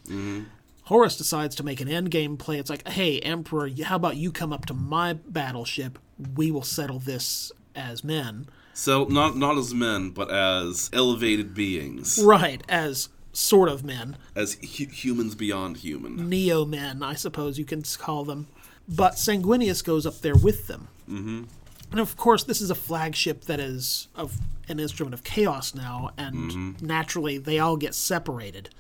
Horus 0.84 1.16
decides 1.16 1.56
to 1.56 1.62
make 1.62 1.80
an 1.80 1.88
endgame 1.88 2.38
play. 2.38 2.58
It's 2.58 2.70
like, 2.70 2.86
hey, 2.88 3.18
Emperor, 3.20 3.68
how 3.84 3.96
about 3.96 4.16
you 4.16 4.32
come 4.32 4.52
up 4.52 4.66
to 4.66 4.74
my 4.74 5.12
battleship? 5.12 5.98
We 6.36 6.50
will 6.50 6.62
settle 6.62 6.98
this 6.98 7.52
as 7.74 8.02
men. 8.04 8.46
so 8.74 9.04
not 9.04 9.36
not 9.36 9.56
as 9.58 9.72
men, 9.74 10.10
but 10.10 10.30
as 10.30 10.90
elevated 10.92 11.54
beings, 11.54 12.18
Right, 12.22 12.62
as 12.68 13.08
sort 13.32 13.68
of 13.68 13.82
men. 13.84 14.16
as 14.34 14.54
hu- 14.54 14.86
humans 14.86 15.34
beyond 15.34 15.78
human. 15.78 16.28
Neo 16.28 16.64
men, 16.64 17.02
I 17.02 17.14
suppose 17.14 17.58
you 17.58 17.64
can 17.64 17.82
call 17.98 18.24
them. 18.24 18.46
But 18.88 19.14
Sanguinius 19.14 19.82
goes 19.84 20.04
up 20.06 20.20
there 20.20 20.34
with 20.34 20.66
them. 20.66 20.88
Mm-hmm. 21.08 21.44
And 21.92 22.00
of 22.00 22.16
course, 22.16 22.44
this 22.44 22.60
is 22.60 22.70
a 22.70 22.74
flagship 22.74 23.44
that 23.44 23.60
is 23.60 24.08
of 24.14 24.38
an 24.68 24.80
instrument 24.80 25.14
of 25.14 25.22
chaos 25.24 25.74
now, 25.74 26.10
and 26.18 26.80
naturally 26.82 27.36
they 27.38 27.58
all 27.58 27.76
get 27.76 27.94
separated. 27.94 28.70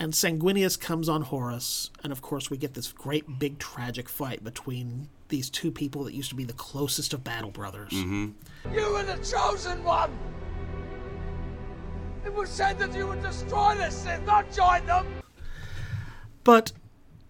And 0.00 0.12
Sanguinius 0.12 0.78
comes 0.78 1.08
on 1.08 1.22
Horus, 1.22 1.90
and 2.04 2.12
of 2.12 2.22
course 2.22 2.50
we 2.50 2.56
get 2.56 2.74
this 2.74 2.92
great 2.92 3.38
big 3.38 3.58
tragic 3.58 4.08
fight 4.08 4.44
between 4.44 5.08
these 5.28 5.50
two 5.50 5.70
people 5.70 6.04
that 6.04 6.14
used 6.14 6.30
to 6.30 6.34
be 6.34 6.44
the 6.44 6.52
closest 6.54 7.12
of 7.12 7.24
battle 7.24 7.50
brothers. 7.50 7.92
Mm-hmm. 7.92 8.74
You 8.74 8.92
were 8.92 9.02
the 9.02 9.16
chosen 9.16 9.82
one! 9.84 10.10
It 12.24 12.34
was 12.34 12.50
said 12.50 12.78
that 12.78 12.94
you 12.94 13.06
would 13.06 13.22
destroy 13.22 13.74
the 13.76 13.90
Sith, 13.90 14.24
not 14.26 14.50
join 14.52 14.84
them! 14.86 15.06
But 16.44 16.72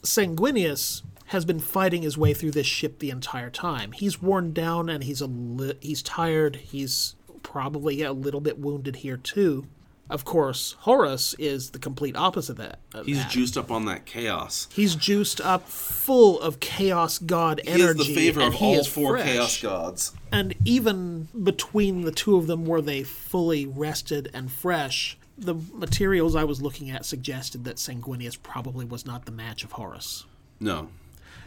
Sanguinius 0.02 1.02
has 1.26 1.44
been 1.44 1.60
fighting 1.60 2.02
his 2.02 2.16
way 2.16 2.32
through 2.32 2.52
this 2.52 2.66
ship 2.66 2.98
the 2.98 3.10
entire 3.10 3.50
time. 3.50 3.92
He's 3.92 4.22
worn 4.22 4.52
down 4.52 4.88
and 4.88 5.04
he's 5.04 5.20
a 5.20 5.26
li- 5.26 5.76
he's 5.80 6.02
tired. 6.02 6.56
He's 6.56 7.16
probably 7.42 8.02
a 8.02 8.12
little 8.12 8.40
bit 8.40 8.58
wounded 8.58 8.96
here 8.96 9.16
too. 9.18 9.66
Of 10.10 10.24
course, 10.24 10.74
Horus 10.80 11.34
is 11.38 11.70
the 11.70 11.78
complete 11.78 12.16
opposite 12.16 12.52
of 12.52 12.56
that. 12.58 12.78
of 12.94 13.04
He's 13.06 13.18
that. 13.18 13.30
juiced 13.30 13.58
up 13.58 13.70
on 13.70 13.84
that 13.86 14.06
chaos. 14.06 14.66
He's 14.72 14.94
juiced 14.94 15.40
up, 15.40 15.68
full 15.68 16.40
of 16.40 16.60
chaos 16.60 17.18
god 17.18 17.60
He 17.62 17.70
is 17.70 17.80
energy. 17.82 17.98
the 18.08 18.14
favor 18.14 18.40
of 18.40 18.56
all 18.62 18.84
four 18.84 19.18
fresh. 19.18 19.26
chaos 19.26 19.60
gods. 19.62 20.12
And 20.32 20.54
even 20.64 21.28
between 21.42 22.02
the 22.02 22.12
two 22.12 22.36
of 22.36 22.46
them, 22.46 22.64
were 22.64 22.80
they 22.80 23.02
fully 23.02 23.66
rested 23.66 24.30
and 24.32 24.50
fresh? 24.50 25.18
The 25.36 25.54
materials 25.74 26.34
I 26.34 26.44
was 26.44 26.62
looking 26.62 26.88
at 26.90 27.04
suggested 27.04 27.64
that 27.64 27.76
Sanguinius 27.76 28.42
probably 28.42 28.86
was 28.86 29.04
not 29.04 29.26
the 29.26 29.30
match 29.32 29.62
of 29.62 29.72
Horus. 29.72 30.24
No, 30.58 30.88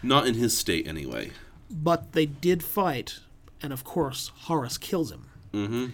not 0.04 0.28
in 0.28 0.36
his 0.36 0.56
state 0.58 0.88
anyway. 0.88 1.32
But 1.70 2.12
they 2.14 2.26
did 2.28 2.64
fight, 2.64 3.20
and 3.62 3.74
of 3.74 3.84
course, 3.84 4.32
Horus 4.42 4.78
kills 4.78 5.12
him. 5.12 5.26
Mm-hmm. 5.54 5.86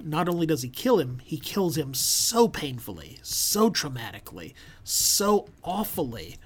Not 0.00 0.28
only 0.28 0.46
does 0.46 0.62
he 0.62 0.68
kill 0.68 0.98
him, 0.98 1.20
he 1.24 1.38
kills 1.38 1.76
him 1.76 1.94
so 1.94 2.48
painfully, 2.48 3.18
so 3.22 3.70
traumatically, 3.70 4.54
so 4.82 5.48
awfully 5.62 6.36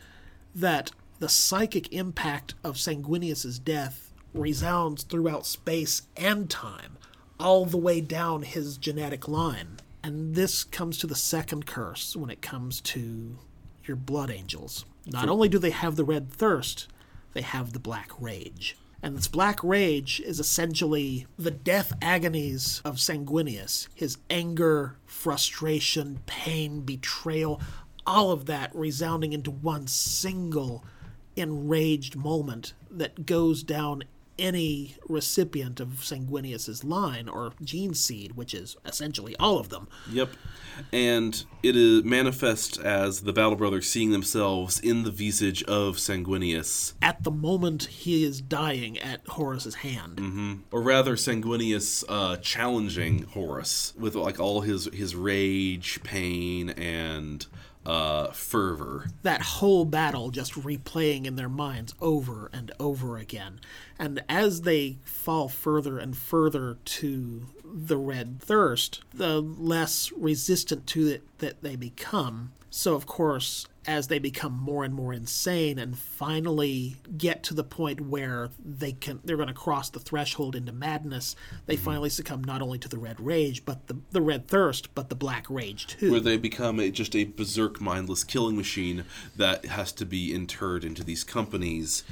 that 0.54 0.92
the 1.18 1.28
psychic 1.28 1.92
impact 1.92 2.54
of 2.62 2.76
Sanguinius's 2.76 3.58
death 3.58 4.12
resounds 4.32 5.02
throughout 5.02 5.46
space 5.46 6.02
and 6.16 6.48
time, 6.48 6.96
all 7.40 7.64
the 7.64 7.76
way 7.76 8.00
down 8.00 8.42
his 8.42 8.76
genetic 8.76 9.26
line. 9.26 9.78
And 10.02 10.34
this 10.34 10.62
comes 10.62 10.98
to 10.98 11.06
the 11.06 11.16
second 11.16 11.66
curse 11.66 12.14
when 12.14 12.30
it 12.30 12.40
comes 12.40 12.80
to 12.82 13.38
your 13.84 13.96
blood 13.96 14.30
angels. 14.30 14.84
Not 15.06 15.28
only 15.28 15.48
do 15.48 15.58
they 15.58 15.70
have 15.70 15.96
the 15.96 16.04
red 16.04 16.30
thirst, 16.30 16.86
they 17.32 17.42
have 17.42 17.72
the 17.72 17.78
black 17.78 18.10
rage. 18.20 18.76
And 19.02 19.16
this 19.16 19.28
black 19.28 19.62
rage 19.62 20.20
is 20.20 20.40
essentially 20.40 21.26
the 21.38 21.52
death 21.52 21.92
agonies 22.02 22.82
of 22.84 22.96
Sanguinius 22.96 23.88
his 23.94 24.18
anger, 24.28 24.96
frustration, 25.06 26.20
pain, 26.26 26.80
betrayal, 26.80 27.60
all 28.06 28.32
of 28.32 28.46
that 28.46 28.74
resounding 28.74 29.32
into 29.32 29.50
one 29.50 29.86
single 29.86 30.84
enraged 31.36 32.16
moment 32.16 32.72
that 32.90 33.26
goes 33.26 33.62
down 33.62 34.02
any 34.39 34.97
recipient 35.09 35.81
of 35.81 35.89
Sanguinius's 36.05 36.85
line 36.85 37.28
or 37.28 37.52
gene 37.62 37.94
seed, 37.94 38.32
which 38.32 38.55
is 38.55 38.77
essentially 38.85 39.35
all 39.39 39.59
of 39.59 39.69
them. 39.69 39.89
Yep. 40.10 40.31
And 40.93 41.44
it 41.62 41.74
is 41.74 42.05
manifest 42.05 42.78
as 42.78 43.23
the 43.23 43.32
Battle 43.32 43.56
Brothers 43.56 43.89
seeing 43.89 44.12
themselves 44.12 44.78
in 44.78 45.02
the 45.02 45.10
visage 45.10 45.62
of 45.65 45.97
Sanguinius, 45.97 46.93
At 47.02 47.24
the 47.24 47.32
moment 47.32 47.85
he 47.85 48.23
is 48.24 48.40
dying 48.40 48.97
at 48.98 49.27
Horus's 49.27 49.77
hand. 49.77 50.62
or 50.70 50.81
rather 50.82 51.16
Sanguinius 51.16 52.05
uh, 52.09 52.36
challenging 52.36 53.23
Horus 53.24 53.93
with 53.98 54.15
like 54.15 54.39
all 54.39 54.60
his 54.60 54.85
his 54.94 55.16
rage, 55.16 56.01
pain, 56.05 56.70
and 56.70 57.44
uh, 57.89 58.31
fervor. 58.32 59.06
that 59.23 59.40
whole 59.40 59.85
battle 59.85 60.31
just 60.31 60.52
replaying 60.52 61.24
in 61.24 61.36
their 61.36 61.48
minds 61.48 61.94
over 62.01 62.51
and 62.52 62.70
over 62.78 63.16
again. 63.16 63.59
And 63.98 64.23
as 64.28 64.62
they 64.62 64.98
fall 65.05 65.48
further 65.48 65.98
and 65.98 66.16
further 66.16 66.77
to 66.85 67.47
the 67.65 67.97
red 67.97 68.40
thirst, 68.40 69.01
the 69.12 69.40
less 69.40 70.12
resistant 70.12 70.86
to 70.89 71.09
it 71.09 71.23
that 71.39 71.62
they 71.62 71.77
become. 71.77 72.52
So, 72.70 72.94
of 72.94 73.06
course, 73.06 73.66
as 73.89 74.09
they 74.09 74.19
become 74.19 74.52
more 74.52 74.85
and 74.85 74.93
more 74.93 75.15
insane 75.15 75.78
and 75.78 75.98
finally 75.98 76.97
get 77.16 77.43
to 77.43 77.55
the 77.55 77.65
point 77.65 78.02
where 78.02 78.51
they 78.62 78.93
can 78.93 79.19
they're 79.24 79.36
going 79.36 79.48
to 79.48 79.55
cross 79.55 79.89
the 79.89 79.98
threshold 79.98 80.55
into 80.55 80.73
madness, 80.73 81.35
they 81.65 81.74
mm-hmm. 81.74 81.85
finally 81.85 82.10
succumb 82.10 82.44
not 82.44 82.60
only 82.60 82.78
to 82.78 82.89
the 82.89 82.98
red 82.98 83.19
rage, 83.19 83.65
but 83.65 83.86
the, 83.86 83.97
the 84.10 84.20
red 84.20 84.47
thirst, 84.47 84.94
but 84.94 85.09
the 85.09 85.15
black 85.15 85.47
rage 85.48 85.86
too. 85.86 86.10
Where 86.10 86.20
they 86.20 86.36
become 86.36 86.78
a, 86.78 86.90
just 86.90 87.16
a 87.16 87.24
berserk, 87.24 87.81
mindless 87.81 88.24
killing 88.24 88.56
machine 88.56 89.05
that 89.36 89.65
has 89.65 89.90
to 89.93 90.05
be 90.05 90.35
interred 90.35 90.85
into 90.85 91.02
these 91.02 91.24
companies, 91.24 92.05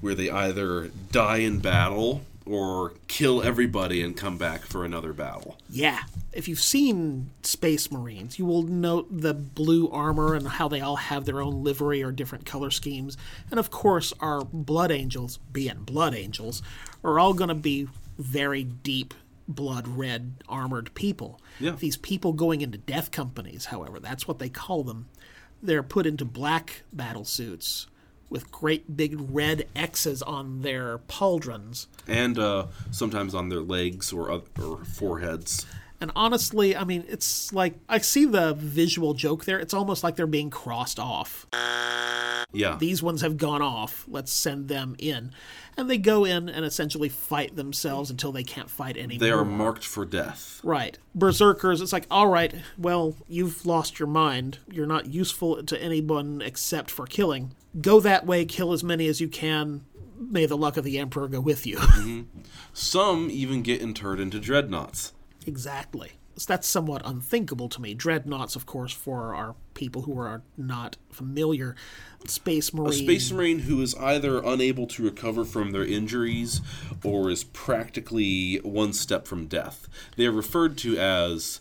where 0.00 0.16
they 0.16 0.30
either 0.30 0.90
die 1.12 1.38
in 1.38 1.60
battle 1.60 2.22
or 2.46 2.94
kill 3.06 3.42
everybody 3.42 4.02
and 4.02 4.16
come 4.16 4.36
back 4.36 4.62
for 4.62 4.84
another 4.84 5.12
battle. 5.12 5.58
Yeah. 5.68 6.00
If 6.32 6.48
you've 6.48 6.60
seen 6.60 7.30
Space 7.42 7.90
Marines, 7.90 8.38
you 8.38 8.46
will 8.46 8.62
note 8.62 9.08
the 9.10 9.34
blue 9.34 9.88
armor 9.90 10.34
and 10.34 10.46
how 10.46 10.68
they 10.68 10.80
all 10.80 10.96
have 10.96 11.24
their 11.24 11.40
own 11.40 11.62
livery 11.62 12.02
or 12.02 12.12
different 12.12 12.46
color 12.46 12.70
schemes. 12.70 13.16
And 13.50 13.60
of 13.60 13.70
course, 13.70 14.12
our 14.20 14.44
Blood 14.44 14.90
Angels, 14.90 15.38
being 15.52 15.80
Blood 15.80 16.14
Angels, 16.14 16.62
are 17.04 17.18
all 17.18 17.34
going 17.34 17.48
to 17.48 17.54
be 17.54 17.88
very 18.18 18.64
deep 18.64 19.14
blood 19.46 19.88
red 19.88 20.34
armored 20.48 20.94
people. 20.94 21.40
Yeah. 21.58 21.72
These 21.72 21.96
people 21.96 22.32
going 22.32 22.60
into 22.60 22.78
death 22.78 23.10
companies, 23.10 23.66
however, 23.66 23.98
that's 24.00 24.28
what 24.28 24.38
they 24.38 24.48
call 24.48 24.84
them. 24.84 25.08
They're 25.62 25.82
put 25.82 26.06
into 26.06 26.24
black 26.24 26.82
battle 26.92 27.24
suits 27.24 27.86
with 28.30 28.50
great 28.50 28.96
big 28.96 29.16
red 29.18 29.66
X's 29.76 30.22
on 30.22 30.62
their 30.62 30.98
pauldrons. 30.98 31.86
And 32.06 32.38
uh, 32.38 32.66
sometimes 32.90 33.34
on 33.34 33.48
their 33.48 33.60
legs 33.60 34.12
or, 34.12 34.30
or 34.30 34.84
foreheads. 34.84 35.66
And 36.00 36.10
honestly, 36.16 36.74
I 36.74 36.84
mean, 36.84 37.04
it's 37.08 37.52
like 37.52 37.74
I 37.88 37.98
see 37.98 38.24
the 38.24 38.54
visual 38.54 39.12
joke 39.12 39.44
there. 39.44 39.58
It's 39.58 39.74
almost 39.74 40.02
like 40.02 40.16
they're 40.16 40.26
being 40.26 40.48
crossed 40.48 40.98
off. 40.98 41.46
Yeah. 42.52 42.78
These 42.78 43.02
ones 43.02 43.20
have 43.20 43.36
gone 43.36 43.62
off. 43.62 44.06
Let's 44.08 44.32
send 44.32 44.68
them 44.68 44.96
in. 44.98 45.32
And 45.76 45.88
they 45.88 45.98
go 45.98 46.24
in 46.24 46.48
and 46.48 46.64
essentially 46.64 47.08
fight 47.08 47.54
themselves 47.54 48.10
until 48.10 48.32
they 48.32 48.42
can't 48.42 48.70
fight 48.70 48.96
anymore. 48.96 49.20
They 49.20 49.30
are 49.30 49.44
marked 49.44 49.84
for 49.84 50.04
death. 50.04 50.60
Right. 50.64 50.98
Berserkers, 51.14 51.80
it's 51.80 51.92
like, 51.92 52.06
all 52.10 52.28
right, 52.28 52.54
well, 52.76 53.14
you've 53.28 53.64
lost 53.64 53.98
your 53.98 54.08
mind. 54.08 54.58
You're 54.70 54.86
not 54.86 55.06
useful 55.06 55.62
to 55.62 55.82
anyone 55.82 56.42
except 56.44 56.90
for 56.90 57.06
killing. 57.06 57.52
Go 57.78 58.00
that 58.00 58.26
way, 58.26 58.44
kill 58.44 58.72
as 58.72 58.82
many 58.82 59.06
as 59.06 59.20
you 59.20 59.28
can. 59.28 59.84
May 60.18 60.46
the 60.46 60.56
luck 60.56 60.76
of 60.76 60.84
the 60.84 60.98
Emperor 60.98 61.28
go 61.28 61.40
with 61.40 61.66
you. 61.66 61.76
Mm-hmm. 62.00 62.40
Some 62.72 63.28
even 63.30 63.62
get 63.62 63.80
interred 63.82 64.20
into 64.20 64.38
dreadnoughts. 64.40 65.12
Exactly. 65.46 66.12
that's 66.46 66.66
somewhat 66.66 67.02
unthinkable 67.04 67.68
to 67.68 67.80
me. 67.82 67.92
Dreadnoughts, 67.94 68.56
of 68.56 68.64
course, 68.64 68.92
for 68.92 69.34
our 69.34 69.54
people 69.74 70.02
who 70.02 70.18
are 70.18 70.42
not 70.56 70.96
familiar, 71.10 71.74
Space 72.26 72.72
Marine. 72.72 72.90
A 72.90 72.92
space 72.92 73.30
marine 73.32 73.58
who 73.60 73.80
is 73.82 73.94
either 73.96 74.38
unable 74.42 74.86
to 74.88 75.02
recover 75.02 75.44
from 75.44 75.72
their 75.72 75.84
injuries 75.84 76.60
or 77.04 77.30
is 77.30 77.44
practically 77.44 78.56
one 78.58 78.92
step 78.92 79.26
from 79.26 79.46
death. 79.46 79.88
They 80.16 80.26
are 80.26 80.32
referred 80.32 80.78
to 80.78 80.96
as 80.98 81.60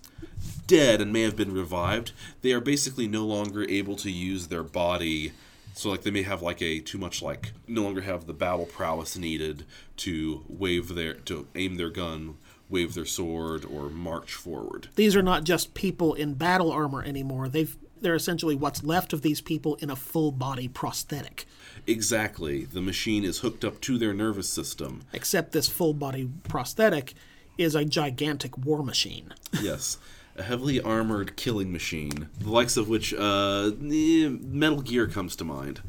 dead 0.68 1.02
and 1.02 1.11
may 1.11 1.23
have 1.23 1.36
been 1.36 1.53
revived. 1.53 2.11
They 2.41 2.52
are 2.52 2.61
basically 2.61 3.07
no 3.07 3.26
longer 3.26 3.64
able 3.68 3.95
to 3.98 4.11
use 4.11 4.48
their 4.48 4.64
body. 4.64 5.34
So 5.74 5.90
like 5.90 6.04
they 6.04 6.12
may 6.12 6.24
have 6.24 6.41
like 6.41 6.62
a 6.62 6.80
too 6.80 6.98
much 6.98 7.22
like 7.22 7.54
no 7.68 7.84
longer 7.84 8.02
have 8.02 8.26
the 8.26 8.34
battle 8.34 8.66
prowess 8.66 9.18
needed 9.18 9.66
to 9.98 10.44
wave 10.48 10.96
their 10.96 11.14
to 11.14 11.48
aim 11.56 11.76
their 11.76 11.90
gun, 11.90 12.38
wave 12.70 12.94
their 12.94 13.06
sword, 13.06 13.66
or 13.66 13.90
march 13.90 14.34
forward. 14.34 14.90
These 14.96 15.16
are 15.16 15.22
not 15.22 15.44
just 15.44 15.74
people 15.74 16.14
in 16.14 16.34
battle 16.34 16.72
armor 16.72 17.04
anymore. 17.04 17.48
They've 17.50 17.78
they're 18.02 18.16
essentially 18.16 18.56
what's 18.56 18.84
left 18.84 19.14
of 19.14 19.22
these 19.22 19.41
people 19.41 19.76
in 19.76 19.90
a 19.90 19.96
full 19.96 20.32
body 20.32 20.68
prosthetic. 20.68 21.46
Exactly. 21.88 22.66
The 22.66 22.82
machine 22.82 23.24
is 23.24 23.40
hooked 23.40 23.66
up 23.66 23.82
to 23.82 23.98
their 23.98 24.14
nervous 24.14 24.50
system. 24.50 25.02
Except 25.14 25.52
this 25.52 25.68
full 25.68 25.94
body 25.94 26.30
prosthetic 26.48 27.14
is 27.58 27.76
a 27.76 27.86
gigantic 27.86 28.58
war 28.58 28.84
machine. 28.84 29.34
Yes. 29.62 29.98
A 30.40 30.44
heavily 30.44 30.80
armored 30.80 31.36
killing 31.36 31.70
machine, 31.70 32.30
the 32.40 32.49
likes 32.49 32.78
of 32.78 32.88
which 32.88 33.14
uh, 33.14 33.72
eh, 33.84 34.30
Metal 34.30 34.82
Gear 34.82 35.06
comes 35.06 35.36
to 35.36 35.44
mind. 35.44 35.82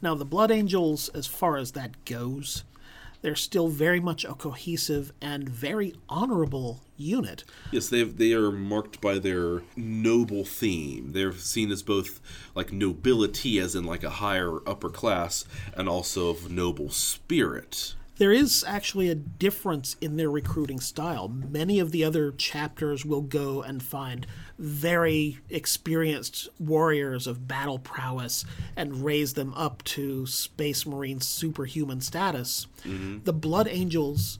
Now, 0.00 0.14
the 0.14 0.24
Blood 0.24 0.50
Angels, 0.50 1.10
as 1.10 1.26
far 1.26 1.58
as 1.58 1.72
that 1.72 2.02
goes, 2.06 2.64
they're 3.20 3.34
still 3.34 3.68
very 3.68 4.00
much 4.00 4.24
a 4.24 4.32
cohesive 4.32 5.12
and 5.20 5.46
very 5.46 5.94
honorable 6.08 6.80
unit. 6.96 7.44
Yes, 7.70 7.90
they 7.90 8.02
they 8.02 8.32
are 8.32 8.50
marked 8.50 9.02
by 9.02 9.18
their 9.18 9.62
noble 9.76 10.46
theme. 10.46 11.12
They're 11.12 11.34
seen 11.34 11.70
as 11.70 11.82
both 11.82 12.20
like 12.54 12.72
nobility, 12.72 13.58
as 13.58 13.74
in 13.74 13.84
like 13.84 14.04
a 14.04 14.10
higher 14.24 14.58
upper 14.66 14.88
class, 14.88 15.44
and 15.74 15.86
also 15.86 16.30
of 16.30 16.50
noble 16.50 16.88
spirit. 16.88 17.94
There 18.18 18.32
is 18.32 18.64
actually 18.66 19.10
a 19.10 19.14
difference 19.14 19.96
in 20.00 20.16
their 20.16 20.30
recruiting 20.30 20.80
style. 20.80 21.28
Many 21.28 21.78
of 21.78 21.92
the 21.92 22.02
other 22.02 22.32
chapters 22.32 23.04
will 23.04 23.20
go 23.20 23.62
and 23.62 23.82
find 23.82 24.26
very 24.58 25.38
experienced 25.50 26.48
warriors 26.58 27.26
of 27.26 27.46
battle 27.46 27.78
prowess 27.78 28.44
and 28.74 29.04
raise 29.04 29.34
them 29.34 29.52
up 29.54 29.84
to 29.84 30.26
Space 30.26 30.86
Marine 30.86 31.20
superhuman 31.20 32.00
status. 32.00 32.66
Mm-hmm. 32.84 33.24
The 33.24 33.34
Blood 33.34 33.68
Angels 33.68 34.38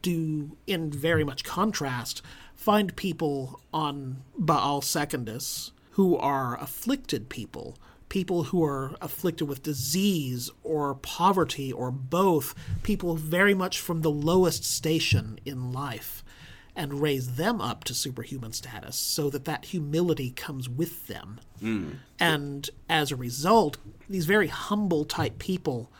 do, 0.00 0.56
in 0.66 0.90
very 0.90 1.24
much 1.24 1.44
contrast, 1.44 2.22
find 2.54 2.96
people 2.96 3.60
on 3.74 4.22
Baal 4.38 4.80
Secondus 4.80 5.72
who 5.92 6.16
are 6.16 6.58
afflicted 6.58 7.28
people 7.28 7.76
people 8.08 8.44
who 8.44 8.64
are 8.64 8.94
afflicted 9.00 9.48
with 9.48 9.62
disease 9.62 10.50
or 10.62 10.94
poverty 10.94 11.72
or 11.72 11.90
both, 11.90 12.54
people 12.82 13.14
very 13.14 13.54
much 13.54 13.80
from 13.80 14.02
the 14.02 14.10
lowest 14.10 14.64
station 14.64 15.38
in 15.44 15.72
life, 15.72 16.24
and 16.74 17.02
raise 17.02 17.34
them 17.34 17.60
up 17.60 17.84
to 17.84 17.94
superhuman 17.94 18.52
status 18.52 18.96
so 18.96 19.28
that 19.30 19.44
that 19.44 19.66
humility 19.66 20.30
comes 20.30 20.68
with 20.68 21.06
them. 21.08 21.40
Hmm. 21.60 21.90
And 22.20 22.70
as 22.88 23.10
a 23.10 23.16
result, 23.16 23.78
these 24.08 24.26
very 24.26 24.46
humble 24.46 25.04
type 25.04 25.38
people 25.38 25.90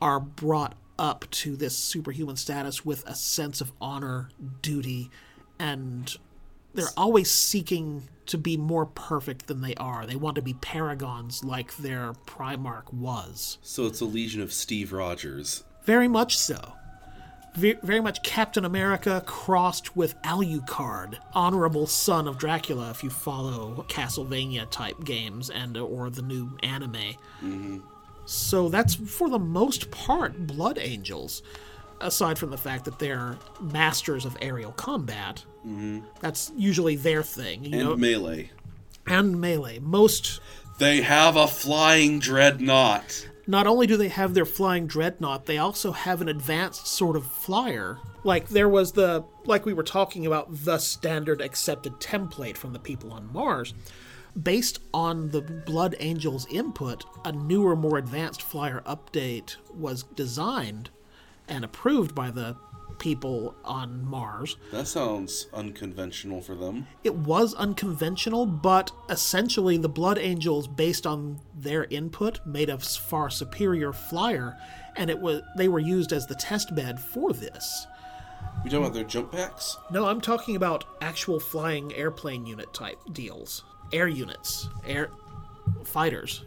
are 0.00 0.20
brought 0.20 0.76
up 0.98 1.24
to 1.30 1.56
this 1.56 1.76
superhuman 1.76 2.36
status 2.36 2.84
with 2.84 3.06
a 3.06 3.14
sense 3.14 3.60
of 3.60 3.72
honor, 3.80 4.28
duty, 4.62 5.10
and 5.58 6.16
they're 6.74 6.86
always 6.96 7.30
seeking 7.32 8.08
to 8.28 8.38
be 8.38 8.56
more 8.56 8.86
perfect 8.86 9.46
than 9.46 9.60
they 9.60 9.74
are. 9.74 10.06
They 10.06 10.16
want 10.16 10.36
to 10.36 10.42
be 10.42 10.54
paragons 10.54 11.42
like 11.44 11.76
their 11.76 12.12
Primarch 12.26 12.92
was. 12.92 13.58
So 13.62 13.86
it's 13.86 14.00
a 14.00 14.04
legion 14.04 14.40
of 14.40 14.52
Steve 14.52 14.92
Rogers. 14.92 15.64
Very 15.84 16.08
much 16.08 16.36
so. 16.36 16.74
Ve- 17.54 17.78
Very 17.82 18.00
much 18.00 18.22
Captain 18.22 18.64
America 18.64 19.22
crossed 19.26 19.96
with 19.96 20.20
Alucard, 20.22 21.18
honorable 21.32 21.86
son 21.86 22.28
of 22.28 22.38
Dracula. 22.38 22.90
If 22.90 23.02
you 23.02 23.10
follow 23.10 23.84
Castlevania 23.88 24.70
type 24.70 25.02
games 25.04 25.50
and 25.50 25.76
or 25.76 26.10
the 26.10 26.22
new 26.22 26.56
anime, 26.62 26.92
mm-hmm. 27.42 27.78
so 28.26 28.68
that's 28.68 28.94
for 28.94 29.28
the 29.28 29.38
most 29.38 29.90
part 29.90 30.46
Blood 30.46 30.78
Angels. 30.78 31.42
Aside 32.00 32.38
from 32.38 32.50
the 32.50 32.58
fact 32.58 32.84
that 32.84 32.98
they're 32.98 33.36
masters 33.60 34.24
of 34.24 34.36
aerial 34.40 34.72
combat, 34.72 35.44
mm-hmm. 35.66 36.00
that's 36.20 36.52
usually 36.56 36.96
their 36.96 37.22
thing. 37.22 37.64
You 37.64 37.78
And 37.80 37.88
know, 37.88 37.96
melee. 37.96 38.50
and 39.06 39.40
melee. 39.40 39.78
Most 39.80 40.40
They 40.78 41.02
have 41.02 41.34
a 41.36 41.48
flying 41.48 42.20
dreadnought. 42.20 43.26
not 43.48 43.66
only 43.66 43.86
do 43.86 43.96
they 43.96 44.08
have 44.08 44.34
their 44.34 44.44
flying 44.46 44.86
dreadnought, 44.86 45.46
they 45.46 45.58
also 45.58 45.90
have 45.92 46.20
an 46.20 46.28
advanced 46.28 46.86
sort 46.86 47.16
of 47.16 47.26
flyer. 47.26 47.98
Like 48.22 48.48
there 48.48 48.68
was 48.68 48.92
the 48.92 49.24
like 49.44 49.66
we 49.66 49.72
were 49.74 49.82
talking 49.82 50.24
about 50.26 50.48
the 50.64 50.78
standard 50.78 51.40
accepted 51.40 51.94
template 51.94 52.56
from 52.56 52.72
the 52.72 52.78
people 52.78 53.12
on 53.12 53.32
Mars. 53.32 53.74
Based 54.40 54.78
on 54.94 55.30
the 55.30 55.40
Blood 55.40 55.96
Angels 55.98 56.46
input, 56.50 57.04
a 57.24 57.32
newer, 57.32 57.74
more 57.74 57.98
advanced 57.98 58.42
flyer 58.42 58.82
update 58.86 59.56
was 59.74 60.04
designed 60.14 60.90
and 61.48 61.64
approved 61.64 62.14
by 62.14 62.30
the 62.30 62.56
people 62.98 63.54
on 63.64 64.04
Mars. 64.04 64.56
That 64.72 64.86
sounds 64.86 65.46
unconventional 65.54 66.40
for 66.40 66.54
them. 66.54 66.86
It 67.04 67.14
was 67.14 67.54
unconventional, 67.54 68.46
but 68.46 68.90
essentially 69.08 69.76
the 69.76 69.88
Blood 69.88 70.18
Angels, 70.18 70.66
based 70.66 71.06
on 71.06 71.40
their 71.54 71.84
input, 71.84 72.44
made 72.46 72.70
a 72.70 72.78
far 72.78 73.30
superior 73.30 73.92
flyer, 73.92 74.56
and 74.96 75.10
it 75.10 75.18
was 75.18 75.42
they 75.56 75.68
were 75.68 75.78
used 75.78 76.12
as 76.12 76.26
the 76.26 76.34
test 76.34 76.74
bed 76.74 77.00
for 77.00 77.32
this. 77.32 77.86
We 78.64 78.70
talking 78.70 78.84
about 78.84 78.94
their 78.94 79.04
jump 79.04 79.32
packs? 79.32 79.76
No, 79.90 80.06
I'm 80.06 80.20
talking 80.20 80.56
about 80.56 80.84
actual 81.00 81.38
flying 81.38 81.94
airplane 81.94 82.46
unit 82.46 82.72
type 82.74 82.98
deals, 83.12 83.64
air 83.92 84.08
units, 84.08 84.68
air 84.86 85.10
fighters. 85.84 86.44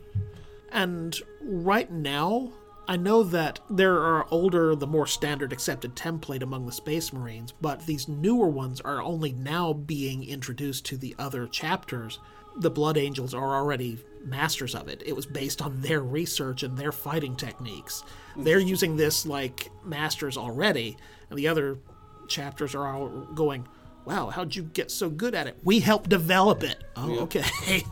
And 0.72 1.18
right 1.42 1.92
now, 1.92 2.52
I 2.88 2.98
know 2.98 3.24
that 3.24 3.60
there 3.70 4.00
are 4.00 4.28
older, 4.32 4.76
the 4.76 4.88
more 4.88 5.08
standard 5.08 5.54
accepted 5.54 5.96
template 5.96 6.42
among 6.42 6.66
the 6.66 6.72
Space 6.72 7.14
Marines, 7.14 7.54
but 7.62 7.86
these 7.86 8.08
newer 8.08 8.50
ones 8.50 8.82
are 8.82 9.02
only 9.02 9.32
now 9.32 9.74
being 9.74 10.24
introduced 10.28 10.86
to 10.86 10.98
the 10.98 11.16
other 11.18 11.48
chapters. 11.48 12.20
The 12.58 12.72
Blood 12.72 12.98
Angels 12.98 13.34
are 13.34 13.56
already 13.56 14.00
masters 14.26 14.76
of 14.76 14.88
it. 14.90 15.04
It 15.06 15.16
was 15.16 15.26
based 15.26 15.62
on 15.62 15.82
their 15.82 16.02
research 16.02 16.64
and 16.64 16.78
their 16.78 16.92
fighting 16.92 17.36
techniques. 17.36 18.04
They're 18.36 18.60
using 18.60 18.98
this 18.98 19.26
like 19.26 19.70
masters 19.86 20.36
already, 20.36 20.98
and 21.30 21.40
the 21.40 21.48
other 21.48 21.80
chapters 22.28 22.76
are 22.76 22.88
all 22.88 23.10
going, 23.34 23.68
Wow, 24.04 24.30
how'd 24.30 24.56
you 24.56 24.64
get 24.64 24.90
so 24.90 25.10
good 25.10 25.36
at 25.36 25.48
it? 25.48 25.58
We 25.64 25.80
helped 25.80 26.10
develop 26.10 26.64
it. 26.64 26.84
Oh, 26.96 27.20
okay. 27.20 27.46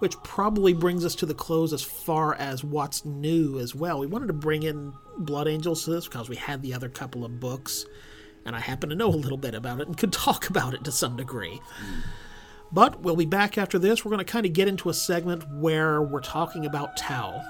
Which 0.00 0.20
probably 0.22 0.72
brings 0.72 1.04
us 1.04 1.14
to 1.16 1.26
the 1.26 1.34
close 1.34 1.72
as 1.72 1.82
far 1.82 2.34
as 2.34 2.64
what's 2.64 3.04
new 3.04 3.58
as 3.58 3.74
well. 3.74 4.00
We 4.00 4.06
wanted 4.06 4.26
to 4.26 4.32
bring 4.32 4.62
in 4.62 4.92
Blood 5.18 5.46
Angels 5.46 5.84
to 5.84 5.90
this 5.90 6.08
because 6.08 6.28
we 6.28 6.36
had 6.36 6.62
the 6.62 6.74
other 6.74 6.88
couple 6.88 7.24
of 7.24 7.38
books, 7.38 7.86
and 8.44 8.56
I 8.56 8.60
happen 8.60 8.88
to 8.88 8.94
know 8.96 9.08
a 9.08 9.10
little 9.10 9.38
bit 9.38 9.54
about 9.54 9.80
it 9.80 9.86
and 9.86 9.96
could 9.96 10.12
talk 10.14 10.50
about 10.50 10.74
it 10.74 10.84
to 10.84 10.92
some 10.92 11.16
degree. 11.16 11.60
But 12.72 13.00
we'll 13.00 13.16
be 13.16 13.26
back 13.26 13.58
after 13.58 13.78
this. 13.78 14.04
We're 14.04 14.10
going 14.10 14.24
to 14.24 14.32
kind 14.32 14.46
of 14.46 14.52
get 14.52 14.68
into 14.68 14.90
a 14.90 14.94
segment 14.94 15.48
where 15.52 16.02
we're 16.02 16.20
talking 16.20 16.66
about 16.66 16.96
Tau. 16.96 17.42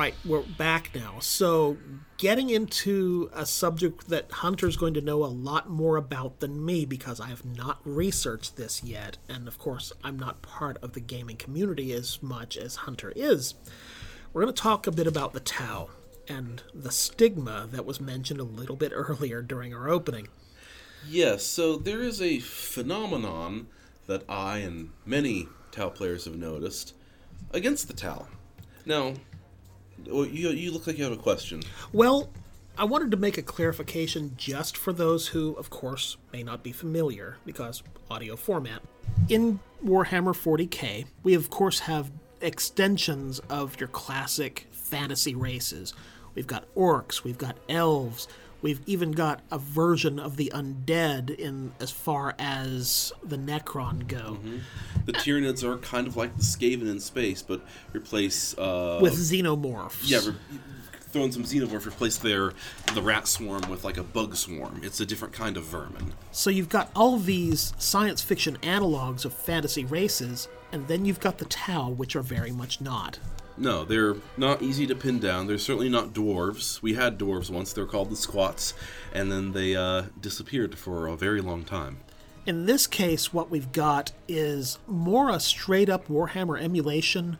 Right, 0.00 0.14
we're 0.24 0.40
back 0.40 0.94
now. 0.94 1.18
So, 1.20 1.76
getting 2.16 2.48
into 2.48 3.28
a 3.34 3.44
subject 3.44 4.08
that 4.08 4.32
Hunter's 4.32 4.78
going 4.78 4.94
to 4.94 5.02
know 5.02 5.22
a 5.22 5.26
lot 5.26 5.68
more 5.68 5.98
about 5.98 6.40
than 6.40 6.64
me 6.64 6.86
because 6.86 7.20
I 7.20 7.26
have 7.26 7.44
not 7.44 7.80
researched 7.84 8.56
this 8.56 8.82
yet. 8.82 9.18
And 9.28 9.46
of 9.46 9.58
course, 9.58 9.92
I'm 10.02 10.18
not 10.18 10.40
part 10.40 10.78
of 10.80 10.94
the 10.94 11.00
gaming 11.00 11.36
community 11.36 11.92
as 11.92 12.22
much 12.22 12.56
as 12.56 12.76
Hunter 12.76 13.12
is. 13.14 13.56
We're 14.32 14.40
going 14.40 14.54
to 14.54 14.62
talk 14.62 14.86
a 14.86 14.90
bit 14.90 15.06
about 15.06 15.34
the 15.34 15.40
Tau 15.40 15.90
and 16.26 16.62
the 16.72 16.92
stigma 16.92 17.68
that 17.70 17.84
was 17.84 18.00
mentioned 18.00 18.40
a 18.40 18.44
little 18.44 18.76
bit 18.76 18.92
earlier 18.94 19.42
during 19.42 19.74
our 19.74 19.90
opening. 19.90 20.28
Yes, 21.06 21.44
so 21.44 21.76
there 21.76 22.00
is 22.00 22.22
a 22.22 22.38
phenomenon 22.38 23.66
that 24.06 24.24
I 24.30 24.58
and 24.58 24.92
many 25.04 25.48
Tau 25.72 25.90
players 25.90 26.24
have 26.24 26.36
noticed 26.36 26.94
against 27.52 27.86
the 27.86 27.92
Tau. 27.92 28.28
Now, 28.86 29.12
well, 30.06 30.26
you, 30.26 30.50
you 30.50 30.70
look 30.72 30.86
like 30.86 30.98
you 30.98 31.04
have 31.04 31.12
a 31.12 31.16
question. 31.16 31.62
Well, 31.92 32.30
I 32.78 32.84
wanted 32.84 33.10
to 33.10 33.16
make 33.16 33.36
a 33.36 33.42
clarification 33.42 34.34
just 34.36 34.76
for 34.76 34.92
those 34.92 35.28
who, 35.28 35.54
of 35.54 35.70
course, 35.70 36.16
may 36.32 36.42
not 36.42 36.62
be 36.62 36.72
familiar 36.72 37.36
because 37.44 37.82
audio 38.10 38.36
format. 38.36 38.82
In 39.28 39.60
Warhammer 39.84 40.34
40k, 40.34 41.06
we 41.22 41.34
of 41.34 41.50
course 41.50 41.80
have 41.80 42.10
extensions 42.40 43.38
of 43.50 43.78
your 43.78 43.88
classic 43.88 44.66
fantasy 44.70 45.34
races. 45.34 45.94
We've 46.34 46.46
got 46.46 46.72
orcs, 46.74 47.22
we've 47.22 47.38
got 47.38 47.56
elves, 47.68 48.28
we've 48.62 48.80
even 48.86 49.12
got 49.12 49.40
a 49.50 49.58
version 49.58 50.18
of 50.18 50.36
the 50.36 50.50
undead 50.54 51.30
in 51.30 51.72
as 51.80 51.90
far 51.90 52.34
as 52.38 53.12
the 53.22 53.36
Necron 53.36 54.06
go. 54.06 54.38
The 55.06 55.12
Tyranids 55.12 55.62
are 55.64 55.78
kind 55.78 56.06
of 56.06 56.16
like 56.16 56.36
the 56.36 56.42
Skaven 56.42 56.90
in 56.90 57.00
space, 57.00 57.42
but 57.42 57.62
replace 57.92 58.56
uh, 58.58 58.98
With 59.02 59.14
xenomorphs. 59.14 60.02
yeah, 60.08 60.20
re- 60.24 60.34
throwing 61.12 61.32
some 61.32 61.42
xenomorph, 61.44 61.86
replace 61.86 62.18
their 62.18 62.52
the 62.94 63.02
rat 63.02 63.26
swarm 63.26 63.62
with 63.68 63.82
like 63.84 63.96
a 63.96 64.02
bug 64.04 64.36
swarm. 64.36 64.80
It's 64.82 65.00
a 65.00 65.06
different 65.06 65.34
kind 65.34 65.56
of 65.56 65.64
vermin. 65.64 66.12
So 66.32 66.50
you've 66.50 66.68
got 66.68 66.90
all 66.94 67.18
these 67.18 67.72
science 67.78 68.22
fiction 68.22 68.56
analogs 68.62 69.24
of 69.24 69.32
fantasy 69.32 69.84
races, 69.84 70.48
and 70.72 70.86
then 70.86 71.04
you've 71.04 71.20
got 71.20 71.38
the 71.38 71.46
Tau, 71.46 71.88
which 71.90 72.14
are 72.14 72.22
very 72.22 72.52
much 72.52 72.80
not. 72.80 73.18
No, 73.56 73.84
they're 73.84 74.16
not 74.36 74.62
easy 74.62 74.86
to 74.86 74.94
pin 74.94 75.18
down. 75.18 75.46
They're 75.46 75.58
certainly 75.58 75.88
not 75.88 76.12
dwarves. 76.12 76.80
We 76.80 76.94
had 76.94 77.18
dwarves 77.18 77.50
once. 77.50 77.72
They're 77.72 77.86
called 77.86 78.10
the 78.10 78.16
squats, 78.16 78.74
and 79.12 79.30
then 79.30 79.52
they 79.52 79.76
uh, 79.76 80.04
disappeared 80.20 80.78
for 80.78 81.06
a 81.06 81.16
very 81.16 81.40
long 81.40 81.64
time. 81.64 81.98
In 82.46 82.66
this 82.66 82.86
case, 82.86 83.34
what 83.34 83.50
we've 83.50 83.70
got 83.70 84.12
is 84.26 84.78
more 84.86 85.28
a 85.28 85.38
straight 85.38 85.90
up 85.90 86.08
Warhammer 86.08 86.60
emulation 86.60 87.36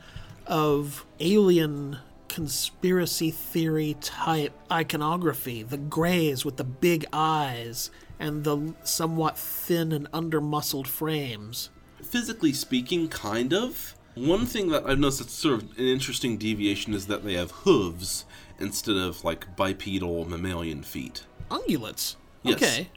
of 0.46 1.06
alien 1.20 1.98
conspiracy 2.28 3.30
theory 3.30 3.96
type 4.00 4.52
iconography. 4.70 5.62
The 5.62 5.78
greys 5.78 6.44
with 6.44 6.58
the 6.58 6.64
big 6.64 7.06
eyes 7.12 7.90
and 8.18 8.44
the 8.44 8.74
somewhat 8.84 9.38
thin 9.38 9.90
and 9.90 10.06
under 10.12 10.40
muscled 10.40 10.86
frames. 10.86 11.70
Physically 12.02 12.52
speaking, 12.52 13.08
kind 13.08 13.52
of. 13.52 13.94
One 14.14 14.44
thing 14.46 14.68
that 14.70 14.84
I've 14.86 14.98
noticed 14.98 15.20
that's 15.20 15.32
sort 15.32 15.62
of 15.62 15.78
an 15.78 15.86
interesting 15.86 16.36
deviation 16.36 16.94
is 16.94 17.06
that 17.06 17.24
they 17.24 17.34
have 17.34 17.50
hooves 17.50 18.24
instead 18.58 18.96
of 18.96 19.24
like 19.24 19.56
bipedal 19.56 20.24
mammalian 20.26 20.82
feet. 20.82 21.24
Ungulates. 21.50 22.16
Yes. 22.42 22.56
Okay. 22.56 22.88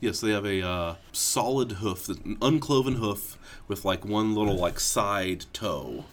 Yes, 0.00 0.20
they 0.20 0.30
have 0.30 0.46
a 0.46 0.66
uh, 0.66 0.94
solid 1.12 1.72
hoof, 1.72 2.08
an 2.08 2.38
uncloven 2.40 2.94
hoof 2.94 3.36
with 3.68 3.84
like 3.84 4.04
one 4.04 4.34
little 4.34 4.56
like 4.56 4.80
side 4.80 5.44
toe, 5.52 6.06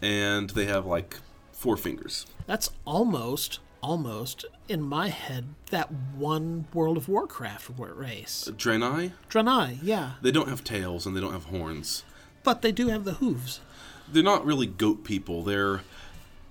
and 0.00 0.50
they 0.50 0.64
have 0.64 0.86
like 0.86 1.18
four 1.52 1.76
fingers. 1.76 2.24
That's 2.46 2.70
almost, 2.86 3.58
almost, 3.82 4.46
in 4.66 4.80
my 4.80 5.08
head, 5.08 5.54
that 5.70 5.92
one 6.16 6.64
World 6.72 6.96
of 6.96 7.06
Warcraft 7.08 7.70
wa- 7.78 7.88
race. 7.94 8.48
Draenei, 8.56 9.12
Draenei, 9.28 9.78
yeah. 9.82 10.12
they 10.22 10.32
don't 10.32 10.48
have 10.48 10.64
tails 10.64 11.04
and 11.04 11.14
they 11.14 11.20
don't 11.20 11.32
have 11.32 11.44
horns. 11.44 12.04
But 12.44 12.62
they 12.62 12.72
do 12.72 12.88
have 12.88 13.04
the 13.04 13.14
hooves. 13.14 13.60
They're 14.10 14.22
not 14.22 14.44
really 14.44 14.66
goat 14.66 15.04
people. 15.04 15.42
They're 15.42 15.82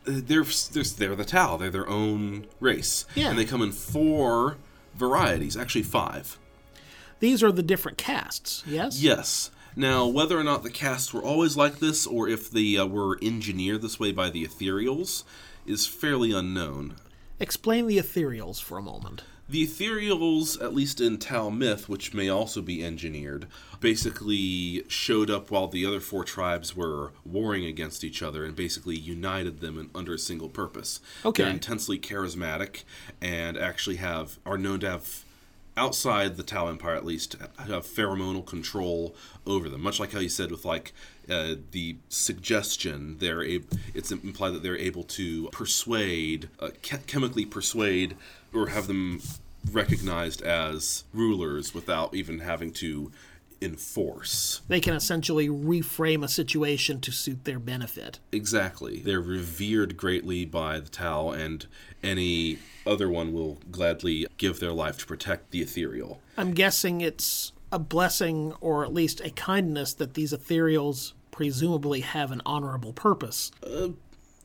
they're 0.03 0.43
they're, 0.43 0.83
they're 0.83 1.15
the 1.15 1.25
Tau. 1.25 1.57
They're 1.57 1.69
their 1.69 1.87
own 1.89 2.47
race, 2.59 3.05
Yeah. 3.15 3.29
and 3.29 3.37
they 3.37 3.45
come 3.45 3.61
in 3.61 3.71
four 3.71 4.57
varieties, 4.95 5.55
actually 5.55 5.83
five. 5.83 6.37
These 7.19 7.43
are 7.43 7.51
the 7.51 7.61
different 7.63 7.97
castes, 7.99 8.63
yes? 8.65 8.99
Yes. 9.01 9.51
Now, 9.75 10.07
whether 10.07 10.37
or 10.39 10.43
not 10.43 10.63
the 10.63 10.71
castes 10.71 11.13
were 11.13 11.21
always 11.21 11.55
like 11.55 11.77
this, 11.79 12.07
or 12.07 12.27
if 12.27 12.49
they 12.49 12.77
uh, 12.77 12.85
were 12.87 13.19
engineered 13.21 13.83
this 13.83 13.99
way 13.99 14.11
by 14.11 14.29
the 14.31 14.45
Ethereals, 14.45 15.23
is 15.65 15.85
fairly 15.85 16.31
unknown. 16.33 16.95
Explain 17.39 17.85
the 17.87 17.97
ethereals 17.97 18.61
for 18.61 18.77
a 18.77 18.81
moment. 18.81 19.23
The 19.47 19.65
Ethereals, 19.67 20.61
at 20.61 20.73
least 20.73 20.99
in 20.99 21.19
Tau 21.19 21.49
myth, 21.49 21.87
which 21.87 22.13
may 22.13 22.27
also 22.27 22.61
be 22.61 22.83
engineered, 22.83 23.47
basically 23.81 24.85
showed 24.87 25.29
up 25.29 25.51
while 25.51 25.67
the 25.67 25.85
other 25.85 25.99
four 25.99 26.23
tribes 26.23 26.75
were 26.75 27.11
warring 27.25 27.65
against 27.65 28.03
each 28.03 28.21
other 28.21 28.45
and 28.45 28.55
basically 28.55 28.95
united 28.95 29.59
them 29.59 29.77
in, 29.77 29.89
under 29.93 30.13
a 30.13 30.19
single 30.19 30.47
purpose. 30.47 31.01
Okay. 31.25 31.43
They're 31.43 31.51
intensely 31.51 31.99
charismatic 31.99 32.83
and 33.19 33.57
actually 33.57 33.97
have 33.97 34.37
are 34.45 34.57
known 34.57 34.79
to 34.81 34.89
have 34.91 35.25
outside 35.75 36.37
the 36.37 36.43
Tau 36.43 36.67
Empire 36.67 36.95
at 36.95 37.05
least 37.05 37.35
have 37.57 37.85
pheromonal 37.85 38.45
control 38.45 39.15
over 39.47 39.67
them. 39.67 39.81
Much 39.81 39.99
like 39.99 40.11
how 40.11 40.19
you 40.19 40.29
said 40.29 40.51
with 40.51 40.63
like 40.63 40.93
uh, 41.29 41.55
the 41.71 41.95
suggestion, 42.09 43.17
they're 43.19 43.43
a, 43.43 43.61
it's 43.93 44.11
implied 44.11 44.51
that 44.51 44.63
they're 44.63 44.77
able 44.77 45.03
to 45.03 45.49
persuade, 45.49 46.49
uh, 46.59 46.69
che- 46.81 46.99
chemically 47.07 47.45
persuade, 47.45 48.15
or 48.53 48.67
have 48.67 48.87
them 48.87 49.21
recognized 49.71 50.41
as 50.41 51.03
rulers 51.13 51.73
without 51.73 52.13
even 52.13 52.39
having 52.39 52.71
to 52.71 53.11
enforce. 53.61 54.61
They 54.67 54.79
can 54.79 54.93
essentially 54.93 55.47
reframe 55.47 56.23
a 56.23 56.27
situation 56.27 56.99
to 57.01 57.11
suit 57.11 57.45
their 57.45 57.59
benefit. 57.59 58.19
Exactly. 58.31 58.99
They're 58.99 59.21
revered 59.21 59.97
greatly 59.97 60.45
by 60.45 60.79
the 60.79 60.89
Tau, 60.89 61.29
and 61.29 61.65
any 62.03 62.59
other 62.85 63.09
one 63.09 63.33
will 63.33 63.59
gladly 63.71 64.27
give 64.37 64.59
their 64.59 64.73
life 64.73 64.97
to 64.99 65.05
protect 65.05 65.51
the 65.51 65.61
ethereal. 65.61 66.19
I'm 66.37 66.53
guessing 66.53 67.01
it's 67.01 67.53
a 67.71 67.79
blessing 67.79 68.53
or 68.59 68.83
at 68.83 68.93
least 68.93 69.21
a 69.21 69.29
kindness 69.29 69.93
that 69.93 70.15
these 70.15 70.33
ethereals 70.33 71.13
presumably 71.29 72.01
have 72.01 72.31
an 72.31 72.41
honorable 72.45 72.93
purpose. 72.93 73.51
Uh, 73.65 73.89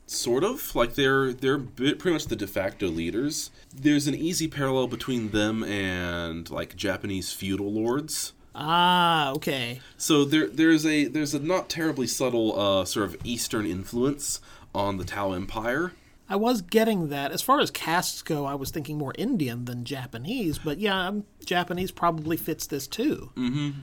Sort 0.09 0.45
of 0.45 0.73
like 0.73 0.93
they're 0.93 1.33
they're 1.33 1.59
pretty 1.59 2.11
much 2.11 2.27
the 2.27 2.37
de 2.37 2.47
facto 2.47 2.87
leaders. 2.87 3.51
There's 3.75 4.07
an 4.07 4.15
easy 4.15 4.47
parallel 4.47 4.87
between 4.87 5.31
them 5.31 5.65
and 5.65 6.49
like 6.49 6.77
Japanese 6.77 7.33
feudal 7.33 7.73
lords. 7.73 8.31
Ah, 8.59 9.31
okay. 9.33 9.81
So 9.97 10.25
there 10.25 10.47
there's 10.47 10.83
a 10.83 11.05
there's 11.05 11.35
a 11.35 11.39
not 11.39 11.69
terribly 11.69 12.07
subtle 12.07 12.59
uh, 12.59 12.85
sort 12.85 13.05
of 13.05 13.17
Eastern 13.23 13.67
influence 13.67 14.41
on 14.73 14.97
the 14.97 15.05
Tau 15.05 15.33
Empire. 15.33 15.93
I 16.29 16.35
was 16.35 16.61
getting 16.61 17.07
that. 17.07 17.31
As 17.31 17.41
far 17.41 17.61
as 17.61 17.71
castes 17.71 18.21
go, 18.21 18.45
I 18.45 18.53
was 18.55 18.69
thinking 18.69 18.97
more 18.97 19.13
Indian 19.17 19.63
than 19.63 19.85
Japanese, 19.85 20.57
but 20.57 20.77
yeah, 20.77 21.07
um, 21.07 21.23
Japanese 21.45 21.89
probably 21.91 22.35
fits 22.35 22.67
this 22.67 22.85
too. 22.85 23.31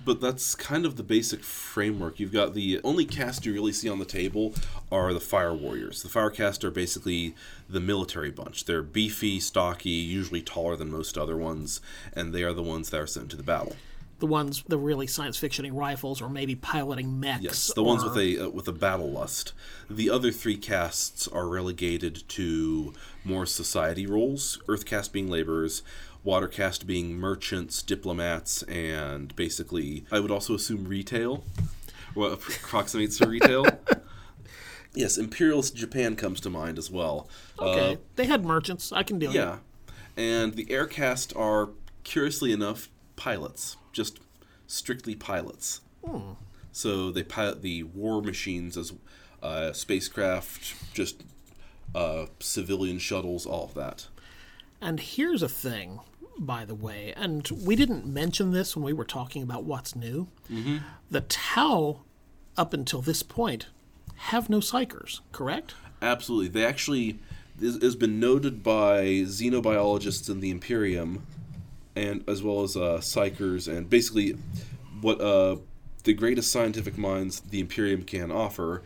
But 0.05 0.21
that's 0.21 0.55
kind 0.55 0.85
of 0.85 0.97
the 0.97 1.03
basic 1.03 1.43
framework. 1.43 2.21
You've 2.21 2.33
got 2.35 2.53
the 2.53 2.81
only 2.85 3.07
caste 3.07 3.47
you 3.47 3.55
really 3.55 3.73
see 3.73 3.89
on 3.89 3.99
the 3.99 4.05
table 4.05 4.55
are 4.93 5.15
the 5.15 5.21
Fire 5.21 5.55
Warriors. 5.55 6.03
The 6.03 6.11
Fire 6.11 6.29
Caste 6.29 6.65
are 6.65 6.71
basically 6.71 7.35
the 7.67 7.81
military 7.81 8.31
bunch. 8.31 8.67
They're 8.67 8.83
beefy, 8.83 9.41
stocky, 9.41 9.89
usually 9.89 10.43
taller 10.43 10.77
than 10.77 10.91
most 10.91 11.17
other 11.17 11.39
ones, 11.39 11.81
and 12.13 12.35
they 12.35 12.43
are 12.43 12.53
the 12.53 12.63
ones 12.63 12.91
that 12.91 13.01
are 13.01 13.07
sent 13.07 13.31
to 13.31 13.37
the 13.39 13.43
battle. 13.43 13.75
The 14.21 14.27
ones, 14.27 14.63
the 14.69 14.79
really 14.79 15.07
science 15.07 15.39
fictiony 15.39 15.71
rifles, 15.73 16.23
or 16.23 16.29
maybe 16.29 16.55
piloting 16.55 17.19
mechs. 17.21 17.43
Yes, 17.43 17.73
the 17.75 17.83
ones 17.83 18.05
with 18.05 18.17
a 18.17 18.47
uh, 18.47 18.49
with 18.49 18.69
a 18.69 18.73
battle 18.73 19.11
lust. 19.11 19.53
The 19.91 20.09
other 20.09 20.31
three 20.31 20.57
castes 20.57 21.27
are 21.29 21.49
relegated 21.49 22.23
to 22.29 22.95
more 23.25 23.45
society 23.45 24.07
roles. 24.07 24.61
Earth 24.69 24.87
caste 24.87 25.13
being 25.13 25.29
laborers, 25.29 25.83
water 26.23 26.49
caste 26.49 26.87
being 26.87 27.15
merchants, 27.17 27.83
diplomats, 27.83 28.63
and 28.65 29.35
basically, 29.37 30.05
I 30.13 30.21
would 30.21 30.31
also 30.31 30.55
assume 30.55 30.85
retail. 30.85 31.45
What 32.15 32.33
approximates 32.65 33.19
to 33.19 33.27
retail? 33.27 33.67
yes, 34.95 35.19
imperialist 35.19 35.75
Japan 35.75 36.15
comes 36.17 36.41
to 36.43 36.51
mind 36.51 36.79
as 36.79 36.91
well. 36.91 37.29
Okay, 37.59 37.95
Uh, 37.95 37.97
they 38.17 38.27
had 38.27 38.45
merchants. 38.45 38.93
I 38.93 39.03
can 39.03 39.19
deal 39.19 39.31
with 39.31 39.37
yeah, 39.37 39.59
and 40.17 40.55
the 40.55 40.71
air 40.71 40.87
caste 40.87 41.33
are 41.37 41.71
curiously 42.05 42.53
enough 42.53 42.89
pilots, 43.17 43.77
just 43.95 44.21
strictly 44.67 45.15
pilots. 45.15 45.81
So 46.73 47.11
they 47.11 47.23
pilot 47.23 47.63
the 47.63 47.85
war 47.85 48.21
machines 48.21 48.77
as 48.77 48.93
uh, 49.43 49.73
spacecraft, 49.73 50.75
just 50.93 51.23
uh, 51.95 52.27
civilian 52.41 52.99
shuttles, 52.99 53.47
all 53.47 53.65
of 53.65 53.75
that. 53.75 54.09
And 54.81 55.01
here's 55.01 55.43
a 55.43 55.49
thing, 55.49 56.01
by 56.39 56.65
the 56.65 56.75
way, 56.75 57.15
and 57.17 57.49
we 57.65 57.77
didn't 57.77 58.05
mention 58.07 58.51
this 58.51 58.77
when 58.77 58.85
we 58.85 58.93
were 58.93 59.05
talking 59.05 59.43
about 59.43 59.65
what's 59.65 59.97
new. 59.97 60.29
Mm-hmm. 60.51 60.79
The 61.11 61.23
Tau, 61.23 62.03
up 62.57 62.75
until 62.75 63.01
this 63.01 63.23
point, 63.23 63.69
have 64.17 64.51
no 64.51 64.59
psykers, 64.59 65.21
correct? 65.33 65.75
Absolutely, 66.03 66.49
they 66.49 66.67
actually 66.67 67.19
this 67.57 67.81
has 67.83 67.95
been 67.95 68.19
noted 68.19 68.63
by 68.63 69.05
xenobiologists 69.05 70.29
in 70.29 70.41
the 70.41 70.51
Imperium, 70.51 71.25
and 71.97 72.25
as 72.29 72.43
well 72.43 72.63
as 72.63 72.77
uh, 72.77 72.99
psykers, 73.01 73.69
and 73.69 73.89
basically 73.89 74.37
what 75.01 75.21
uh, 75.21 75.57
the 76.05 76.15
greatest 76.15 76.51
scientific 76.51 76.97
minds 76.99 77.41
the 77.41 77.61
Imperium 77.61 78.03
can 78.03 78.31
offer. 78.31 78.83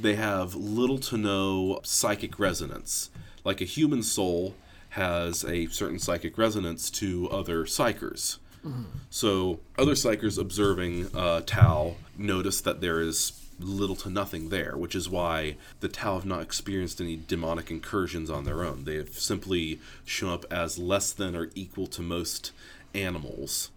They 0.00 0.14
have 0.14 0.54
little 0.54 0.98
to 0.98 1.16
no 1.16 1.80
psychic 1.82 2.38
resonance. 2.38 3.10
Like 3.44 3.60
a 3.60 3.64
human 3.64 4.02
soul 4.02 4.54
has 4.90 5.44
a 5.44 5.66
certain 5.66 5.98
psychic 5.98 6.36
resonance 6.38 6.90
to 6.90 7.28
other 7.30 7.64
psykers. 7.64 8.38
So 9.08 9.60
other 9.78 9.92
psykers 9.94 10.38
observing 10.38 11.08
uh, 11.14 11.40
Tau 11.46 11.96
notice 12.18 12.60
that 12.60 12.80
there 12.80 13.00
is 13.00 13.39
little 13.60 13.96
to 13.96 14.10
nothing 14.10 14.48
there, 14.48 14.76
which 14.76 14.94
is 14.94 15.08
why 15.08 15.56
the 15.80 15.88
Tau 15.88 16.14
have 16.14 16.26
not 16.26 16.42
experienced 16.42 17.00
any 17.00 17.16
demonic 17.16 17.70
incursions 17.70 18.30
on 18.30 18.44
their 18.44 18.64
own. 18.64 18.84
They 18.84 18.96
have 18.96 19.18
simply 19.18 19.80
shown 20.04 20.32
up 20.32 20.44
as 20.50 20.78
less 20.78 21.12
than 21.12 21.36
or 21.36 21.50
equal 21.54 21.86
to 21.88 22.02
most 22.02 22.52
animals. 22.94 23.70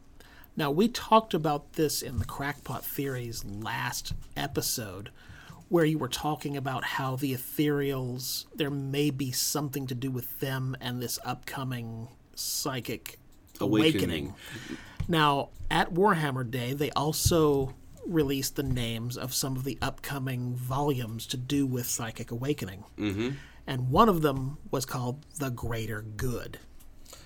Now, 0.56 0.70
we 0.70 0.88
talked 0.88 1.34
about 1.34 1.74
this 1.74 2.02
in 2.02 2.20
the 2.20 2.26
Crackpot 2.26 2.86
Theories 2.86 3.44
last 3.44 4.14
episode, 4.38 5.10
where 5.70 5.86
you 5.86 5.98
were 5.98 6.08
talking 6.08 6.56
about 6.56 6.84
how 6.84 7.16
the 7.16 7.34
ethereals, 7.34 8.46
there 8.56 8.70
may 8.70 9.10
be 9.10 9.32
something 9.32 9.88
to 9.88 9.96
do 9.96 10.12
with 10.12 10.40
them 10.40 10.78
and 10.80 11.02
this 11.02 11.18
upcoming 11.26 12.08
psychic 12.36 13.18
awakening. 13.60 14.02
Awakening. 14.04 14.36
Now, 15.08 15.50
at 15.72 15.94
Warhammer 15.94 16.50
Day, 16.50 16.74
they 16.74 16.92
also 16.92 17.74
released 18.06 18.56
the 18.56 18.64
names 18.64 19.18
of 19.18 19.34
some 19.34 19.56
of 19.56 19.64
the 19.64 19.78
upcoming 19.82 20.56
volumes 20.56 21.26
to 21.28 21.38
do 21.38 21.66
with 21.66 21.86
psychic 21.86 22.32
awakening. 22.32 22.84
Mm-hmm. 22.98 23.30
And 23.66 23.90
one 23.90 24.10
of 24.10 24.22
them 24.22 24.58
was 24.72 24.86
called 24.86 25.26
The 25.40 25.50
Greater 25.50 26.02
Good. 26.02 26.60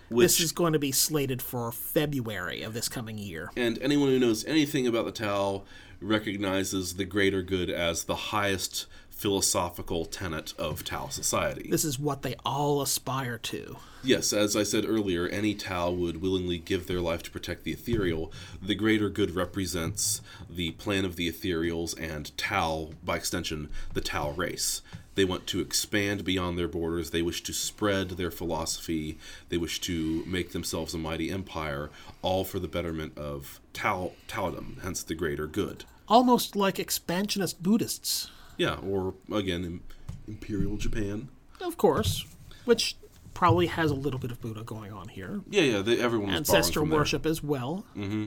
Which 0.10 0.24
this 0.24 0.40
is 0.40 0.52
going 0.54 0.74
to 0.74 0.80
be 0.80 0.94
slated 0.94 1.42
for 1.42 1.72
February 1.72 2.62
of 2.62 2.74
this 2.74 2.88
coming 2.88 3.18
year. 3.18 3.52
and 3.58 3.78
anyone 3.82 4.08
who 4.08 4.20
knows 4.20 4.46
anything 4.46 4.88
about 4.88 5.06
the 5.06 5.12
Tau 5.12 5.64
recognizes 6.00 6.96
the 6.96 7.06
greater 7.06 7.42
good 7.42 7.70
as 7.70 8.04
the 8.04 8.16
highest 8.16 8.86
philosophical 9.18 10.06
tenet 10.06 10.54
of 10.60 10.84
Tau 10.84 11.08
society. 11.08 11.68
This 11.70 11.84
is 11.84 11.98
what 11.98 12.22
they 12.22 12.36
all 12.46 12.82
aspire 12.82 13.40
to. 13.40 13.78
Yes, 14.04 14.32
as 14.32 14.56
I 14.56 14.62
said 14.62 14.86
earlier, 14.88 15.28
any 15.28 15.56
Tau 15.56 15.90
would 15.90 16.22
willingly 16.22 16.60
give 16.60 16.86
their 16.86 17.02
life 17.02 17.24
to 17.24 17.32
protect 17.32 17.64
the 17.64 17.72
ethereal. 17.72 18.32
The 18.62 18.76
greater 18.76 19.10
good 19.10 19.32
represents 19.32 20.22
the 20.48 20.72
plan 20.72 21.04
of 21.04 21.16
the 21.16 21.30
ethereals 21.30 22.00
and 22.00 22.36
Tau, 22.38 22.92
by 23.04 23.16
extension, 23.16 23.70
the 23.94 24.02
Tau 24.02 24.32
race. 24.32 24.84
They 25.16 25.26
want 25.26 25.48
to 25.48 25.62
expand 25.62 26.24
beyond 26.24 26.60
their 26.60 26.68
borders. 26.68 27.10
They 27.10 27.24
wish 27.24 27.42
to 27.44 27.54
spread 27.54 28.12
their 28.12 28.30
philosophy. 28.30 29.18
They 29.50 29.58
wish 29.58 29.82
to 29.82 30.24
make 30.28 30.52
themselves 30.52 30.94
a 30.94 31.00
mighty 31.00 31.32
empire, 31.32 31.90
all 32.22 32.44
for 32.44 32.60
the 32.60 32.68
betterment 32.68 33.18
of 33.18 33.60
Tau, 33.74 34.12
Taoism, 34.28 34.78
hence 34.84 35.02
the 35.02 35.16
greater 35.16 35.48
good. 35.48 35.86
Almost 36.08 36.56
like 36.56 36.78
expansionist 36.78 37.64
Buddhists, 37.64 38.30
Yeah, 38.58 38.76
or 38.76 39.14
again, 39.32 39.82
Imperial 40.28 40.78
Japan. 40.78 41.30
of 41.62 41.78
course, 41.78 42.26
which 42.66 42.98
probably 43.34 43.68
has 43.68 43.92
a 43.92 43.96
little 43.96 44.20
bit 44.20 44.32
of 44.32 44.42
Buddha 44.42 44.64
going 44.64 44.92
on 44.92 45.10
here. 45.10 45.42
Yeah, 45.50 45.62
yeah, 45.62 45.82
they, 45.82 46.00
everyone 46.00 46.32
ancestor 46.32 46.80
from 46.80 46.90
there. 46.90 47.00
worship 47.00 47.26
as 47.26 47.44
well. 47.44 47.86
Mm-hmm. 47.96 48.26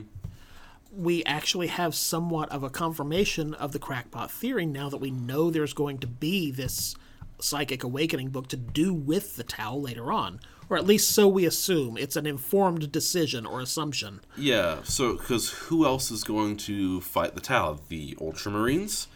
We 0.93 1.23
actually 1.25 1.67
have 1.67 1.95
somewhat 1.95 2.49
of 2.49 2.63
a 2.63 2.69
confirmation 2.69 3.53
of 3.53 3.71
the 3.71 3.79
crackpot 3.79 4.31
theory 4.31 4.65
now 4.65 4.89
that 4.89 4.97
we 4.97 5.11
know 5.11 5.49
there's 5.49 5.73
going 5.73 5.99
to 5.99 6.07
be 6.07 6.51
this 6.51 6.95
psychic 7.39 7.83
awakening 7.83 8.29
book 8.29 8.47
to 8.49 8.57
do 8.57 8.93
with 8.93 9.35
the 9.35 9.43
Tau 9.43 9.75
later 9.75 10.11
on. 10.11 10.39
Or 10.69 10.77
at 10.77 10.85
least 10.85 11.09
so 11.09 11.27
we 11.27 11.45
assume. 11.45 11.97
It's 11.97 12.15
an 12.15 12.25
informed 12.25 12.91
decision 12.93 13.45
or 13.45 13.59
assumption. 13.59 14.21
Yeah, 14.37 14.79
so 14.83 15.17
because 15.17 15.49
who 15.49 15.85
else 15.85 16.11
is 16.11 16.23
going 16.23 16.55
to 16.57 17.01
fight 17.01 17.35
the 17.35 17.41
Tau? 17.41 17.79
The 17.89 18.15
Ultramarines. 18.15 19.07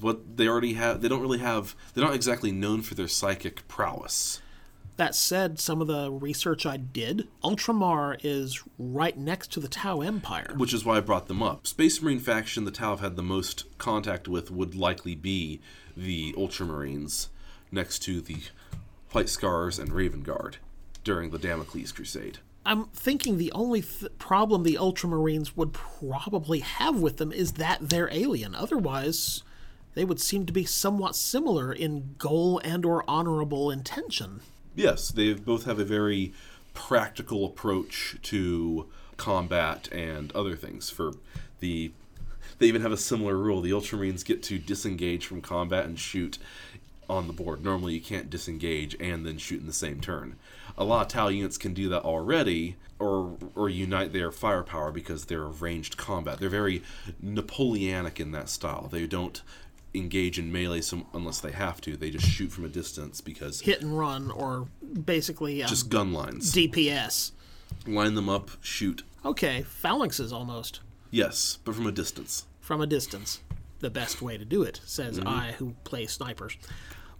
What 0.00 0.36
they 0.36 0.46
already 0.48 0.74
have, 0.74 1.02
they 1.02 1.08
don't 1.08 1.22
really 1.22 1.38
have. 1.38 1.74
They're 1.94 2.04
not 2.04 2.14
exactly 2.14 2.52
known 2.52 2.82
for 2.82 2.94
their 2.94 3.08
psychic 3.08 3.66
prowess. 3.68 4.40
That 4.96 5.14
said, 5.14 5.58
some 5.58 5.80
of 5.80 5.86
the 5.86 6.10
research 6.10 6.66
I 6.66 6.76
did, 6.76 7.26
Ultramar 7.42 8.18
is 8.22 8.62
right 8.78 9.16
next 9.16 9.50
to 9.52 9.60
the 9.60 9.66
Tau 9.68 10.02
Empire. 10.02 10.52
which 10.56 10.74
is 10.74 10.84
why 10.84 10.98
I 10.98 11.00
brought 11.00 11.28
them 11.28 11.42
up. 11.42 11.66
Space 11.66 12.02
Marine 12.02 12.18
faction 12.20 12.64
the 12.64 12.70
Tau 12.70 12.90
have 12.90 13.00
had 13.00 13.16
the 13.16 13.22
most 13.22 13.64
contact 13.78 14.28
with 14.28 14.50
would 14.50 14.74
likely 14.74 15.14
be 15.14 15.60
the 15.96 16.34
Ultramarines, 16.34 17.28
next 17.70 18.00
to 18.00 18.20
the 18.20 18.42
White 19.12 19.30
Scars 19.30 19.78
and 19.78 19.92
Raven 19.92 20.20
Guard 20.22 20.58
during 21.04 21.30
the 21.30 21.38
Damocles 21.38 21.90
Crusade. 21.90 22.38
I'm 22.64 22.84
thinking 22.86 23.38
the 23.38 23.52
only 23.52 23.82
th- 23.82 24.16
problem 24.18 24.62
the 24.62 24.76
Ultramarines 24.80 25.56
would 25.56 25.72
probably 25.72 26.60
have 26.60 27.00
with 27.00 27.16
them 27.16 27.32
is 27.32 27.52
that 27.52 27.78
they're 27.80 28.12
alien. 28.12 28.54
Otherwise, 28.54 29.42
they 29.94 30.04
would 30.04 30.20
seem 30.20 30.46
to 30.46 30.52
be 30.52 30.64
somewhat 30.64 31.16
similar 31.16 31.72
in 31.72 32.14
goal 32.18 32.60
and 32.64 32.84
or 32.84 33.04
honorable 33.08 33.70
intention. 33.70 34.40
Yes, 34.74 35.10
they 35.10 35.34
both 35.34 35.64
have 35.64 35.78
a 35.78 35.84
very 35.84 36.32
practical 36.74 37.44
approach 37.44 38.16
to 38.22 38.86
combat 39.16 39.88
and 39.92 40.32
other 40.32 40.56
things. 40.56 40.88
For 40.88 41.12
the, 41.60 41.92
they 42.58 42.66
even 42.66 42.82
have 42.82 42.92
a 42.92 42.96
similar 42.96 43.36
rule. 43.36 43.60
The 43.60 43.70
Ultramarines 43.70 44.24
get 44.24 44.42
to 44.44 44.58
disengage 44.58 45.26
from 45.26 45.42
combat 45.42 45.84
and 45.84 45.98
shoot 45.98 46.38
on 47.08 47.26
the 47.26 47.32
board. 47.32 47.62
Normally, 47.62 47.94
you 47.94 48.00
can't 48.00 48.30
disengage 48.30 48.96
and 48.98 49.26
then 49.26 49.36
shoot 49.36 49.60
in 49.60 49.66
the 49.66 49.72
same 49.72 50.00
turn. 50.00 50.36
A 50.78 50.84
lot 50.84 51.02
of 51.02 51.08
Tau 51.08 51.28
units 51.28 51.58
can 51.58 51.74
do 51.74 51.90
that 51.90 52.02
already, 52.02 52.76
or 52.98 53.36
or 53.54 53.68
unite 53.68 54.12
their 54.12 54.32
firepower 54.32 54.90
because 54.90 55.26
they're 55.26 55.44
ranged 55.44 55.98
combat. 55.98 56.38
They're 56.38 56.48
very 56.48 56.82
Napoleonic 57.20 58.18
in 58.18 58.30
that 58.32 58.48
style. 58.48 58.88
They 58.90 59.06
don't 59.06 59.42
engage 59.94 60.38
in 60.38 60.50
melee 60.52 60.80
some, 60.80 61.06
unless 61.14 61.40
they 61.40 61.52
have 61.52 61.80
to. 61.82 61.96
They 61.96 62.10
just 62.10 62.26
shoot 62.26 62.50
from 62.52 62.64
a 62.64 62.68
distance 62.68 63.20
because 63.20 63.60
Hit 63.60 63.82
and 63.82 63.98
run, 63.98 64.30
or 64.30 64.68
basically 65.04 65.62
um, 65.62 65.68
just 65.68 65.88
gun 65.88 66.12
lines. 66.12 66.52
DPS. 66.54 67.32
Line 67.86 68.14
them 68.14 68.28
up, 68.28 68.50
shoot. 68.60 69.02
Okay, 69.24 69.64
phalanxes 69.82 70.32
almost 70.32 70.80
Yes, 71.10 71.58
but 71.64 71.74
from 71.74 71.86
a 71.86 71.92
distance. 71.92 72.46
from 72.60 72.80
a 72.80 72.86
distance. 72.86 73.40
The 73.80 73.90
best 73.90 74.22
way 74.22 74.38
to 74.38 74.44
do 74.44 74.62
it, 74.62 74.80
says 74.84 75.18
Mm-hmm. 75.18 75.28
I, 75.28 75.52
who 75.52 75.74
play 75.84 76.06
snipers. 76.06 76.56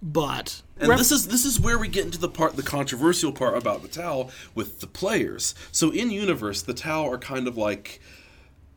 But 0.01 0.63
And 0.79 0.89
rep- 0.89 0.99
this 0.99 1.13
is 1.13 1.29
this 1.29 1.45
is 1.45 1.61
where 1.61 1.79
we 1.79 1.89
get 1.89 2.05
into 2.05 2.19
the 2.19 2.29
part, 2.29 2.57
the 2.57 2.63
controversial 2.63 3.33
part 3.33 3.57
about 3.57 3.83
the 3.83 3.89
Tau 3.89 4.31
with 4.55 4.81
the 4.81 4.87
players. 4.87 5.55
So 5.71 5.91
in 5.91 6.11
universe, 6.11 6.63
the 6.63 6.75
Tau 6.75 7.09
are 7.09 7.19
kind 7.19 7.47
of 7.47 7.57
like 7.57 8.01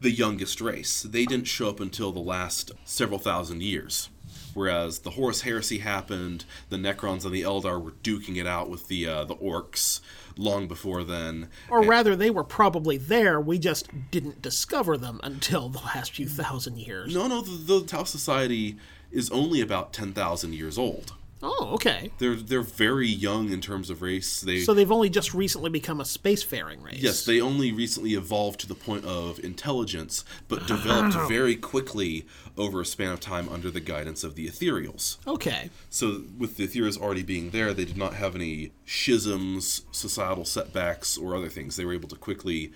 the 0.01 0.11
youngest 0.11 0.61
race. 0.61 1.01
They 1.03 1.25
didn't 1.25 1.47
show 1.47 1.69
up 1.69 1.79
until 1.79 2.11
the 2.11 2.19
last 2.19 2.71
several 2.83 3.19
thousand 3.19 3.63
years. 3.63 4.09
Whereas 4.53 4.99
the 4.99 5.11
Horus 5.11 5.41
Heresy 5.41 5.79
happened, 5.79 6.45
the 6.69 6.77
Necrons 6.77 7.25
and 7.25 7.33
the 7.33 7.41
Eldar 7.41 7.81
were 7.81 7.91
duking 7.91 8.37
it 8.37 8.47
out 8.47 8.69
with 8.69 8.87
the 8.87 9.05
uh, 9.05 9.25
the 9.25 9.35
Orcs 9.35 9.99
long 10.37 10.67
before 10.67 11.03
then. 11.03 11.49
or 11.69 11.83
rather, 11.83 12.15
they 12.15 12.29
were 12.29 12.43
probably 12.43 12.97
there. 12.97 13.39
We 13.39 13.59
just 13.59 13.89
didn't 14.11 14.41
discover 14.41 14.97
them 14.97 15.19
until 15.23 15.67
the 15.67 15.79
last 15.79 16.13
few 16.13 16.27
thousand 16.27 16.77
years. 16.77 17.13
No, 17.13 17.27
no, 17.27 17.41
the, 17.41 17.79
the 17.79 17.85
Tau 17.85 18.03
Society 18.05 18.77
is 19.11 19.29
only 19.29 19.59
about 19.59 19.91
ten 19.91 20.13
thousand 20.13 20.53
years 20.53 20.77
old. 20.77 21.13
Oh, 21.43 21.71
okay. 21.73 22.11
They're 22.17 22.35
they're 22.35 22.61
very 22.61 23.07
young 23.07 23.51
in 23.51 23.61
terms 23.61 23.89
of 23.89 24.01
race. 24.01 24.41
They 24.41 24.59
So 24.61 24.73
they've 24.73 24.91
only 24.91 25.09
just 25.09 25.33
recently 25.33 25.69
become 25.69 25.99
a 25.99 26.03
spacefaring 26.03 26.81
race. 26.83 26.99
yes, 26.99 27.25
they 27.25 27.41
only 27.41 27.71
recently 27.71 28.13
evolved 28.13 28.59
to 28.61 28.67
the 28.67 28.75
point 28.75 29.05
of 29.05 29.39
intelligence, 29.43 30.23
but 30.47 30.65
developed 30.65 31.15
very 31.27 31.55
quickly 31.55 32.25
over 32.57 32.81
a 32.81 32.85
span 32.85 33.11
of 33.11 33.19
time 33.19 33.49
under 33.49 33.69
the 33.69 33.81
guidance 33.81 34.23
of 34.23 34.35
the 34.35 34.47
ethereals. 34.47 35.17
Okay. 35.27 35.69
So 35.89 36.23
with 36.37 36.57
the 36.57 36.67
ethereals 36.67 36.97
already 36.99 37.23
being 37.23 37.49
there, 37.51 37.73
they 37.73 37.85
did 37.85 37.97
not 37.97 38.13
have 38.13 38.33
any 38.35 38.71
schisms, 38.85 39.81
societal 39.91 40.45
setbacks, 40.45 41.17
or 41.17 41.35
other 41.35 41.49
things. 41.49 41.75
They 41.75 41.85
were 41.85 41.93
able 41.93 42.09
to 42.09 42.15
quickly 42.15 42.71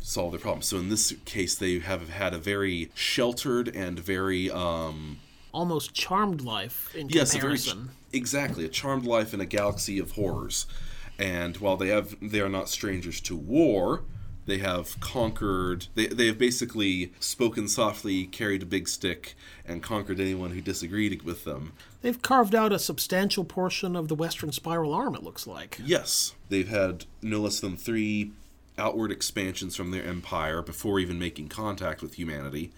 solve 0.00 0.32
their 0.32 0.40
problems. 0.40 0.66
So 0.66 0.76
in 0.78 0.88
this 0.88 1.12
case, 1.24 1.54
they 1.56 1.78
have 1.80 2.10
had 2.10 2.32
a 2.32 2.38
very 2.38 2.90
sheltered 2.94 3.68
and 3.74 3.98
very 3.98 4.50
um, 4.50 5.18
Almost 5.52 5.94
charmed 5.94 6.40
life 6.40 6.94
in 6.96 7.08
Yes, 7.08 7.30
a 7.34 7.38
very 7.38 7.56
comparison. 7.56 7.90
Exactly 8.14 8.64
a 8.64 8.68
charmed 8.68 9.04
life 9.04 9.34
in 9.34 9.40
a 9.40 9.46
galaxy 9.46 9.98
of 9.98 10.12
horrors. 10.12 10.66
And 11.18 11.56
while 11.58 11.76
they 11.76 11.88
have 11.88 12.16
they 12.20 12.40
are 12.40 12.48
not 12.48 12.68
strangers 12.68 13.20
to 13.22 13.36
war, 13.36 14.02
they 14.46 14.58
have 14.58 14.98
conquered. 15.00 15.86
They 15.94 16.06
they 16.06 16.26
have 16.26 16.38
basically 16.38 17.12
spoken 17.20 17.68
softly, 17.68 18.26
carried 18.26 18.62
a 18.62 18.66
big 18.66 18.88
stick, 18.88 19.34
and 19.64 19.82
conquered 19.82 20.20
anyone 20.20 20.50
who 20.50 20.60
disagreed 20.60 21.22
with 21.22 21.44
them. 21.44 21.72
They've 22.02 22.20
carved 22.20 22.54
out 22.54 22.72
a 22.72 22.78
substantial 22.78 23.44
portion 23.44 23.96
of 23.96 24.08
the 24.08 24.14
Western 24.14 24.52
Spiral 24.52 24.92
Arm, 24.92 25.14
it 25.14 25.22
looks 25.22 25.46
like. 25.46 25.78
Yes, 25.82 26.34
they've 26.48 26.68
had 26.68 27.06
no 27.22 27.40
less 27.40 27.60
than 27.60 27.76
three 27.76 28.32
outward 28.76 29.12
expansions 29.12 29.76
from 29.76 29.90
their 29.92 30.04
empire 30.04 30.60
before 30.60 30.98
even 30.98 31.18
making 31.18 31.48
contact 31.48 32.02
with 32.02 32.14
humanity. 32.14 32.72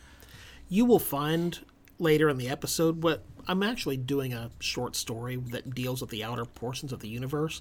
You 0.69 0.85
will 0.85 0.99
find 0.99 1.59
later 1.99 2.29
in 2.29 2.37
the 2.37 2.49
episode 2.49 3.03
what 3.03 3.25
I'm 3.49 3.63
actually 3.63 3.97
doing 3.97 4.33
a 4.33 4.51
short 4.61 4.97
story 4.97 5.37
that 5.37 5.75
deals 5.75 6.01
with 6.01 6.11
the 6.11 6.25
outer 6.25 6.45
portions 6.45 6.93
of 6.93 7.01
the 7.01 7.09
universe, 7.09 7.61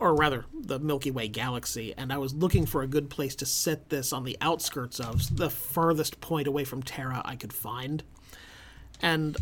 or 0.00 0.14
rather, 0.14 0.44
the 0.52 0.78
Milky 0.80 1.10
Way 1.12 1.28
galaxy, 1.28 1.94
and 1.96 2.12
I 2.12 2.18
was 2.18 2.34
looking 2.34 2.66
for 2.66 2.82
a 2.82 2.88
good 2.88 3.08
place 3.08 3.36
to 3.36 3.46
set 3.46 3.88
this 3.88 4.12
on 4.12 4.24
the 4.24 4.36
outskirts 4.40 4.98
of 4.98 5.36
the 5.36 5.48
furthest 5.48 6.20
point 6.20 6.48
away 6.48 6.64
from 6.64 6.82
Terra 6.82 7.22
I 7.24 7.36
could 7.36 7.52
find. 7.52 8.02
And 9.00 9.36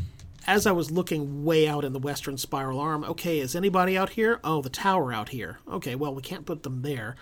as 0.46 0.66
I 0.66 0.72
was 0.72 0.90
looking 0.90 1.44
way 1.44 1.68
out 1.68 1.84
in 1.84 1.92
the 1.92 1.98
western 1.98 2.36
spiral 2.36 2.78
arm, 2.80 3.04
okay, 3.04 3.38
is 3.38 3.54
anybody 3.54 3.96
out 3.96 4.10
here? 4.10 4.40
Oh, 4.44 4.60
the 4.60 4.68
tower 4.70 5.12
out 5.12 5.30
here. 5.30 5.60
Okay, 5.68 5.94
well, 5.94 6.14
we 6.14 6.22
can't 6.22 6.46
put 6.46 6.62
them 6.62 6.82
there. 6.82 7.16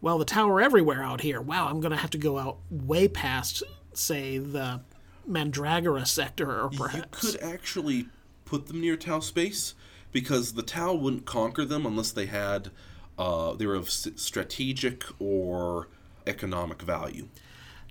well, 0.00 0.18
the 0.18 0.24
tower 0.26 0.60
everywhere 0.60 1.02
out 1.02 1.22
here. 1.22 1.40
Wow, 1.40 1.68
I'm 1.68 1.80
going 1.80 1.90
to 1.92 1.96
have 1.96 2.10
to 2.10 2.18
go 2.18 2.38
out 2.38 2.58
way 2.70 3.08
past, 3.08 3.62
say, 3.94 4.36
the 4.36 4.80
Mandragora 5.26 6.06
sector, 6.06 6.60
or 6.60 6.70
perhaps. 6.70 7.22
You 7.22 7.32
could 7.32 7.40
actually 7.42 8.08
put 8.44 8.66
them 8.66 8.80
near 8.80 8.96
Tau 8.96 9.20
space 9.20 9.74
because 10.12 10.54
the 10.54 10.62
Tau 10.62 10.94
wouldn't 10.94 11.24
conquer 11.24 11.64
them 11.64 11.86
unless 11.86 12.12
they 12.12 12.26
had 12.26 12.70
uh, 13.18 13.54
they 13.54 13.66
were 13.66 13.74
of 13.74 13.90
strategic 13.90 15.04
or 15.20 15.88
economic 16.26 16.82
value. 16.82 17.28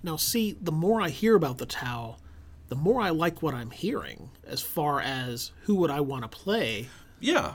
Now, 0.02 0.16
see, 0.16 0.56
the 0.60 0.72
more 0.72 1.00
I 1.00 1.08
hear 1.08 1.34
about 1.34 1.58
the 1.58 1.66
Tau, 1.66 2.16
the 2.68 2.76
more 2.76 3.00
I 3.00 3.10
like 3.10 3.42
what 3.42 3.54
I'm 3.54 3.70
hearing 3.70 4.30
as 4.46 4.60
far 4.60 5.00
as 5.00 5.52
who 5.62 5.76
would 5.76 5.90
I 5.90 6.00
want 6.00 6.22
to 6.22 6.28
play. 6.28 6.88
Yeah, 7.20 7.54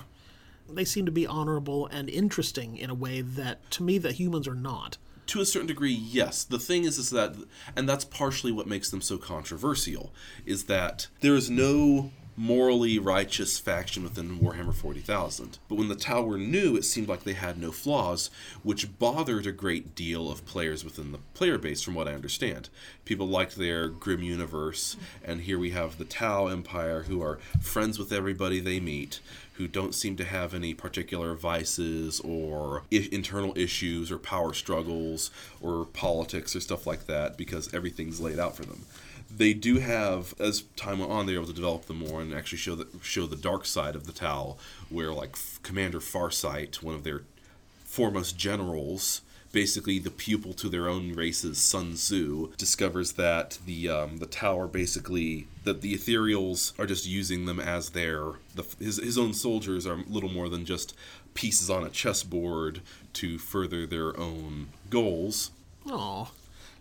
They 0.67 0.85
seem 0.85 1.05
to 1.05 1.11
be 1.11 1.27
honorable 1.27 1.85
and 1.87 2.09
interesting 2.09 2.77
in 2.77 2.89
a 2.89 2.95
way 2.95 3.21
that, 3.21 3.69
to 3.71 3.83
me, 3.83 3.99
that 3.99 4.13
humans 4.13 4.47
are 4.47 4.55
not. 4.55 4.97
To 5.29 5.41
a 5.41 5.45
certain 5.45 5.67
degree, 5.67 5.91
yes. 5.93 6.43
The 6.43 6.59
thing 6.59 6.83
is, 6.83 6.97
is 6.97 7.09
that, 7.11 7.35
and 7.75 7.87
that's 7.87 8.05
partially 8.05 8.51
what 8.51 8.67
makes 8.67 8.89
them 8.89 9.01
so 9.01 9.17
controversial, 9.17 10.11
is 10.45 10.65
that 10.65 11.07
there 11.21 11.35
is 11.35 11.49
no 11.49 12.11
morally 12.39 12.97
righteous 12.97 13.59
faction 13.59 14.01
within 14.01 14.39
Warhammer 14.39 14.73
40,000. 14.73 15.59
But 15.67 15.75
when 15.75 15.89
the 15.89 15.95
Tau 15.95 16.21
were 16.21 16.37
new, 16.37 16.77
it 16.77 16.85
seemed 16.85 17.09
like 17.09 17.25
they 17.25 17.33
had 17.33 17.57
no 17.57 17.73
flaws, 17.73 18.29
which 18.63 18.97
bothered 18.97 19.45
a 19.45 19.51
great 19.51 19.93
deal 19.93 20.31
of 20.31 20.45
players 20.45 20.85
within 20.85 21.11
the 21.11 21.17
player 21.33 21.57
base, 21.57 21.81
from 21.81 21.95
what 21.95 22.07
I 22.07 22.13
understand. 22.13 22.69
People 23.03 23.27
liked 23.27 23.57
their 23.57 23.89
grim 23.89 24.23
universe, 24.23 24.95
and 25.21 25.41
here 25.41 25.59
we 25.59 25.71
have 25.71 25.97
the 25.97 26.05
Tau 26.05 26.47
Empire, 26.47 27.03
who 27.03 27.21
are 27.21 27.39
friends 27.59 27.99
with 27.99 28.13
everybody 28.13 28.61
they 28.61 28.79
meet, 28.79 29.19
who 29.59 29.67
don't 29.67 29.93
seem 29.93 30.15
to 30.15 30.23
have 30.23 30.53
any 30.53 30.73
particular 30.73 31.35
vices 31.35 32.21
or 32.21 32.83
I- 32.93 33.09
internal 33.11 33.51
issues 33.57 34.09
or 34.09 34.17
power 34.17 34.53
struggles 34.53 35.31
or 35.59 35.83
politics 35.83 36.55
or 36.55 36.61
stuff 36.61 36.87
like 36.87 37.07
that 37.07 37.37
because 37.37 37.71
everything's 37.73 38.21
laid 38.21 38.39
out 38.39 38.55
for 38.55 38.63
them. 38.63 38.85
They 39.29 39.53
do 39.53 39.79
have, 39.79 40.33
as 40.39 40.61
time 40.77 40.99
went 40.99 41.11
on, 41.11 41.25
they 41.25 41.33
were 41.33 41.39
able 41.39 41.49
to 41.49 41.53
develop 41.53 41.87
them 41.87 41.97
more 41.99 42.21
and 42.21 42.33
actually 42.33 42.59
show 42.59 42.75
the 42.75 42.87
show 43.03 43.25
the 43.25 43.35
dark 43.35 43.65
side 43.65 43.97
of 43.97 44.07
the 44.07 44.13
Tau, 44.13 44.55
where 44.89 45.11
like 45.11 45.35
Commander 45.61 45.99
Farsight, 45.99 46.81
one 46.81 46.95
of 46.95 47.03
their 47.03 47.23
foremost 47.83 48.37
generals, 48.37 49.21
basically 49.51 49.99
the 49.99 50.11
pupil 50.11 50.53
to 50.53 50.69
their 50.69 50.87
own 50.87 51.13
race's 51.13 51.57
Sun 51.57 51.93
Tzu, 51.93 52.51
discovers 52.57 53.13
that 53.13 53.57
the 53.65 53.89
um, 53.89 54.17
the 54.17 54.25
tower 54.25 54.67
basically 54.67 55.47
that 55.63 55.81
the 55.81 55.93
ethereals 55.95 56.77
are 56.79 56.85
just 56.85 57.07
using 57.07 57.45
them 57.45 57.59
as 57.59 57.91
their 57.91 58.33
the 58.55 58.63
his 58.79 58.97
his 58.97 59.17
own 59.17 59.33
soldiers 59.33 59.85
are 59.87 60.03
little 60.07 60.29
more 60.29 60.49
than 60.49 60.65
just 60.65 60.95
pieces 61.33 61.69
on 61.69 61.83
a 61.83 61.89
chessboard 61.89 62.81
to 63.13 63.37
further 63.37 63.85
their 63.85 64.17
own 64.19 64.67
goals. 64.89 65.51
Oh, 65.87 66.31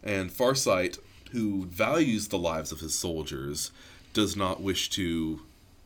And 0.03 0.31
Farsight, 0.31 0.99
who 1.31 1.65
values 1.67 2.29
the 2.29 2.39
lives 2.39 2.73
of 2.73 2.81
his 2.81 2.99
soldiers, 2.99 3.71
does 4.13 4.37
not 4.37 4.61
wish 4.61 4.91
to 4.91 5.43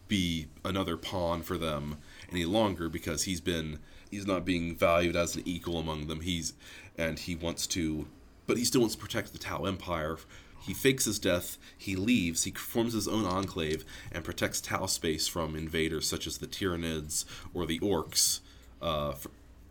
be 0.08 0.46
another 0.64 0.96
pawn 0.96 1.42
for 1.42 1.58
them 1.58 1.98
any 2.30 2.44
longer 2.44 2.88
because 2.88 3.24
he's 3.24 3.40
been 3.40 3.78
he's 4.12 4.26
not 4.26 4.44
being 4.44 4.76
valued 4.76 5.16
as 5.16 5.34
an 5.34 5.42
equal 5.44 5.78
among 5.78 6.06
them. 6.06 6.20
He's 6.20 6.52
and 6.96 7.18
he 7.18 7.34
wants 7.34 7.66
to 7.68 8.06
but 8.46 8.56
he 8.56 8.64
still 8.64 8.82
wants 8.82 8.94
to 8.94 9.00
protect 9.00 9.32
the 9.32 9.38
Tau 9.38 9.64
Empire. 9.64 10.18
He 10.60 10.74
fakes 10.74 11.06
his 11.06 11.18
death, 11.18 11.58
he 11.76 11.96
leaves, 11.96 12.44
he 12.44 12.52
forms 12.52 12.92
his 12.92 13.08
own 13.08 13.24
enclave 13.24 13.84
and 14.12 14.22
protects 14.22 14.60
Tau 14.60 14.86
space 14.86 15.26
from 15.26 15.56
invaders 15.56 16.06
such 16.06 16.26
as 16.26 16.38
the 16.38 16.46
Tyranids 16.46 17.24
or 17.52 17.66
the 17.66 17.80
Orcs, 17.80 18.40
uh, 18.80 19.10
f- 19.10 19.26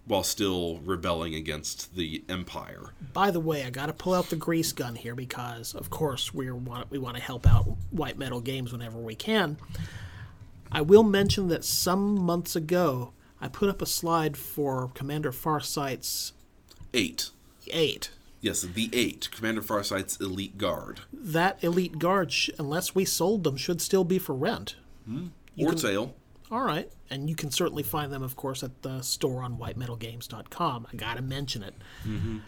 while 0.05 0.23
still 0.23 0.79
rebelling 0.83 1.33
against 1.35 1.95
the 1.95 2.23
Empire. 2.27 2.93
by 3.13 3.31
the 3.31 3.39
way, 3.39 3.63
I 3.63 3.69
got 3.69 3.85
to 3.85 3.93
pull 3.93 4.13
out 4.13 4.29
the 4.29 4.35
grease 4.35 4.73
gun 4.73 4.95
here 4.95 5.15
because, 5.15 5.75
of 5.75 5.89
course, 5.89 6.33
we 6.33 6.51
want 6.51 6.89
we 6.91 6.97
want 6.97 7.15
to 7.15 7.21
help 7.21 7.47
out 7.47 7.65
White 7.91 8.17
Metal 8.17 8.41
Games 8.41 8.73
whenever 8.73 8.97
we 8.97 9.15
can. 9.15 9.57
I 10.71 10.81
will 10.81 11.03
mention 11.03 11.49
that 11.49 11.63
some 11.63 12.19
months 12.19 12.55
ago, 12.55 13.13
I 13.41 13.47
put 13.47 13.69
up 13.69 13.81
a 13.81 13.85
slide 13.85 14.37
for 14.37 14.91
Commander 14.93 15.31
Farsight's 15.31 16.33
Eight. 16.93 17.29
eight. 17.71 18.11
Yes, 18.41 18.61
the 18.63 18.89
eight, 18.93 19.29
Commander 19.31 19.61
Farsight's 19.61 20.17
elite 20.19 20.57
guard. 20.57 21.01
That 21.13 21.63
elite 21.63 21.99
guard, 21.99 22.31
sh- 22.31 22.49
unless 22.57 22.95
we 22.95 23.05
sold 23.05 23.43
them, 23.43 23.55
should 23.57 23.81
still 23.81 24.03
be 24.03 24.17
for 24.19 24.33
rent. 24.33 24.75
Hmm. 25.05 25.27
You 25.55 25.67
or 25.67 25.69
can- 25.71 25.77
sale. 25.77 26.15
All 26.49 26.63
right, 26.63 26.91
and 27.09 27.29
you 27.29 27.35
can 27.35 27.49
certainly 27.49 27.83
find 27.83 28.11
them, 28.11 28.21
of 28.23 28.35
course, 28.35 28.61
at 28.61 28.81
the 28.81 29.01
store 29.03 29.41
on 29.41 29.57
whitemetalgames.com. 29.57 30.87
I 30.91 30.95
gotta 30.97 31.21
mention 31.21 31.63
it. 31.63 31.73
Mm-hmm. 32.05 32.39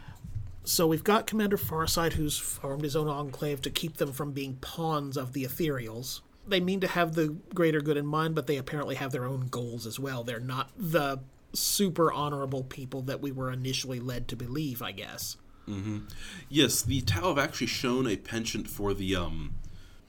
So 0.66 0.88
we've 0.88 1.04
got 1.06 1.26
Commander 1.28 1.58
Farsight, 1.58 2.14
who's 2.14 2.38
formed 2.38 2.84
his 2.84 2.96
own 2.98 3.08
enclave 3.08 3.62
to 3.62 3.70
keep 3.70 3.98
them 3.98 4.12
from 4.12 4.32
being 4.32 4.56
pawns 4.58 5.16
of 5.16 5.32
the 5.34 5.44
Ethereals. 5.46 6.20
They 6.46 6.60
mean 6.60 6.82
to 6.82 6.88
have 6.88 7.16
the 7.16 7.38
greater 7.54 7.82
good 7.82 7.98
in 7.98 8.06
mind, 8.06 8.36
but 8.36 8.48
they 8.48 8.58
apparently 8.58 8.96
have 8.96 9.12
their 9.12 9.26
own 9.26 9.48
goals 9.48 9.86
as 9.86 10.00
well. 10.00 10.24
They're 10.24 10.40
not 10.40 10.72
the 10.78 11.20
super 11.54 12.12
honorable 12.12 12.64
people 12.64 13.02
that 13.04 13.22
we 13.22 13.32
were 13.32 13.52
initially 13.52 14.00
led 14.00 14.28
to 14.28 14.36
believe, 14.36 14.82
I 14.82 14.92
guess. 14.92 15.38
Yes, 16.50 16.82
the 16.82 17.02
Tau 17.02 17.30
have 17.30 17.38
actually 17.38 17.68
shown 17.68 18.08
a 18.08 18.18
penchant 18.18 18.68
for 18.68 18.94
the 18.94 19.16
um. 19.16 19.54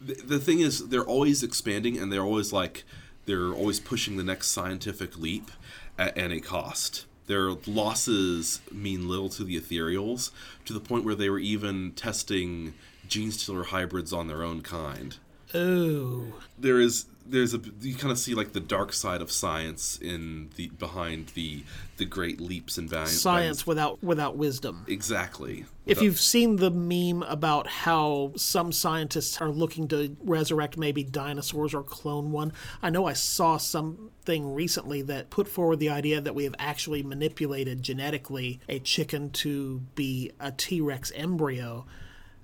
The, 0.00 0.14
the 0.14 0.38
thing 0.40 0.58
is, 0.60 0.88
they're 0.88 1.04
always 1.04 1.42
expanding, 1.42 1.96
and 1.96 2.12
they're 2.12 2.24
always 2.24 2.52
like, 2.52 2.84
they're 3.26 3.52
always 3.52 3.78
pushing 3.78 4.16
the 4.16 4.24
next 4.24 4.48
scientific 4.48 5.16
leap 5.16 5.50
at 5.96 6.18
any 6.18 6.40
cost. 6.40 7.06
Their 7.26 7.52
losses 7.66 8.60
mean 8.72 9.08
little 9.08 9.28
to 9.30 9.44
the 9.44 9.58
ethereals, 9.58 10.30
to 10.64 10.72
the 10.72 10.80
point 10.80 11.04
where 11.04 11.14
they 11.14 11.30
were 11.30 11.38
even 11.38 11.92
testing 11.92 12.74
gene 13.06 13.30
stealer 13.30 13.64
hybrids 13.64 14.12
on 14.12 14.26
their 14.26 14.42
own 14.42 14.60
kind. 14.60 15.16
Oh, 15.54 16.24
there 16.58 16.80
is 16.80 17.06
there's 17.26 17.54
a 17.54 17.60
you 17.80 17.94
kind 17.94 18.12
of 18.12 18.18
see 18.18 18.34
like 18.34 18.52
the 18.52 18.60
dark 18.60 18.92
side 18.92 19.22
of 19.22 19.32
science 19.32 19.98
in 19.98 20.50
the 20.56 20.68
behind 20.68 21.28
the 21.28 21.64
the 21.96 22.04
great 22.04 22.40
leaps 22.40 22.76
and 22.76 22.90
bounds. 22.90 23.18
science 23.18 23.66
without 23.66 24.02
without 24.02 24.36
wisdom. 24.36 24.84
exactly. 24.88 25.64
If 25.86 26.00
you've 26.00 26.20
seen 26.20 26.56
the 26.56 26.70
meme 26.70 27.22
about 27.24 27.66
how 27.66 28.32
some 28.36 28.72
scientists 28.72 29.38
are 29.40 29.50
looking 29.50 29.86
to 29.88 30.16
resurrect 30.24 30.78
maybe 30.78 31.04
dinosaurs 31.04 31.74
or 31.74 31.82
clone 31.82 32.32
one, 32.32 32.52
I 32.82 32.88
know 32.88 33.06
I 33.06 33.12
saw 33.12 33.58
something 33.58 34.54
recently 34.54 35.02
that 35.02 35.28
put 35.28 35.46
forward 35.46 35.80
the 35.80 35.90
idea 35.90 36.22
that 36.22 36.34
we 36.34 36.44
have 36.44 36.54
actually 36.58 37.02
manipulated 37.02 37.82
genetically 37.82 38.60
a 38.68 38.78
chicken 38.78 39.30
to 39.30 39.82
be 39.94 40.30
a 40.40 40.52
T 40.52 40.80
Rex 40.80 41.12
embryo 41.14 41.86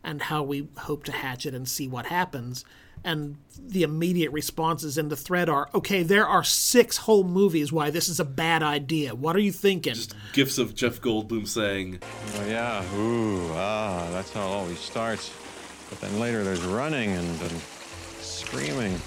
and 0.03 0.23
how 0.23 0.43
we 0.43 0.69
hope 0.79 1.05
to 1.05 1.13
hatch 1.13 1.45
it 1.47 1.55
and 1.55 1.69
see 1.69 1.89
what 1.89 2.07
happens. 2.07 2.65
And 3.03 3.39
the 3.59 3.83
immediate 3.83 4.31
responses 4.33 4.99
in 4.99 5.09
the 5.09 5.17
thread 5.17 5.49
are 5.49 5.69
okay, 5.75 6.03
there 6.03 6.27
are 6.27 6.45
six 6.45 6.99
whole 6.99 7.25
movies 7.25 7.73
why 7.73 7.91
this 7.91 8.09
is 8.09 8.21
a 8.21 8.25
bad 8.25 8.63
idea. 8.63 9.15
What 9.15 9.37
are 9.37 9.41
you 9.41 9.53
thinking? 9.53 9.95
gifs 10.33 10.59
of 10.59 10.75
Jeff 10.75 11.01
Goldblum 11.01 11.47
saying, 11.49 12.01
Oh, 12.37 12.47
yeah, 12.47 12.85
ooh, 12.97 13.51
ah, 13.53 14.09
that's 14.13 14.33
how 14.33 14.43
it 14.43 14.53
always 14.53 14.79
starts. 14.79 15.33
But 15.89 16.01
then 16.01 16.21
later 16.21 16.45
there's 16.45 16.63
running 16.63 17.11
and, 17.11 17.41
and 17.43 17.61
screaming. 18.21 19.01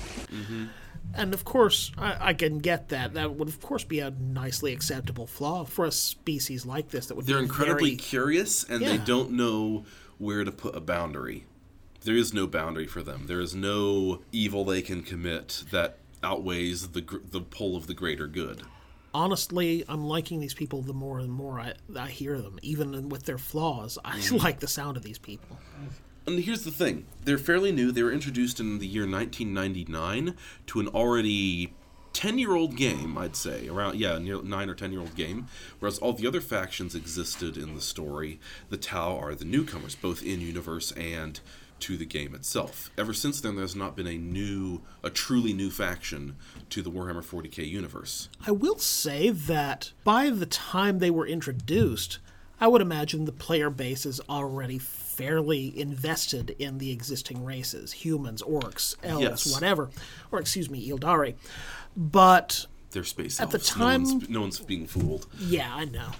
And 1.15 1.33
of 1.33 1.45
course, 1.45 1.91
I, 1.97 2.29
I 2.29 2.33
can 2.33 2.59
get 2.59 2.89
that. 2.89 3.13
That 3.13 3.35
would, 3.35 3.47
of 3.47 3.61
course, 3.61 3.83
be 3.83 3.99
a 3.99 4.09
nicely 4.11 4.73
acceptable 4.73 5.27
flaw 5.27 5.63
for 5.63 5.85
a 5.85 5.91
species 5.91 6.65
like 6.65 6.89
this. 6.89 7.07
That 7.07 7.15
would 7.15 7.25
they're 7.25 7.37
be 7.37 7.43
incredibly 7.43 7.89
very, 7.91 7.97
curious 7.97 8.63
and 8.63 8.81
they 8.83 8.97
don't 8.97 9.31
know 9.31 9.85
where 10.17 10.43
to 10.43 10.51
put 10.51 10.75
a 10.75 10.81
boundary. 10.81 11.45
There 12.03 12.15
is 12.15 12.33
no 12.33 12.47
boundary 12.47 12.87
for 12.87 13.01
them. 13.01 13.25
There 13.27 13.39
is 13.39 13.55
no 13.55 14.21
evil 14.31 14.65
they 14.65 14.81
can 14.81 15.03
commit 15.03 15.63
that 15.71 15.97
outweighs 16.21 16.89
the 16.89 17.01
the 17.31 17.41
pull 17.41 17.75
of 17.75 17.87
the 17.87 17.93
greater 17.93 18.27
good. 18.27 18.63
honestly, 19.13 19.83
I'm 19.87 20.05
liking 20.05 20.39
these 20.39 20.53
people 20.53 20.81
the 20.81 20.93
more 20.93 21.19
and 21.19 21.31
more 21.31 21.59
I, 21.59 21.73
I 21.95 22.07
hear 22.07 22.41
them, 22.41 22.59
even 22.61 23.09
with 23.09 23.23
their 23.23 23.37
flaws. 23.37 23.97
I 24.03 24.17
mm. 24.17 24.43
like 24.43 24.59
the 24.59 24.67
sound 24.67 24.97
of 24.97 25.03
these 25.03 25.19
people. 25.19 25.57
And 26.25 26.39
here's 26.39 26.63
the 26.63 26.71
thing 26.71 27.05
they're 27.25 27.37
fairly 27.37 27.71
new. 27.71 27.91
They 27.91 28.03
were 28.03 28.11
introduced 28.11 28.59
in 28.59 28.79
the 28.79 28.87
year 28.87 29.03
1999 29.03 30.35
to 30.67 30.79
an 30.79 30.87
already 30.87 31.73
10 32.13 32.37
year 32.37 32.55
old 32.55 32.75
game, 32.75 33.17
I'd 33.17 33.35
say. 33.35 33.67
Around, 33.67 33.99
yeah, 33.99 34.17
near 34.19 34.41
9 34.41 34.69
or 34.69 34.75
10 34.75 34.91
year 34.91 35.01
old 35.01 35.15
game. 35.15 35.47
Whereas 35.79 35.99
all 35.99 36.13
the 36.13 36.27
other 36.27 36.41
factions 36.41 36.95
existed 36.95 37.57
in 37.57 37.75
the 37.75 37.81
story. 37.81 38.39
The 38.69 38.77
Tau 38.77 39.17
are 39.17 39.35
the 39.35 39.45
newcomers, 39.45 39.95
both 39.95 40.23
in 40.23 40.39
universe 40.39 40.91
and 40.93 41.39
to 41.83 41.97
the 41.97 42.05
game 42.05 42.33
itself. 42.33 42.89
Ever 42.97 43.13
since 43.13 43.41
then, 43.41 43.55
there's 43.55 43.75
not 43.75 43.95
been 43.95 44.07
a 44.07 44.17
new, 44.17 44.81
a 45.03 45.09
truly 45.09 45.51
new 45.53 45.69
faction 45.69 46.35
to 46.69 46.81
the 46.81 46.89
Warhammer 46.89 47.23
40k 47.23 47.67
universe. 47.69 48.29
I 48.47 48.51
will 48.51 48.77
say 48.79 49.29
that 49.29 49.91
by 50.03 50.29
the 50.29 50.45
time 50.45 50.99
they 50.99 51.11
were 51.11 51.27
introduced, 51.27 52.19
I 52.61 52.67
would 52.67 52.81
imagine 52.81 53.25
the 53.25 53.33
player 53.33 53.69
base 53.69 54.05
is 54.05 54.21
already 54.29 54.77
fairly 54.79 55.77
invested 55.77 56.51
in 56.57 56.77
the 56.77 56.91
existing 56.91 57.43
races 57.43 57.91
humans, 57.91 58.41
orcs, 58.41 58.95
elves, 59.03 59.21
Yes. 59.45 59.53
whatever. 59.53 59.89
Or, 60.31 60.39
excuse 60.39 60.69
me, 60.69 60.89
Aeldari. 60.89 61.35
But 61.97 62.65
They're 62.91 63.03
space 63.03 63.39
At 63.41 63.51
the 63.51 63.59
time- 63.59 64.03
no 64.03 64.13
one's, 64.13 64.29
no 64.29 64.41
one's 64.41 64.59
being 64.59 64.87
fooled. 64.87 65.27
Yeah, 65.37 65.75
I 65.75 65.85
know. 65.85 66.11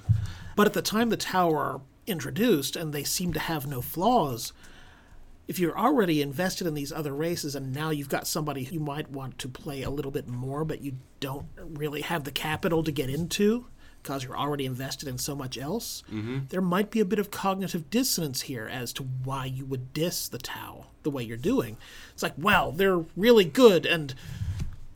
But 0.56 0.68
at 0.68 0.73
the 0.73 0.81
time 0.81 1.10
the 1.10 1.18
tower 1.18 1.57
are 1.57 1.81
introduced 2.06 2.76
and 2.76 2.94
they 2.94 3.03
seem 3.06 3.31
to 3.34 3.40
have 3.40 3.65
no 3.65 3.81
flaws, 3.81 4.52
if 5.48 5.60
you're 5.60 5.78
already 5.78 6.22
invested 6.22 6.68
in 6.68 6.74
these 6.74 6.91
other 6.91 7.14
races 7.14 7.56
and 7.56 7.74
now 7.74 7.90
you've 7.90 8.10
got 8.10 8.28
somebody 8.28 8.64
you 8.64 8.80
might 8.80 9.10
want 9.10 9.38
to 9.40 9.49
play 9.49 9.82
a 9.84 9.90
little 9.90 10.11
bit 10.11 10.28
more, 10.28 10.64
but 10.64 10.82
you 10.82 10.94
don't 11.20 11.48
really 11.57 12.02
have 12.02 12.24
the 12.24 12.32
capital 12.32 12.84
to 12.84 12.91
get 12.91 13.10
into 13.10 13.65
because 14.02 14.24
you're 14.24 14.38
already 14.38 14.65
invested 14.65 15.07
in 15.07 15.18
so 15.18 15.34
much 15.34 15.57
else, 15.57 16.03
mm-hmm. 16.11 16.40
there 16.49 16.61
might 16.61 16.91
be 16.91 16.99
a 16.99 17.06
bit 17.06 17.20
of 17.20 17.32
cognitive 17.32 17.90
dissonance 17.90 18.41
here 18.41 18.68
as 18.68 18.91
to 18.91 19.03
why 19.24 19.45
you 19.45 19.65
would 19.65 19.94
diss 19.94 20.28
the 20.28 20.38
Tau 20.38 20.88
the 21.03 21.10
way 21.10 21.24
you're 21.24 21.38
doing. 21.38 21.78
It's 22.14 22.22
like, 22.22 22.34
well, 22.38 22.74
they're 22.74 23.06
really 23.15 23.45
good 23.45 23.86
and 23.86 24.14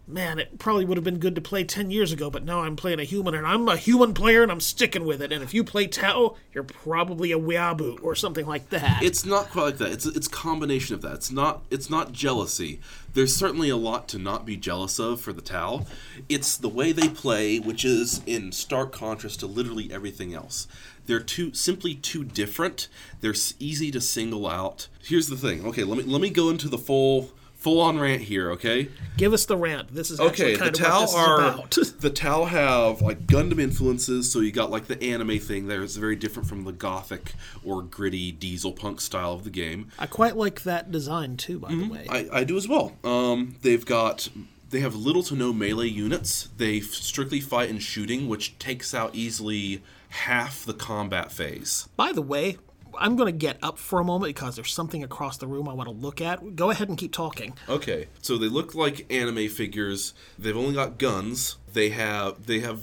man, 0.08 0.40
it 0.40 0.58
probably 0.58 0.86
would 0.86 0.98
have 0.98 1.04
been 1.04 1.20
good 1.20 1.36
to 1.36 1.42
play 1.42 1.64
10 1.64 1.92
years 1.92 2.14
ago, 2.14 2.30
but 2.30 2.44
now 2.44 2.62
I'm 2.62 2.78
playing 2.78 3.00
a 3.00 3.04
human 3.04 3.36
and 3.36 3.46
I'm 3.46 3.68
a 3.68 3.76
human 3.76 4.14
player 4.14 4.42
and 4.42 4.52
I'm 4.52 4.62
sticking 4.62 5.06
with 5.06 5.22
it. 5.22 5.32
And 5.34 5.44
if 5.44 5.54
you 5.54 5.64
play 5.64 5.88
Tau, 5.88 6.38
you're 6.54 6.64
probably 6.64 7.32
a 7.34 7.40
weeaboo 7.40 8.02
or 8.02 8.16
something 8.16 8.46
like 8.46 8.70
that. 8.70 9.04
It's 9.04 9.26
not 9.26 9.50
quite 9.50 9.64
like 9.64 9.78
that. 9.78 9.92
It's 9.92 10.06
it's 10.06 10.28
a 10.28 10.32
combination 10.32 10.96
of 10.96 11.02
that. 11.02 11.16
It's 11.16 11.32
not 11.32 11.64
it's 11.70 11.90
not 11.90 12.14
jealousy. 12.14 12.80
There's 13.14 13.36
certainly 13.36 13.70
a 13.70 13.78
lot 13.78 14.08
to 14.10 14.18
not 14.18 14.46
be 14.46 14.56
jealous 14.56 15.00
of 15.00 15.20
for 15.20 15.34
the 15.34 15.42
Tau. 15.42 15.86
It's 16.30 16.56
the 16.56 16.70
way 16.70 16.92
they 16.92 17.10
play, 17.10 17.60
which 17.60 17.84
is 17.84 18.22
in 18.26 18.52
stark 18.52 18.92
contrast 18.92 19.42
to 19.42 19.48
literally 19.48 19.92
everything 19.92 20.34
else. 20.34 20.68
They're 21.06 21.20
too 21.20 21.54
simply 21.54 21.96
too 21.96 22.24
different. 22.24 22.88
They're 23.22 23.36
easy 23.60 23.92
to 23.92 24.02
single 24.02 24.48
out. 24.48 24.88
Here's 25.04 25.28
the 25.28 25.38
thing. 25.38 25.66
Okay, 25.66 25.84
let 25.84 25.98
me 25.98 26.04
let 26.04 26.22
me 26.22 26.30
go 26.30 26.50
into 26.50 26.70
the 26.70 26.78
full 26.78 27.32
full 27.68 27.81
on 27.81 27.99
rant 27.99 28.22
here. 28.22 28.52
Okay. 28.52 28.88
Give 29.18 29.34
us 29.34 29.45
the 29.45 29.57
rant. 29.57 29.94
This 29.94 30.10
is 30.10 30.19
actually 30.22 30.45
Okay, 30.45 30.53
the 30.53 30.60
kind 30.60 30.76
of 30.76 30.81
what 30.81 31.10
Tau 31.10 31.18
are 31.18 31.65
the 31.99 32.10
Tau 32.10 32.45
have 32.45 33.02
like 33.02 33.27
Gundam 33.27 33.60
influences, 33.60 34.31
so 34.31 34.39
you 34.39 34.53
got 34.53 34.72
like 34.72 34.85
the 34.88 35.02
anime 35.03 35.38
thing 35.39 35.68
there. 35.68 35.84
It's 35.84 35.98
very 35.98 36.15
different 36.15 36.48
from 36.48 36.64
the 36.64 36.72
gothic 36.72 37.34
or 37.65 37.81
gritty 37.81 38.31
diesel 38.31 38.72
punk 38.72 39.02
style 39.02 39.34
of 39.34 39.44
the 39.44 39.49
game. 39.49 39.91
I 39.99 40.06
quite 40.06 40.38
like 40.38 40.64
that 40.64 40.91
design 40.91 41.35
too, 41.35 41.60
by 41.60 41.68
Mm-hmm. 41.72 41.88
the 41.88 41.94
way. 41.94 42.06
I, 42.10 42.39
I 42.39 42.44
do 42.45 42.56
as 42.56 42.68
well. 42.69 42.94
Um, 43.03 43.57
they've 43.64 43.85
got 43.85 44.30
they 44.69 44.80
have 44.80 44.95
little 44.95 45.23
to 45.23 45.35
no 45.35 45.52
melee 45.52 45.88
units. 45.88 46.48
They 46.57 46.80
strictly 46.80 47.41
fight 47.41 47.69
in 47.69 47.80
shooting, 47.80 48.30
which 48.30 48.57
takes 48.60 48.94
out 48.94 49.14
easily 49.14 49.81
half 50.10 50.64
the 50.64 50.73
combat 50.73 51.31
phase. 51.34 51.89
By 51.98 52.14
the 52.14 52.22
way, 52.22 52.57
I'm 52.99 53.15
going 53.15 53.32
to 53.32 53.38
get 53.38 53.57
up 53.61 53.78
for 53.78 53.99
a 53.99 54.03
moment 54.03 54.36
because 54.36 54.56
there's 54.56 54.74
something 54.74 55.03
across 55.03 55.38
the 55.38 55.48
room 55.48 55.68
I 55.68 55.74
want 55.74 55.90
to 55.90 55.95
look 55.95 56.22
at. 56.22 56.56
Go 56.56 56.69
ahead 56.69 56.90
and 56.90 56.98
keep 56.98 57.11
talking. 57.14 57.53
Okay, 57.69 58.07
so 58.22 58.38
they 58.38 58.48
look 58.48 58.76
like 58.76 59.11
anime 59.11 59.49
figures. 59.49 60.14
They've 60.38 60.57
only 60.57 60.74
got 60.74 60.98
guns. 60.98 61.57
They 61.74 61.90
have 61.90 62.45
they 62.45 62.60
have 62.60 62.82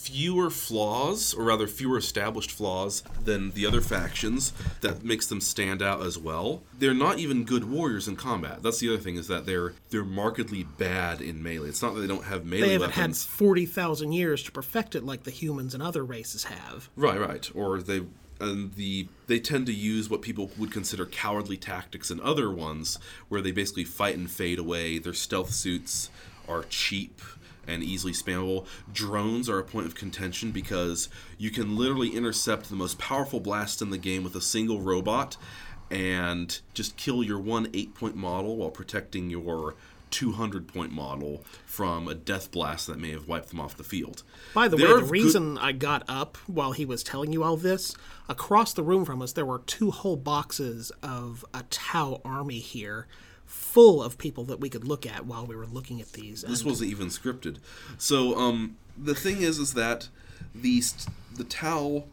fewer 0.00 0.50
flaws, 0.50 1.34
or 1.34 1.44
rather 1.44 1.66
fewer 1.66 1.98
established 1.98 2.50
flaws 2.50 3.02
than 3.22 3.50
the 3.52 3.66
other 3.66 3.80
factions. 3.80 4.52
That 4.80 5.04
makes 5.04 5.26
them 5.26 5.40
stand 5.40 5.82
out 5.82 6.02
as 6.02 6.16
well. 6.18 6.62
They're 6.78 6.94
not 6.94 7.18
even 7.18 7.44
good 7.44 7.64
warriors 7.64 8.08
in 8.08 8.16
combat. 8.16 8.62
That's 8.62 8.78
the 8.78 8.88
other 8.88 9.02
thing 9.02 9.16
is 9.16 9.28
that 9.28 9.46
they're 9.46 9.74
they're 9.90 10.04
markedly 10.04 10.64
bad 10.64 11.20
in 11.20 11.42
melee. 11.42 11.68
It's 11.68 11.82
not 11.82 11.94
that 11.94 12.00
they 12.00 12.06
don't 12.06 12.24
have 12.24 12.44
melee 12.44 12.60
They 12.60 12.72
haven't 12.72 12.92
had 12.92 13.02
weapons. 13.02 13.24
40,000 13.24 14.12
years 14.12 14.42
to 14.44 14.52
perfect 14.52 14.94
it 14.94 15.04
like 15.04 15.24
the 15.24 15.30
humans 15.30 15.74
and 15.74 15.82
other 15.82 16.04
races 16.04 16.44
have. 16.44 16.88
Right, 16.96 17.20
right. 17.20 17.50
Or 17.54 17.80
they 17.82 18.02
and 18.40 18.74
the 18.74 19.08
they 19.26 19.38
tend 19.38 19.66
to 19.66 19.72
use 19.72 20.10
what 20.10 20.22
people 20.22 20.50
would 20.58 20.72
consider 20.72 21.06
cowardly 21.06 21.56
tactics 21.56 22.10
in 22.10 22.20
other 22.20 22.50
ones, 22.50 22.98
where 23.28 23.40
they 23.40 23.52
basically 23.52 23.84
fight 23.84 24.16
and 24.16 24.30
fade 24.30 24.58
away. 24.58 24.98
Their 24.98 25.14
stealth 25.14 25.50
suits 25.50 26.10
are 26.48 26.64
cheap 26.64 27.20
and 27.66 27.82
easily 27.82 28.12
spammable. 28.12 28.66
Drones 28.92 29.48
are 29.48 29.58
a 29.58 29.64
point 29.64 29.86
of 29.86 29.94
contention 29.94 30.50
because 30.50 31.08
you 31.38 31.50
can 31.50 31.76
literally 31.76 32.16
intercept 32.16 32.68
the 32.68 32.76
most 32.76 32.98
powerful 32.98 33.40
blast 33.40 33.80
in 33.80 33.90
the 33.90 33.98
game 33.98 34.24
with 34.24 34.34
a 34.34 34.40
single 34.40 34.80
robot 34.80 35.36
and 35.90 36.60
just 36.72 36.96
kill 36.96 37.22
your 37.22 37.38
one 37.38 37.68
eight 37.74 37.94
point 37.94 38.14
model 38.14 38.56
while 38.56 38.70
protecting 38.70 39.28
your 39.28 39.74
200 40.10 40.66
point 40.68 40.92
model 40.92 41.44
from 41.66 42.08
a 42.08 42.14
death 42.14 42.50
blast 42.50 42.86
that 42.86 42.98
may 42.98 43.10
have 43.10 43.28
wiped 43.28 43.48
them 43.50 43.60
off 43.60 43.76
the 43.76 43.84
field. 43.84 44.22
By 44.54 44.68
the 44.68 44.76
There 44.76 44.88
way, 44.88 44.94
the 44.94 45.00
good- 45.02 45.10
reason 45.10 45.58
I 45.58 45.72
got 45.72 46.02
up 46.08 46.36
while 46.46 46.72
he 46.72 46.84
was 46.84 47.02
telling 47.02 47.32
you 47.32 47.42
all 47.42 47.56
this, 47.56 47.94
across 48.28 48.72
the 48.72 48.82
room 48.82 49.04
from 49.04 49.22
us, 49.22 49.32
there 49.32 49.46
were 49.46 49.60
two 49.60 49.90
whole 49.90 50.16
boxes 50.16 50.90
of 51.02 51.44
a 51.54 51.62
Tau 51.70 52.20
army 52.24 52.58
here, 52.58 53.06
full 53.46 54.02
of 54.02 54.16
people 54.18 54.44
that 54.44 54.60
we 54.60 54.68
could 54.68 54.84
look 54.86 55.04
at 55.06 55.26
while 55.26 55.44
we 55.46 55.56
were 55.56 55.66
looking 55.66 56.00
at 56.00 56.12
these. 56.12 56.42
this 56.42 56.60
and- 56.60 56.70
wasn't 56.70 56.90
even 56.90 57.08
scripted. 57.08 57.56
So 57.98 58.36
um, 58.38 58.76
the 58.96 59.14
thing 59.14 59.42
is, 59.42 59.58
is 59.58 59.74
that 59.74 60.08
the 60.54 60.82
the 61.36 61.44
Tau, 61.44 62.04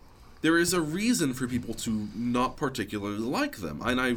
there 0.42 0.58
is 0.58 0.74
a 0.74 0.82
reason 0.82 1.34
for 1.34 1.48
people 1.48 1.74
to 1.74 2.08
not 2.16 2.56
particularly 2.58 3.18
like 3.20 3.58
them, 3.58 3.82
and 3.84 4.00
I, 4.00 4.16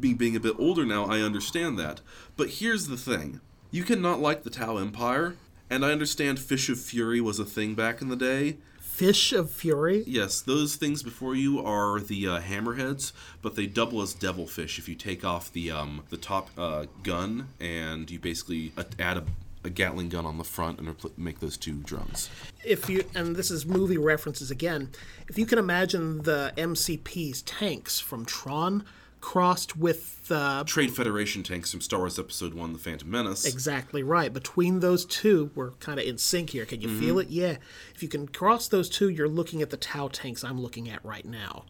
being 0.00 0.16
being 0.16 0.36
a 0.36 0.40
bit 0.40 0.56
older 0.58 0.84
now, 0.84 1.04
I 1.06 1.20
understand 1.20 1.78
that. 1.78 2.00
But 2.36 2.50
here's 2.50 2.88
the 2.88 2.96
thing: 2.96 3.40
you 3.70 3.84
cannot 3.84 4.20
like 4.20 4.42
the 4.42 4.50
Tau 4.50 4.76
Empire, 4.76 5.36
and 5.70 5.84
I 5.84 5.92
understand 5.92 6.38
Fish 6.38 6.68
of 6.68 6.80
Fury 6.80 7.20
was 7.20 7.38
a 7.38 7.44
thing 7.44 7.74
back 7.74 8.00
in 8.00 8.08
the 8.08 8.16
day. 8.16 8.56
Fish 8.80 9.32
of 9.32 9.50
Fury? 9.50 10.04
Yes, 10.06 10.40
those 10.40 10.76
things 10.76 11.02
before 11.02 11.34
you 11.34 11.58
are 11.58 11.98
the 11.98 12.28
uh, 12.28 12.40
hammerheads, 12.40 13.10
but 13.42 13.56
they 13.56 13.66
double 13.66 14.00
as 14.02 14.14
devilfish 14.14 14.78
if 14.78 14.88
you 14.88 14.94
take 14.94 15.24
off 15.24 15.52
the 15.52 15.68
um, 15.72 16.04
the 16.10 16.16
top 16.16 16.50
uh, 16.56 16.86
gun 17.02 17.48
and 17.58 18.08
you 18.08 18.20
basically 18.20 18.72
add 19.00 19.16
a, 19.16 19.24
a 19.64 19.70
Gatling 19.70 20.10
gun 20.10 20.24
on 20.24 20.38
the 20.38 20.44
front 20.44 20.78
and 20.78 20.94
make 21.18 21.40
those 21.40 21.56
two 21.56 21.78
drums. 21.78 22.30
if 22.64 22.88
you 22.88 23.04
and 23.16 23.34
this 23.34 23.50
is 23.50 23.66
movie 23.66 23.98
references 23.98 24.50
again 24.52 24.90
if 25.28 25.36
you 25.38 25.44
can 25.46 25.58
imagine 25.58 26.22
the 26.22 26.52
mcp's 26.56 27.42
tanks 27.42 27.98
from 27.98 28.24
tron 28.24 28.84
crossed 29.24 29.74
with 29.74 30.30
uh, 30.30 30.62
Trade 30.64 30.94
Federation 30.94 31.42
tanks 31.42 31.70
from 31.72 31.80
Star 31.80 32.00
Wars 32.00 32.18
Episode 32.18 32.52
One: 32.52 32.74
The 32.74 32.78
Phantom 32.78 33.10
Menace. 33.10 33.46
exactly 33.46 34.02
right 34.02 34.30
between 34.32 34.80
those 34.80 35.06
two 35.06 35.50
we're 35.54 35.70
kind 35.72 35.98
of 35.98 36.04
in 36.06 36.18
sync 36.18 36.50
here 36.50 36.66
can 36.66 36.82
you 36.82 37.00
feel 37.00 37.18
it 37.18 37.28
yeah 37.30 37.56
if 37.94 38.02
you 38.02 38.08
can 38.08 38.28
cross 38.28 38.68
those 38.68 38.88
two 38.90 39.08
you're 39.08 39.28
looking 39.28 39.62
at 39.62 39.70
the 39.70 39.76
tau 39.78 40.08
tanks 40.08 40.44
i'm 40.44 40.60
looking 40.60 40.88
at 40.90 41.02
right 41.04 41.24
now 41.24 41.64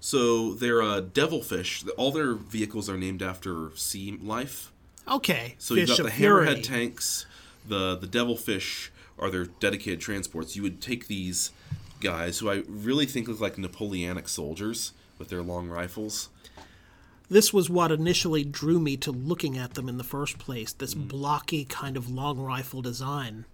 So 0.00 0.52
they're 0.54 0.82
uh, 0.82 1.00
devilfish. 1.00 1.82
All 1.96 2.12
their 2.12 2.34
vehicles 2.34 2.88
are 2.90 2.96
named 2.98 3.22
after 3.22 3.70
sea 3.74 4.18
life. 4.22 4.70
okay 5.08 5.54
So 5.58 5.74
fish 5.74 5.88
you've 5.88 5.98
got 5.98 6.04
the 6.04 6.10
hammerhead 6.10 6.62
tanks, 6.62 7.26
the 7.66 7.96
the 7.96 8.06
devilfish 8.06 8.92
are 9.18 9.30
their 9.30 9.46
dedicated 9.46 10.00
transports. 10.00 10.56
You 10.56 10.62
would 10.62 10.80
take 10.82 11.06
these 11.08 11.50
guys 12.00 12.38
who 12.40 12.50
I 12.50 12.62
really 12.68 13.06
think 13.06 13.28
look 13.28 13.40
like 13.40 13.56
Napoleonic 13.56 14.28
soldiers 14.28 14.92
with 15.18 15.28
their 15.30 15.42
long 15.42 15.68
rifles. 15.68 16.28
This 17.28 17.52
was 17.52 17.68
what 17.68 17.90
initially 17.92 18.44
drew 18.44 18.78
me 18.78 18.96
to 18.96 19.10
looking 19.12 19.56
at 19.58 19.74
them 19.74 19.88
in 19.88 19.98
the 19.98 20.04
first 20.04 20.38
place 20.38 20.72
this 20.72 20.94
Mm. 20.94 21.08
blocky 21.08 21.64
kind 21.64 21.96
of 21.96 22.08
long 22.10 22.38
rifle 22.38 22.82
design 22.82 23.44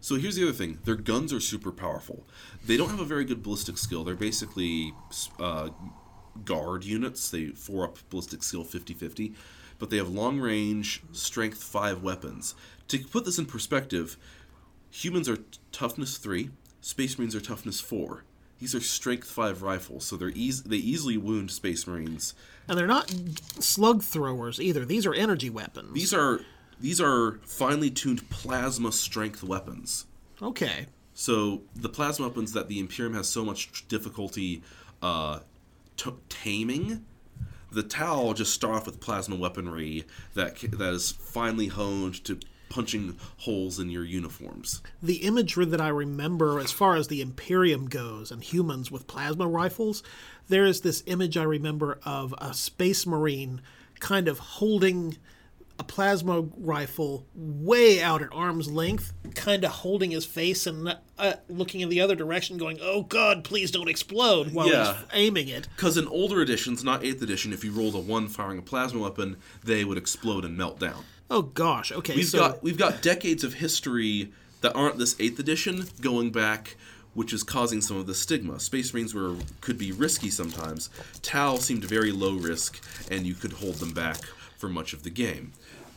So 0.00 0.14
here's 0.16 0.36
the 0.36 0.44
other 0.44 0.52
thing: 0.52 0.78
their 0.84 0.94
guns 0.94 1.32
are 1.32 1.40
super 1.40 1.72
powerful. 1.72 2.26
They 2.64 2.76
don't 2.76 2.90
have 2.90 3.00
a 3.00 3.04
very 3.04 3.24
good 3.24 3.42
ballistic 3.42 3.76
skill. 3.76 4.04
They're 4.04 4.14
basically 4.14 4.92
uh, 5.40 5.70
guard 6.44 6.84
units. 6.84 7.28
They 7.30 7.46
four 7.48 7.82
up 7.84 7.98
ballistic 8.10 8.42
skill 8.44 8.64
50-50, 8.64 9.34
but 9.80 9.90
they 9.90 9.96
have 9.96 10.08
long 10.08 10.38
range, 10.38 11.02
strength 11.12 11.60
five 11.62 12.02
weapons. 12.04 12.54
To 12.88 12.98
put 12.98 13.24
this 13.24 13.38
in 13.38 13.46
perspective, 13.46 14.16
humans 14.90 15.28
are 15.28 15.38
toughness 15.72 16.18
three, 16.18 16.50
space 16.80 17.18
marines 17.18 17.34
are 17.34 17.40
toughness 17.40 17.80
four. 17.80 18.22
These 18.58 18.74
are 18.74 18.80
strength 18.80 19.28
five 19.30 19.62
rifles, 19.62 20.06
so 20.06 20.16
they're 20.16 20.30
easy. 20.30 20.62
they 20.66 20.76
easily 20.76 21.16
wound 21.18 21.50
space 21.50 21.86
marines. 21.86 22.34
and 22.68 22.78
they're 22.78 22.86
not 22.86 23.14
slug 23.60 24.02
throwers 24.02 24.60
either 24.60 24.84
these 24.84 25.06
are 25.06 25.14
energy 25.14 25.50
weapons 25.50 25.92
These 25.92 26.12
are 26.14 26.40
these 26.80 27.00
are 27.00 27.38
finely 27.44 27.90
tuned 27.90 28.28
plasma 28.30 28.92
strength 28.92 29.42
weapons. 29.42 30.06
okay 30.42 30.86
So 31.14 31.62
the 31.74 31.88
plasma 31.88 32.28
weapons 32.28 32.52
that 32.52 32.68
the 32.68 32.78
Imperium 32.80 33.14
has 33.14 33.28
so 33.28 33.44
much 33.44 33.86
difficulty 33.88 34.62
uh, 35.02 35.40
t- 35.96 36.10
taming, 36.28 37.04
the 37.72 37.82
Tau 37.82 38.32
just 38.32 38.52
start 38.54 38.74
off 38.74 38.86
with 38.86 39.00
plasma 39.00 39.36
weaponry 39.36 40.04
that 40.34 40.56
that 40.72 40.92
is 40.94 41.12
finely 41.12 41.66
honed 41.68 42.22
to 42.24 42.38
punching 42.68 43.16
holes 43.38 43.78
in 43.78 43.90
your 43.90 44.04
uniforms. 44.04 44.82
the 45.02 45.16
imagery 45.24 45.64
that 45.66 45.80
I 45.80 45.88
remember 45.88 46.58
as 46.60 46.72
far 46.72 46.96
as 46.96 47.08
the 47.08 47.20
Imperium 47.20 47.86
goes 47.88 48.30
and 48.30 48.42
humans 48.42 48.90
with 48.90 49.06
plasma 49.06 49.46
rifles, 49.46 50.02
there 50.48 50.64
is 50.64 50.80
this 50.80 51.02
image 51.06 51.36
I 51.36 51.44
remember 51.44 51.98
of 52.04 52.34
a 52.38 52.52
space 52.54 53.06
marine 53.06 53.60
kind 54.00 54.28
of 54.28 54.38
holding 54.38 55.16
a 55.78 55.84
plasma 55.84 56.40
rifle 56.56 57.26
way 57.34 58.00
out 58.00 58.22
at 58.22 58.30
arm's 58.32 58.70
length, 58.70 59.12
kind 59.34 59.62
of 59.62 59.70
holding 59.70 60.10
his 60.10 60.24
face 60.24 60.66
and 60.66 60.96
uh, 61.18 61.34
looking 61.50 61.82
in 61.82 61.90
the 61.90 62.00
other 62.00 62.14
direction, 62.14 62.56
going, 62.56 62.78
"Oh 62.80 63.02
God, 63.02 63.44
please 63.44 63.70
don't 63.70 63.88
explode!" 63.88 64.54
while 64.54 64.68
Yeah. 64.68 64.94
he's 64.94 65.04
aiming 65.12 65.48
it. 65.48 65.68
Because 65.76 65.98
in 65.98 66.06
older 66.08 66.40
editions, 66.40 66.82
not 66.82 67.02
8th 67.02 67.20
edition, 67.20 67.52
if 67.52 67.62
you 67.62 67.72
rolled 67.72 67.94
a 67.94 67.98
1 67.98 68.28
firing 68.28 68.58
a 68.58 68.62
plasma 68.62 69.00
weapon, 69.00 69.36
they 69.64 69.84
would 69.84 69.98
explode 69.98 70.46
and 70.46 70.56
melt 70.56 70.78
down. 70.80 71.04
Oh 71.30 71.42
gosh, 71.42 71.90
okay, 71.92 72.14
We've 72.14 72.26
so 72.26 72.38
got 72.38 72.62
we've 72.62 72.78
got 72.78 73.02
decades 73.02 73.44
of 73.44 73.54
history 73.54 74.32
that 74.60 74.74
aren't 74.74 74.98
this 74.98 75.16
eighth 75.18 75.38
edition 75.38 75.86
going 76.00 76.30
back 76.30 76.76
which 77.16 77.32
is 77.32 77.42
causing 77.42 77.80
some 77.80 77.96
of 77.96 78.06
the 78.06 78.14
stigma. 78.14 78.60
Space 78.60 78.92
Marines 78.92 79.14
were 79.14 79.36
could 79.62 79.78
be 79.78 79.90
risky 79.90 80.28
sometimes. 80.28 80.90
Tau 81.22 81.56
seemed 81.56 81.82
very 81.82 82.12
low 82.12 82.34
risk, 82.34 82.78
and 83.10 83.26
you 83.26 83.32
could 83.32 83.54
hold 83.54 83.76
them 83.76 83.94
back 83.94 84.18
for 84.58 84.68
much 84.68 84.92
of 84.92 85.02
the 85.02 85.08
game. 85.10 85.52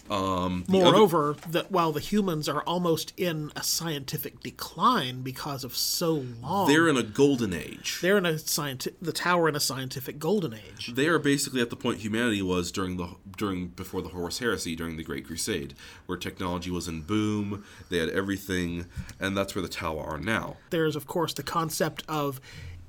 Um, 0.09 0.63
the 0.67 0.81
other- 0.81 0.91
Moreover, 0.91 1.35
that 1.49 1.71
while 1.71 1.91
the 1.91 1.99
humans 1.99 2.49
are 2.49 2.61
almost 2.63 3.13
in 3.15 3.51
a 3.55 3.61
scientific 3.63 4.39
decline 4.41 5.21
because 5.21 5.63
of 5.63 5.75
so 5.77 6.25
long, 6.41 6.67
they're 6.67 6.87
in 6.87 6.97
a 6.97 7.03
golden 7.03 7.53
age. 7.53 7.99
they're 8.01 8.17
in 8.17 8.25
a 8.25 8.39
scientific 8.39 8.99
the 9.01 9.11
tower 9.13 9.47
in 9.47 9.55
a 9.55 9.59
scientific 9.59 10.17
golden 10.17 10.53
age. 10.53 10.91
They 10.95 11.07
are 11.07 11.19
basically 11.19 11.61
at 11.61 11.69
the 11.69 11.75
point 11.75 11.99
humanity 11.99 12.41
was 12.41 12.71
during 12.71 12.97
the 12.97 13.09
during 13.37 13.67
before 13.67 14.01
the 14.01 14.09
Horus 14.09 14.39
Heresy 14.39 14.75
during 14.75 14.97
the 14.97 15.03
Great 15.03 15.25
Crusade, 15.27 15.73
where 16.07 16.17
technology 16.17 16.71
was 16.71 16.87
in 16.87 17.01
boom. 17.01 17.63
They 17.89 17.97
had 17.99 18.09
everything, 18.09 18.85
and 19.19 19.37
that's 19.37 19.53
where 19.55 19.61
the 19.61 19.69
tower 19.69 20.03
are 20.03 20.17
now. 20.17 20.57
There's 20.71 20.95
of 20.95 21.05
course 21.07 21.33
the 21.33 21.43
concept 21.43 22.03
of 22.07 22.41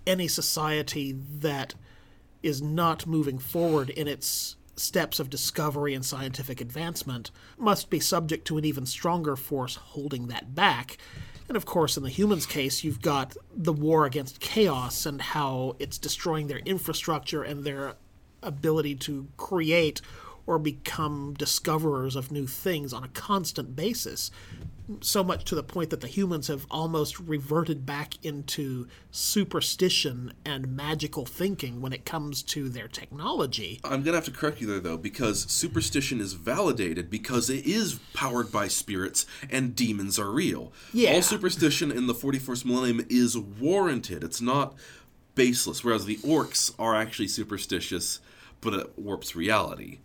any 0.06 0.26
society 0.28 1.12
that 1.12 1.74
is 2.42 2.62
not 2.62 3.06
moving 3.06 3.38
forward 3.38 3.90
in 3.90 4.08
its 4.08 4.56
steps 4.80 5.20
of 5.20 5.30
discovery 5.30 5.94
and 5.94 6.04
scientific 6.04 6.60
advancement 6.60 7.30
must 7.58 7.90
be 7.90 8.00
subject 8.00 8.46
to 8.46 8.58
an 8.58 8.64
even 8.64 8.86
stronger 8.86 9.36
force 9.36 9.76
holding 9.76 10.28
that 10.28 10.54
back. 10.54 10.96
And 11.48 11.56
of 11.56 11.66
course, 11.66 11.96
in 11.96 12.02
the 12.02 12.10
humans' 12.10 12.46
case, 12.46 12.84
you've 12.84 13.02
got 13.02 13.36
the 13.54 13.72
war 13.72 14.06
against 14.06 14.40
chaos 14.40 15.04
and 15.04 15.20
how 15.20 15.76
it's 15.78 15.98
destroying 15.98 16.46
their 16.46 16.58
infrastructure 16.58 17.42
and 17.42 17.64
their 17.64 17.94
ability 18.42 18.94
to 18.94 19.28
create 19.36 20.00
or 20.50 20.58
become 20.58 21.32
discoverers 21.38 22.16
of 22.16 22.32
new 22.32 22.44
things 22.44 22.92
on 22.92 23.04
a 23.04 23.08
constant 23.08 23.76
basis. 23.76 24.32
So 25.00 25.22
much 25.22 25.44
to 25.44 25.54
the 25.54 25.62
point 25.62 25.90
that 25.90 26.00
the 26.00 26.08
humans 26.08 26.48
have 26.48 26.66
almost 26.68 27.20
reverted 27.20 27.86
back 27.86 28.14
into 28.24 28.88
superstition 29.12 30.32
and 30.44 30.74
magical 30.74 31.24
thinking 31.24 31.80
when 31.80 31.92
it 31.92 32.04
comes 32.04 32.42
to 32.42 32.68
their 32.68 32.88
technology. 32.88 33.78
I'm 33.84 34.02
gonna 34.02 34.16
have 34.16 34.24
to 34.24 34.32
correct 34.32 34.60
you 34.60 34.66
there 34.66 34.80
though, 34.80 34.96
because 34.96 35.48
superstition 35.48 36.20
is 36.20 36.32
validated 36.32 37.10
because 37.10 37.48
it 37.48 37.64
is 37.64 38.00
powered 38.12 38.50
by 38.50 38.66
spirits 38.66 39.26
and 39.48 39.76
demons 39.76 40.18
are 40.18 40.32
real. 40.32 40.72
Yeah. 40.92 41.12
All 41.12 41.22
superstition 41.22 41.92
in 41.92 42.08
the 42.08 42.14
41st 42.14 42.64
millennium 42.64 43.06
is 43.08 43.38
warranted. 43.38 44.24
It's 44.24 44.40
not 44.40 44.74
baseless. 45.36 45.84
Whereas 45.84 46.06
the 46.06 46.16
orcs 46.16 46.74
are 46.76 46.96
actually 46.96 47.28
superstitious, 47.28 48.18
but 48.60 48.74
it 48.74 48.98
warps 48.98 49.34
reality. 49.34 49.98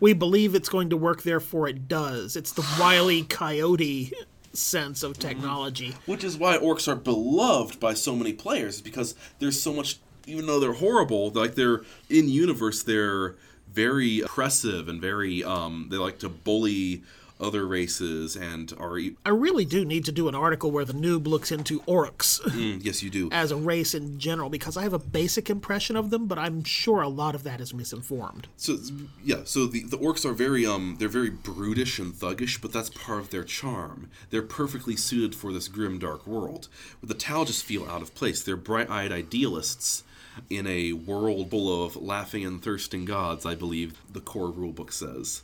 We 0.00 0.12
believe 0.12 0.54
it's 0.54 0.68
going 0.68 0.90
to 0.90 0.96
work, 0.96 1.22
therefore 1.22 1.68
it 1.68 1.88
does. 1.88 2.36
It's 2.36 2.52
the 2.52 2.66
wily 2.78 3.22
coyote 3.28 4.12
sense 4.52 5.02
of 5.02 5.18
technology. 5.18 5.94
Which 6.06 6.24
is 6.24 6.36
why 6.36 6.58
orcs 6.58 6.88
are 6.88 6.96
beloved 6.96 7.80
by 7.80 7.94
so 7.94 8.14
many 8.14 8.32
players, 8.32 8.80
because 8.80 9.14
there's 9.38 9.60
so 9.60 9.72
much. 9.72 9.98
Even 10.26 10.46
though 10.46 10.60
they're 10.60 10.74
horrible, 10.74 11.30
like 11.30 11.54
they're 11.54 11.80
in 12.10 12.28
universe, 12.28 12.82
they're 12.82 13.36
very 13.72 14.20
oppressive 14.20 14.88
and 14.88 15.00
very. 15.00 15.42
Um, 15.42 15.88
they 15.90 15.96
like 15.96 16.18
to 16.18 16.28
bully 16.28 17.02
other 17.40 17.66
races 17.66 18.36
and 18.36 18.72
are. 18.78 18.98
e- 18.98 19.16
I 19.24 19.30
really 19.30 19.64
do 19.64 19.84
need 19.84 20.04
to 20.06 20.12
do 20.12 20.28
an 20.28 20.34
article 20.34 20.70
where 20.70 20.84
the 20.84 20.92
noob 20.92 21.26
looks 21.26 21.52
into 21.52 21.80
orcs 21.80 22.40
Mm, 22.58 22.84
yes, 22.84 23.02
you 23.02 23.10
do. 23.10 23.28
as 23.30 23.50
a 23.52 23.56
race 23.56 23.94
in 23.94 24.18
general 24.18 24.48
because 24.50 24.76
I 24.76 24.82
have 24.82 24.92
a 24.92 24.98
basic 24.98 25.48
impression 25.50 25.96
of 25.96 26.10
them, 26.10 26.26
but 26.26 26.38
I'm 26.38 26.64
sure 26.64 27.00
a 27.00 27.08
lot 27.08 27.34
of 27.34 27.44
that 27.44 27.60
is 27.60 27.72
misinformed. 27.72 28.48
So 28.56 28.78
yeah, 29.24 29.42
so 29.44 29.66
the, 29.66 29.84
the 29.84 29.98
orcs 29.98 30.24
are 30.24 30.32
very 30.32 30.66
um 30.66 30.96
they're 30.98 31.08
very 31.08 31.30
brutish 31.30 31.98
and 31.98 32.12
thuggish, 32.12 32.60
but 32.60 32.72
that's 32.72 32.90
part 32.90 33.20
of 33.20 33.30
their 33.30 33.44
charm. 33.44 34.10
They're 34.30 34.42
perfectly 34.42 34.96
suited 34.96 35.34
for 35.34 35.52
this 35.52 35.68
grim 35.68 35.98
dark 35.98 36.26
world. 36.26 36.68
But 37.00 37.08
the 37.08 37.14
Tau 37.14 37.44
just 37.44 37.64
feel 37.64 37.86
out 37.86 38.02
of 38.02 38.14
place. 38.14 38.42
They're 38.42 38.56
bright-eyed 38.56 39.12
idealists 39.12 40.02
in 40.50 40.66
a 40.66 40.92
world 40.92 41.50
full 41.50 41.84
of 41.84 41.96
laughing 41.96 42.44
and 42.44 42.62
thirsting 42.62 43.04
gods, 43.04 43.44
I 43.44 43.54
believe 43.54 43.98
the 44.12 44.20
core 44.20 44.52
rulebook 44.52 44.92
says. 44.92 45.42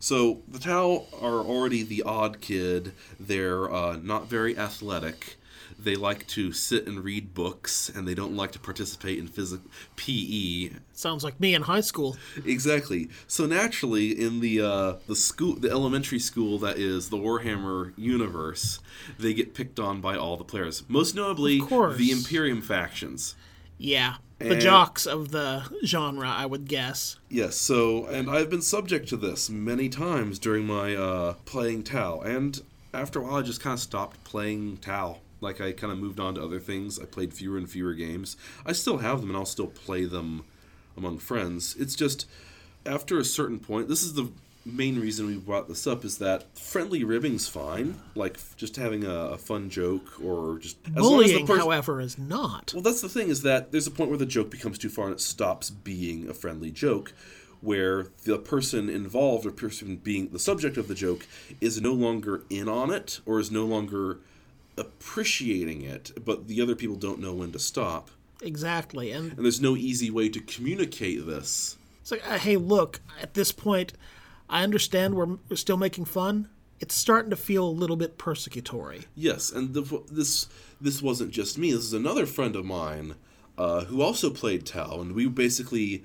So 0.00 0.40
the 0.48 0.58
Tau 0.58 1.04
are 1.20 1.40
already 1.40 1.82
the 1.82 2.02
odd 2.02 2.40
kid. 2.40 2.92
They're 3.20 3.70
uh, 3.72 3.96
not 4.02 4.28
very 4.28 4.56
athletic. 4.58 5.36
They 5.78 5.94
like 5.94 6.26
to 6.28 6.52
sit 6.52 6.86
and 6.86 7.04
read 7.04 7.32
books, 7.32 7.90
and 7.94 8.08
they 8.08 8.14
don't 8.14 8.34
like 8.34 8.52
to 8.52 8.58
participate 8.58 9.18
in 9.18 9.28
physical 9.28 9.70
PE 9.96 10.70
Sounds 10.92 11.22
like 11.22 11.38
me 11.40 11.54
in 11.54 11.62
high 11.62 11.80
school. 11.80 12.16
Exactly. 12.44 13.08
So 13.26 13.46
naturally, 13.46 14.10
in 14.10 14.40
the 14.40 14.60
uh, 14.60 14.94
the 15.06 15.16
school, 15.16 15.54
the 15.54 15.70
elementary 15.70 16.18
school 16.18 16.58
that 16.58 16.78
is 16.78 17.08
the 17.08 17.16
Warhammer 17.16 17.92
universe, 17.96 18.80
they 19.18 19.32
get 19.32 19.54
picked 19.54 19.78
on 19.78 20.00
by 20.00 20.16
all 20.16 20.36
the 20.36 20.44
players. 20.44 20.82
Most 20.88 21.14
notably, 21.14 21.60
the 21.60 22.10
Imperium 22.10 22.60
factions. 22.60 23.34
Yeah, 23.78 24.16
the 24.40 24.52
And- 24.52 24.60
jocks 24.60 25.06
of 25.06 25.30
the 25.30 25.64
genre, 25.84 26.28
I 26.28 26.46
would 26.46 26.66
guess. 26.66 27.16
Yes. 27.28 27.56
So, 27.56 28.06
and 28.06 28.28
I've 28.30 28.50
been 28.50 28.62
subject 28.62 29.08
to 29.10 29.16
this 29.16 29.48
many 29.50 29.88
times 29.88 30.38
during 30.38 30.66
my 30.66 30.96
uh, 30.96 31.34
playing 31.44 31.84
Tau, 31.84 32.20
and 32.20 32.60
after 32.92 33.20
a 33.20 33.22
while, 33.22 33.36
I 33.36 33.42
just 33.42 33.60
kind 33.60 33.74
of 33.74 33.80
stopped 33.80 34.24
playing 34.24 34.78
Tau. 34.78 35.18
Like 35.42 35.60
I 35.60 35.72
kind 35.72 35.92
of 35.92 35.98
moved 35.98 36.20
on 36.20 36.34
to 36.34 36.42
other 36.42 36.58
things. 36.58 36.98
I 36.98 37.04
played 37.06 37.32
fewer 37.32 37.56
and 37.56 37.68
fewer 37.70 37.94
games. 37.94 38.36
I 38.66 38.72
still 38.72 38.98
have 38.98 39.20
them, 39.20 39.30
and 39.30 39.36
I'll 39.38 39.46
still 39.46 39.68
play 39.68 40.04
them 40.04 40.44
among 40.96 41.18
friends. 41.18 41.76
It's 41.78 41.94
just 41.94 42.26
after 42.84 43.18
a 43.18 43.24
certain 43.24 43.58
point. 43.58 43.88
This 43.88 44.02
is 44.02 44.14
the 44.14 44.30
main 44.64 45.00
reason 45.00 45.26
we 45.26 45.36
brought 45.36 45.68
this 45.68 45.86
up 45.86 46.04
is 46.04 46.18
that 46.18 46.56
friendly 46.58 47.02
ribbing's 47.02 47.48
fine, 47.48 47.98
like 48.14 48.38
just 48.56 48.76
having 48.76 49.04
a, 49.04 49.10
a 49.32 49.38
fun 49.38 49.70
joke 49.70 50.22
or 50.22 50.58
just 50.58 50.76
as 50.86 51.02
long 51.02 51.22
as 51.22 51.30
the 51.30 51.32
Bullying, 51.32 51.46
person- 51.46 51.60
however, 51.62 52.00
is 52.00 52.18
not. 52.18 52.72
well, 52.74 52.82
that's 52.82 53.00
the 53.00 53.08
thing 53.08 53.28
is 53.28 53.42
that 53.42 53.72
there's 53.72 53.86
a 53.86 53.90
point 53.90 54.10
where 54.10 54.18
the 54.18 54.26
joke 54.26 54.50
becomes 54.50 54.78
too 54.78 54.88
far 54.90 55.06
and 55.06 55.14
it 55.14 55.20
stops 55.20 55.70
being 55.70 56.28
a 56.28 56.34
friendly 56.34 56.70
joke, 56.70 57.12
where 57.62 58.08
the 58.24 58.38
person 58.38 58.88
involved 58.90 59.46
or 59.46 59.50
person 59.50 59.96
being 59.96 60.28
the 60.28 60.38
subject 60.38 60.76
of 60.76 60.88
the 60.88 60.94
joke 60.94 61.26
is 61.60 61.80
no 61.80 61.92
longer 61.92 62.44
in 62.50 62.68
on 62.68 62.90
it 62.90 63.20
or 63.26 63.40
is 63.40 63.50
no 63.50 63.64
longer 63.64 64.18
appreciating 64.76 65.82
it, 65.82 66.12
but 66.24 66.48
the 66.48 66.60
other 66.60 66.74
people 66.74 66.96
don't 66.96 67.18
know 67.20 67.34
when 67.34 67.52
to 67.52 67.58
stop. 67.58 68.10
Exactly. 68.42 69.10
And 69.12 69.32
And 69.32 69.44
there's 69.44 69.60
no 69.60 69.76
easy 69.76 70.10
way 70.10 70.28
to 70.30 70.40
communicate 70.40 71.26
this. 71.26 71.76
It's 72.00 72.10
like, 72.10 72.26
uh, 72.26 72.38
hey, 72.38 72.56
look, 72.56 73.00
at 73.20 73.34
this 73.34 73.52
point, 73.52 73.92
I 74.50 74.64
understand 74.64 75.14
we're, 75.14 75.38
we're 75.48 75.56
still 75.56 75.76
making 75.76 76.06
fun. 76.06 76.48
It's 76.80 76.94
starting 76.94 77.30
to 77.30 77.36
feel 77.36 77.64
a 77.64 77.70
little 77.70 77.96
bit 77.96 78.18
persecutory. 78.18 79.04
Yes, 79.14 79.52
and 79.52 79.74
the, 79.74 80.02
this 80.10 80.48
this 80.80 81.00
wasn't 81.00 81.30
just 81.30 81.56
me. 81.56 81.72
This 81.72 81.84
is 81.84 81.92
another 81.92 82.26
friend 82.26 82.56
of 82.56 82.64
mine 82.64 83.14
uh, 83.56 83.84
who 83.84 84.02
also 84.02 84.30
played 84.30 84.66
Tau, 84.66 85.00
and 85.00 85.12
we 85.12 85.28
basically 85.28 86.04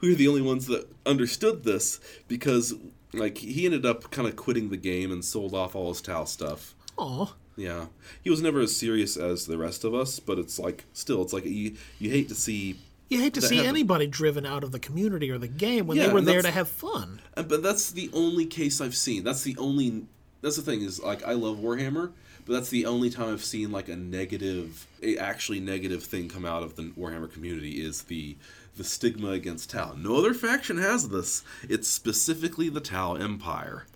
we 0.00 0.10
were 0.10 0.14
the 0.14 0.28
only 0.28 0.42
ones 0.42 0.66
that 0.66 0.88
understood 1.04 1.64
this 1.64 2.00
because 2.28 2.74
like 3.12 3.38
he 3.38 3.64
ended 3.64 3.84
up 3.84 4.10
kind 4.10 4.28
of 4.28 4.36
quitting 4.36 4.70
the 4.70 4.76
game 4.76 5.10
and 5.10 5.24
sold 5.24 5.54
off 5.54 5.74
all 5.74 5.88
his 5.88 6.00
Tau 6.00 6.24
stuff. 6.24 6.74
Aw. 6.96 7.34
Yeah, 7.56 7.86
he 8.22 8.30
was 8.30 8.40
never 8.40 8.60
as 8.60 8.76
serious 8.76 9.16
as 9.16 9.46
the 9.46 9.58
rest 9.58 9.84
of 9.84 9.94
us, 9.94 10.20
but 10.20 10.38
it's 10.38 10.58
like 10.58 10.84
still, 10.92 11.22
it's 11.22 11.32
like 11.32 11.44
you 11.44 11.76
you 11.98 12.10
hate 12.10 12.28
to 12.28 12.34
see. 12.34 12.78
You 13.10 13.20
hate 13.20 13.34
to 13.34 13.42
see 13.42 13.66
anybody 13.66 14.06
driven 14.06 14.46
out 14.46 14.62
of 14.62 14.70
the 14.70 14.78
community 14.78 15.30
or 15.30 15.38
the 15.38 15.48
game 15.48 15.88
when 15.88 15.98
Yeah, 15.98 16.06
they 16.06 16.12
were 16.12 16.20
there 16.20 16.42
to 16.42 16.50
have 16.50 16.68
fun. 16.68 17.20
Uh, 17.36 17.42
but 17.42 17.60
that's 17.62 17.90
the 17.90 18.08
only 18.12 18.46
case 18.46 18.80
I've 18.80 18.96
seen. 18.96 19.24
That's 19.24 19.42
the 19.42 19.56
only. 19.58 20.06
That's 20.42 20.56
the 20.56 20.62
thing 20.62 20.80
is 20.82 21.02
like 21.02 21.26
I 21.26 21.32
love 21.32 21.58
Warhammer, 21.58 22.12
but 22.46 22.52
that's 22.52 22.70
the 22.70 22.86
only 22.86 23.10
time 23.10 23.32
I've 23.32 23.44
seen 23.44 23.72
like 23.72 23.88
a 23.88 23.96
negative, 23.96 24.86
a 25.02 25.18
actually 25.18 25.60
negative 25.60 26.04
thing 26.04 26.28
come 26.28 26.46
out 26.46 26.62
of 26.62 26.76
the 26.76 26.84
Warhammer 26.98 27.30
community 27.30 27.84
is 27.84 28.04
the 28.04 28.36
the 28.76 28.84
stigma 28.84 29.30
against 29.30 29.70
Tau. 29.70 29.94
No 29.98 30.16
other 30.16 30.32
faction 30.32 30.78
has 30.78 31.08
this. 31.08 31.42
It's 31.68 31.88
specifically 31.88 32.68
the 32.68 32.80
Tau 32.80 33.14
Empire. 33.14 33.86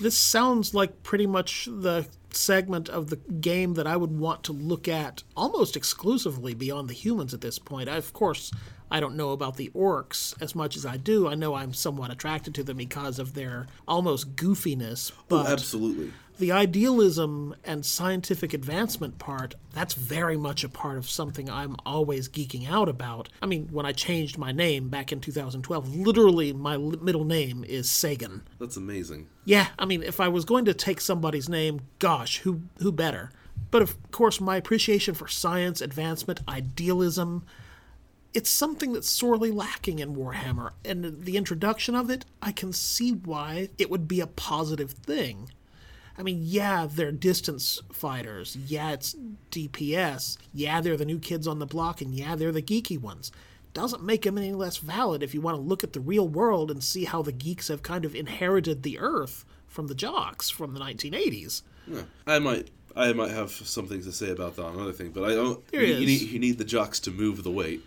This 0.00 0.18
sounds 0.18 0.74
like 0.74 1.02
pretty 1.02 1.26
much 1.26 1.68
the 1.70 2.06
segment 2.30 2.88
of 2.88 3.10
the 3.10 3.16
game 3.16 3.74
that 3.74 3.86
I 3.86 3.96
would 3.96 4.16
want 4.16 4.44
to 4.44 4.52
look 4.52 4.86
at 4.86 5.22
almost 5.36 5.76
exclusively 5.76 6.54
beyond 6.54 6.88
the 6.88 6.94
humans 6.94 7.34
at 7.34 7.40
this 7.40 7.58
point. 7.58 7.88
I, 7.88 7.96
of 7.96 8.12
course, 8.12 8.52
I 8.90 9.00
don't 9.00 9.16
know 9.16 9.32
about 9.32 9.56
the 9.56 9.70
orcs 9.74 10.40
as 10.40 10.54
much 10.54 10.76
as 10.76 10.86
I 10.86 10.96
do. 10.96 11.26
I 11.26 11.34
know 11.34 11.54
I'm 11.54 11.74
somewhat 11.74 12.10
attracted 12.10 12.54
to 12.56 12.62
them 12.62 12.76
because 12.76 13.18
of 13.18 13.34
their 13.34 13.66
almost 13.86 14.36
goofiness, 14.36 15.12
oh, 15.12 15.22
but 15.28 15.48
oh, 15.48 15.52
absolutely. 15.52 16.12
The 16.38 16.52
idealism 16.52 17.54
and 17.64 17.84
scientific 17.84 18.54
advancement 18.54 19.18
part, 19.18 19.56
that's 19.72 19.94
very 19.94 20.36
much 20.36 20.64
a 20.64 20.68
part 20.68 20.96
of 20.96 21.08
something 21.08 21.50
I'm 21.50 21.76
always 21.84 22.28
geeking 22.28 22.70
out 22.70 22.88
about. 22.88 23.28
I 23.42 23.46
mean, 23.46 23.68
when 23.70 23.84
I 23.84 23.92
changed 23.92 24.38
my 24.38 24.52
name 24.52 24.88
back 24.88 25.12
in 25.12 25.20
2012, 25.20 25.96
literally 25.96 26.52
my 26.52 26.76
middle 26.76 27.24
name 27.24 27.64
is 27.64 27.90
Sagan. 27.90 28.42
That's 28.58 28.76
amazing. 28.76 29.28
Yeah, 29.44 29.68
I 29.78 29.84
mean, 29.84 30.02
if 30.02 30.20
I 30.20 30.28
was 30.28 30.44
going 30.44 30.64
to 30.66 30.74
take 30.74 31.00
somebody's 31.00 31.48
name, 31.48 31.80
gosh, 31.98 32.38
who 32.38 32.62
who 32.78 32.92
better? 32.92 33.30
But 33.70 33.82
of 33.82 34.10
course, 34.10 34.40
my 34.40 34.56
appreciation 34.56 35.14
for 35.14 35.28
science, 35.28 35.80
advancement, 35.80 36.40
idealism, 36.48 37.44
it's 38.32 38.50
something 38.50 38.92
that's 38.92 39.10
sorely 39.10 39.50
lacking 39.50 39.98
in 39.98 40.14
Warhammer. 40.14 40.70
And 40.84 41.24
the 41.24 41.36
introduction 41.36 41.94
of 41.94 42.08
it, 42.10 42.24
I 42.40 42.52
can 42.52 42.72
see 42.72 43.10
why 43.10 43.70
it 43.78 43.90
would 43.90 44.06
be 44.06 44.20
a 44.20 44.26
positive 44.26 44.92
thing. 44.92 45.50
I 46.18 46.22
mean, 46.22 46.40
yeah, 46.42 46.88
they're 46.90 47.12
distance 47.12 47.80
fighters. 47.92 48.56
Yeah, 48.66 48.90
it's 48.90 49.14
DPS. 49.50 50.36
Yeah, 50.52 50.80
they're 50.80 50.96
the 50.96 51.04
new 51.04 51.18
kids 51.18 51.46
on 51.46 51.60
the 51.60 51.66
block, 51.66 52.00
and 52.00 52.12
yeah, 52.12 52.34
they're 52.34 52.52
the 52.52 52.60
geeky 52.60 53.00
ones. 53.00 53.30
Doesn't 53.72 54.02
make 54.02 54.22
them 54.22 54.36
any 54.36 54.52
less 54.52 54.78
valid 54.78 55.22
if 55.22 55.32
you 55.32 55.40
want 55.40 55.56
to 55.56 55.62
look 55.62 55.84
at 55.84 55.92
the 55.92 56.00
real 56.00 56.26
world 56.26 56.70
and 56.70 56.82
see 56.82 57.04
how 57.04 57.22
the 57.22 57.32
geeks 57.32 57.68
have 57.68 57.82
kind 57.82 58.04
of 58.04 58.14
inherited 58.14 58.82
the 58.82 58.98
Earth 58.98 59.44
from 59.68 59.86
the 59.86 59.94
jocks 59.94 60.50
from 60.50 60.74
the 60.74 60.80
1980s. 60.80 61.62
Yeah. 61.86 62.02
I 62.26 62.40
might 62.40 62.70
I 62.96 63.12
might 63.12 63.30
have 63.30 63.52
some 63.52 63.86
things 63.86 64.06
to 64.06 64.12
say 64.12 64.30
about 64.30 64.56
that 64.56 64.64
on 64.64 64.74
another 64.74 64.92
thing, 64.92 65.10
but 65.10 65.22
I 65.24 65.34
don't. 65.34 65.62
You, 65.72 65.80
you 65.80 66.06
need, 66.06 66.20
you 66.22 66.38
need 66.40 66.58
the 66.58 66.64
jocks 66.64 66.98
to 67.00 67.12
move 67.12 67.44
the 67.44 67.50
weight. 67.50 67.80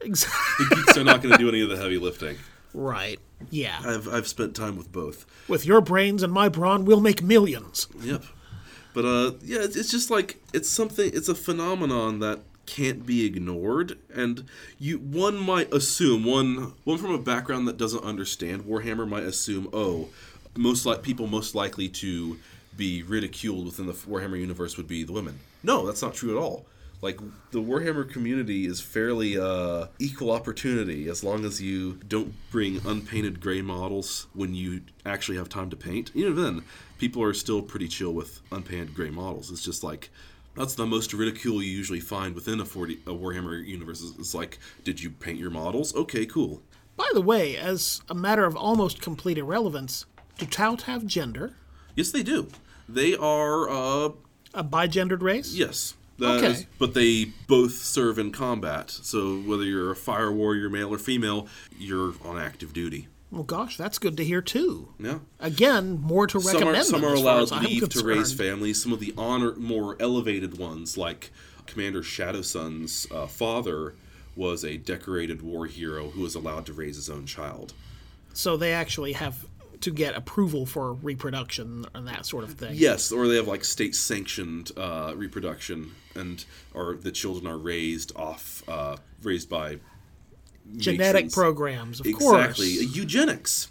Exactly. 0.00 0.66
The 0.68 0.74
geeks 0.74 0.96
are 0.98 1.04
not 1.04 1.22
going 1.22 1.32
to 1.32 1.38
do 1.38 1.48
any 1.48 1.62
of 1.62 1.68
the 1.68 1.76
heavy 1.76 1.98
lifting. 1.98 2.36
Right. 2.74 3.18
Yeah. 3.50 3.80
I've 3.84 4.08
I've 4.08 4.28
spent 4.28 4.54
time 4.54 4.76
with 4.76 4.92
both. 4.92 5.26
With 5.48 5.66
your 5.66 5.80
brains 5.80 6.22
and 6.22 6.32
my 6.32 6.48
brawn, 6.48 6.84
we'll 6.84 7.00
make 7.00 7.22
millions. 7.22 7.86
Yep. 8.00 8.24
But 8.94 9.04
uh, 9.04 9.32
yeah, 9.42 9.58
it's, 9.60 9.76
it's 9.76 9.90
just 9.90 10.10
like 10.10 10.40
it's 10.54 10.68
something. 10.68 11.10
It's 11.12 11.28
a 11.28 11.34
phenomenon 11.34 12.20
that 12.20 12.40
can't 12.64 13.06
be 13.06 13.24
ignored, 13.24 13.98
and 14.12 14.44
you 14.78 14.98
one 14.98 15.36
might 15.36 15.72
assume 15.72 16.24
one 16.24 16.74
one 16.84 16.98
from 16.98 17.12
a 17.12 17.18
background 17.18 17.68
that 17.68 17.76
doesn't 17.76 18.02
understand 18.02 18.64
Warhammer 18.64 19.08
might 19.08 19.22
assume, 19.22 19.68
oh, 19.72 20.08
most 20.56 20.86
like 20.86 21.02
people 21.02 21.26
most 21.26 21.54
likely 21.54 21.88
to 21.90 22.38
be 22.76 23.02
ridiculed 23.02 23.66
within 23.66 23.86
the 23.86 23.92
Warhammer 23.92 24.38
universe 24.38 24.76
would 24.76 24.88
be 24.88 25.04
the 25.04 25.12
women. 25.12 25.38
No, 25.62 25.86
that's 25.86 26.02
not 26.02 26.14
true 26.14 26.36
at 26.36 26.42
all. 26.42 26.66
Like 27.06 27.20
the 27.52 27.60
Warhammer 27.62 28.10
community 28.10 28.66
is 28.66 28.80
fairly 28.80 29.38
uh, 29.38 29.86
equal 30.00 30.32
opportunity 30.32 31.08
as 31.08 31.22
long 31.22 31.44
as 31.44 31.62
you 31.62 32.00
don't 32.08 32.34
bring 32.50 32.80
unpainted 32.84 33.38
gray 33.40 33.62
models 33.62 34.26
when 34.34 34.56
you 34.56 34.80
actually 35.04 35.38
have 35.38 35.48
time 35.48 35.70
to 35.70 35.76
paint. 35.76 36.10
Even 36.14 36.34
then, 36.34 36.64
people 36.98 37.22
are 37.22 37.32
still 37.32 37.62
pretty 37.62 37.86
chill 37.86 38.12
with 38.12 38.40
unpainted 38.50 38.92
gray 38.92 39.10
models. 39.10 39.52
It's 39.52 39.62
just 39.64 39.84
like 39.84 40.10
that's 40.56 40.74
the 40.74 40.84
most 40.84 41.12
ridicule 41.14 41.62
you 41.62 41.70
usually 41.70 42.00
find 42.00 42.34
within 42.34 42.58
a 42.58 42.64
40 42.64 42.94
a 43.06 43.10
Warhammer 43.10 43.64
universe. 43.64 44.00
Is- 44.00 44.18
It's 44.18 44.34
like, 44.34 44.58
did 44.82 45.00
you 45.00 45.10
paint 45.10 45.38
your 45.38 45.50
models? 45.50 45.94
Okay, 45.94 46.26
cool. 46.26 46.60
By 46.96 47.08
the 47.14 47.20
way, 47.20 47.56
as 47.56 48.00
a 48.08 48.14
matter 48.16 48.44
of 48.46 48.56
almost 48.56 49.00
complete 49.00 49.38
irrelevance, 49.38 50.06
do 50.38 50.46
Tau 50.46 50.74
have 50.76 51.06
gender? 51.06 51.54
Yes, 51.94 52.10
they 52.10 52.24
do. 52.24 52.48
They 52.88 53.14
are 53.14 53.68
uh, 53.70 54.08
A 54.54 54.64
bigendered 54.64 55.22
race? 55.22 55.54
Yes. 55.54 55.94
That 56.18 56.38
Okay. 56.38 56.52
is- 56.52 56.66
but 56.78 56.94
they 56.94 57.26
both 57.46 57.72
serve 57.74 58.18
in 58.18 58.32
combat. 58.32 58.90
So 58.90 59.38
whether 59.40 59.64
you're 59.64 59.90
a 59.90 59.96
fire 59.96 60.32
warrior, 60.32 60.70
male 60.70 60.92
or 60.92 60.98
female, 60.98 61.46
you're 61.78 62.14
on 62.24 62.38
active 62.38 62.72
duty. 62.72 63.08
Well, 63.30 63.42
gosh, 63.42 63.76
that's 63.76 63.98
good 63.98 64.16
to 64.18 64.24
hear 64.24 64.40
too. 64.40 64.88
Yeah. 64.98 65.18
Again, 65.40 66.00
more 66.00 66.26
to 66.28 66.40
Some 66.40 66.52
recommend. 66.54 66.76
are, 66.78 66.84
some 66.84 67.04
are 67.04 67.12
allowed 67.14 67.50
leave 67.64 67.88
to 67.90 68.04
raise 68.04 68.32
families. 68.32 68.80
Some 68.80 68.92
of 68.92 69.00
the 69.00 69.12
honor, 69.18 69.54
more 69.56 69.96
elevated 70.00 70.56
ones, 70.58 70.96
like 70.96 71.32
Commander 71.66 72.02
Shadowsun's 72.02 73.06
uh, 73.10 73.26
father, 73.26 73.94
was 74.36 74.64
a 74.64 74.76
decorated 74.76 75.42
war 75.42 75.66
hero 75.66 76.10
who 76.10 76.20
was 76.22 76.34
allowed 76.34 76.66
to 76.66 76.72
raise 76.72 76.96
his 76.96 77.10
own 77.10 77.26
child. 77.26 77.72
So 78.32 78.56
they 78.56 78.72
actually 78.72 79.12
have 79.14 79.46
to 79.80 79.90
get 79.90 80.14
approval 80.14 80.64
for 80.64 80.92
reproduction 80.94 81.84
and 81.94 82.06
that 82.06 82.26
sort 82.26 82.44
of 82.44 82.52
thing. 82.52 82.74
Yes, 82.76 83.10
or 83.12 83.26
they 83.28 83.36
have 83.36 83.48
like 83.48 83.64
state 83.64 83.94
sanctioned 83.94 84.70
uh, 84.76 85.12
reproduction, 85.16 85.92
and 86.16 86.44
or 86.74 86.94
the 86.94 87.12
children 87.12 87.46
are 87.46 87.58
raised 87.58 88.14
off, 88.16 88.62
uh, 88.68 88.96
raised 89.22 89.48
by 89.48 89.78
Genetic 90.76 91.14
matrons. 91.14 91.34
programs, 91.34 92.00
of 92.00 92.06
exactly. 92.06 92.26
course. 92.26 92.58
Exactly, 92.58 93.00
eugenics. 93.00 93.70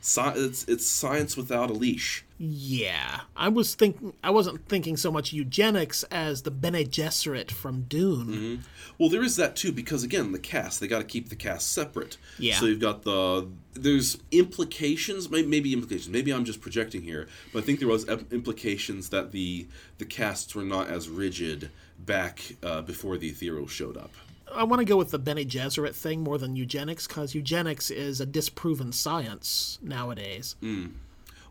Sci- 0.00 0.34
it's, 0.36 0.64
it's 0.64 0.86
science 0.86 1.34
without 1.34 1.70
a 1.70 1.72
leash. 1.72 2.24
Yeah, 2.36 3.20
I 3.36 3.48
was 3.48 3.74
thinking. 3.74 4.12
I 4.22 4.28
wasn't 4.28 4.66
thinking 4.68 4.98
so 4.98 5.10
much 5.10 5.32
eugenics 5.32 6.02
as 6.10 6.42
the 6.42 6.50
Bene 6.50 6.84
Gesserit 6.84 7.50
from 7.50 7.82
Dune. 7.82 8.26
Mm-hmm. 8.26 8.54
Well, 8.98 9.08
there 9.08 9.22
is 9.22 9.36
that 9.36 9.56
too, 9.56 9.72
because 9.72 10.02
again, 10.02 10.32
the 10.32 10.38
caste 10.38 10.80
they 10.80 10.88
got 10.88 10.98
to 10.98 11.04
keep 11.04 11.30
the 11.30 11.36
caste 11.36 11.72
separate. 11.72 12.18
Yeah. 12.38 12.56
So 12.56 12.66
you've 12.66 12.80
got 12.80 13.04
the 13.04 13.48
there's 13.72 14.18
implications, 14.30 15.30
maybe 15.30 15.72
implications. 15.72 16.10
Maybe 16.10 16.32
I'm 16.32 16.44
just 16.44 16.60
projecting 16.60 17.02
here, 17.02 17.28
but 17.52 17.62
I 17.62 17.62
think 17.62 17.78
there 17.78 17.88
was 17.88 18.04
implications 18.04 19.08
that 19.08 19.32
the 19.32 19.66
the 19.98 20.04
castes 20.04 20.54
were 20.54 20.64
not 20.64 20.88
as 20.88 21.08
rigid 21.08 21.70
back 21.98 22.56
uh, 22.62 22.82
before 22.82 23.16
the 23.16 23.28
ethereal 23.28 23.66
showed 23.66 23.96
up. 23.96 24.10
I 24.52 24.64
want 24.64 24.80
to 24.80 24.84
go 24.84 24.96
with 24.96 25.10
the 25.10 25.18
Bene 25.18 25.44
Gesserit 25.44 25.94
thing 25.94 26.20
more 26.22 26.38
than 26.38 26.54
eugenics 26.54 27.06
because 27.06 27.34
eugenics 27.34 27.90
is 27.90 28.20
a 28.20 28.26
disproven 28.26 28.92
science 28.92 29.78
nowadays. 29.82 30.56
Mm. 30.62 30.92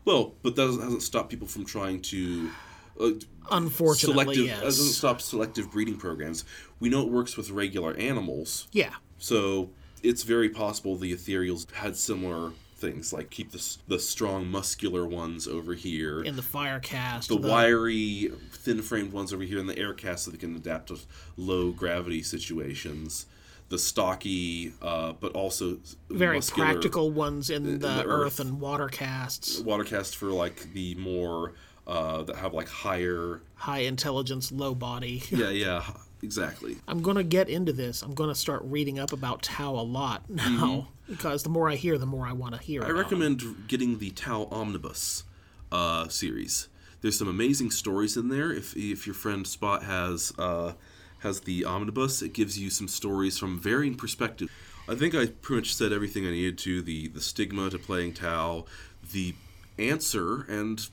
Well, 0.04 0.34
but 0.42 0.56
that 0.56 0.62
doesn't, 0.62 0.82
hasn't 0.82 1.02
stopped 1.02 1.30
people 1.30 1.46
from 1.46 1.64
trying 1.64 2.00
to. 2.02 2.50
Uh, 2.98 3.10
Unfortunately, 3.50 4.36
selective, 4.36 4.46
yes. 4.46 4.62
doesn't 4.62 4.92
stop 4.92 5.20
selective 5.20 5.70
breeding 5.72 5.96
programs. 5.96 6.44
We 6.80 6.88
know 6.88 7.02
it 7.02 7.10
works 7.10 7.36
with 7.36 7.50
regular 7.50 7.94
animals. 7.96 8.68
Yeah. 8.72 8.94
So 9.18 9.70
it's 10.02 10.22
very 10.22 10.48
possible 10.48 10.96
the 10.96 11.12
ethereals 11.12 11.70
had 11.72 11.96
similar 11.96 12.52
things, 12.76 13.12
like 13.12 13.30
keep 13.30 13.52
the, 13.52 13.76
the 13.88 13.98
strong 13.98 14.46
muscular 14.48 15.06
ones 15.06 15.46
over 15.48 15.74
here, 15.74 16.22
In 16.22 16.36
the 16.36 16.42
fire 16.42 16.80
caste, 16.80 17.28
the 17.28 17.36
wiry, 17.36 18.30
thin 18.52 18.82
framed 18.82 19.12
ones 19.12 19.32
over 19.32 19.42
here 19.42 19.58
in 19.58 19.66
the 19.66 19.78
air 19.78 19.94
caste 19.94 20.24
so 20.24 20.30
they 20.30 20.36
can 20.38 20.54
adapt 20.56 20.88
to 20.88 20.98
low 21.36 21.70
gravity 21.70 22.22
situations. 22.22 23.26
The 23.70 23.78
stocky, 23.78 24.74
uh, 24.82 25.14
but 25.14 25.32
also 25.32 25.78
very 26.10 26.36
muscular 26.36 26.72
practical 26.72 27.10
ones 27.10 27.48
in, 27.48 27.64
in 27.64 27.78
the, 27.78 27.88
the 27.88 28.04
earth. 28.04 28.26
earth. 28.26 28.40
and 28.40 28.60
water 28.60 28.88
castes, 28.88 29.58
water 29.60 29.84
caste 29.84 30.16
for 30.16 30.26
like 30.26 30.72
the 30.74 30.94
more 30.96 31.54
uh, 31.86 32.22
that 32.24 32.36
have 32.36 32.52
like 32.52 32.68
higher. 32.68 33.40
high 33.54 33.80
intelligence, 33.80 34.52
low 34.52 34.74
body. 34.74 35.22
Yeah, 35.30 35.48
yeah, 35.48 35.82
exactly. 36.22 36.76
I'm 36.86 37.00
going 37.02 37.16
to 37.16 37.24
get 37.24 37.48
into 37.48 37.72
this. 37.72 38.02
I'm 38.02 38.14
going 38.14 38.28
to 38.28 38.34
start 38.34 38.62
reading 38.64 38.98
up 38.98 39.12
about 39.12 39.42
Tau 39.42 39.74
a 39.74 39.82
lot 39.82 40.28
now 40.28 40.42
Mhm. 40.42 40.86
Because 41.08 41.42
the 41.42 41.48
more 41.48 41.68
I 41.68 41.76
hear, 41.76 41.98
the 41.98 42.06
more 42.06 42.26
I 42.26 42.32
want 42.32 42.54
to 42.54 42.60
hear. 42.60 42.84
I 42.84 42.90
recommend 42.90 43.68
getting 43.68 43.98
the 43.98 44.10
Tau 44.10 44.48
Omnibus 44.50 45.24
uh, 45.70 46.08
series. 46.08 46.68
There's 47.00 47.18
some 47.18 47.28
amazing 47.28 47.70
stories 47.70 48.16
in 48.16 48.28
there. 48.28 48.52
If 48.52 48.76
if 48.76 49.06
your 49.06 49.14
friend 49.14 49.46
Spot 49.46 49.82
has 49.82 50.32
uh, 50.38 50.72
has 51.20 51.40
the 51.40 51.64
Omnibus, 51.64 52.22
it 52.22 52.32
gives 52.32 52.58
you 52.58 52.70
some 52.70 52.88
stories 52.88 53.38
from 53.38 53.58
varying 53.58 53.94
perspectives. 53.94 54.50
I 54.88 54.94
think 54.94 55.14
I 55.14 55.26
pretty 55.26 55.60
much 55.60 55.74
said 55.74 55.92
everything 55.92 56.26
I 56.26 56.30
needed 56.30 56.58
to. 56.58 56.82
The 56.82 57.08
the 57.08 57.20
stigma 57.20 57.70
to 57.70 57.78
playing 57.78 58.14
Tau, 58.14 58.64
the 59.12 59.34
answer, 59.78 60.42
and 60.48 60.88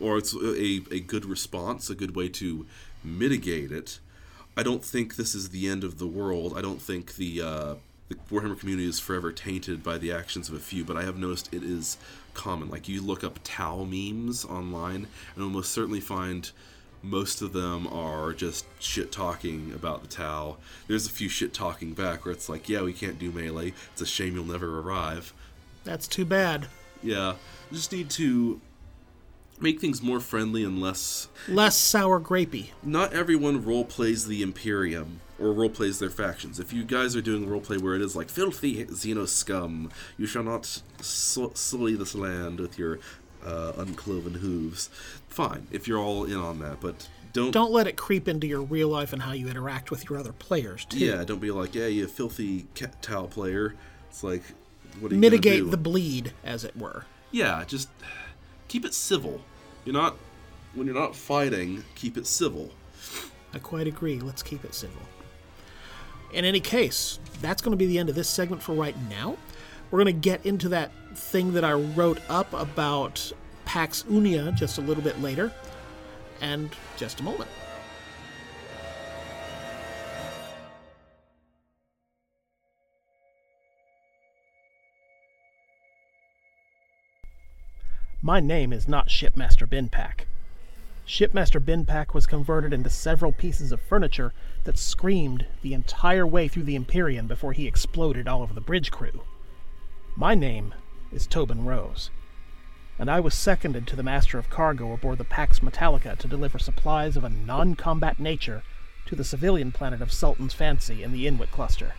or 0.00 0.18
it's 0.18 0.34
a, 0.34 0.82
a 0.90 1.00
good 1.00 1.24
response, 1.24 1.90
a 1.90 1.94
good 1.94 2.16
way 2.16 2.28
to 2.28 2.66
mitigate 3.04 3.70
it. 3.70 4.00
I 4.56 4.62
don't 4.62 4.84
think 4.84 5.16
this 5.16 5.34
is 5.34 5.50
the 5.50 5.68
end 5.68 5.84
of 5.84 5.98
the 5.98 6.06
world. 6.06 6.54
I 6.56 6.60
don't 6.60 6.82
think 6.82 7.16
the 7.16 7.40
uh, 7.40 7.74
the 8.10 8.16
Warhammer 8.30 8.58
community 8.58 8.88
is 8.88 8.98
forever 8.98 9.30
tainted 9.32 9.82
by 9.82 9.96
the 9.96 10.12
actions 10.12 10.48
of 10.48 10.54
a 10.56 10.58
few, 10.58 10.84
but 10.84 10.96
I 10.96 11.04
have 11.04 11.16
noticed 11.16 11.54
it 11.54 11.62
is 11.62 11.96
common. 12.34 12.68
Like 12.68 12.88
you 12.88 13.00
look 13.00 13.22
up 13.22 13.38
Tau 13.44 13.84
memes 13.84 14.44
online, 14.44 15.06
and 15.34 15.44
almost 15.44 15.70
certainly 15.70 16.00
find 16.00 16.50
most 17.02 17.40
of 17.40 17.52
them 17.52 17.86
are 17.86 18.32
just 18.32 18.66
shit 18.80 19.12
talking 19.12 19.72
about 19.72 20.02
the 20.02 20.08
Tau. 20.08 20.56
There's 20.88 21.06
a 21.06 21.10
few 21.10 21.28
shit 21.28 21.54
talking 21.54 21.94
back 21.94 22.24
where 22.24 22.34
it's 22.34 22.48
like, 22.48 22.68
yeah, 22.68 22.82
we 22.82 22.92
can't 22.92 23.18
do 23.18 23.30
melee. 23.30 23.72
It's 23.92 24.02
a 24.02 24.06
shame 24.06 24.34
you'll 24.34 24.44
never 24.44 24.80
arrive. 24.80 25.32
That's 25.84 26.08
too 26.08 26.24
bad. 26.24 26.66
Yeah, 27.02 27.36
just 27.72 27.92
need 27.92 28.10
to 28.10 28.60
make 29.60 29.80
things 29.80 30.02
more 30.02 30.20
friendly 30.20 30.64
and 30.64 30.80
less 30.80 31.28
Less 31.48 31.76
sour 31.76 32.20
grapey. 32.20 32.70
not 32.82 33.12
everyone 33.12 33.64
role 33.64 33.84
plays 33.84 34.26
the 34.26 34.42
Imperium 34.42 35.20
or 35.38 35.52
role 35.52 35.70
plays 35.70 35.98
their 35.98 36.10
factions. 36.10 36.60
If 36.60 36.72
you 36.72 36.84
guys 36.84 37.16
are 37.16 37.22
doing 37.22 37.48
role 37.48 37.60
play 37.60 37.78
where 37.78 37.94
it 37.94 38.02
is 38.02 38.14
like 38.14 38.28
filthy 38.28 38.84
Xeno 38.84 39.26
scum, 39.26 39.90
you 40.18 40.26
shall 40.26 40.42
not 40.42 40.82
su- 41.00 41.52
sully 41.54 41.94
this 41.94 42.14
land 42.14 42.60
with 42.60 42.78
your 42.78 42.98
uh, 43.44 43.72
uncloven 43.78 44.34
hooves. 44.34 44.90
Fine, 45.28 45.66
if 45.70 45.88
you're 45.88 45.98
all 45.98 46.24
in 46.24 46.36
on 46.36 46.58
that, 46.58 46.80
but 46.80 47.08
don't. 47.32 47.52
Don't 47.52 47.72
let 47.72 47.86
it 47.86 47.96
creep 47.96 48.28
into 48.28 48.46
your 48.46 48.60
real 48.60 48.88
life 48.88 49.12
and 49.14 49.22
how 49.22 49.32
you 49.32 49.48
interact 49.48 49.90
with 49.90 50.10
your 50.10 50.18
other 50.18 50.32
players 50.32 50.84
too. 50.84 50.98
Yeah, 50.98 51.24
don't 51.24 51.40
be 51.40 51.50
like, 51.50 51.74
yeah, 51.74 51.86
you 51.86 52.06
filthy 52.06 52.66
cat 52.74 53.00
towel 53.00 53.28
player. 53.28 53.74
It's 54.10 54.22
like, 54.22 54.42
what 54.98 55.10
are 55.10 55.14
you 55.14 55.20
Mitigate 55.20 55.70
the 55.70 55.76
bleed, 55.78 56.32
as 56.44 56.64
it 56.64 56.76
were. 56.76 57.04
Yeah, 57.30 57.62
just 57.64 57.88
keep 58.70 58.84
it 58.84 58.94
civil. 58.94 59.40
You're 59.84 59.92
not 59.92 60.16
when 60.74 60.86
you're 60.86 60.96
not 60.96 61.14
fighting. 61.14 61.84
Keep 61.96 62.16
it 62.16 62.26
civil. 62.26 62.70
I 63.52 63.58
quite 63.58 63.88
agree. 63.88 64.20
Let's 64.20 64.42
keep 64.42 64.64
it 64.64 64.74
civil. 64.74 65.02
In 66.32 66.44
any 66.44 66.60
case, 66.60 67.18
that's 67.42 67.60
going 67.60 67.72
to 67.72 67.76
be 67.76 67.86
the 67.86 67.98
end 67.98 68.08
of 68.08 68.14
this 68.14 68.28
segment 68.28 68.62
for 68.62 68.72
right 68.72 68.94
now. 69.10 69.36
We're 69.90 70.02
going 70.02 70.14
to 70.14 70.20
get 70.20 70.46
into 70.46 70.68
that 70.68 70.92
thing 71.16 71.52
that 71.54 71.64
I 71.64 71.72
wrote 71.72 72.20
up 72.28 72.52
about 72.52 73.32
Pax 73.64 74.04
Unia 74.04 74.54
just 74.54 74.78
a 74.78 74.80
little 74.80 75.02
bit 75.02 75.20
later. 75.20 75.52
And 76.40 76.70
just 76.96 77.18
a 77.18 77.24
moment. 77.24 77.50
My 88.22 88.38
name 88.38 88.70
is 88.70 88.86
not 88.86 89.08
Shipmaster 89.08 89.66
Binpack. 89.66 90.26
Shipmaster 91.06 91.58
Binpack 91.58 92.12
was 92.12 92.26
converted 92.26 92.70
into 92.74 92.90
several 92.90 93.32
pieces 93.32 93.72
of 93.72 93.80
furniture 93.80 94.34
that 94.64 94.76
screamed 94.76 95.46
the 95.62 95.72
entire 95.72 96.26
way 96.26 96.46
through 96.46 96.64
the 96.64 96.76
Empyrean 96.76 97.26
before 97.26 97.54
he 97.54 97.66
exploded 97.66 98.28
all 98.28 98.42
over 98.42 98.52
the 98.52 98.60
bridge 98.60 98.90
crew. 98.90 99.22
My 100.16 100.34
name 100.34 100.74
is 101.10 101.26
Tobin 101.26 101.64
Rose, 101.64 102.10
and 102.98 103.10
I 103.10 103.20
was 103.20 103.32
seconded 103.32 103.86
to 103.86 103.96
the 103.96 104.02
Master 104.02 104.38
of 104.38 104.50
Cargo 104.50 104.92
aboard 104.92 105.16
the 105.16 105.24
Pax 105.24 105.60
Metallica 105.60 106.18
to 106.18 106.28
deliver 106.28 106.58
supplies 106.58 107.16
of 107.16 107.24
a 107.24 107.30
non 107.30 107.74
combat 107.74 108.20
nature 108.20 108.62
to 109.06 109.16
the 109.16 109.24
civilian 109.24 109.72
planet 109.72 110.02
of 110.02 110.12
Sultan's 110.12 110.52
Fancy 110.52 111.02
in 111.02 111.12
the 111.12 111.26
Inwit 111.26 111.50
cluster. 111.50 111.94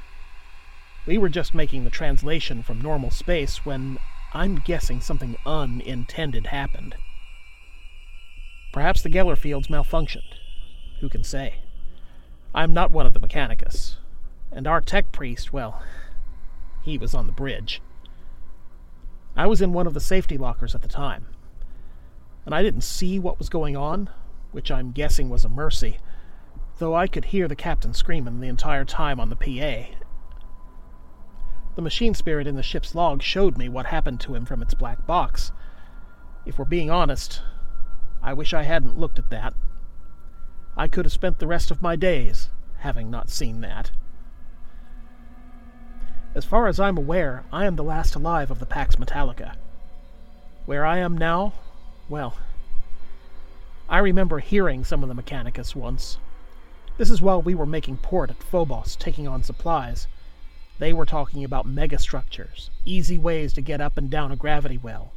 We 1.08 1.18
were 1.18 1.30
just 1.30 1.56
making 1.56 1.84
the 1.84 1.90
translation 1.90 2.62
from 2.62 2.80
normal 2.80 3.10
space 3.10 3.66
when 3.66 3.98
I'm 4.34 4.56
guessing 4.56 5.02
something 5.02 5.36
unintended 5.46 6.48
happened. 6.48 6.96
Perhaps 8.72 9.02
the 9.02 9.10
Geller 9.10 9.38
fields 9.38 9.68
malfunctioned. 9.68 10.36
Who 11.02 11.10
can 11.10 11.24
say? 11.24 11.56
I'm 12.56 12.74
not 12.74 12.92
one 12.92 13.06
of 13.06 13.14
the 13.14 13.20
Mechanicus. 13.20 13.98
And 14.52 14.68
our 14.68 14.80
tech 14.80 15.12
priest, 15.12 15.52
well, 15.52 15.82
he 16.82 16.98
was 16.98 17.14
on 17.14 17.26
the 17.26 17.34
bridge. 17.34 17.82
I 19.36 19.48
was 19.48 19.62
in 19.62 19.74
one 19.74 19.88
of 19.88 19.94
the 19.94 20.00
safety 20.00 20.38
lockers 20.38 20.76
at 20.76 20.82
the 20.82 20.88
time. 20.88 21.28
And 22.46 22.56
I 22.56 22.64
didn't 22.64 22.82
see 22.82 23.20
what 23.20 23.38
was 23.38 23.50
going 23.50 23.76
on, 23.76 24.10
which 24.52 24.72
I'm 24.72 24.92
guessing 24.92 25.30
was 25.30 25.44
a 25.44 25.50
mercy, 25.50 26.00
though 26.80 26.96
I 26.96 27.08
could 27.08 27.26
hear 27.26 27.48
the 27.48 27.56
captain 27.56 27.94
screaming 27.94 28.40
the 28.40 28.48
entire 28.48 28.86
time 28.86 29.20
on 29.20 29.30
the 29.30 29.36
PA. 29.36 29.94
The 31.76 31.82
machine 31.82 32.14
spirit 32.14 32.48
in 32.48 32.56
the 32.56 32.64
ship's 32.64 32.96
log 32.96 33.22
showed 33.22 33.58
me 33.58 33.70
what 33.70 33.86
happened 33.86 34.20
to 34.22 34.36
him 34.36 34.46
from 34.46 34.62
its 34.62 34.74
black 34.74 35.06
box. 35.06 35.52
If 36.46 36.60
we're 36.60 36.66
being 36.66 36.92
honest, 36.92 37.42
I 38.22 38.34
wish 38.34 38.54
I 38.54 38.64
hadn't 38.64 39.00
looked 39.00 39.20
at 39.20 39.30
that. 39.30 39.54
I 40.76 40.88
could 40.88 41.06
have 41.06 41.14
spent 41.14 41.40
the 41.40 41.48
rest 41.48 41.72
of 41.72 41.82
my 41.82 41.96
days 41.96 42.50
having 42.80 43.10
not 43.10 43.30
seen 43.30 43.62
that. 43.62 43.92
As 46.34 46.46
far 46.46 46.68
as 46.68 46.80
I'm 46.80 46.98
aware, 46.98 47.44
I 47.52 47.66
am 47.66 47.76
the 47.76 47.84
last 47.84 48.16
alive 48.16 48.52
of 48.52 48.60
the 48.60 48.66
Pax 48.66 48.96
Metallica. 48.96 49.56
Where 50.66 50.86
I 50.86 50.98
am 50.98 51.18
now, 51.18 51.54
well, 52.10 52.36
I 53.90 53.98
remember 54.00 54.40
hearing 54.40 54.84
some 54.84 55.04
of 55.04 55.10
the 55.10 55.16
Mechanicus 55.16 55.76
once. 55.76 56.18
This 56.98 57.10
is 57.10 57.22
while 57.22 57.42
we 57.42 57.56
were 57.56 57.66
making 57.66 57.98
port 57.98 58.30
at 58.30 58.44
Phobos, 58.44 58.96
taking 58.96 59.28
on 59.28 59.44
supplies. 59.44 60.08
They 60.82 60.94
were 60.94 61.06
talking 61.06 61.44
about 61.44 61.68
megastructures, 61.68 62.72
easy 62.86 63.20
ways 63.20 63.54
to 63.54 63.62
get 63.62 63.82
up 63.82 63.98
and 63.98 64.10
down 64.10 64.32
a 64.32 64.36
gravity 64.36 64.80
well, 64.80 65.14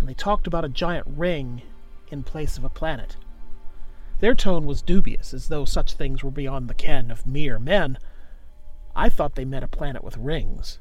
and 0.00 0.08
they 0.08 0.14
talked 0.14 0.48
about 0.48 0.64
a 0.64 0.68
giant 0.68 1.06
ring 1.06 1.62
in 2.08 2.24
place 2.24 2.58
of 2.58 2.64
a 2.64 2.68
planet. 2.68 3.16
Their 4.18 4.34
tone 4.34 4.66
was 4.66 4.82
dubious, 4.82 5.32
as 5.32 5.46
though 5.46 5.64
such 5.64 5.92
things 5.92 6.24
were 6.24 6.32
beyond 6.32 6.66
the 6.66 6.74
ken 6.74 7.12
of 7.12 7.24
mere 7.24 7.60
men. 7.60 7.98
I 8.96 9.08
thought 9.08 9.36
they 9.36 9.44
meant 9.44 9.62
a 9.62 9.68
planet 9.68 10.02
with 10.02 10.16
rings, 10.16 10.80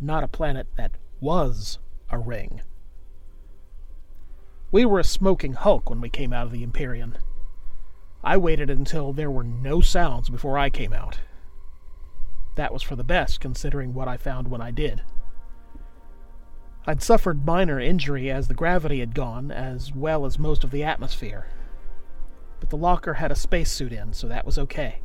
not 0.00 0.24
a 0.24 0.28
planet 0.28 0.66
that 0.74 0.90
was 1.20 1.78
a 2.10 2.18
ring. 2.18 2.62
We 4.72 4.84
were 4.84 4.98
a 4.98 5.04
smoking 5.04 5.52
hulk 5.52 5.88
when 5.88 6.00
we 6.00 6.10
came 6.10 6.32
out 6.32 6.46
of 6.46 6.52
the 6.52 6.64
Empyrean. 6.64 7.16
I 8.24 8.36
waited 8.38 8.70
until 8.70 9.12
there 9.12 9.30
were 9.30 9.44
no 9.44 9.80
sounds 9.80 10.30
before 10.30 10.58
I 10.58 10.68
came 10.68 10.92
out. 10.92 11.20
That 12.60 12.74
was 12.74 12.82
for 12.82 12.94
the 12.94 13.02
best, 13.02 13.40
considering 13.40 13.94
what 13.94 14.06
I 14.06 14.18
found 14.18 14.48
when 14.48 14.60
I 14.60 14.70
did. 14.70 15.00
I'd 16.86 17.02
suffered 17.02 17.46
minor 17.46 17.80
injury 17.80 18.30
as 18.30 18.48
the 18.48 18.54
gravity 18.54 19.00
had 19.00 19.14
gone, 19.14 19.50
as 19.50 19.94
well 19.94 20.26
as 20.26 20.38
most 20.38 20.62
of 20.62 20.70
the 20.70 20.84
atmosphere. 20.84 21.46
But 22.58 22.68
the 22.68 22.76
locker 22.76 23.14
had 23.14 23.32
a 23.32 23.34
spacesuit 23.34 23.94
in, 23.94 24.12
so 24.12 24.28
that 24.28 24.44
was 24.44 24.58
okay. 24.58 25.00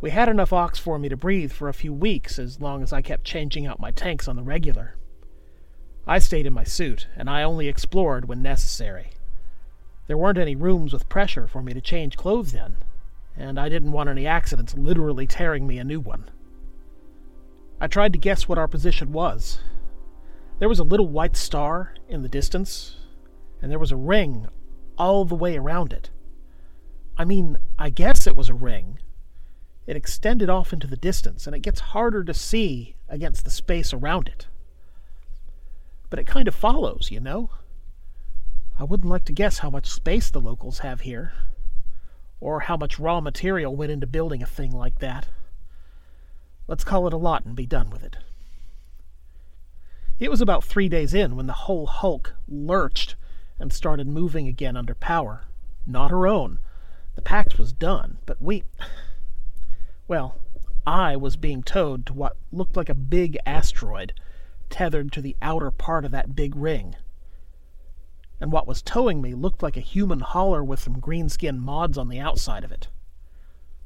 We 0.00 0.10
had 0.10 0.28
enough 0.28 0.52
ox 0.52 0.80
for 0.80 0.98
me 0.98 1.08
to 1.10 1.16
breathe 1.16 1.52
for 1.52 1.68
a 1.68 1.72
few 1.72 1.92
weeks 1.92 2.40
as 2.40 2.60
long 2.60 2.82
as 2.82 2.92
I 2.92 3.02
kept 3.02 3.22
changing 3.22 3.64
out 3.64 3.78
my 3.78 3.92
tanks 3.92 4.26
on 4.26 4.34
the 4.34 4.42
regular. 4.42 4.96
I 6.08 6.18
stayed 6.18 6.46
in 6.46 6.52
my 6.52 6.64
suit, 6.64 7.06
and 7.14 7.30
I 7.30 7.44
only 7.44 7.68
explored 7.68 8.26
when 8.26 8.42
necessary. 8.42 9.12
There 10.08 10.18
weren't 10.18 10.38
any 10.38 10.56
rooms 10.56 10.92
with 10.92 11.08
pressure 11.08 11.46
for 11.46 11.62
me 11.62 11.72
to 11.72 11.80
change 11.80 12.16
clothes 12.16 12.52
in, 12.52 12.78
and 13.36 13.58
I 13.58 13.68
didn't 13.68 13.92
want 13.92 14.08
any 14.08 14.26
accidents 14.26 14.74
literally 14.74 15.26
tearing 15.26 15.66
me 15.66 15.78
a 15.78 15.84
new 15.84 16.00
one. 16.00 16.30
I 17.80 17.86
tried 17.86 18.12
to 18.12 18.18
guess 18.18 18.48
what 18.48 18.58
our 18.58 18.68
position 18.68 19.12
was, 19.12 19.60
there 20.62 20.68
was 20.68 20.78
a 20.78 20.84
little 20.84 21.08
white 21.08 21.36
star 21.36 21.92
in 22.08 22.22
the 22.22 22.28
distance, 22.28 22.94
and 23.60 23.68
there 23.68 23.80
was 23.80 23.90
a 23.90 23.96
ring 23.96 24.46
all 24.96 25.24
the 25.24 25.34
way 25.34 25.56
around 25.56 25.92
it. 25.92 26.10
I 27.18 27.24
mean, 27.24 27.58
I 27.80 27.90
guess 27.90 28.28
it 28.28 28.36
was 28.36 28.48
a 28.48 28.54
ring. 28.54 29.00
It 29.88 29.96
extended 29.96 30.48
off 30.48 30.72
into 30.72 30.86
the 30.86 30.96
distance, 30.96 31.48
and 31.48 31.56
it 31.56 31.62
gets 31.62 31.80
harder 31.80 32.22
to 32.22 32.32
see 32.32 32.94
against 33.08 33.44
the 33.44 33.50
space 33.50 33.92
around 33.92 34.28
it. 34.28 34.46
But 36.10 36.20
it 36.20 36.28
kind 36.28 36.46
of 36.46 36.54
follows, 36.54 37.10
you 37.10 37.18
know? 37.18 37.50
I 38.78 38.84
wouldn't 38.84 39.10
like 39.10 39.24
to 39.24 39.32
guess 39.32 39.58
how 39.58 39.70
much 39.70 39.90
space 39.90 40.30
the 40.30 40.40
locals 40.40 40.78
have 40.78 41.00
here, 41.00 41.32
or 42.42 42.58
how 42.60 42.76
much 42.76 42.98
raw 42.98 43.20
material 43.20 43.76
went 43.76 43.92
into 43.92 44.06
building 44.06 44.42
a 44.42 44.46
thing 44.46 44.72
like 44.72 44.98
that. 44.98 45.28
Let's 46.66 46.82
call 46.82 47.06
it 47.06 47.12
a 47.12 47.16
lot 47.16 47.44
and 47.44 47.54
be 47.54 47.66
done 47.66 47.88
with 47.88 48.02
it. 48.02 48.16
It 50.18 50.28
was 50.28 50.40
about 50.40 50.64
three 50.64 50.88
days 50.88 51.14
in 51.14 51.36
when 51.36 51.46
the 51.46 51.52
whole 51.52 51.86
hulk 51.86 52.34
lurched 52.48 53.14
and 53.60 53.72
started 53.72 54.08
moving 54.08 54.48
again 54.48 54.76
under 54.76 54.94
power. 54.94 55.44
Not 55.86 56.10
her 56.10 56.26
own. 56.26 56.58
The 57.14 57.22
Pax 57.22 57.58
was 57.58 57.72
done, 57.72 58.18
but 58.26 58.42
we. 58.42 58.64
Well, 60.08 60.40
I 60.84 61.14
was 61.14 61.36
being 61.36 61.62
towed 61.62 62.06
to 62.06 62.12
what 62.12 62.36
looked 62.50 62.76
like 62.76 62.88
a 62.88 62.94
big 62.94 63.38
asteroid, 63.46 64.12
tethered 64.68 65.12
to 65.12 65.20
the 65.20 65.36
outer 65.40 65.70
part 65.70 66.04
of 66.04 66.10
that 66.10 66.34
big 66.34 66.56
ring. 66.56 66.96
And 68.42 68.50
what 68.50 68.66
was 68.66 68.82
towing 68.82 69.22
me 69.22 69.34
looked 69.34 69.62
like 69.62 69.76
a 69.76 69.80
human 69.80 70.18
hauler 70.18 70.64
with 70.64 70.80
some 70.80 71.00
greenskin 71.00 71.60
mods 71.60 71.96
on 71.96 72.08
the 72.08 72.18
outside 72.18 72.64
of 72.64 72.72
it. 72.72 72.88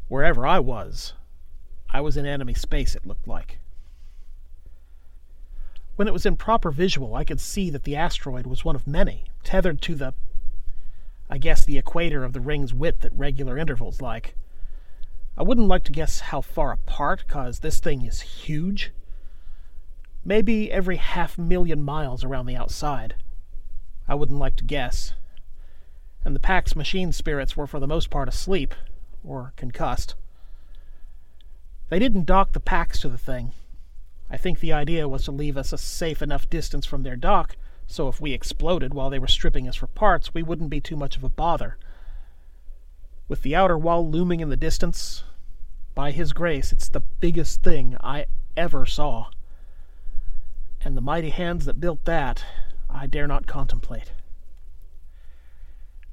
Wherever 0.09 0.47
I 0.47 0.61
was, 0.61 1.13
I 1.91 2.01
was 2.01 2.17
in 2.17 2.25
enemy 2.25 2.55
space, 2.55 2.97
it 2.97 3.07
looked 3.07 3.29
like. 3.29 3.59
When 5.97 6.09
it 6.09 6.15
was 6.15 6.25
in 6.25 6.39
proper 6.39 6.71
visual, 6.71 7.15
I 7.15 7.23
could 7.23 7.39
see 7.39 7.69
that 7.69 7.83
the 7.83 7.97
asteroid 7.97 8.47
was 8.47 8.65
one 8.65 8.75
of 8.75 8.87
many, 8.87 9.25
tethered 9.45 9.83
to 9.83 9.95
the. 9.95 10.15
I 11.29 11.37
guess 11.37 11.63
the 11.63 11.77
equator 11.77 12.25
of 12.25 12.33
the 12.33 12.41
ring's 12.41 12.73
width 12.73 13.05
at 13.05 13.13
regular 13.13 13.59
intervals, 13.59 14.01
like. 14.01 14.37
I 15.37 15.43
wouldn't 15.43 15.69
like 15.69 15.85
to 15.85 15.93
guess 15.93 16.21
how 16.21 16.41
far 16.41 16.73
apart, 16.73 17.29
cause 17.29 17.59
this 17.59 17.79
thing 17.79 18.01
is 18.01 18.23
huge. 18.23 18.91
Maybe 20.25 20.73
every 20.73 20.97
half 20.97 21.37
million 21.37 21.83
miles 21.83 22.25
around 22.25 22.47
the 22.47 22.57
outside. 22.57 23.17
I 24.09 24.15
wouldn't 24.15 24.39
like 24.39 24.57
to 24.57 24.65
guess. 24.65 25.13
And 26.25 26.35
the 26.35 26.41
pack's 26.41 26.77
machine 26.77 27.13
spirits 27.13 27.57
were 27.57 27.67
for 27.67 27.81
the 27.81 27.87
most 27.87 28.11
part 28.11 28.29
asleep, 28.29 28.75
or 29.25 29.53
concussed. 29.57 30.15
They 31.89 31.99
didn't 31.99 32.27
dock 32.27 32.53
the 32.53 32.61
packs 32.61 33.01
to 33.01 33.09
the 33.09 33.19
thing, 33.19 33.53
I 34.29 34.37
think 34.37 34.59
the 34.59 34.73
idea 34.73 35.09
was 35.09 35.25
to 35.25 35.33
leave 35.33 35.57
us 35.57 35.73
a 35.73 35.79
safe 35.79 36.21
enough 36.21 36.51
distance 36.51 36.85
from 36.85 37.03
their 37.03 37.17
dock, 37.17 37.57
so 37.87 38.09
if 38.09 38.21
we 38.21 38.33
exploded 38.33 38.93
while 38.93 39.09
they 39.09 39.21
were 39.21 39.29
stripping 39.29 39.69
us 39.69 39.77
for 39.77 39.87
parts, 39.87 40.35
we 40.35 40.43
wouldn't 40.43 40.71
be 40.71 40.81
too 40.81 40.97
much 40.97 41.17
of 41.17 41.23
a 41.23 41.29
bother. 41.29 41.77
With 43.29 43.43
the 43.43 43.55
outer 43.55 43.79
wall 43.79 44.09
looming 44.09 44.41
in 44.41 44.49
the 44.49 44.57
distance, 44.57 45.23
by 45.95 46.11
His 46.11 46.33
grace, 46.33 46.73
it's 46.73 46.89
the 46.89 47.03
biggest 47.21 47.63
thing 47.63 47.97
I 48.01 48.27
ever 48.57 48.85
saw. 48.85 49.31
And 50.85 50.97
the 50.97 51.01
mighty 51.01 51.31
hands 51.31 51.65
that 51.65 51.81
built 51.81 52.05
that, 52.05 52.45
I 52.89 53.07
dare 53.07 53.27
not 53.27 53.47
contemplate. 53.47 54.13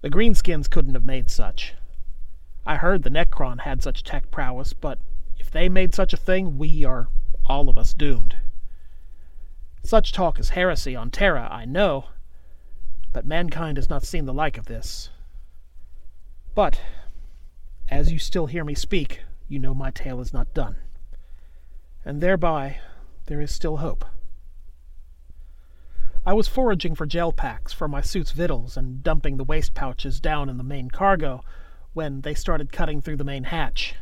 The 0.01 0.09
Greenskins 0.09 0.69
couldn't 0.69 0.95
have 0.95 1.05
made 1.05 1.29
such. 1.29 1.75
I 2.65 2.75
heard 2.77 3.03
the 3.03 3.09
Necron 3.09 3.61
had 3.61 3.81
such 3.81 4.03
tech 4.03 4.31
prowess, 4.31 4.73
but 4.73 4.99
if 5.37 5.49
they 5.51 5.69
made 5.69 5.93
such 5.93 6.13
a 6.13 6.17
thing, 6.17 6.57
we 6.57 6.83
are 6.83 7.07
all 7.45 7.69
of 7.69 7.77
us 7.77 7.93
doomed. 7.93 8.37
Such 9.83 10.13
talk 10.13 10.39
is 10.39 10.49
heresy 10.49 10.95
on 10.95 11.11
Terra, 11.11 11.47
I 11.51 11.65
know, 11.65 12.05
but 13.11 13.25
mankind 13.25 13.77
has 13.77 13.89
not 13.89 14.03
seen 14.03 14.25
the 14.25 14.33
like 14.33 14.57
of 14.57 14.65
this. 14.65 15.09
But, 16.55 16.81
as 17.89 18.11
you 18.11 18.19
still 18.19 18.45
hear 18.45 18.63
me 18.63 18.75
speak, 18.75 19.21
you 19.47 19.59
know 19.59 19.73
my 19.73 19.91
tale 19.91 20.21
is 20.21 20.33
not 20.33 20.53
done. 20.53 20.77
And 22.05 22.21
thereby, 22.21 22.79
there 23.25 23.41
is 23.41 23.53
still 23.53 23.77
hope. 23.77 24.05
I 26.25 26.31
was 26.31 26.47
foraging 26.47 26.95
for 26.95 27.05
gel 27.05 27.33
packs 27.33 27.73
for 27.73 27.89
my 27.89 27.99
suit's 27.99 28.31
victuals 28.31 28.77
and 28.77 29.03
dumping 29.03 29.35
the 29.35 29.43
waste 29.43 29.73
pouches 29.73 30.21
down 30.21 30.47
in 30.47 30.55
the 30.55 30.63
main 30.63 30.89
cargo 30.89 31.43
when 31.91 32.21
they 32.21 32.33
started 32.33 32.71
cutting 32.71 33.01
through 33.01 33.17
the 33.17 33.25
main 33.25 33.43
hatch. 33.43 33.95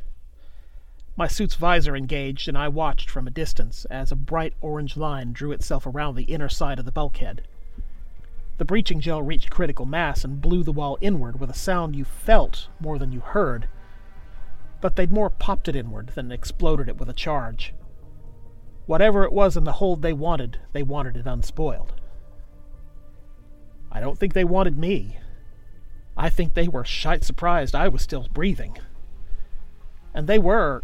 My 1.15 1.27
suit's 1.27 1.55
visor 1.55 1.95
engaged, 1.95 2.47
and 2.47 2.55
I 2.55 2.67
watched 2.67 3.09
from 3.09 3.25
a 3.25 3.31
distance 3.31 3.85
as 3.85 4.11
a 4.11 4.15
bright 4.15 4.53
orange 4.61 4.95
line 4.95 5.33
drew 5.33 5.51
itself 5.51 5.87
around 5.87 6.13
the 6.13 6.25
inner 6.25 6.47
side 6.47 6.77
of 6.77 6.85
the 6.85 6.91
bulkhead. 6.91 7.41
The 8.59 8.65
breaching 8.65 8.99
gel 8.99 9.23
reached 9.23 9.49
critical 9.49 9.87
mass 9.87 10.23
and 10.23 10.41
blew 10.41 10.61
the 10.61 10.71
wall 10.71 10.99
inward 11.01 11.39
with 11.39 11.49
a 11.49 11.55
sound 11.55 11.95
you 11.95 12.05
felt 12.05 12.67
more 12.79 12.99
than 12.99 13.11
you 13.11 13.21
heard, 13.21 13.67
but 14.79 14.95
they'd 14.95 15.11
more 15.11 15.31
popped 15.31 15.67
it 15.67 15.75
inward 15.75 16.09
than 16.09 16.31
exploded 16.31 16.87
it 16.87 16.99
with 16.99 17.09
a 17.09 17.13
charge. 17.13 17.73
Whatever 18.85 19.23
it 19.23 19.33
was 19.33 19.57
in 19.57 19.63
the 19.63 19.73
hold 19.73 20.03
they 20.03 20.13
wanted, 20.13 20.59
they 20.71 20.83
wanted 20.83 21.17
it 21.17 21.25
unspoiled. 21.25 21.93
I 23.91 23.99
don't 23.99 24.17
think 24.17 24.33
they 24.33 24.43
wanted 24.43 24.77
me. 24.77 25.17
I 26.15 26.29
think 26.29 26.53
they 26.53 26.67
were 26.67 26.85
shite 26.85 27.23
surprised 27.23 27.75
I 27.75 27.87
was 27.87 28.01
still 28.01 28.27
breathing. 28.33 28.77
And 30.13 30.27
they 30.27 30.39
were. 30.39 30.83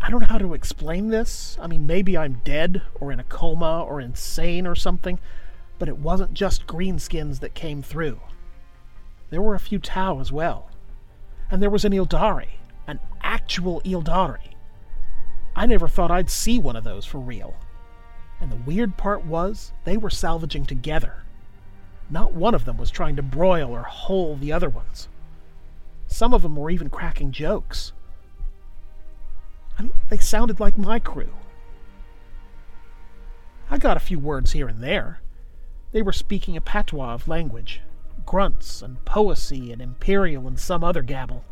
I 0.00 0.10
don't 0.10 0.20
know 0.20 0.26
how 0.26 0.38
to 0.38 0.54
explain 0.54 1.08
this. 1.08 1.56
I 1.60 1.66
mean, 1.66 1.86
maybe 1.86 2.16
I'm 2.16 2.40
dead, 2.44 2.82
or 3.00 3.12
in 3.12 3.20
a 3.20 3.24
coma, 3.24 3.84
or 3.84 4.00
insane, 4.00 4.66
or 4.66 4.74
something, 4.74 5.18
but 5.78 5.88
it 5.88 5.98
wasn't 5.98 6.34
just 6.34 6.66
greenskins 6.66 7.40
that 7.40 7.54
came 7.54 7.82
through. 7.82 8.20
There 9.30 9.42
were 9.42 9.54
a 9.54 9.60
few 9.60 9.78
Tau 9.78 10.18
as 10.20 10.32
well. 10.32 10.70
And 11.50 11.62
there 11.62 11.70
was 11.70 11.84
an 11.84 11.92
Aeldari, 11.92 12.48
an 12.86 12.98
actual 13.22 13.80
Aeldari. 13.82 14.54
I 15.54 15.66
never 15.66 15.86
thought 15.86 16.10
I'd 16.10 16.30
see 16.30 16.58
one 16.58 16.76
of 16.76 16.84
those 16.84 17.04
for 17.04 17.18
real. 17.18 17.54
And 18.40 18.50
the 18.50 18.56
weird 18.56 18.96
part 18.96 19.24
was, 19.24 19.72
they 19.84 19.96
were 19.96 20.10
salvaging 20.10 20.66
together. 20.66 21.22
Not 22.12 22.34
one 22.34 22.54
of 22.54 22.66
them 22.66 22.76
was 22.76 22.90
trying 22.90 23.16
to 23.16 23.22
broil 23.22 23.70
or 23.70 23.84
hole 23.84 24.36
the 24.36 24.52
other 24.52 24.68
ones. 24.68 25.08
Some 26.06 26.34
of 26.34 26.42
them 26.42 26.56
were 26.56 26.68
even 26.68 26.90
cracking 26.90 27.32
jokes. 27.32 27.94
I 29.78 29.84
mean, 29.84 29.92
they 30.10 30.18
sounded 30.18 30.60
like 30.60 30.76
my 30.76 30.98
crew. 30.98 31.30
I 33.70 33.78
got 33.78 33.96
a 33.96 34.00
few 34.00 34.18
words 34.18 34.52
here 34.52 34.68
and 34.68 34.82
there. 34.82 35.20
They 35.92 36.02
were 36.02 36.12
speaking 36.12 36.54
a 36.54 36.60
patois 36.60 37.14
of 37.14 37.28
language, 37.28 37.80
grunts 38.26 38.82
and 38.82 39.02
poesy 39.06 39.72
and 39.72 39.80
imperial 39.80 40.46
and 40.46 40.60
some 40.60 40.84
other 40.84 41.00
gabble, 41.00 41.46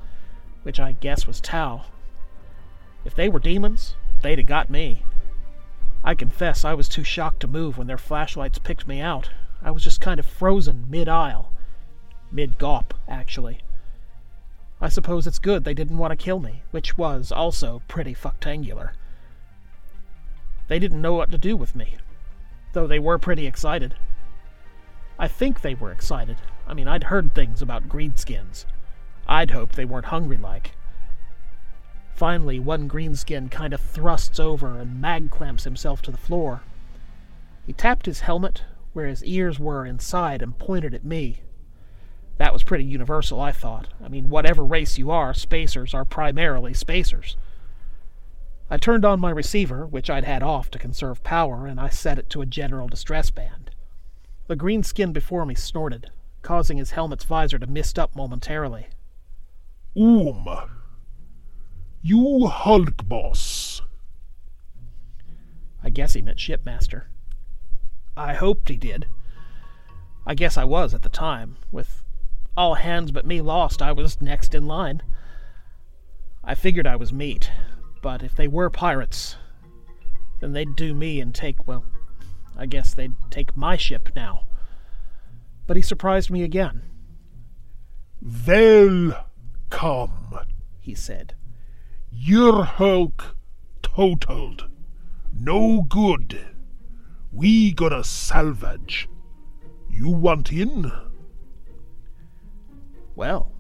which 0.63 0.79
I 0.79 0.93
guess 0.93 1.27
was 1.27 1.41
Tau. 1.41 1.87
If 3.07 3.15
they 3.15 3.31
were 3.31 3.41
demons, 3.41 3.97
they'd 4.21 4.39
have 4.39 4.47
got 4.47 4.69
me. 4.69 5.05
I 6.05 6.15
confess 6.15 6.67
I 6.67 6.75
was 6.75 6.87
too 6.87 7.03
shocked 7.03 7.41
to 7.41 7.49
move 7.49 7.79
when 7.79 7.87
their 7.87 7.97
flashlights 7.97 8.59
picked 8.59 8.87
me 8.87 9.01
out. 9.01 9.31
I 9.63 9.71
was 9.71 9.85
just 9.85 10.01
kind 10.01 10.19
of 10.19 10.27
frozen 10.27 10.87
mid 10.89 11.09
aisle. 11.09 11.53
Mid 12.33 12.59
gawp, 12.59 12.95
actually. 13.09 13.61
I 14.81 14.89
suppose 14.89 15.27
it's 15.27 15.39
good 15.39 15.65
they 15.65 15.75
didn't 15.75 15.99
want 15.99 16.13
to 16.13 16.17
kill 16.17 16.39
me, 16.39 16.63
which 16.71 16.97
was 16.97 17.31
also 17.31 17.83
pretty 17.87 18.15
fuctangular. 18.15 18.93
They 20.69 20.79
didn't 20.79 21.03
know 21.03 21.15
what 21.15 21.31
to 21.33 21.39
do 21.39 21.57
with 21.57 21.77
me, 21.77 21.97
though 22.73 22.87
they 22.87 22.99
were 22.99 23.19
pretty 23.19 23.47
excited. 23.47 23.95
I 25.19 25.29
think 25.29 25.61
they 25.61 25.75
were 25.75 25.93
excited. 25.93 26.39
I 26.67 26.73
mean, 26.73 26.89
I'd 26.89 27.05
heard 27.05 27.35
things 27.35 27.61
about 27.61 27.89
greenskins. 27.89 28.65
I'd 29.27 29.51
hoped 29.51 29.77
they 29.77 29.85
weren't 29.85 30.07
hungry 30.07 30.39
like. 30.39 30.73
Finally, 32.15 32.59
one 32.61 32.89
greenskin 32.89 33.51
kind 33.51 33.75
of 33.75 33.81
thrusts 33.81 34.41
over 34.41 34.79
and 34.79 35.01
mag 35.01 35.31
clamps 35.31 35.65
himself 35.65 36.01
to 36.03 36.11
the 36.11 36.17
floor. 36.17 36.63
He 37.67 37.73
tapped 37.75 38.07
his 38.07 38.21
helmet 38.21 38.63
where 38.93 39.07
his 39.07 39.25
ears 39.25 39.59
were 39.59 39.87
inside 39.87 40.43
and 40.43 40.59
pointed 40.59 40.95
at 40.95 41.05
me. 41.05 41.43
That 42.39 42.53
was 42.53 42.63
pretty 42.63 42.85
universal, 42.85 43.41
I 43.41 43.53
thought. 43.53 43.89
I 44.03 44.09
mean, 44.09 44.31
whatever 44.31 44.65
race 44.65 44.99
you 44.99 45.11
are, 45.11 45.35
spacers 45.35 45.93
are 45.93 46.05
primarily 46.05 46.73
spacers. 46.73 47.37
I 48.71 48.77
turned 48.77 49.05
on 49.05 49.21
my 49.21 49.31
receiver, 49.31 49.87
which 49.87 50.09
I'd 50.09 50.25
had 50.25 50.43
off 50.43 50.71
to 50.71 50.79
conserve 50.79 51.23
power, 51.23 51.67
and 51.67 51.79
I 51.79 51.89
set 51.89 52.19
it 52.19 52.31
to 52.31 52.41
a 52.41 52.47
general 52.47 52.89
distress 52.89 53.31
band. 53.31 53.71
The 54.47 54.57
green 54.57 54.83
skin 54.83 55.13
before 55.13 55.45
me 55.45 55.55
snorted, 55.55 56.11
causing 56.43 56.79
his 56.79 56.93
helmet's 56.93 57.25
visor 57.25 57.59
to 57.59 57.67
mist 57.67 57.99
up 57.99 58.17
momentarily. 58.17 58.89
Um. 59.97 60.47
You 62.03 62.47
Hulk 62.47 63.07
boss. 63.07 63.83
I 65.83 65.91
guess 65.91 66.15
he 66.15 66.23
meant 66.23 66.39
shipmaster. 66.39 67.11
I 68.21 68.35
hoped 68.35 68.69
he 68.69 68.77
did. 68.77 69.07
I 70.27 70.35
guess 70.35 70.59
I 70.59 70.65
was 70.65 70.93
at 70.93 71.01
the 71.01 71.09
time. 71.09 71.57
With 71.73 72.03
all 72.55 72.75
hands 72.75 73.13
but 73.13 73.25
me 73.25 73.41
lost, 73.41 73.81
I 73.81 73.93
was 73.93 74.21
next 74.21 74.55
in 74.55 74.67
line. 74.67 75.03
I 76.45 76.55
figured 76.55 76.87
I 76.87 76.97
was 76.97 77.15
meat, 77.15 77.51
but 78.03 78.23
if 78.23 78.37
they 78.37 78.47
were 78.47 78.69
pirates, 78.69 79.37
then 80.41 80.53
they'd 80.53 80.77
do 80.77 80.95
me 80.95 81.19
and 81.19 81.35
take, 81.35 81.67
well, 81.67 81.87
I 82.59 82.67
guess 82.67 82.93
they'd 82.93 83.15
take 83.31 83.57
my 83.57 83.79
ship 83.79 84.11
now. 84.15 84.45
But 85.67 85.79
he 85.79 85.83
surprised 85.83 86.31
me 86.31 86.43
again. 86.43 86.83
They'll 88.21 89.15
come, 89.71 90.41
he 90.79 90.95
said. 90.95 91.33
Your 92.13 92.65
Hulk 92.65 93.35
totaled. 93.81 94.69
No 95.33 95.81
good. 95.81 96.50
We 97.33 97.73
gotta 97.73 98.03
salvage. 98.05 99.09
You 99.89 100.09
want 100.09 100.53
in? 100.53 100.91
Well, 103.15 103.53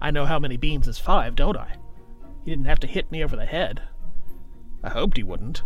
I 0.00 0.10
know 0.10 0.24
how 0.24 0.38
many 0.38 0.56
beans 0.56 0.88
is 0.88 0.98
five, 0.98 1.34
don't 1.34 1.56
I? 1.56 1.76
He 2.44 2.50
didn't 2.50 2.66
have 2.66 2.80
to 2.80 2.86
hit 2.86 3.10
me 3.10 3.22
over 3.22 3.36
the 3.36 3.46
head. 3.46 3.82
I 4.82 4.90
hoped 4.90 5.16
he 5.16 5.22
wouldn't. 5.22 5.62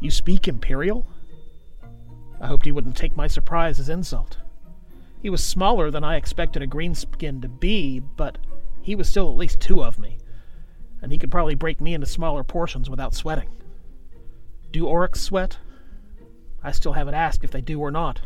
You 0.00 0.10
speak 0.10 0.48
Imperial? 0.48 1.06
I 2.40 2.46
hoped 2.46 2.66
he 2.66 2.72
wouldn't 2.72 2.96
take 2.96 3.16
my 3.16 3.26
surprise 3.26 3.80
as 3.80 3.88
insult. 3.88 4.38
He 5.22 5.30
was 5.30 5.42
smaller 5.42 5.90
than 5.90 6.04
I 6.04 6.16
expected 6.16 6.62
a 6.62 6.66
greenskin 6.66 7.40
to 7.40 7.48
be, 7.48 8.00
but 8.00 8.36
he 8.82 8.94
was 8.94 9.08
still 9.08 9.30
at 9.30 9.38
least 9.38 9.60
two 9.60 9.82
of 9.82 9.98
me, 9.98 10.18
and 11.00 11.10
he 11.10 11.18
could 11.18 11.30
probably 11.30 11.54
break 11.54 11.80
me 11.80 11.94
into 11.94 12.06
smaller 12.06 12.44
portions 12.44 12.90
without 12.90 13.14
sweating. 13.14 13.48
Do 14.74 14.86
orks 14.86 15.18
sweat? 15.18 15.58
I 16.60 16.72
still 16.72 16.94
haven't 16.94 17.14
asked 17.14 17.44
if 17.44 17.52
they 17.52 17.60
do 17.60 17.78
or 17.78 17.92
not. 17.92 18.22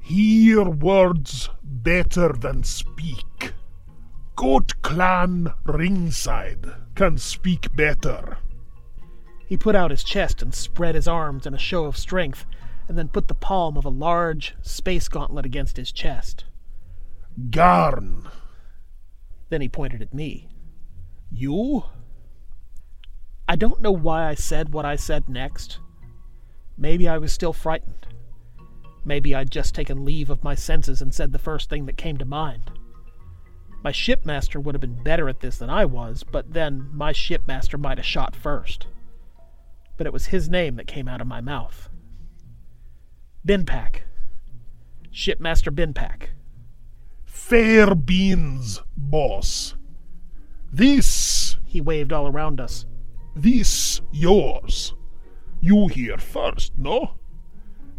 Hear 0.00 0.64
words 0.64 1.48
better 1.62 2.32
than 2.32 2.64
speak. 2.64 3.52
Goat 4.34 4.72
Clan 4.82 5.52
ringside 5.62 6.66
can 6.96 7.18
speak 7.18 7.76
better. 7.76 8.38
He 9.46 9.56
put 9.56 9.76
out 9.76 9.92
his 9.92 10.02
chest 10.02 10.42
and 10.42 10.52
spread 10.52 10.96
his 10.96 11.06
arms 11.06 11.46
in 11.46 11.54
a 11.54 11.56
show 11.56 11.84
of 11.84 11.96
strength, 11.96 12.44
and 12.88 12.98
then 12.98 13.06
put 13.06 13.28
the 13.28 13.34
palm 13.36 13.76
of 13.76 13.84
a 13.84 13.90
large 13.90 14.56
space 14.60 15.06
gauntlet 15.06 15.46
against 15.46 15.76
his 15.76 15.92
chest. 15.92 16.46
Garn. 17.50 18.28
Then 19.50 19.60
he 19.60 19.68
pointed 19.68 20.02
at 20.02 20.12
me. 20.12 20.48
You? 21.30 21.84
I 23.48 23.56
don't 23.56 23.82
know 23.82 23.92
why 23.92 24.28
I 24.28 24.34
said 24.34 24.72
what 24.72 24.84
I 24.84 24.96
said 24.96 25.28
next. 25.28 25.78
Maybe 26.78 27.08
I 27.08 27.18
was 27.18 27.32
still 27.32 27.52
frightened. 27.52 28.06
Maybe 29.04 29.34
I'd 29.34 29.50
just 29.50 29.74
taken 29.74 30.04
leave 30.04 30.30
of 30.30 30.42
my 30.42 30.54
senses 30.54 31.02
and 31.02 31.14
said 31.14 31.32
the 31.32 31.38
first 31.38 31.68
thing 31.68 31.84
that 31.86 31.98
came 31.98 32.16
to 32.16 32.24
mind. 32.24 32.70
My 33.82 33.92
shipmaster 33.92 34.58
would 34.58 34.74
have 34.74 34.80
been 34.80 35.02
better 35.02 35.28
at 35.28 35.40
this 35.40 35.58
than 35.58 35.68
I 35.68 35.84
was, 35.84 36.24
but 36.24 36.54
then 36.54 36.88
my 36.90 37.12
shipmaster 37.12 37.78
might 37.78 37.98
have 37.98 38.06
shot 38.06 38.34
first. 38.34 38.86
But 39.98 40.06
it 40.06 40.12
was 40.12 40.26
his 40.26 40.48
name 40.48 40.76
that 40.76 40.86
came 40.86 41.06
out 41.06 41.20
of 41.20 41.26
my 41.26 41.42
mouth. 41.42 41.90
Binpack. 43.46 44.04
Shipmaster 45.12 45.70
Binpack. 45.70 46.28
Fair 47.26 47.94
beans, 47.94 48.80
boss. 48.96 49.74
This, 50.72 51.56
He 51.66 51.82
waved 51.82 52.12
all 52.12 52.26
around 52.26 52.58
us. 52.58 52.86
This 53.34 54.00
yours. 54.12 54.94
You 55.60 55.88
here 55.88 56.18
first, 56.18 56.72
no? 56.76 57.16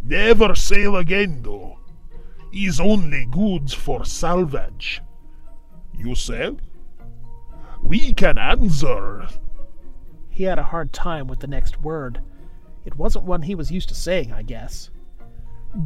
Never 0.03 0.55
sail 0.55 0.95
again, 0.97 1.41
though. 1.41 1.79
Is 2.53 2.79
only 2.79 3.25
goods 3.25 3.73
for 3.73 4.05
salvage. 4.05 5.01
You 5.97 6.15
said? 6.15 6.61
We 7.81 8.13
can 8.13 8.37
answer. 8.37 9.27
He 10.29 10.43
had 10.43 10.59
a 10.59 10.63
hard 10.63 10.93
time 10.93 11.27
with 11.27 11.39
the 11.39 11.47
next 11.47 11.81
word. 11.81 12.21
It 12.85 12.97
wasn't 12.97 13.25
one 13.25 13.41
he 13.41 13.55
was 13.55 13.71
used 13.71 13.89
to 13.89 13.95
saying, 13.95 14.31
I 14.31 14.43
guess. 14.43 14.89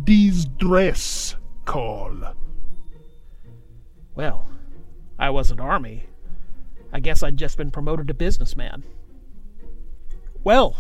Distress 0.03 1.35
call. 1.65 2.35
Well, 4.15 4.47
I 5.17 5.29
wasn't 5.29 5.61
Army. 5.61 6.05
I 6.91 6.99
guess 6.99 7.23
I'd 7.23 7.37
just 7.37 7.57
been 7.57 7.71
promoted 7.71 8.07
to 8.07 8.13
businessman. 8.13 8.83
Well, 10.43 10.77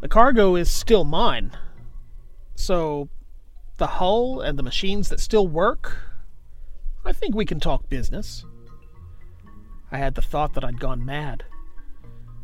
the 0.00 0.08
cargo 0.08 0.54
is 0.54 0.70
still 0.70 1.04
mine. 1.04 1.56
So, 2.54 3.08
the 3.78 3.86
hull 3.86 4.40
and 4.40 4.58
the 4.58 4.62
machines 4.62 5.08
that 5.08 5.20
still 5.20 5.48
work, 5.48 5.98
I 7.04 7.12
think 7.12 7.34
we 7.34 7.44
can 7.44 7.58
talk 7.58 7.88
business. 7.88 8.44
I 9.90 9.98
had 9.98 10.14
the 10.14 10.22
thought 10.22 10.54
that 10.54 10.64
I'd 10.64 10.80
gone 10.80 11.04
mad. 11.04 11.44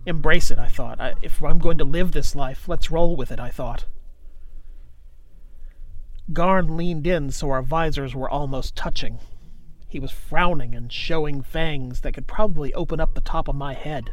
Embrace 0.07 0.51
it, 0.51 0.59
I 0.59 0.69
thought. 0.69 1.01
I, 1.01 1.15
if 1.21 1.43
I'm 1.43 1.59
going 1.59 1.79
to 1.79 1.85
live 1.85 2.13
this 2.13 2.35
life, 2.35 2.69
let's 2.69 2.91
roll 2.91 3.15
with 3.15 3.31
it, 3.31 3.39
I 3.39 3.51
thought. 3.51 3.85
Garn 6.33 6.77
leaned 6.77 7.07
in 7.07 7.31
so 7.31 7.51
our 7.51 7.63
visors 7.63 8.15
were 8.15 8.31
almost 8.31 8.77
touching. 8.77 9.19
He 9.89 9.99
was 9.99 10.13
frowning 10.13 10.75
and 10.75 10.93
showing 10.93 11.43
fangs 11.43 12.01
that 12.01 12.15
could 12.15 12.27
probably 12.27 12.73
open 12.75 13.01
up 13.01 13.15
the 13.15 13.21
top 13.21 13.49
of 13.49 13.57
my 13.57 13.75
head. 13.75 14.13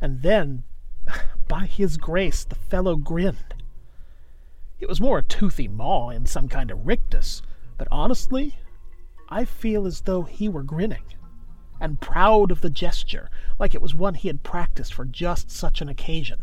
And 0.00 0.22
then, 0.22 0.64
by 1.48 1.66
his 1.66 1.96
grace, 1.96 2.44
the 2.44 2.54
fellow 2.54 2.96
grinned. 2.96 3.54
It 4.80 4.88
was 4.88 5.00
more 5.00 5.18
a 5.18 5.22
toothy 5.22 5.66
maw 5.66 6.10
in 6.10 6.26
some 6.26 6.48
kind 6.48 6.70
of 6.70 6.86
rictus, 6.86 7.42
but 7.76 7.88
honestly, 7.90 8.58
I 9.28 9.44
feel 9.44 9.86
as 9.86 10.02
though 10.02 10.22
he 10.22 10.48
were 10.48 10.62
grinning, 10.62 11.02
and 11.80 12.00
proud 12.00 12.50
of 12.50 12.60
the 12.60 12.70
gesture, 12.70 13.28
like 13.58 13.74
it 13.74 13.82
was 13.82 13.94
one 13.94 14.14
he 14.14 14.28
had 14.28 14.42
practiced 14.42 14.94
for 14.94 15.04
just 15.04 15.50
such 15.50 15.80
an 15.80 15.88
occasion. 15.88 16.42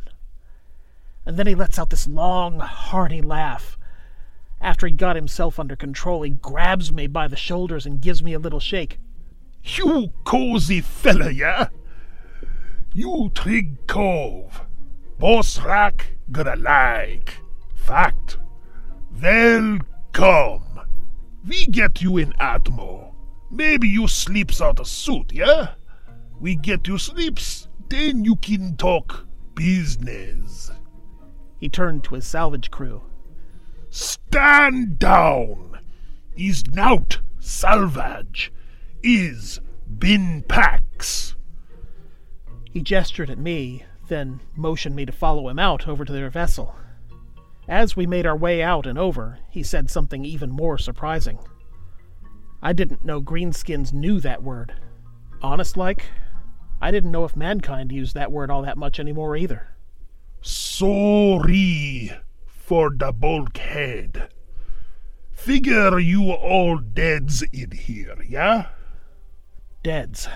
And 1.25 1.37
then 1.37 1.47
he 1.47 1.55
lets 1.55 1.79
out 1.79 1.89
this 1.89 2.07
long, 2.07 2.59
hearty 2.59 3.21
laugh. 3.21 3.77
After 4.61 4.85
he 4.85 4.93
got 4.93 5.15
himself 5.15 5.59
under 5.59 5.75
control, 5.75 6.21
he 6.21 6.29
grabs 6.29 6.91
me 6.91 7.07
by 7.07 7.27
the 7.27 7.35
shoulders 7.35 7.85
and 7.85 8.01
gives 8.01 8.21
me 8.21 8.33
a 8.33 8.39
little 8.39 8.59
shake. 8.59 8.99
You 9.63 10.13
cozy 10.25 10.81
fella, 10.81 11.31
yeah? 11.31 11.69
You 12.97 13.29
Trig 13.35 13.87
Cove. 13.87 14.61
Boss 15.19 15.59
Rack 15.59 16.15
gonna 16.31 16.55
like. 16.55 17.39
Fact. 17.73 18.37
Welcome. 19.21 20.79
We 21.45 21.65
get 21.65 22.01
you 22.01 22.15
in 22.15 22.31
Atmo. 22.39 23.13
Maybe 23.51 23.89
you 23.89 24.07
sleeps 24.07 24.61
out 24.61 24.79
a 24.79 24.85
suit, 24.85 25.33
yeah? 25.33 25.71
We 26.39 26.55
get 26.55 26.87
you 26.87 26.97
sleeps, 26.97 27.67
then 27.89 28.23
you 28.23 28.37
can 28.37 28.77
talk 28.77 29.27
business. 29.55 30.71
He 31.57 31.67
turned 31.67 32.05
to 32.05 32.15
his 32.15 32.25
salvage 32.25 32.71
crew. 32.71 33.03
Stand 33.89 34.99
down. 34.99 35.79
Is 36.37 36.63
nout 36.67 37.19
salvage. 37.41 38.53
Is 39.03 39.59
bin 39.99 40.45
packs. 40.47 41.35
He 42.75 42.81
gestured 42.81 43.29
at 43.29 43.37
me, 43.37 43.85
then 44.09 44.41
motioned 44.53 44.97
me 44.97 45.05
to 45.05 45.13
follow 45.13 45.47
him 45.47 45.57
out 45.57 45.87
over 45.87 46.03
to 46.03 46.11
their 46.11 46.29
vessel. 46.29 46.75
As 47.69 47.95
we 47.95 48.05
made 48.05 48.25
our 48.25 48.35
way 48.35 48.61
out 48.61 48.85
and 48.85 48.99
over, 48.99 49.39
he 49.49 49.63
said 49.63 49.89
something 49.89 50.25
even 50.25 50.51
more 50.51 50.77
surprising. 50.77 51.39
I 52.61 52.73
didn't 52.73 53.05
know 53.05 53.21
greenskins 53.21 53.93
knew 53.93 54.19
that 54.19 54.43
word. 54.43 54.73
Honest 55.41 55.77
like, 55.77 56.03
I 56.81 56.91
didn't 56.91 57.13
know 57.13 57.23
if 57.23 57.37
mankind 57.37 57.93
used 57.93 58.13
that 58.15 58.29
word 58.29 58.51
all 58.51 58.63
that 58.63 58.77
much 58.77 58.99
anymore 58.99 59.37
either. 59.37 59.69
Sorry 60.41 62.11
for 62.45 62.89
the 62.93 63.13
bulkhead. 63.13 64.27
Figure 65.31 65.97
you 65.97 66.29
all 66.29 66.79
deads 66.79 67.41
in 67.53 67.71
here, 67.71 68.17
yeah? 68.27 68.67
Deads. 69.81 70.27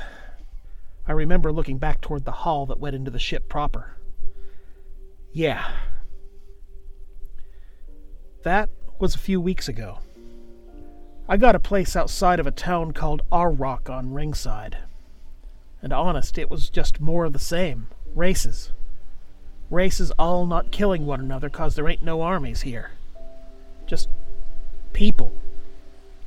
I 1.09 1.13
remember 1.13 1.51
looking 1.51 1.79
back 1.79 2.01
toward 2.01 2.23
the 2.23 2.31
hall 2.31 2.67
that 2.67 2.79
went 2.79 2.95
into 2.95 3.09
the 3.09 3.17
ship 3.17 3.49
proper. 3.49 3.97
Yeah. 5.33 5.71
That 8.43 8.69
was 8.99 9.15
a 9.15 9.19
few 9.19 9.41
weeks 9.41 9.67
ago. 9.67 10.01
I 11.27 11.37
got 11.37 11.55
a 11.55 11.59
place 11.59 11.95
outside 11.95 12.39
of 12.39 12.45
a 12.45 12.51
town 12.51 12.91
called 12.91 13.23
Arrock 13.31 13.89
on 13.89 14.13
Ringside. 14.13 14.77
And 15.81 15.91
honest, 15.91 16.37
it 16.37 16.51
was 16.51 16.69
just 16.69 17.01
more 17.01 17.25
of 17.25 17.33
the 17.33 17.39
same 17.39 17.87
races. 18.13 18.71
Races 19.71 20.11
all 20.19 20.45
not 20.45 20.71
killing 20.71 21.07
one 21.07 21.21
another 21.21 21.49
because 21.49 21.73
there 21.73 21.89
ain't 21.89 22.03
no 22.03 22.21
armies 22.21 22.61
here. 22.61 22.91
Just 23.87 24.09
people 24.93 25.33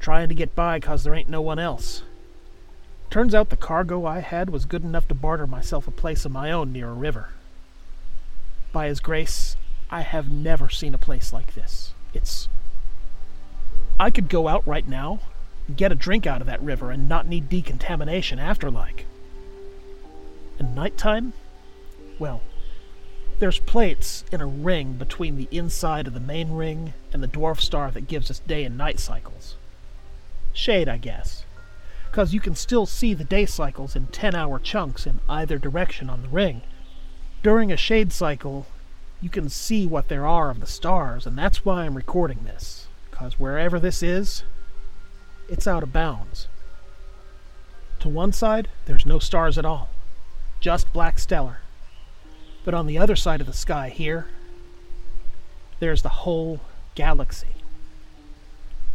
trying 0.01 0.29
to 0.29 0.35
get 0.35 0.57
by 0.57 0.81
because 0.81 1.05
there 1.05 1.15
ain't 1.15 1.29
no 1.29 1.41
one 1.41 1.61
else. 1.61 2.03
Turns 3.13 3.35
out 3.35 3.51
the 3.51 3.59
cargo 3.59 4.07
I 4.07 4.21
had 4.21 4.49
was 4.49 4.65
good 4.65 4.83
enough 4.83 5.07
to 5.09 5.15
barter 5.15 5.47
myself 5.47 5.87
a 5.87 5.91
place 5.91 6.25
of 6.25 6.33
my 6.33 6.51
own 6.51 6.73
near 6.73 6.89
a 6.89 6.95
river. 6.95 7.29
By 8.73 8.87
His 8.87 9.01
grace, 9.01 9.55
I 9.91 10.01
have 10.01 10.31
never 10.33 10.71
seen 10.71 10.95
a 10.95 10.99
place 10.99 11.31
like 11.31 11.55
this. 11.55 11.93
It's. 12.15 12.49
I 14.01 14.09
could 14.09 14.31
go 14.31 14.49
out 14.49 14.67
right 14.67 14.89
now 14.89 15.21
and 15.69 15.77
get 15.77 15.93
a 15.93 15.95
drink 15.95 16.27
out 16.27 16.41
of 16.41 16.47
that 16.47 16.63
river 16.63 16.91
and 16.91 17.07
not 17.07 17.27
need 17.27 17.51
decontamination 17.51 18.39
after 18.39 18.71
like. 18.71 19.05
And 20.59 20.75
nighttime? 20.75 21.35
Well, 22.19 22.41
there's 23.41 23.59
plates 23.59 24.25
in 24.33 24.41
a 24.41 24.47
ring 24.47 24.95
between 24.95 25.37
the 25.37 25.49
inside 25.51 26.07
of 26.07 26.15
the 26.15 26.19
main 26.19 26.53
ring 26.53 26.95
and 27.13 27.23
the 27.23 27.29
dwarf 27.29 27.61
star 27.61 27.91
that 27.91 28.09
gives 28.09 28.31
us 28.31 28.39
day 28.39 28.65
and 28.65 28.79
night 28.79 28.99
cycles. 28.99 29.57
Shade, 30.55 30.89
I 30.89 30.97
guess. 30.97 31.41
Because 32.13 32.35
you 32.35 32.41
can 32.41 32.55
still 32.55 32.85
see 32.85 33.15
the 33.15 33.25
day 33.25 33.47
cycles 33.47 33.97
in 33.97 34.09
10 34.09 34.35
hour 34.35 34.59
chunks 34.59 35.07
in 35.07 35.21
either 35.31 35.57
direction 35.57 36.11
on 36.11 36.21
the 36.21 36.29
ring. 36.29 36.61
During 37.43 37.73
a 37.73 37.77
shade 37.77 38.13
cycle, 38.13 38.67
you 39.23 39.31
can 39.31 39.49
see 39.49 39.87
what 39.87 40.09
there 40.09 40.27
are 40.27 40.51
of 40.51 40.61
the 40.61 40.67
stars, 40.67 41.27
and 41.27 41.39
that's 41.39 41.65
why 41.65 41.87
I'm 41.87 41.95
recording 41.95 42.45
this. 42.45 42.87
Because 43.11 43.41
wherever 43.41 43.81
this 43.81 44.03
is, 44.03 44.45
it's 45.49 45.67
out 45.67 45.83
of 45.83 45.95
bounds. 45.95 46.49
To 48.01 48.11
one 48.11 48.33
side, 48.33 48.69
there's 48.85 49.07
no 49.07 49.19
stars 49.19 49.57
at 49.57 49.65
all, 49.65 49.89
just 50.61 50.93
black 50.93 51.19
stellar. 51.19 51.61
But 52.63 52.75
on 52.75 52.87
the 52.87 52.99
other 52.99 53.17
side 53.17 53.41
of 53.41 53.47
the 53.47 53.55
sky 53.55 53.89
here, 53.89 54.27
there's 55.81 56.03
the 56.03 56.11
whole 56.11 56.61
galaxy. 56.95 57.55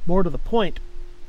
More 0.06 0.22
to 0.22 0.30
the 0.30 0.38
point, 0.38 0.80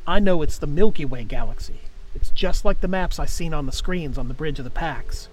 I 0.09 0.21
know 0.21 0.41
it's 0.41 0.57
the 0.57 0.67
Milky 0.67 1.05
Way 1.05 1.23
galaxy. 1.23 1.81
It's 2.15 2.31
just 2.31 2.65
like 2.65 2.81
the 2.81 2.89
maps 2.89 3.19
I 3.19 3.27
seen 3.27 3.53
on 3.53 3.67
the 3.67 3.73
screens 3.73 4.17
on 4.17 4.29
the 4.29 4.35
bridge 4.35 4.59
of 4.59 4.65
the 4.65 4.71
Pax. 4.71 5.29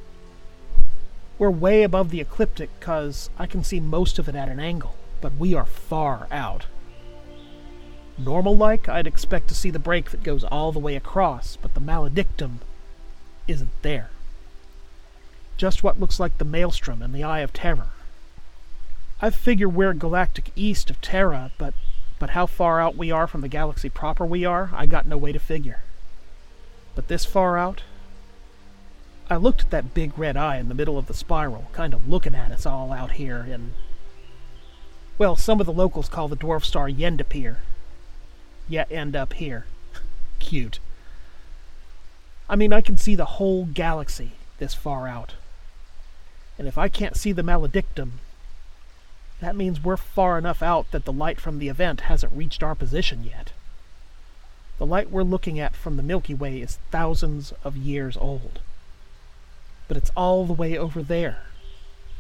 We're 1.39 1.49
way 1.49 1.83
above 1.83 2.09
the 2.09 2.19
ecliptic 2.19 2.69
because 2.77 3.29
I 3.39 3.47
can 3.47 3.63
see 3.63 3.79
most 3.79 4.19
of 4.19 4.27
it 4.27 4.35
at 4.35 4.49
an 4.49 4.59
angle, 4.59 4.97
but 5.21 5.37
we 5.37 5.53
are 5.55 5.65
far 5.65 6.27
out. 6.29 6.65
Normal 8.17 8.57
like, 8.57 8.89
I'd 8.89 9.07
expect 9.07 9.47
to 9.47 9.55
see 9.55 9.69
the 9.69 9.79
break 9.79 10.11
that 10.11 10.23
goes 10.23 10.43
all 10.43 10.73
the 10.73 10.79
way 10.79 10.97
across, 10.97 11.55
but 11.55 11.73
the 11.73 11.79
maledictum 11.79 12.59
isn't 13.47 13.81
there. 13.81 14.09
Just 15.55 15.83
what 15.85 16.01
looks 16.01 16.19
like 16.19 16.37
the 16.37 16.43
maelstrom 16.43 17.01
and 17.01 17.15
the 17.15 17.23
Eye 17.23 17.39
of 17.39 17.53
Terror. 17.53 17.91
I 19.21 19.29
figure 19.29 19.69
we're 19.69 19.93
galactic 19.93 20.51
east 20.53 20.89
of 20.89 20.99
Terra, 20.99 21.51
but 21.57 21.73
but 22.19 22.31
how 22.31 22.45
far 22.45 22.79
out 22.79 22.95
we 22.95 23.11
are 23.11 23.27
from 23.27 23.41
the 23.41 23.47
galaxy 23.47 23.89
proper 23.89 24.25
we 24.25 24.45
are, 24.45 24.71
I 24.73 24.85
got 24.85 25.05
no 25.05 25.17
way 25.17 25.31
to 25.31 25.39
figure. 25.39 25.81
But 26.95 27.07
this 27.07 27.25
far 27.25 27.57
out, 27.57 27.83
I 29.29 29.35
looked 29.37 29.61
at 29.61 29.69
that 29.71 29.93
big 29.93 30.17
red 30.17 30.37
eye 30.37 30.57
in 30.57 30.69
the 30.69 30.75
middle 30.75 30.97
of 30.97 31.07
the 31.07 31.13
spiral, 31.13 31.67
kind 31.73 31.93
of 31.93 32.07
looking 32.07 32.35
at 32.35 32.51
us 32.51 32.65
all 32.65 32.91
out 32.91 33.13
here, 33.13 33.39
and. 33.49 33.73
Well, 35.17 35.35
some 35.35 35.59
of 35.59 35.65
the 35.65 35.73
locals 35.73 36.09
call 36.09 36.27
the 36.27 36.35
dwarf 36.35 36.63
star 36.63 36.89
Yendapir. 36.89 37.57
Yet 38.67 38.91
end 38.91 39.15
up 39.15 39.33
here. 39.33 39.65
Cute. 40.39 40.79
I 42.49 42.55
mean, 42.55 42.73
I 42.73 42.81
can 42.81 42.97
see 42.97 43.15
the 43.15 43.25
whole 43.25 43.65
galaxy 43.65 44.33
this 44.59 44.73
far 44.73 45.07
out. 45.07 45.33
And 46.57 46.67
if 46.67 46.77
I 46.77 46.87
can't 46.87 47.17
see 47.17 47.31
the 47.31 47.43
maledictum, 47.43 48.19
that 49.41 49.55
means 49.55 49.83
we're 49.83 49.97
far 49.97 50.37
enough 50.37 50.63
out 50.63 50.91
that 50.91 51.05
the 51.05 51.13
light 51.13 51.39
from 51.39 51.59
the 51.59 51.69
event 51.69 52.01
hasn't 52.01 52.33
reached 52.33 52.63
our 52.63 52.75
position 52.75 53.23
yet. 53.23 53.51
The 54.77 54.85
light 54.85 55.09
we're 55.09 55.23
looking 55.23 55.59
at 55.59 55.75
from 55.75 55.97
the 55.97 56.03
Milky 56.03 56.33
Way 56.33 56.61
is 56.61 56.79
thousands 56.91 57.53
of 57.63 57.77
years 57.77 58.17
old 58.17 58.59
but 59.87 59.97
it's 59.97 60.11
all 60.15 60.45
the 60.45 60.53
way 60.53 60.77
over 60.77 61.01
there, 61.01 61.43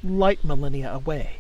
light 0.03 0.43
millennia 0.43 0.91
away. 0.91 1.39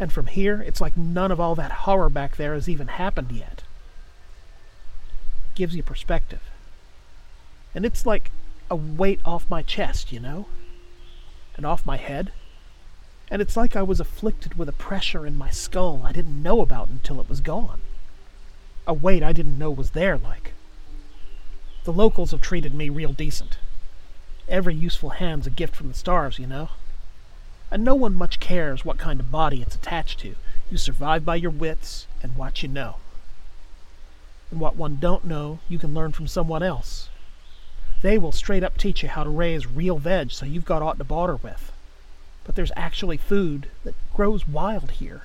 And 0.00 0.12
from 0.12 0.26
here, 0.26 0.62
it's 0.62 0.80
like 0.80 0.96
none 0.96 1.32
of 1.32 1.40
all 1.40 1.54
that 1.56 1.72
horror 1.72 2.10
back 2.10 2.36
there 2.36 2.54
has 2.54 2.68
even 2.68 2.88
happened 2.88 3.32
yet. 3.32 3.62
It 5.50 5.56
gives 5.56 5.74
you 5.74 5.82
perspective. 5.82 6.42
And 7.74 7.84
it's 7.84 8.06
like 8.06 8.30
a 8.70 8.76
weight 8.76 9.20
off 9.24 9.50
my 9.50 9.62
chest, 9.62 10.12
you 10.12 10.20
know? 10.20 10.46
And 11.56 11.66
off 11.66 11.86
my 11.86 11.96
head. 11.96 12.32
And 13.30 13.42
it's 13.42 13.56
like 13.56 13.76
I 13.76 13.82
was 13.82 14.00
afflicted 14.00 14.54
with 14.54 14.68
a 14.68 14.72
pressure 14.72 15.26
in 15.26 15.36
my 15.36 15.50
skull 15.50 16.02
I 16.04 16.12
didn't 16.12 16.42
know 16.42 16.60
about 16.60 16.88
until 16.88 17.20
it 17.20 17.28
was 17.28 17.40
gone. 17.40 17.80
A 18.86 18.94
weight 18.94 19.22
I 19.22 19.32
didn't 19.32 19.58
know 19.58 19.70
was 19.70 19.90
there, 19.90 20.16
like. 20.16 20.54
The 21.84 21.92
locals 21.92 22.30
have 22.30 22.40
treated 22.40 22.74
me 22.74 22.88
real 22.88 23.12
decent. 23.12 23.58
Every 24.48 24.74
useful 24.74 25.10
hand's 25.10 25.46
a 25.46 25.50
gift 25.50 25.76
from 25.76 25.88
the 25.88 25.94
stars, 25.94 26.38
you 26.38 26.46
know. 26.46 26.70
And 27.70 27.84
no 27.84 27.94
one 27.94 28.14
much 28.14 28.40
cares 28.40 28.84
what 28.84 28.96
kind 28.96 29.20
of 29.20 29.30
body 29.30 29.60
it's 29.60 29.76
attached 29.76 30.20
to. 30.20 30.34
You 30.70 30.78
survive 30.78 31.24
by 31.24 31.36
your 31.36 31.50
wits 31.50 32.06
and 32.22 32.34
what 32.34 32.62
you 32.62 32.68
know. 32.68 32.96
And 34.50 34.58
what 34.58 34.76
one 34.76 34.96
don't 34.96 35.24
know, 35.24 35.58
you 35.68 35.78
can 35.78 35.92
learn 35.92 36.12
from 36.12 36.28
someone 36.28 36.62
else. 36.62 37.10
They 38.00 38.16
will 38.16 38.32
straight 38.32 38.62
up 38.62 38.78
teach 38.78 39.02
you 39.02 39.10
how 39.10 39.24
to 39.24 39.30
raise 39.30 39.66
real 39.66 39.98
veg 39.98 40.30
so 40.30 40.46
you've 40.46 40.64
got 40.64 40.80
aught 40.80 40.96
to 40.96 41.04
barter 41.04 41.36
with. 41.36 41.72
But 42.48 42.54
there's 42.54 42.72
actually 42.76 43.18
food 43.18 43.68
that 43.84 43.94
grows 44.14 44.48
wild 44.48 44.92
here. 44.92 45.24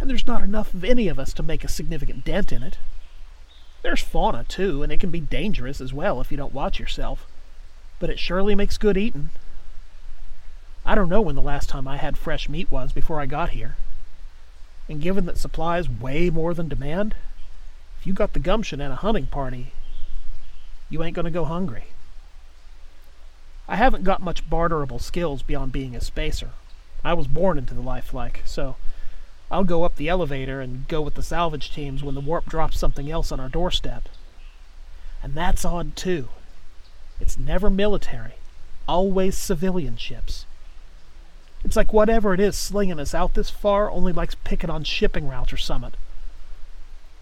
and 0.00 0.08
there's 0.08 0.26
not 0.26 0.42
enough 0.42 0.72
of 0.72 0.82
any 0.82 1.06
of 1.06 1.18
us 1.18 1.34
to 1.34 1.42
make 1.42 1.64
a 1.64 1.68
significant 1.68 2.24
dent 2.24 2.50
in 2.50 2.62
it. 2.62 2.78
There's 3.82 4.00
fauna, 4.00 4.44
too, 4.44 4.82
and 4.82 4.90
it 4.90 5.00
can 5.00 5.10
be 5.10 5.20
dangerous 5.20 5.82
as 5.82 5.92
well 5.92 6.18
if 6.22 6.30
you 6.30 6.38
don't 6.38 6.54
watch 6.54 6.80
yourself, 6.80 7.26
but 7.98 8.08
it 8.08 8.18
surely 8.18 8.54
makes 8.54 8.78
good 8.78 8.96
eating. 8.96 9.28
I 10.82 10.94
don't 10.94 11.10
know 11.10 11.20
when 11.20 11.34
the 11.34 11.42
last 11.42 11.68
time 11.68 11.86
I 11.86 11.98
had 11.98 12.16
fresh 12.16 12.48
meat 12.48 12.70
was 12.70 12.90
before 12.90 13.20
I 13.20 13.26
got 13.26 13.50
here. 13.50 13.76
And 14.88 15.02
given 15.02 15.26
that 15.26 15.36
supply 15.36 15.76
is 15.76 15.90
way 15.90 16.30
more 16.30 16.54
than 16.54 16.70
demand, 16.70 17.16
if 18.00 18.06
you 18.06 18.14
got 18.14 18.32
the 18.32 18.40
gumption 18.40 18.80
at 18.80 18.90
a 18.90 19.02
hunting 19.04 19.26
party, 19.26 19.74
you 20.88 21.02
ain't 21.02 21.16
gonna 21.16 21.30
go 21.30 21.44
hungry. 21.44 21.88
I 23.68 23.76
haven't 23.76 24.04
got 24.04 24.22
much 24.22 24.48
barterable 24.48 24.98
skills 24.98 25.42
beyond 25.42 25.72
being 25.72 25.94
a 25.94 26.00
spacer. 26.00 26.50
I 27.04 27.12
was 27.12 27.26
born 27.26 27.58
into 27.58 27.74
the 27.74 27.82
lifelike, 27.82 28.42
so 28.46 28.76
I'll 29.50 29.64
go 29.64 29.84
up 29.84 29.96
the 29.96 30.08
elevator 30.08 30.60
and 30.60 30.88
go 30.88 31.02
with 31.02 31.14
the 31.14 31.22
salvage 31.22 31.72
teams 31.72 32.02
when 32.02 32.14
the 32.14 32.20
warp 32.20 32.46
drops 32.46 32.78
something 32.78 33.10
else 33.10 33.30
on 33.30 33.40
our 33.40 33.48
doorstep. 33.48 34.08
And 35.22 35.34
that's 35.34 35.64
odd 35.64 35.96
too. 35.96 36.28
It's 37.20 37.36
never 37.36 37.68
military, 37.68 38.34
always 38.86 39.36
civilian 39.36 39.96
ships. 39.96 40.46
It's 41.64 41.76
like 41.76 41.92
whatever 41.92 42.32
it 42.32 42.40
is 42.40 42.56
slinging 42.56 43.00
us 43.00 43.14
out 43.14 43.34
this 43.34 43.50
far 43.50 43.90
only 43.90 44.12
likes 44.12 44.36
picking 44.44 44.70
on 44.70 44.84
shipping 44.84 45.28
routes 45.28 45.52
or 45.52 45.56
summit. 45.56 45.94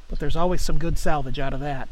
But 0.09 0.19
there's 0.19 0.37
always 0.37 0.63
some 0.63 0.79
good 0.79 0.99
salvage 0.99 1.39
out 1.39 1.55
of 1.55 1.61
that. 1.61 1.89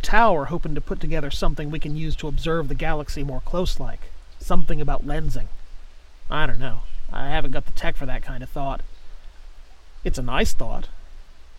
The 0.00 0.16
are 0.16 0.44
hoping 0.44 0.76
to 0.76 0.80
put 0.80 1.00
together 1.00 1.28
something 1.28 1.72
we 1.72 1.80
can 1.80 1.96
use 1.96 2.14
to 2.16 2.28
observe 2.28 2.68
the 2.68 2.76
galaxy 2.76 3.24
more 3.24 3.40
close 3.40 3.80
like. 3.80 4.12
Something 4.38 4.80
about 4.80 5.04
lensing. 5.04 5.48
I 6.30 6.46
don't 6.46 6.60
know. 6.60 6.82
I 7.12 7.30
haven't 7.30 7.50
got 7.50 7.66
the 7.66 7.72
tech 7.72 7.96
for 7.96 8.06
that 8.06 8.22
kind 8.22 8.44
of 8.44 8.48
thought. 8.48 8.82
It's 10.04 10.16
a 10.16 10.22
nice 10.22 10.52
thought, 10.52 10.88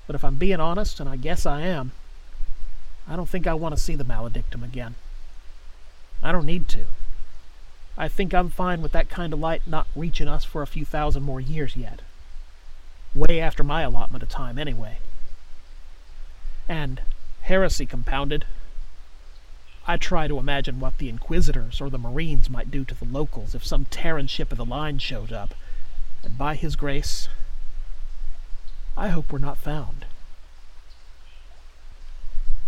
but 0.08 0.16
if 0.16 0.24
I'm 0.24 0.38
being 0.38 0.62
honest, 0.62 1.02
and 1.02 1.10
I 1.10 1.18
guess 1.18 1.46
I 1.46 1.64
am, 1.64 1.92
I 3.10 3.18
don't 3.18 3.28
think 3.28 3.46
I 3.46 3.54
want 3.56 3.76
to 3.76 3.82
see 3.82 3.96
the 3.96 4.06
maledictum 4.06 4.64
again. 4.64 4.96
I 6.24 6.32
don't 6.32 6.46
need 6.46 6.70
to. 6.70 6.86
I 7.98 8.08
think 8.08 8.34
I'm 8.34 8.50
fine 8.50 8.82
with 8.82 8.94
that 8.94 9.10
kind 9.10 9.34
of 9.34 9.40
light 9.40 9.64
not 9.68 9.88
reaching 9.98 10.30
us 10.30 10.46
for 10.46 10.62
a 10.62 10.68
few 10.68 10.86
thousand 10.86 11.24
more 11.24 11.42
years 11.42 11.76
yet. 11.76 12.00
Way 13.14 13.42
after 13.42 13.66
my 13.66 13.82
allotment 13.82 14.24
of 14.24 14.30
time, 14.30 14.58
anyway. 14.58 15.00
And, 16.70 17.02
heresy 17.42 17.86
compounded, 17.86 18.46
I 19.88 19.98
try 19.98 20.28
to 20.28 20.38
imagine 20.38 20.80
what 20.80 20.98
the 20.98 21.10
Inquisitors 21.10 21.82
or 21.82 21.90
the 21.90 21.98
Marines 21.98 22.50
might 22.50 22.70
do 22.70 22.86
to 22.86 22.94
the 22.94 23.06
locals 23.06 23.56
if 23.56 23.66
some 23.66 23.86
Terran 23.86 24.28
ship 24.28 24.52
of 24.52 24.58
the 24.58 24.66
line 24.66 25.00
showed 25.00 25.32
up, 25.32 25.56
and 26.24 26.38
by 26.38 26.56
His 26.56 26.76
grace, 26.76 27.28
I 28.96 29.10
hope 29.10 29.32
we're 29.32 29.40
not 29.40 29.58
found. 29.58 30.06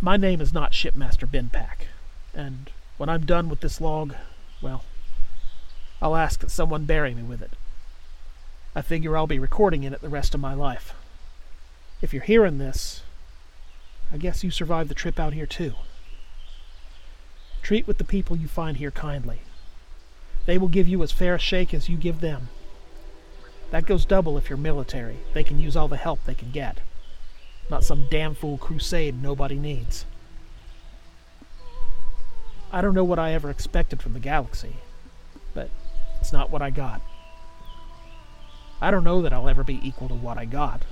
My 0.01 0.17
name 0.17 0.41
is 0.41 0.51
not 0.51 0.71
Shipmaster 0.71 1.27
Binpack, 1.27 1.87
and 2.33 2.71
when 2.97 3.09
I'm 3.09 3.25
done 3.25 3.49
with 3.49 3.59
this 3.59 3.79
log, 3.79 4.15
well, 4.61 4.83
I'll 6.01 6.15
ask 6.15 6.39
that 6.39 6.49
someone 6.49 6.85
bury 6.85 7.13
me 7.13 7.21
with 7.21 7.41
it. 7.41 7.51
I 8.75 8.81
figure 8.81 9.15
I'll 9.15 9.27
be 9.27 9.37
recording 9.37 9.83
in 9.83 9.93
it 9.93 10.01
the 10.01 10.09
rest 10.09 10.33
of 10.33 10.41
my 10.41 10.55
life. 10.55 10.95
If 12.01 12.13
you're 12.13 12.23
hearing 12.23 12.57
this, 12.57 13.03
I 14.11 14.17
guess 14.17 14.43
you 14.43 14.51
survived 14.51 14.89
the 14.89 14.95
trip 14.95 15.19
out 15.19 15.33
here 15.33 15.45
too. 15.45 15.73
Treat 17.61 17.87
with 17.87 17.97
the 17.97 18.03
people 18.03 18.35
you 18.35 18.47
find 18.47 18.77
here 18.77 18.91
kindly. 18.91 19.41
They 20.45 20.57
will 20.57 20.67
give 20.67 20.87
you 20.87 21.01
as 21.03 21.11
fair 21.11 21.35
a 21.35 21.39
shake 21.39 21.73
as 21.73 21.87
you 21.87 21.97
give 21.97 22.19
them. 22.19 22.49
That 23.69 23.85
goes 23.85 24.05
double 24.05 24.37
if 24.37 24.49
you're 24.49 24.57
military. 24.57 25.17
They 25.33 25.43
can 25.43 25.59
use 25.59 25.77
all 25.77 25.87
the 25.87 25.97
help 25.97 26.25
they 26.25 26.33
can 26.33 26.51
get. 26.51 26.79
Not 27.69 27.85
some 27.85 28.07
damn 28.11 28.35
fool 28.35 28.57
crusade 28.57 29.21
nobody 29.21 29.57
needs. 29.57 30.05
I 32.71 32.81
don't 32.81 32.93
know 32.93 33.03
what 33.03 33.19
I 33.19 33.33
ever 33.33 33.49
expected 33.49 34.01
from 34.01 34.13
the 34.13 34.19
galaxy, 34.19 34.75
but 35.53 35.69
it's 36.19 36.33
not 36.33 36.51
what 36.51 36.61
I 36.61 36.69
got. 36.69 37.01
I 38.81 38.91
don't 38.91 39.03
know 39.03 39.21
that 39.21 39.31
I'll 39.31 39.47
ever 39.47 39.63
be 39.63 39.79
equal 39.87 40.07
to 40.07 40.15
what 40.15 40.37
I 40.37 40.45
got, 40.45 40.83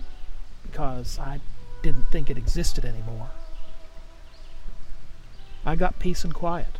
because 0.63 1.17
I 1.19 1.39
didn't 1.81 2.11
think 2.11 2.29
it 2.29 2.37
existed 2.37 2.85
anymore. 2.85 3.29
I 5.65 5.75
got 5.75 5.99
peace 5.99 6.23
and 6.23 6.33
quiet. 6.33 6.77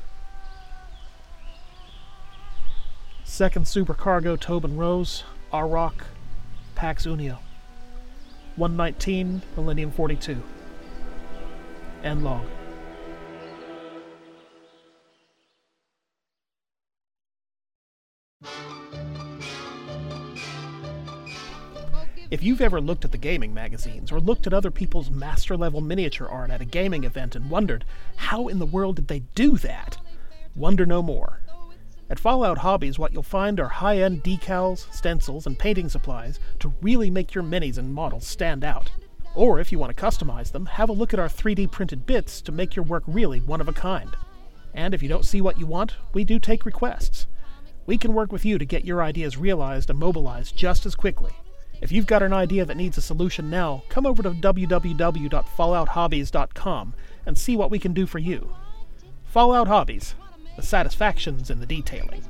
Second 3.24 3.66
supercargo 3.66 4.40
Tobin 4.40 4.76
Rose, 4.78 5.24
Arrock, 5.54 6.06
Pax 6.76 7.06
Unio. 7.06 7.38
119, 8.56 9.42
Millennium 9.56 9.92
42. 9.92 10.42
End 12.04 12.24
log. 12.24 12.46
If 22.32 22.44
you've 22.44 22.62
ever 22.62 22.80
looked 22.80 23.06
at 23.06 23.12
the 23.12 23.18
gaming 23.18 23.56
magazines 23.56 24.12
or 24.12 24.20
looked 24.20 24.46
at 24.46 24.54
other 24.54 24.70
people's 24.70 25.10
master 25.10 25.58
level 25.58 25.82
miniature 25.82 26.28
art 26.28 26.52
at 26.52 26.62
a 26.62 26.66
gaming 26.66 27.04
event 27.04 27.36
and 27.36 27.50
wondered, 27.50 27.86
how 28.18 28.48
in 28.48 28.60
the 28.60 28.68
world 28.68 28.98
did 28.98 29.08
they 29.08 29.22
do 29.34 29.58
that? 29.58 29.98
Wonder 30.56 30.86
no 30.86 31.02
more. 31.02 31.42
At 32.08 32.20
Fallout 32.20 32.60
Hobbies, 32.60 33.00
what 33.00 33.14
you'll 33.14 33.24
find 33.24 33.60
are 33.60 33.68
high 33.68 33.98
end 33.98 34.24
decals, 34.24 34.94
stencils, 34.94 35.48
and 35.48 35.58
painting 35.58 35.90
supplies 35.90 36.40
to 36.60 36.72
really 36.84 37.10
make 37.10 37.34
your 37.34 37.44
minis 37.44 37.80
and 37.80 37.92
models 37.92 38.28
stand 38.28 38.64
out. 38.64 38.92
Or 39.34 39.60
if 39.60 39.72
you 39.72 39.80
want 39.80 39.98
to 39.98 40.04
customize 40.04 40.52
them, 40.52 40.68
have 40.68 40.90
a 40.90 40.94
look 40.94 41.16
at 41.16 41.20
our 41.20 41.30
3D 41.30 41.72
printed 41.72 42.06
bits 42.06 42.42
to 42.42 42.52
make 42.52 42.76
your 42.76 42.86
work 42.86 43.04
really 43.08 43.40
one 43.40 43.60
of 43.60 43.68
a 43.68 43.74
kind. 43.74 44.16
And 44.76 44.94
if 44.94 45.02
you 45.02 45.10
don't 45.10 45.26
see 45.26 45.42
what 45.42 45.58
you 45.58 45.66
want, 45.66 45.96
we 46.14 46.24
do 46.24 46.38
take 46.38 46.64
requests. 46.64 47.26
We 47.88 47.98
can 47.98 48.14
work 48.14 48.32
with 48.32 48.46
you 48.46 48.60
to 48.60 48.66
get 48.66 48.86
your 48.86 49.02
ideas 49.02 49.36
realized 49.36 49.90
and 49.90 49.98
mobilized 49.98 50.56
just 50.56 50.86
as 50.86 50.94
quickly. 50.94 51.32
If 51.82 51.92
you've 51.92 52.08
got 52.08 52.24
an 52.24 52.34
idea 52.34 52.66
that 52.66 52.78
needs 52.78 52.98
a 52.98 53.02
solution 53.02 53.50
now, 53.50 53.84
come 53.90 54.06
over 54.06 54.24
to 54.24 54.32
www.fallouthobbies.com 54.32 56.94
and 57.26 57.38
see 57.38 57.56
what 57.56 57.72
we 57.72 57.80
can 57.80 57.94
do 57.94 58.06
for 58.06 58.20
you. 58.20 58.54
Fallout 59.24 59.68
Hobbies. 59.68 60.16
The 60.56 60.62
satisfaction's 60.62 61.50
in 61.50 61.60
the 61.60 61.66
detailing. 61.66 62.22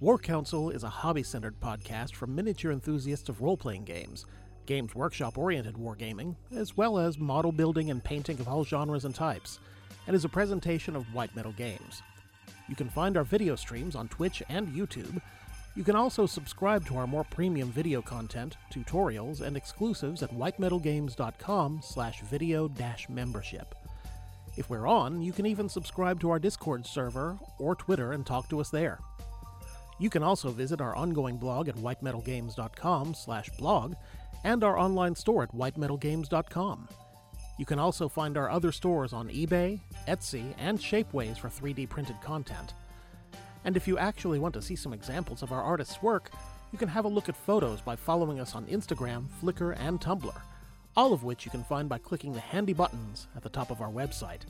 War 0.00 0.18
Council 0.18 0.70
is 0.70 0.84
a 0.84 0.88
hobby 0.88 1.22
centered 1.22 1.58
podcast 1.60 2.14
for 2.14 2.26
miniature 2.26 2.70
enthusiasts 2.70 3.28
of 3.28 3.40
role 3.40 3.56
playing 3.56 3.84
games, 3.84 4.26
Games 4.66 4.94
Workshop 4.94 5.38
oriented 5.38 5.74
wargaming, 5.74 6.36
as 6.54 6.76
well 6.76 6.98
as 6.98 7.18
model 7.18 7.52
building 7.52 7.90
and 7.90 8.04
painting 8.04 8.38
of 8.38 8.48
all 8.48 8.64
genres 8.64 9.04
and 9.04 9.14
types, 9.14 9.58
and 10.06 10.14
is 10.14 10.24
a 10.24 10.28
presentation 10.28 10.96
of 10.96 11.14
White 11.14 11.34
Metal 11.34 11.52
Games. 11.52 12.02
You 12.68 12.76
can 12.76 12.88
find 12.88 13.16
our 13.16 13.24
video 13.24 13.56
streams 13.56 13.94
on 13.94 14.08
Twitch 14.08 14.42
and 14.48 14.68
YouTube. 14.68 15.20
You 15.74 15.84
can 15.84 15.94
also 15.94 16.26
subscribe 16.26 16.86
to 16.86 16.96
our 16.96 17.06
more 17.06 17.24
premium 17.24 17.70
video 17.70 18.00
content, 18.00 18.56
tutorials, 18.72 19.42
and 19.42 19.56
exclusives 19.56 20.22
at 20.22 20.30
whitemetalgames.com 20.30 21.80
slash 21.82 22.22
video 22.22 22.66
dash 22.66 23.08
membership. 23.08 23.74
If 24.56 24.70
we're 24.70 24.86
on, 24.86 25.20
you 25.20 25.32
can 25.32 25.44
even 25.44 25.68
subscribe 25.68 26.18
to 26.20 26.30
our 26.30 26.38
Discord 26.38 26.86
server 26.86 27.38
or 27.58 27.74
Twitter 27.74 28.12
and 28.12 28.24
talk 28.24 28.48
to 28.48 28.60
us 28.60 28.70
there. 28.70 28.98
You 29.98 30.08
can 30.10 30.22
also 30.22 30.50
visit 30.50 30.80
our 30.80 30.96
ongoing 30.96 31.36
blog 31.36 31.68
at 31.68 31.76
whitemetalgames.com 31.76 33.14
slash 33.14 33.50
blog 33.58 33.94
and 34.44 34.64
our 34.64 34.78
online 34.78 35.14
store 35.14 35.42
at 35.42 35.54
whitemetalgames.com. 35.54 36.88
You 37.58 37.64
can 37.64 37.78
also 37.78 38.08
find 38.08 38.36
our 38.36 38.50
other 38.50 38.72
stores 38.72 39.12
on 39.12 39.28
eBay, 39.28 39.80
Etsy, 40.06 40.54
and 40.58 40.78
Shapeways 40.78 41.38
for 41.38 41.48
3D 41.48 41.88
printed 41.88 42.20
content. 42.20 42.74
And 43.64 43.76
if 43.76 43.88
you 43.88 43.98
actually 43.98 44.38
want 44.38 44.54
to 44.54 44.62
see 44.62 44.76
some 44.76 44.92
examples 44.92 45.42
of 45.42 45.50
our 45.52 45.62
artists' 45.62 46.02
work, 46.02 46.30
you 46.72 46.78
can 46.78 46.88
have 46.88 47.04
a 47.04 47.08
look 47.08 47.28
at 47.28 47.36
photos 47.36 47.80
by 47.80 47.96
following 47.96 48.38
us 48.40 48.54
on 48.54 48.66
Instagram, 48.66 49.26
Flickr, 49.42 49.76
and 49.78 50.00
Tumblr, 50.00 50.40
all 50.96 51.12
of 51.12 51.24
which 51.24 51.44
you 51.44 51.50
can 51.50 51.64
find 51.64 51.88
by 51.88 51.98
clicking 51.98 52.32
the 52.32 52.40
handy 52.40 52.72
buttons 52.72 53.26
at 53.34 53.42
the 53.42 53.48
top 53.48 53.70
of 53.70 53.80
our 53.80 53.90
website. 53.90 54.42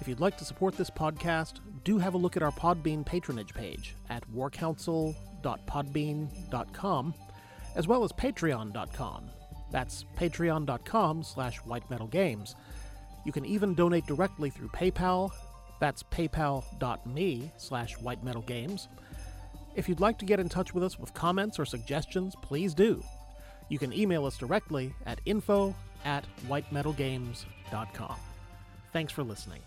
If 0.00 0.08
you'd 0.08 0.20
like 0.20 0.36
to 0.38 0.44
support 0.44 0.76
this 0.76 0.90
podcast, 0.90 1.60
do 1.84 1.98
have 1.98 2.14
a 2.14 2.18
look 2.18 2.36
at 2.36 2.42
our 2.42 2.52
Podbean 2.52 3.06
patronage 3.06 3.54
page 3.54 3.94
at 4.08 4.28
warcouncil.podbean.com, 4.30 7.14
as 7.76 7.86
well 7.86 8.02
as 8.02 8.10
patreon.com. 8.12 9.30
That's 9.70 10.04
patreon.com 10.16 11.22
slash 11.22 11.60
whitemetalgames. 11.60 12.54
You 13.24 13.32
can 13.32 13.44
even 13.44 13.74
donate 13.74 14.06
directly 14.06 14.50
through 14.50 14.68
PayPal. 14.68 15.32
That's 15.78 16.02
paypal.me 16.02 17.52
slash 17.56 17.96
whitemetalgames. 17.96 18.88
If 19.74 19.88
you'd 19.88 20.00
like 20.00 20.18
to 20.18 20.24
get 20.24 20.40
in 20.40 20.48
touch 20.48 20.74
with 20.74 20.84
us 20.84 20.98
with 20.98 21.14
comments 21.14 21.58
or 21.58 21.64
suggestions, 21.64 22.34
please 22.42 22.74
do. 22.74 23.02
You 23.68 23.78
can 23.78 23.92
email 23.92 24.26
us 24.26 24.36
directly 24.36 24.92
at 25.06 25.20
info 25.24 25.74
at 26.04 26.24
whitemetalgames.com. 26.48 28.16
Thanks 28.92 29.12
for 29.12 29.22
listening. 29.22 29.60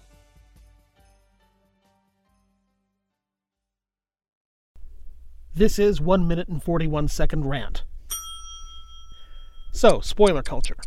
This 5.56 5.78
is 5.78 6.02
1 6.02 6.28
minute 6.28 6.48
and 6.48 6.62
41 6.62 7.08
second 7.08 7.46
rant. 7.46 7.84
So, 9.76 10.02
spoiler 10.02 10.44
culture. 10.44 10.78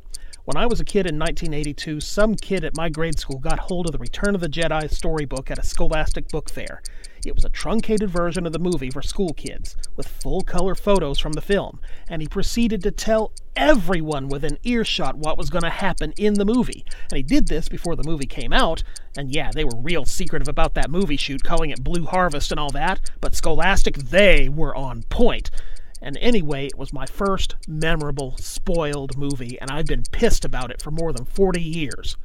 When 0.44 0.56
I 0.56 0.66
was 0.66 0.78
a 0.78 0.84
kid 0.84 1.10
in 1.10 1.18
1982, 1.18 1.98
some 1.98 2.36
kid 2.36 2.62
at 2.62 2.76
my 2.76 2.88
grade 2.88 3.18
school 3.18 3.40
got 3.40 3.58
hold 3.58 3.86
of 3.86 3.92
the 3.92 3.98
Return 3.98 4.36
of 4.36 4.40
the 4.40 4.48
Jedi 4.48 4.88
storybook 4.88 5.50
at 5.50 5.58
a 5.58 5.64
Scholastic 5.64 6.28
book 6.28 6.48
fair. 6.48 6.82
It 7.26 7.34
was 7.34 7.44
a 7.44 7.48
truncated 7.48 8.08
version 8.08 8.46
of 8.46 8.52
the 8.52 8.60
movie 8.60 8.92
for 8.92 9.02
school 9.02 9.30
kids, 9.30 9.76
with 9.96 10.06
full 10.06 10.42
color 10.42 10.76
photos 10.76 11.18
from 11.18 11.32
the 11.32 11.40
film, 11.40 11.80
and 12.08 12.22
he 12.22 12.28
proceeded 12.28 12.80
to 12.84 12.92
tell 12.92 13.32
everyone 13.56 14.28
within 14.28 14.56
earshot 14.62 15.18
what 15.18 15.36
was 15.36 15.50
going 15.50 15.64
to 15.64 15.70
happen 15.70 16.12
in 16.16 16.34
the 16.34 16.44
movie. 16.44 16.84
And 17.10 17.16
he 17.16 17.24
did 17.24 17.48
this 17.48 17.68
before 17.68 17.96
the 17.96 18.08
movie 18.08 18.26
came 18.26 18.52
out, 18.52 18.84
and 19.18 19.34
yeah, 19.34 19.50
they 19.52 19.64
were 19.64 19.76
real 19.76 20.04
secretive 20.04 20.46
about 20.46 20.74
that 20.74 20.92
movie 20.92 21.16
shoot, 21.16 21.42
calling 21.42 21.70
it 21.70 21.82
Blue 21.82 22.06
Harvest 22.06 22.52
and 22.52 22.60
all 22.60 22.70
that, 22.70 23.10
but 23.20 23.34
Scholastic, 23.34 23.96
they 23.96 24.48
were 24.48 24.76
on 24.76 25.02
point. 25.02 25.50
And 26.02 26.16
anyway, 26.18 26.66
it 26.66 26.78
was 26.78 26.92
my 26.92 27.06
first 27.06 27.56
memorable, 27.66 28.36
spoiled 28.38 29.16
movie, 29.16 29.58
and 29.60 29.70
I've 29.70 29.86
been 29.86 30.04
pissed 30.12 30.44
about 30.44 30.70
it 30.70 30.82
for 30.82 30.90
more 30.90 31.12
than 31.12 31.24
40 31.24 31.60
years. 31.60 32.16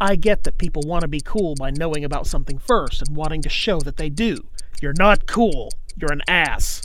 I 0.00 0.16
get 0.16 0.44
that 0.44 0.58
people 0.58 0.82
want 0.86 1.02
to 1.02 1.08
be 1.08 1.20
cool 1.20 1.54
by 1.58 1.70
knowing 1.70 2.04
about 2.04 2.26
something 2.26 2.58
first 2.58 3.02
and 3.02 3.16
wanting 3.16 3.42
to 3.42 3.48
show 3.48 3.80
that 3.80 3.96
they 3.96 4.08
do. 4.08 4.36
You're 4.80 4.94
not 4.98 5.26
cool. 5.26 5.70
You're 5.96 6.12
an 6.12 6.22
ass. 6.26 6.82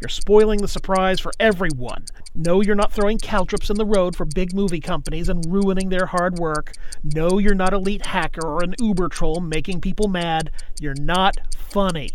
You're 0.00 0.08
spoiling 0.08 0.60
the 0.60 0.68
surprise 0.68 1.20
for 1.20 1.32
everyone. 1.38 2.04
No, 2.34 2.60
you're 2.60 2.74
not 2.74 2.92
throwing 2.92 3.18
caltrops 3.18 3.70
in 3.70 3.76
the 3.76 3.86
road 3.86 4.16
for 4.16 4.24
big 4.24 4.54
movie 4.54 4.80
companies 4.80 5.28
and 5.28 5.44
ruining 5.46 5.88
their 5.88 6.06
hard 6.06 6.38
work. 6.38 6.72
No, 7.02 7.38
you're 7.38 7.54
not 7.54 7.72
elite 7.72 8.06
hacker 8.06 8.46
or 8.46 8.62
an 8.64 8.74
Uber 8.78 9.08
troll 9.08 9.40
making 9.40 9.80
people 9.80 10.08
mad. 10.08 10.50
You're 10.80 11.00
not 11.00 11.36
funny. 11.56 12.10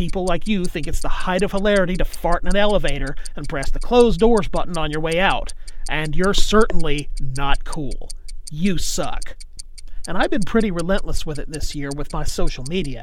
People 0.00 0.24
like 0.24 0.48
you 0.48 0.64
think 0.64 0.86
it's 0.86 1.02
the 1.02 1.10
height 1.10 1.42
of 1.42 1.52
hilarity 1.52 1.94
to 1.96 2.06
fart 2.06 2.42
in 2.42 2.48
an 2.48 2.56
elevator 2.56 3.14
and 3.36 3.46
press 3.46 3.70
the 3.70 3.78
closed 3.78 4.18
doors 4.18 4.48
button 4.48 4.78
on 4.78 4.90
your 4.90 5.02
way 5.02 5.20
out. 5.20 5.52
And 5.90 6.16
you're 6.16 6.32
certainly 6.32 7.10
not 7.20 7.64
cool. 7.64 8.08
You 8.50 8.78
suck. 8.78 9.36
And 10.08 10.16
I've 10.16 10.30
been 10.30 10.44
pretty 10.46 10.70
relentless 10.70 11.26
with 11.26 11.38
it 11.38 11.52
this 11.52 11.74
year 11.74 11.90
with 11.94 12.14
my 12.14 12.24
social 12.24 12.64
media. 12.70 13.02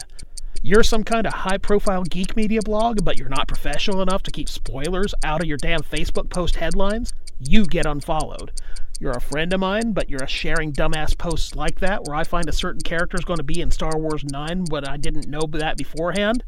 You're 0.64 0.82
some 0.82 1.04
kind 1.04 1.28
of 1.28 1.34
high 1.34 1.60
profile 1.60 2.02
geek 2.02 2.36
media 2.36 2.62
blog, 2.64 3.06
but 3.06 3.20
you're 3.20 3.30
not 3.30 3.48
professional 3.48 4.02
enough 4.02 4.24
to 4.24 4.32
keep 4.32 4.50
spoilers 4.50 5.14
out 5.24 5.42
of 5.42 5.48
your 5.48 5.58
damn 5.58 5.82
Facebook 5.82 6.32
post 6.32 6.56
headlines? 6.56 7.14
You 7.40 7.68
get 7.68 7.86
unfollowed. 7.86 8.60
You're 9.00 9.12
a 9.12 9.22
friend 9.22 9.54
of 9.54 9.60
mine, 9.60 9.92
but 9.92 10.10
you're 10.10 10.28
sharing 10.28 10.74
dumbass 10.74 11.16
posts 11.16 11.56
like 11.56 11.80
that 11.82 12.06
where 12.06 12.16
I 12.16 12.24
find 12.24 12.50
a 12.50 12.54
certain 12.54 12.82
character 12.82 13.18
is 13.18 13.26
going 13.26 13.38
to 13.38 13.44
be 13.44 13.62
in 13.62 13.70
Star 13.70 13.96
Wars 14.00 14.24
9, 14.24 14.66
but 14.72 14.90
I 14.90 14.98
didn't 14.98 15.28
know 15.28 15.42
that 15.52 15.78
beforehand? 15.78 16.44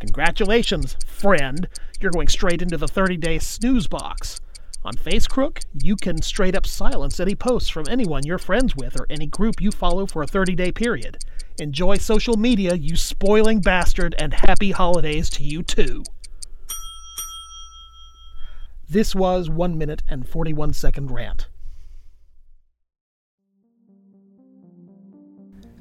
Congratulations, 0.00 0.96
friend. 1.06 1.68
You're 2.00 2.10
going 2.10 2.28
straight 2.28 2.62
into 2.62 2.76
the 2.76 2.88
30 2.88 3.16
day 3.16 3.38
snooze 3.38 3.86
box. 3.86 4.40
On 4.84 4.94
FaceCrook, 4.94 5.64
you 5.74 5.96
can 5.96 6.22
straight 6.22 6.54
up 6.54 6.66
silence 6.66 7.18
any 7.18 7.34
posts 7.34 7.68
from 7.68 7.86
anyone 7.88 8.24
you're 8.24 8.38
friends 8.38 8.76
with 8.76 9.00
or 9.00 9.06
any 9.10 9.26
group 9.26 9.60
you 9.60 9.72
follow 9.72 10.06
for 10.06 10.22
a 10.22 10.26
30 10.26 10.54
day 10.54 10.70
period. 10.70 11.18
Enjoy 11.58 11.96
social 11.96 12.36
media, 12.36 12.74
you 12.74 12.94
spoiling 12.94 13.60
bastard, 13.60 14.14
and 14.18 14.32
happy 14.32 14.70
holidays 14.70 15.30
to 15.30 15.42
you 15.42 15.62
too. 15.62 16.04
This 18.88 19.14
was 19.14 19.50
1 19.50 19.76
minute 19.76 20.02
and 20.08 20.28
41 20.28 20.74
second 20.74 21.10
rant. 21.10 21.48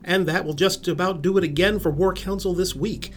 And 0.04 0.28
that 0.28 0.46
will 0.46 0.54
just 0.54 0.88
about 0.88 1.22
do 1.22 1.38
it 1.38 1.44
again 1.44 1.80
for 1.80 1.92
War 1.92 2.14
Council 2.14 2.54
this 2.54 2.76
week. 2.76 3.12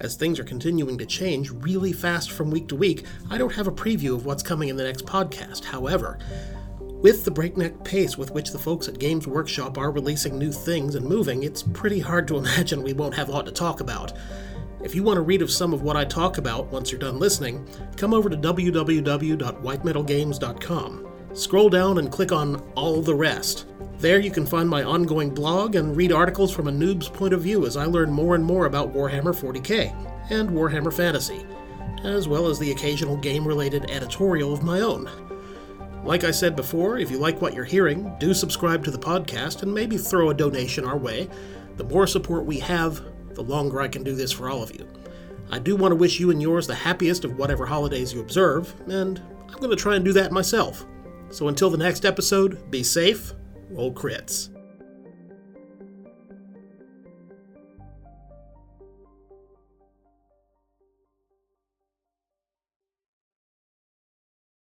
As 0.00 0.14
things 0.14 0.38
are 0.38 0.44
continuing 0.44 0.96
to 0.98 1.06
change 1.06 1.50
really 1.50 1.92
fast 1.92 2.30
from 2.30 2.52
week 2.52 2.68
to 2.68 2.76
week, 2.76 3.04
I 3.30 3.38
don't 3.38 3.54
have 3.54 3.66
a 3.66 3.72
preview 3.72 4.14
of 4.14 4.26
what's 4.26 4.44
coming 4.44 4.68
in 4.68 4.76
the 4.76 4.84
next 4.84 5.06
podcast. 5.06 5.64
However, 5.64 6.20
with 6.80 7.24
the 7.24 7.32
breakneck 7.32 7.82
pace 7.84 8.16
with 8.16 8.30
which 8.30 8.52
the 8.52 8.60
folks 8.60 8.86
at 8.86 9.00
Games 9.00 9.26
Workshop 9.26 9.76
are 9.76 9.90
releasing 9.90 10.38
new 10.38 10.52
things 10.52 10.94
and 10.94 11.04
moving, 11.04 11.42
it's 11.42 11.64
pretty 11.64 11.98
hard 11.98 12.28
to 12.28 12.36
imagine 12.38 12.80
we 12.82 12.92
won't 12.92 13.14
have 13.14 13.28
a 13.28 13.32
lot 13.32 13.46
to 13.46 13.52
talk 13.52 13.80
about. 13.80 14.12
If 14.84 14.94
you 14.94 15.02
want 15.02 15.16
to 15.16 15.22
read 15.22 15.42
of 15.42 15.50
some 15.50 15.74
of 15.74 15.82
what 15.82 15.96
I 15.96 16.04
talk 16.04 16.38
about 16.38 16.70
once 16.70 16.92
you're 16.92 17.00
done 17.00 17.18
listening, 17.18 17.68
come 17.96 18.14
over 18.14 18.30
to 18.30 18.36
www.whitemetalgames.com. 18.36 21.08
Scroll 21.34 21.68
down 21.68 21.98
and 21.98 22.12
click 22.12 22.30
on 22.30 22.62
All 22.76 23.02
the 23.02 23.16
Rest. 23.16 23.66
There 23.98 24.20
you 24.20 24.30
can 24.30 24.46
find 24.46 24.68
my 24.68 24.84
ongoing 24.84 25.30
blog 25.30 25.74
and 25.74 25.96
read 25.96 26.12
articles 26.12 26.52
from 26.52 26.68
a 26.68 26.72
noob's 26.72 27.08
point 27.08 27.34
of 27.34 27.42
view 27.42 27.66
as 27.66 27.76
I 27.76 27.86
learn 27.86 28.12
more 28.12 28.36
and 28.36 28.44
more 28.44 28.66
about 28.66 28.94
Warhammer 28.94 29.34
40k 29.34 29.92
and 30.30 30.48
Warhammer 30.50 30.92
Fantasy, 30.94 31.44
as 32.04 32.28
well 32.28 32.46
as 32.46 32.60
the 32.60 32.70
occasional 32.70 33.16
game 33.16 33.46
related 33.46 33.90
editorial 33.90 34.52
of 34.52 34.62
my 34.62 34.82
own. 34.82 35.10
Like 36.04 36.22
I 36.22 36.30
said 36.30 36.54
before, 36.54 36.98
if 36.98 37.10
you 37.10 37.18
like 37.18 37.42
what 37.42 37.54
you're 37.54 37.64
hearing, 37.64 38.14
do 38.20 38.32
subscribe 38.32 38.84
to 38.84 38.92
the 38.92 38.98
podcast 38.98 39.64
and 39.64 39.74
maybe 39.74 39.98
throw 39.98 40.30
a 40.30 40.34
donation 40.34 40.84
our 40.84 40.96
way. 40.96 41.28
The 41.76 41.84
more 41.84 42.06
support 42.06 42.44
we 42.44 42.60
have, 42.60 43.02
the 43.34 43.42
longer 43.42 43.80
I 43.80 43.88
can 43.88 44.04
do 44.04 44.14
this 44.14 44.30
for 44.30 44.48
all 44.48 44.62
of 44.62 44.72
you. 44.72 44.86
I 45.50 45.58
do 45.58 45.74
want 45.74 45.90
to 45.90 45.96
wish 45.96 46.20
you 46.20 46.30
and 46.30 46.40
yours 46.40 46.68
the 46.68 46.74
happiest 46.74 47.24
of 47.24 47.36
whatever 47.36 47.66
holidays 47.66 48.14
you 48.14 48.20
observe, 48.20 48.72
and 48.88 49.20
I'm 49.48 49.58
going 49.58 49.70
to 49.70 49.76
try 49.76 49.96
and 49.96 50.04
do 50.04 50.12
that 50.12 50.30
myself. 50.30 50.86
So 51.30 51.48
until 51.48 51.68
the 51.68 51.76
next 51.76 52.04
episode, 52.04 52.70
be 52.70 52.84
safe, 52.84 53.32
roll 53.70 53.92
crits. 53.92 54.50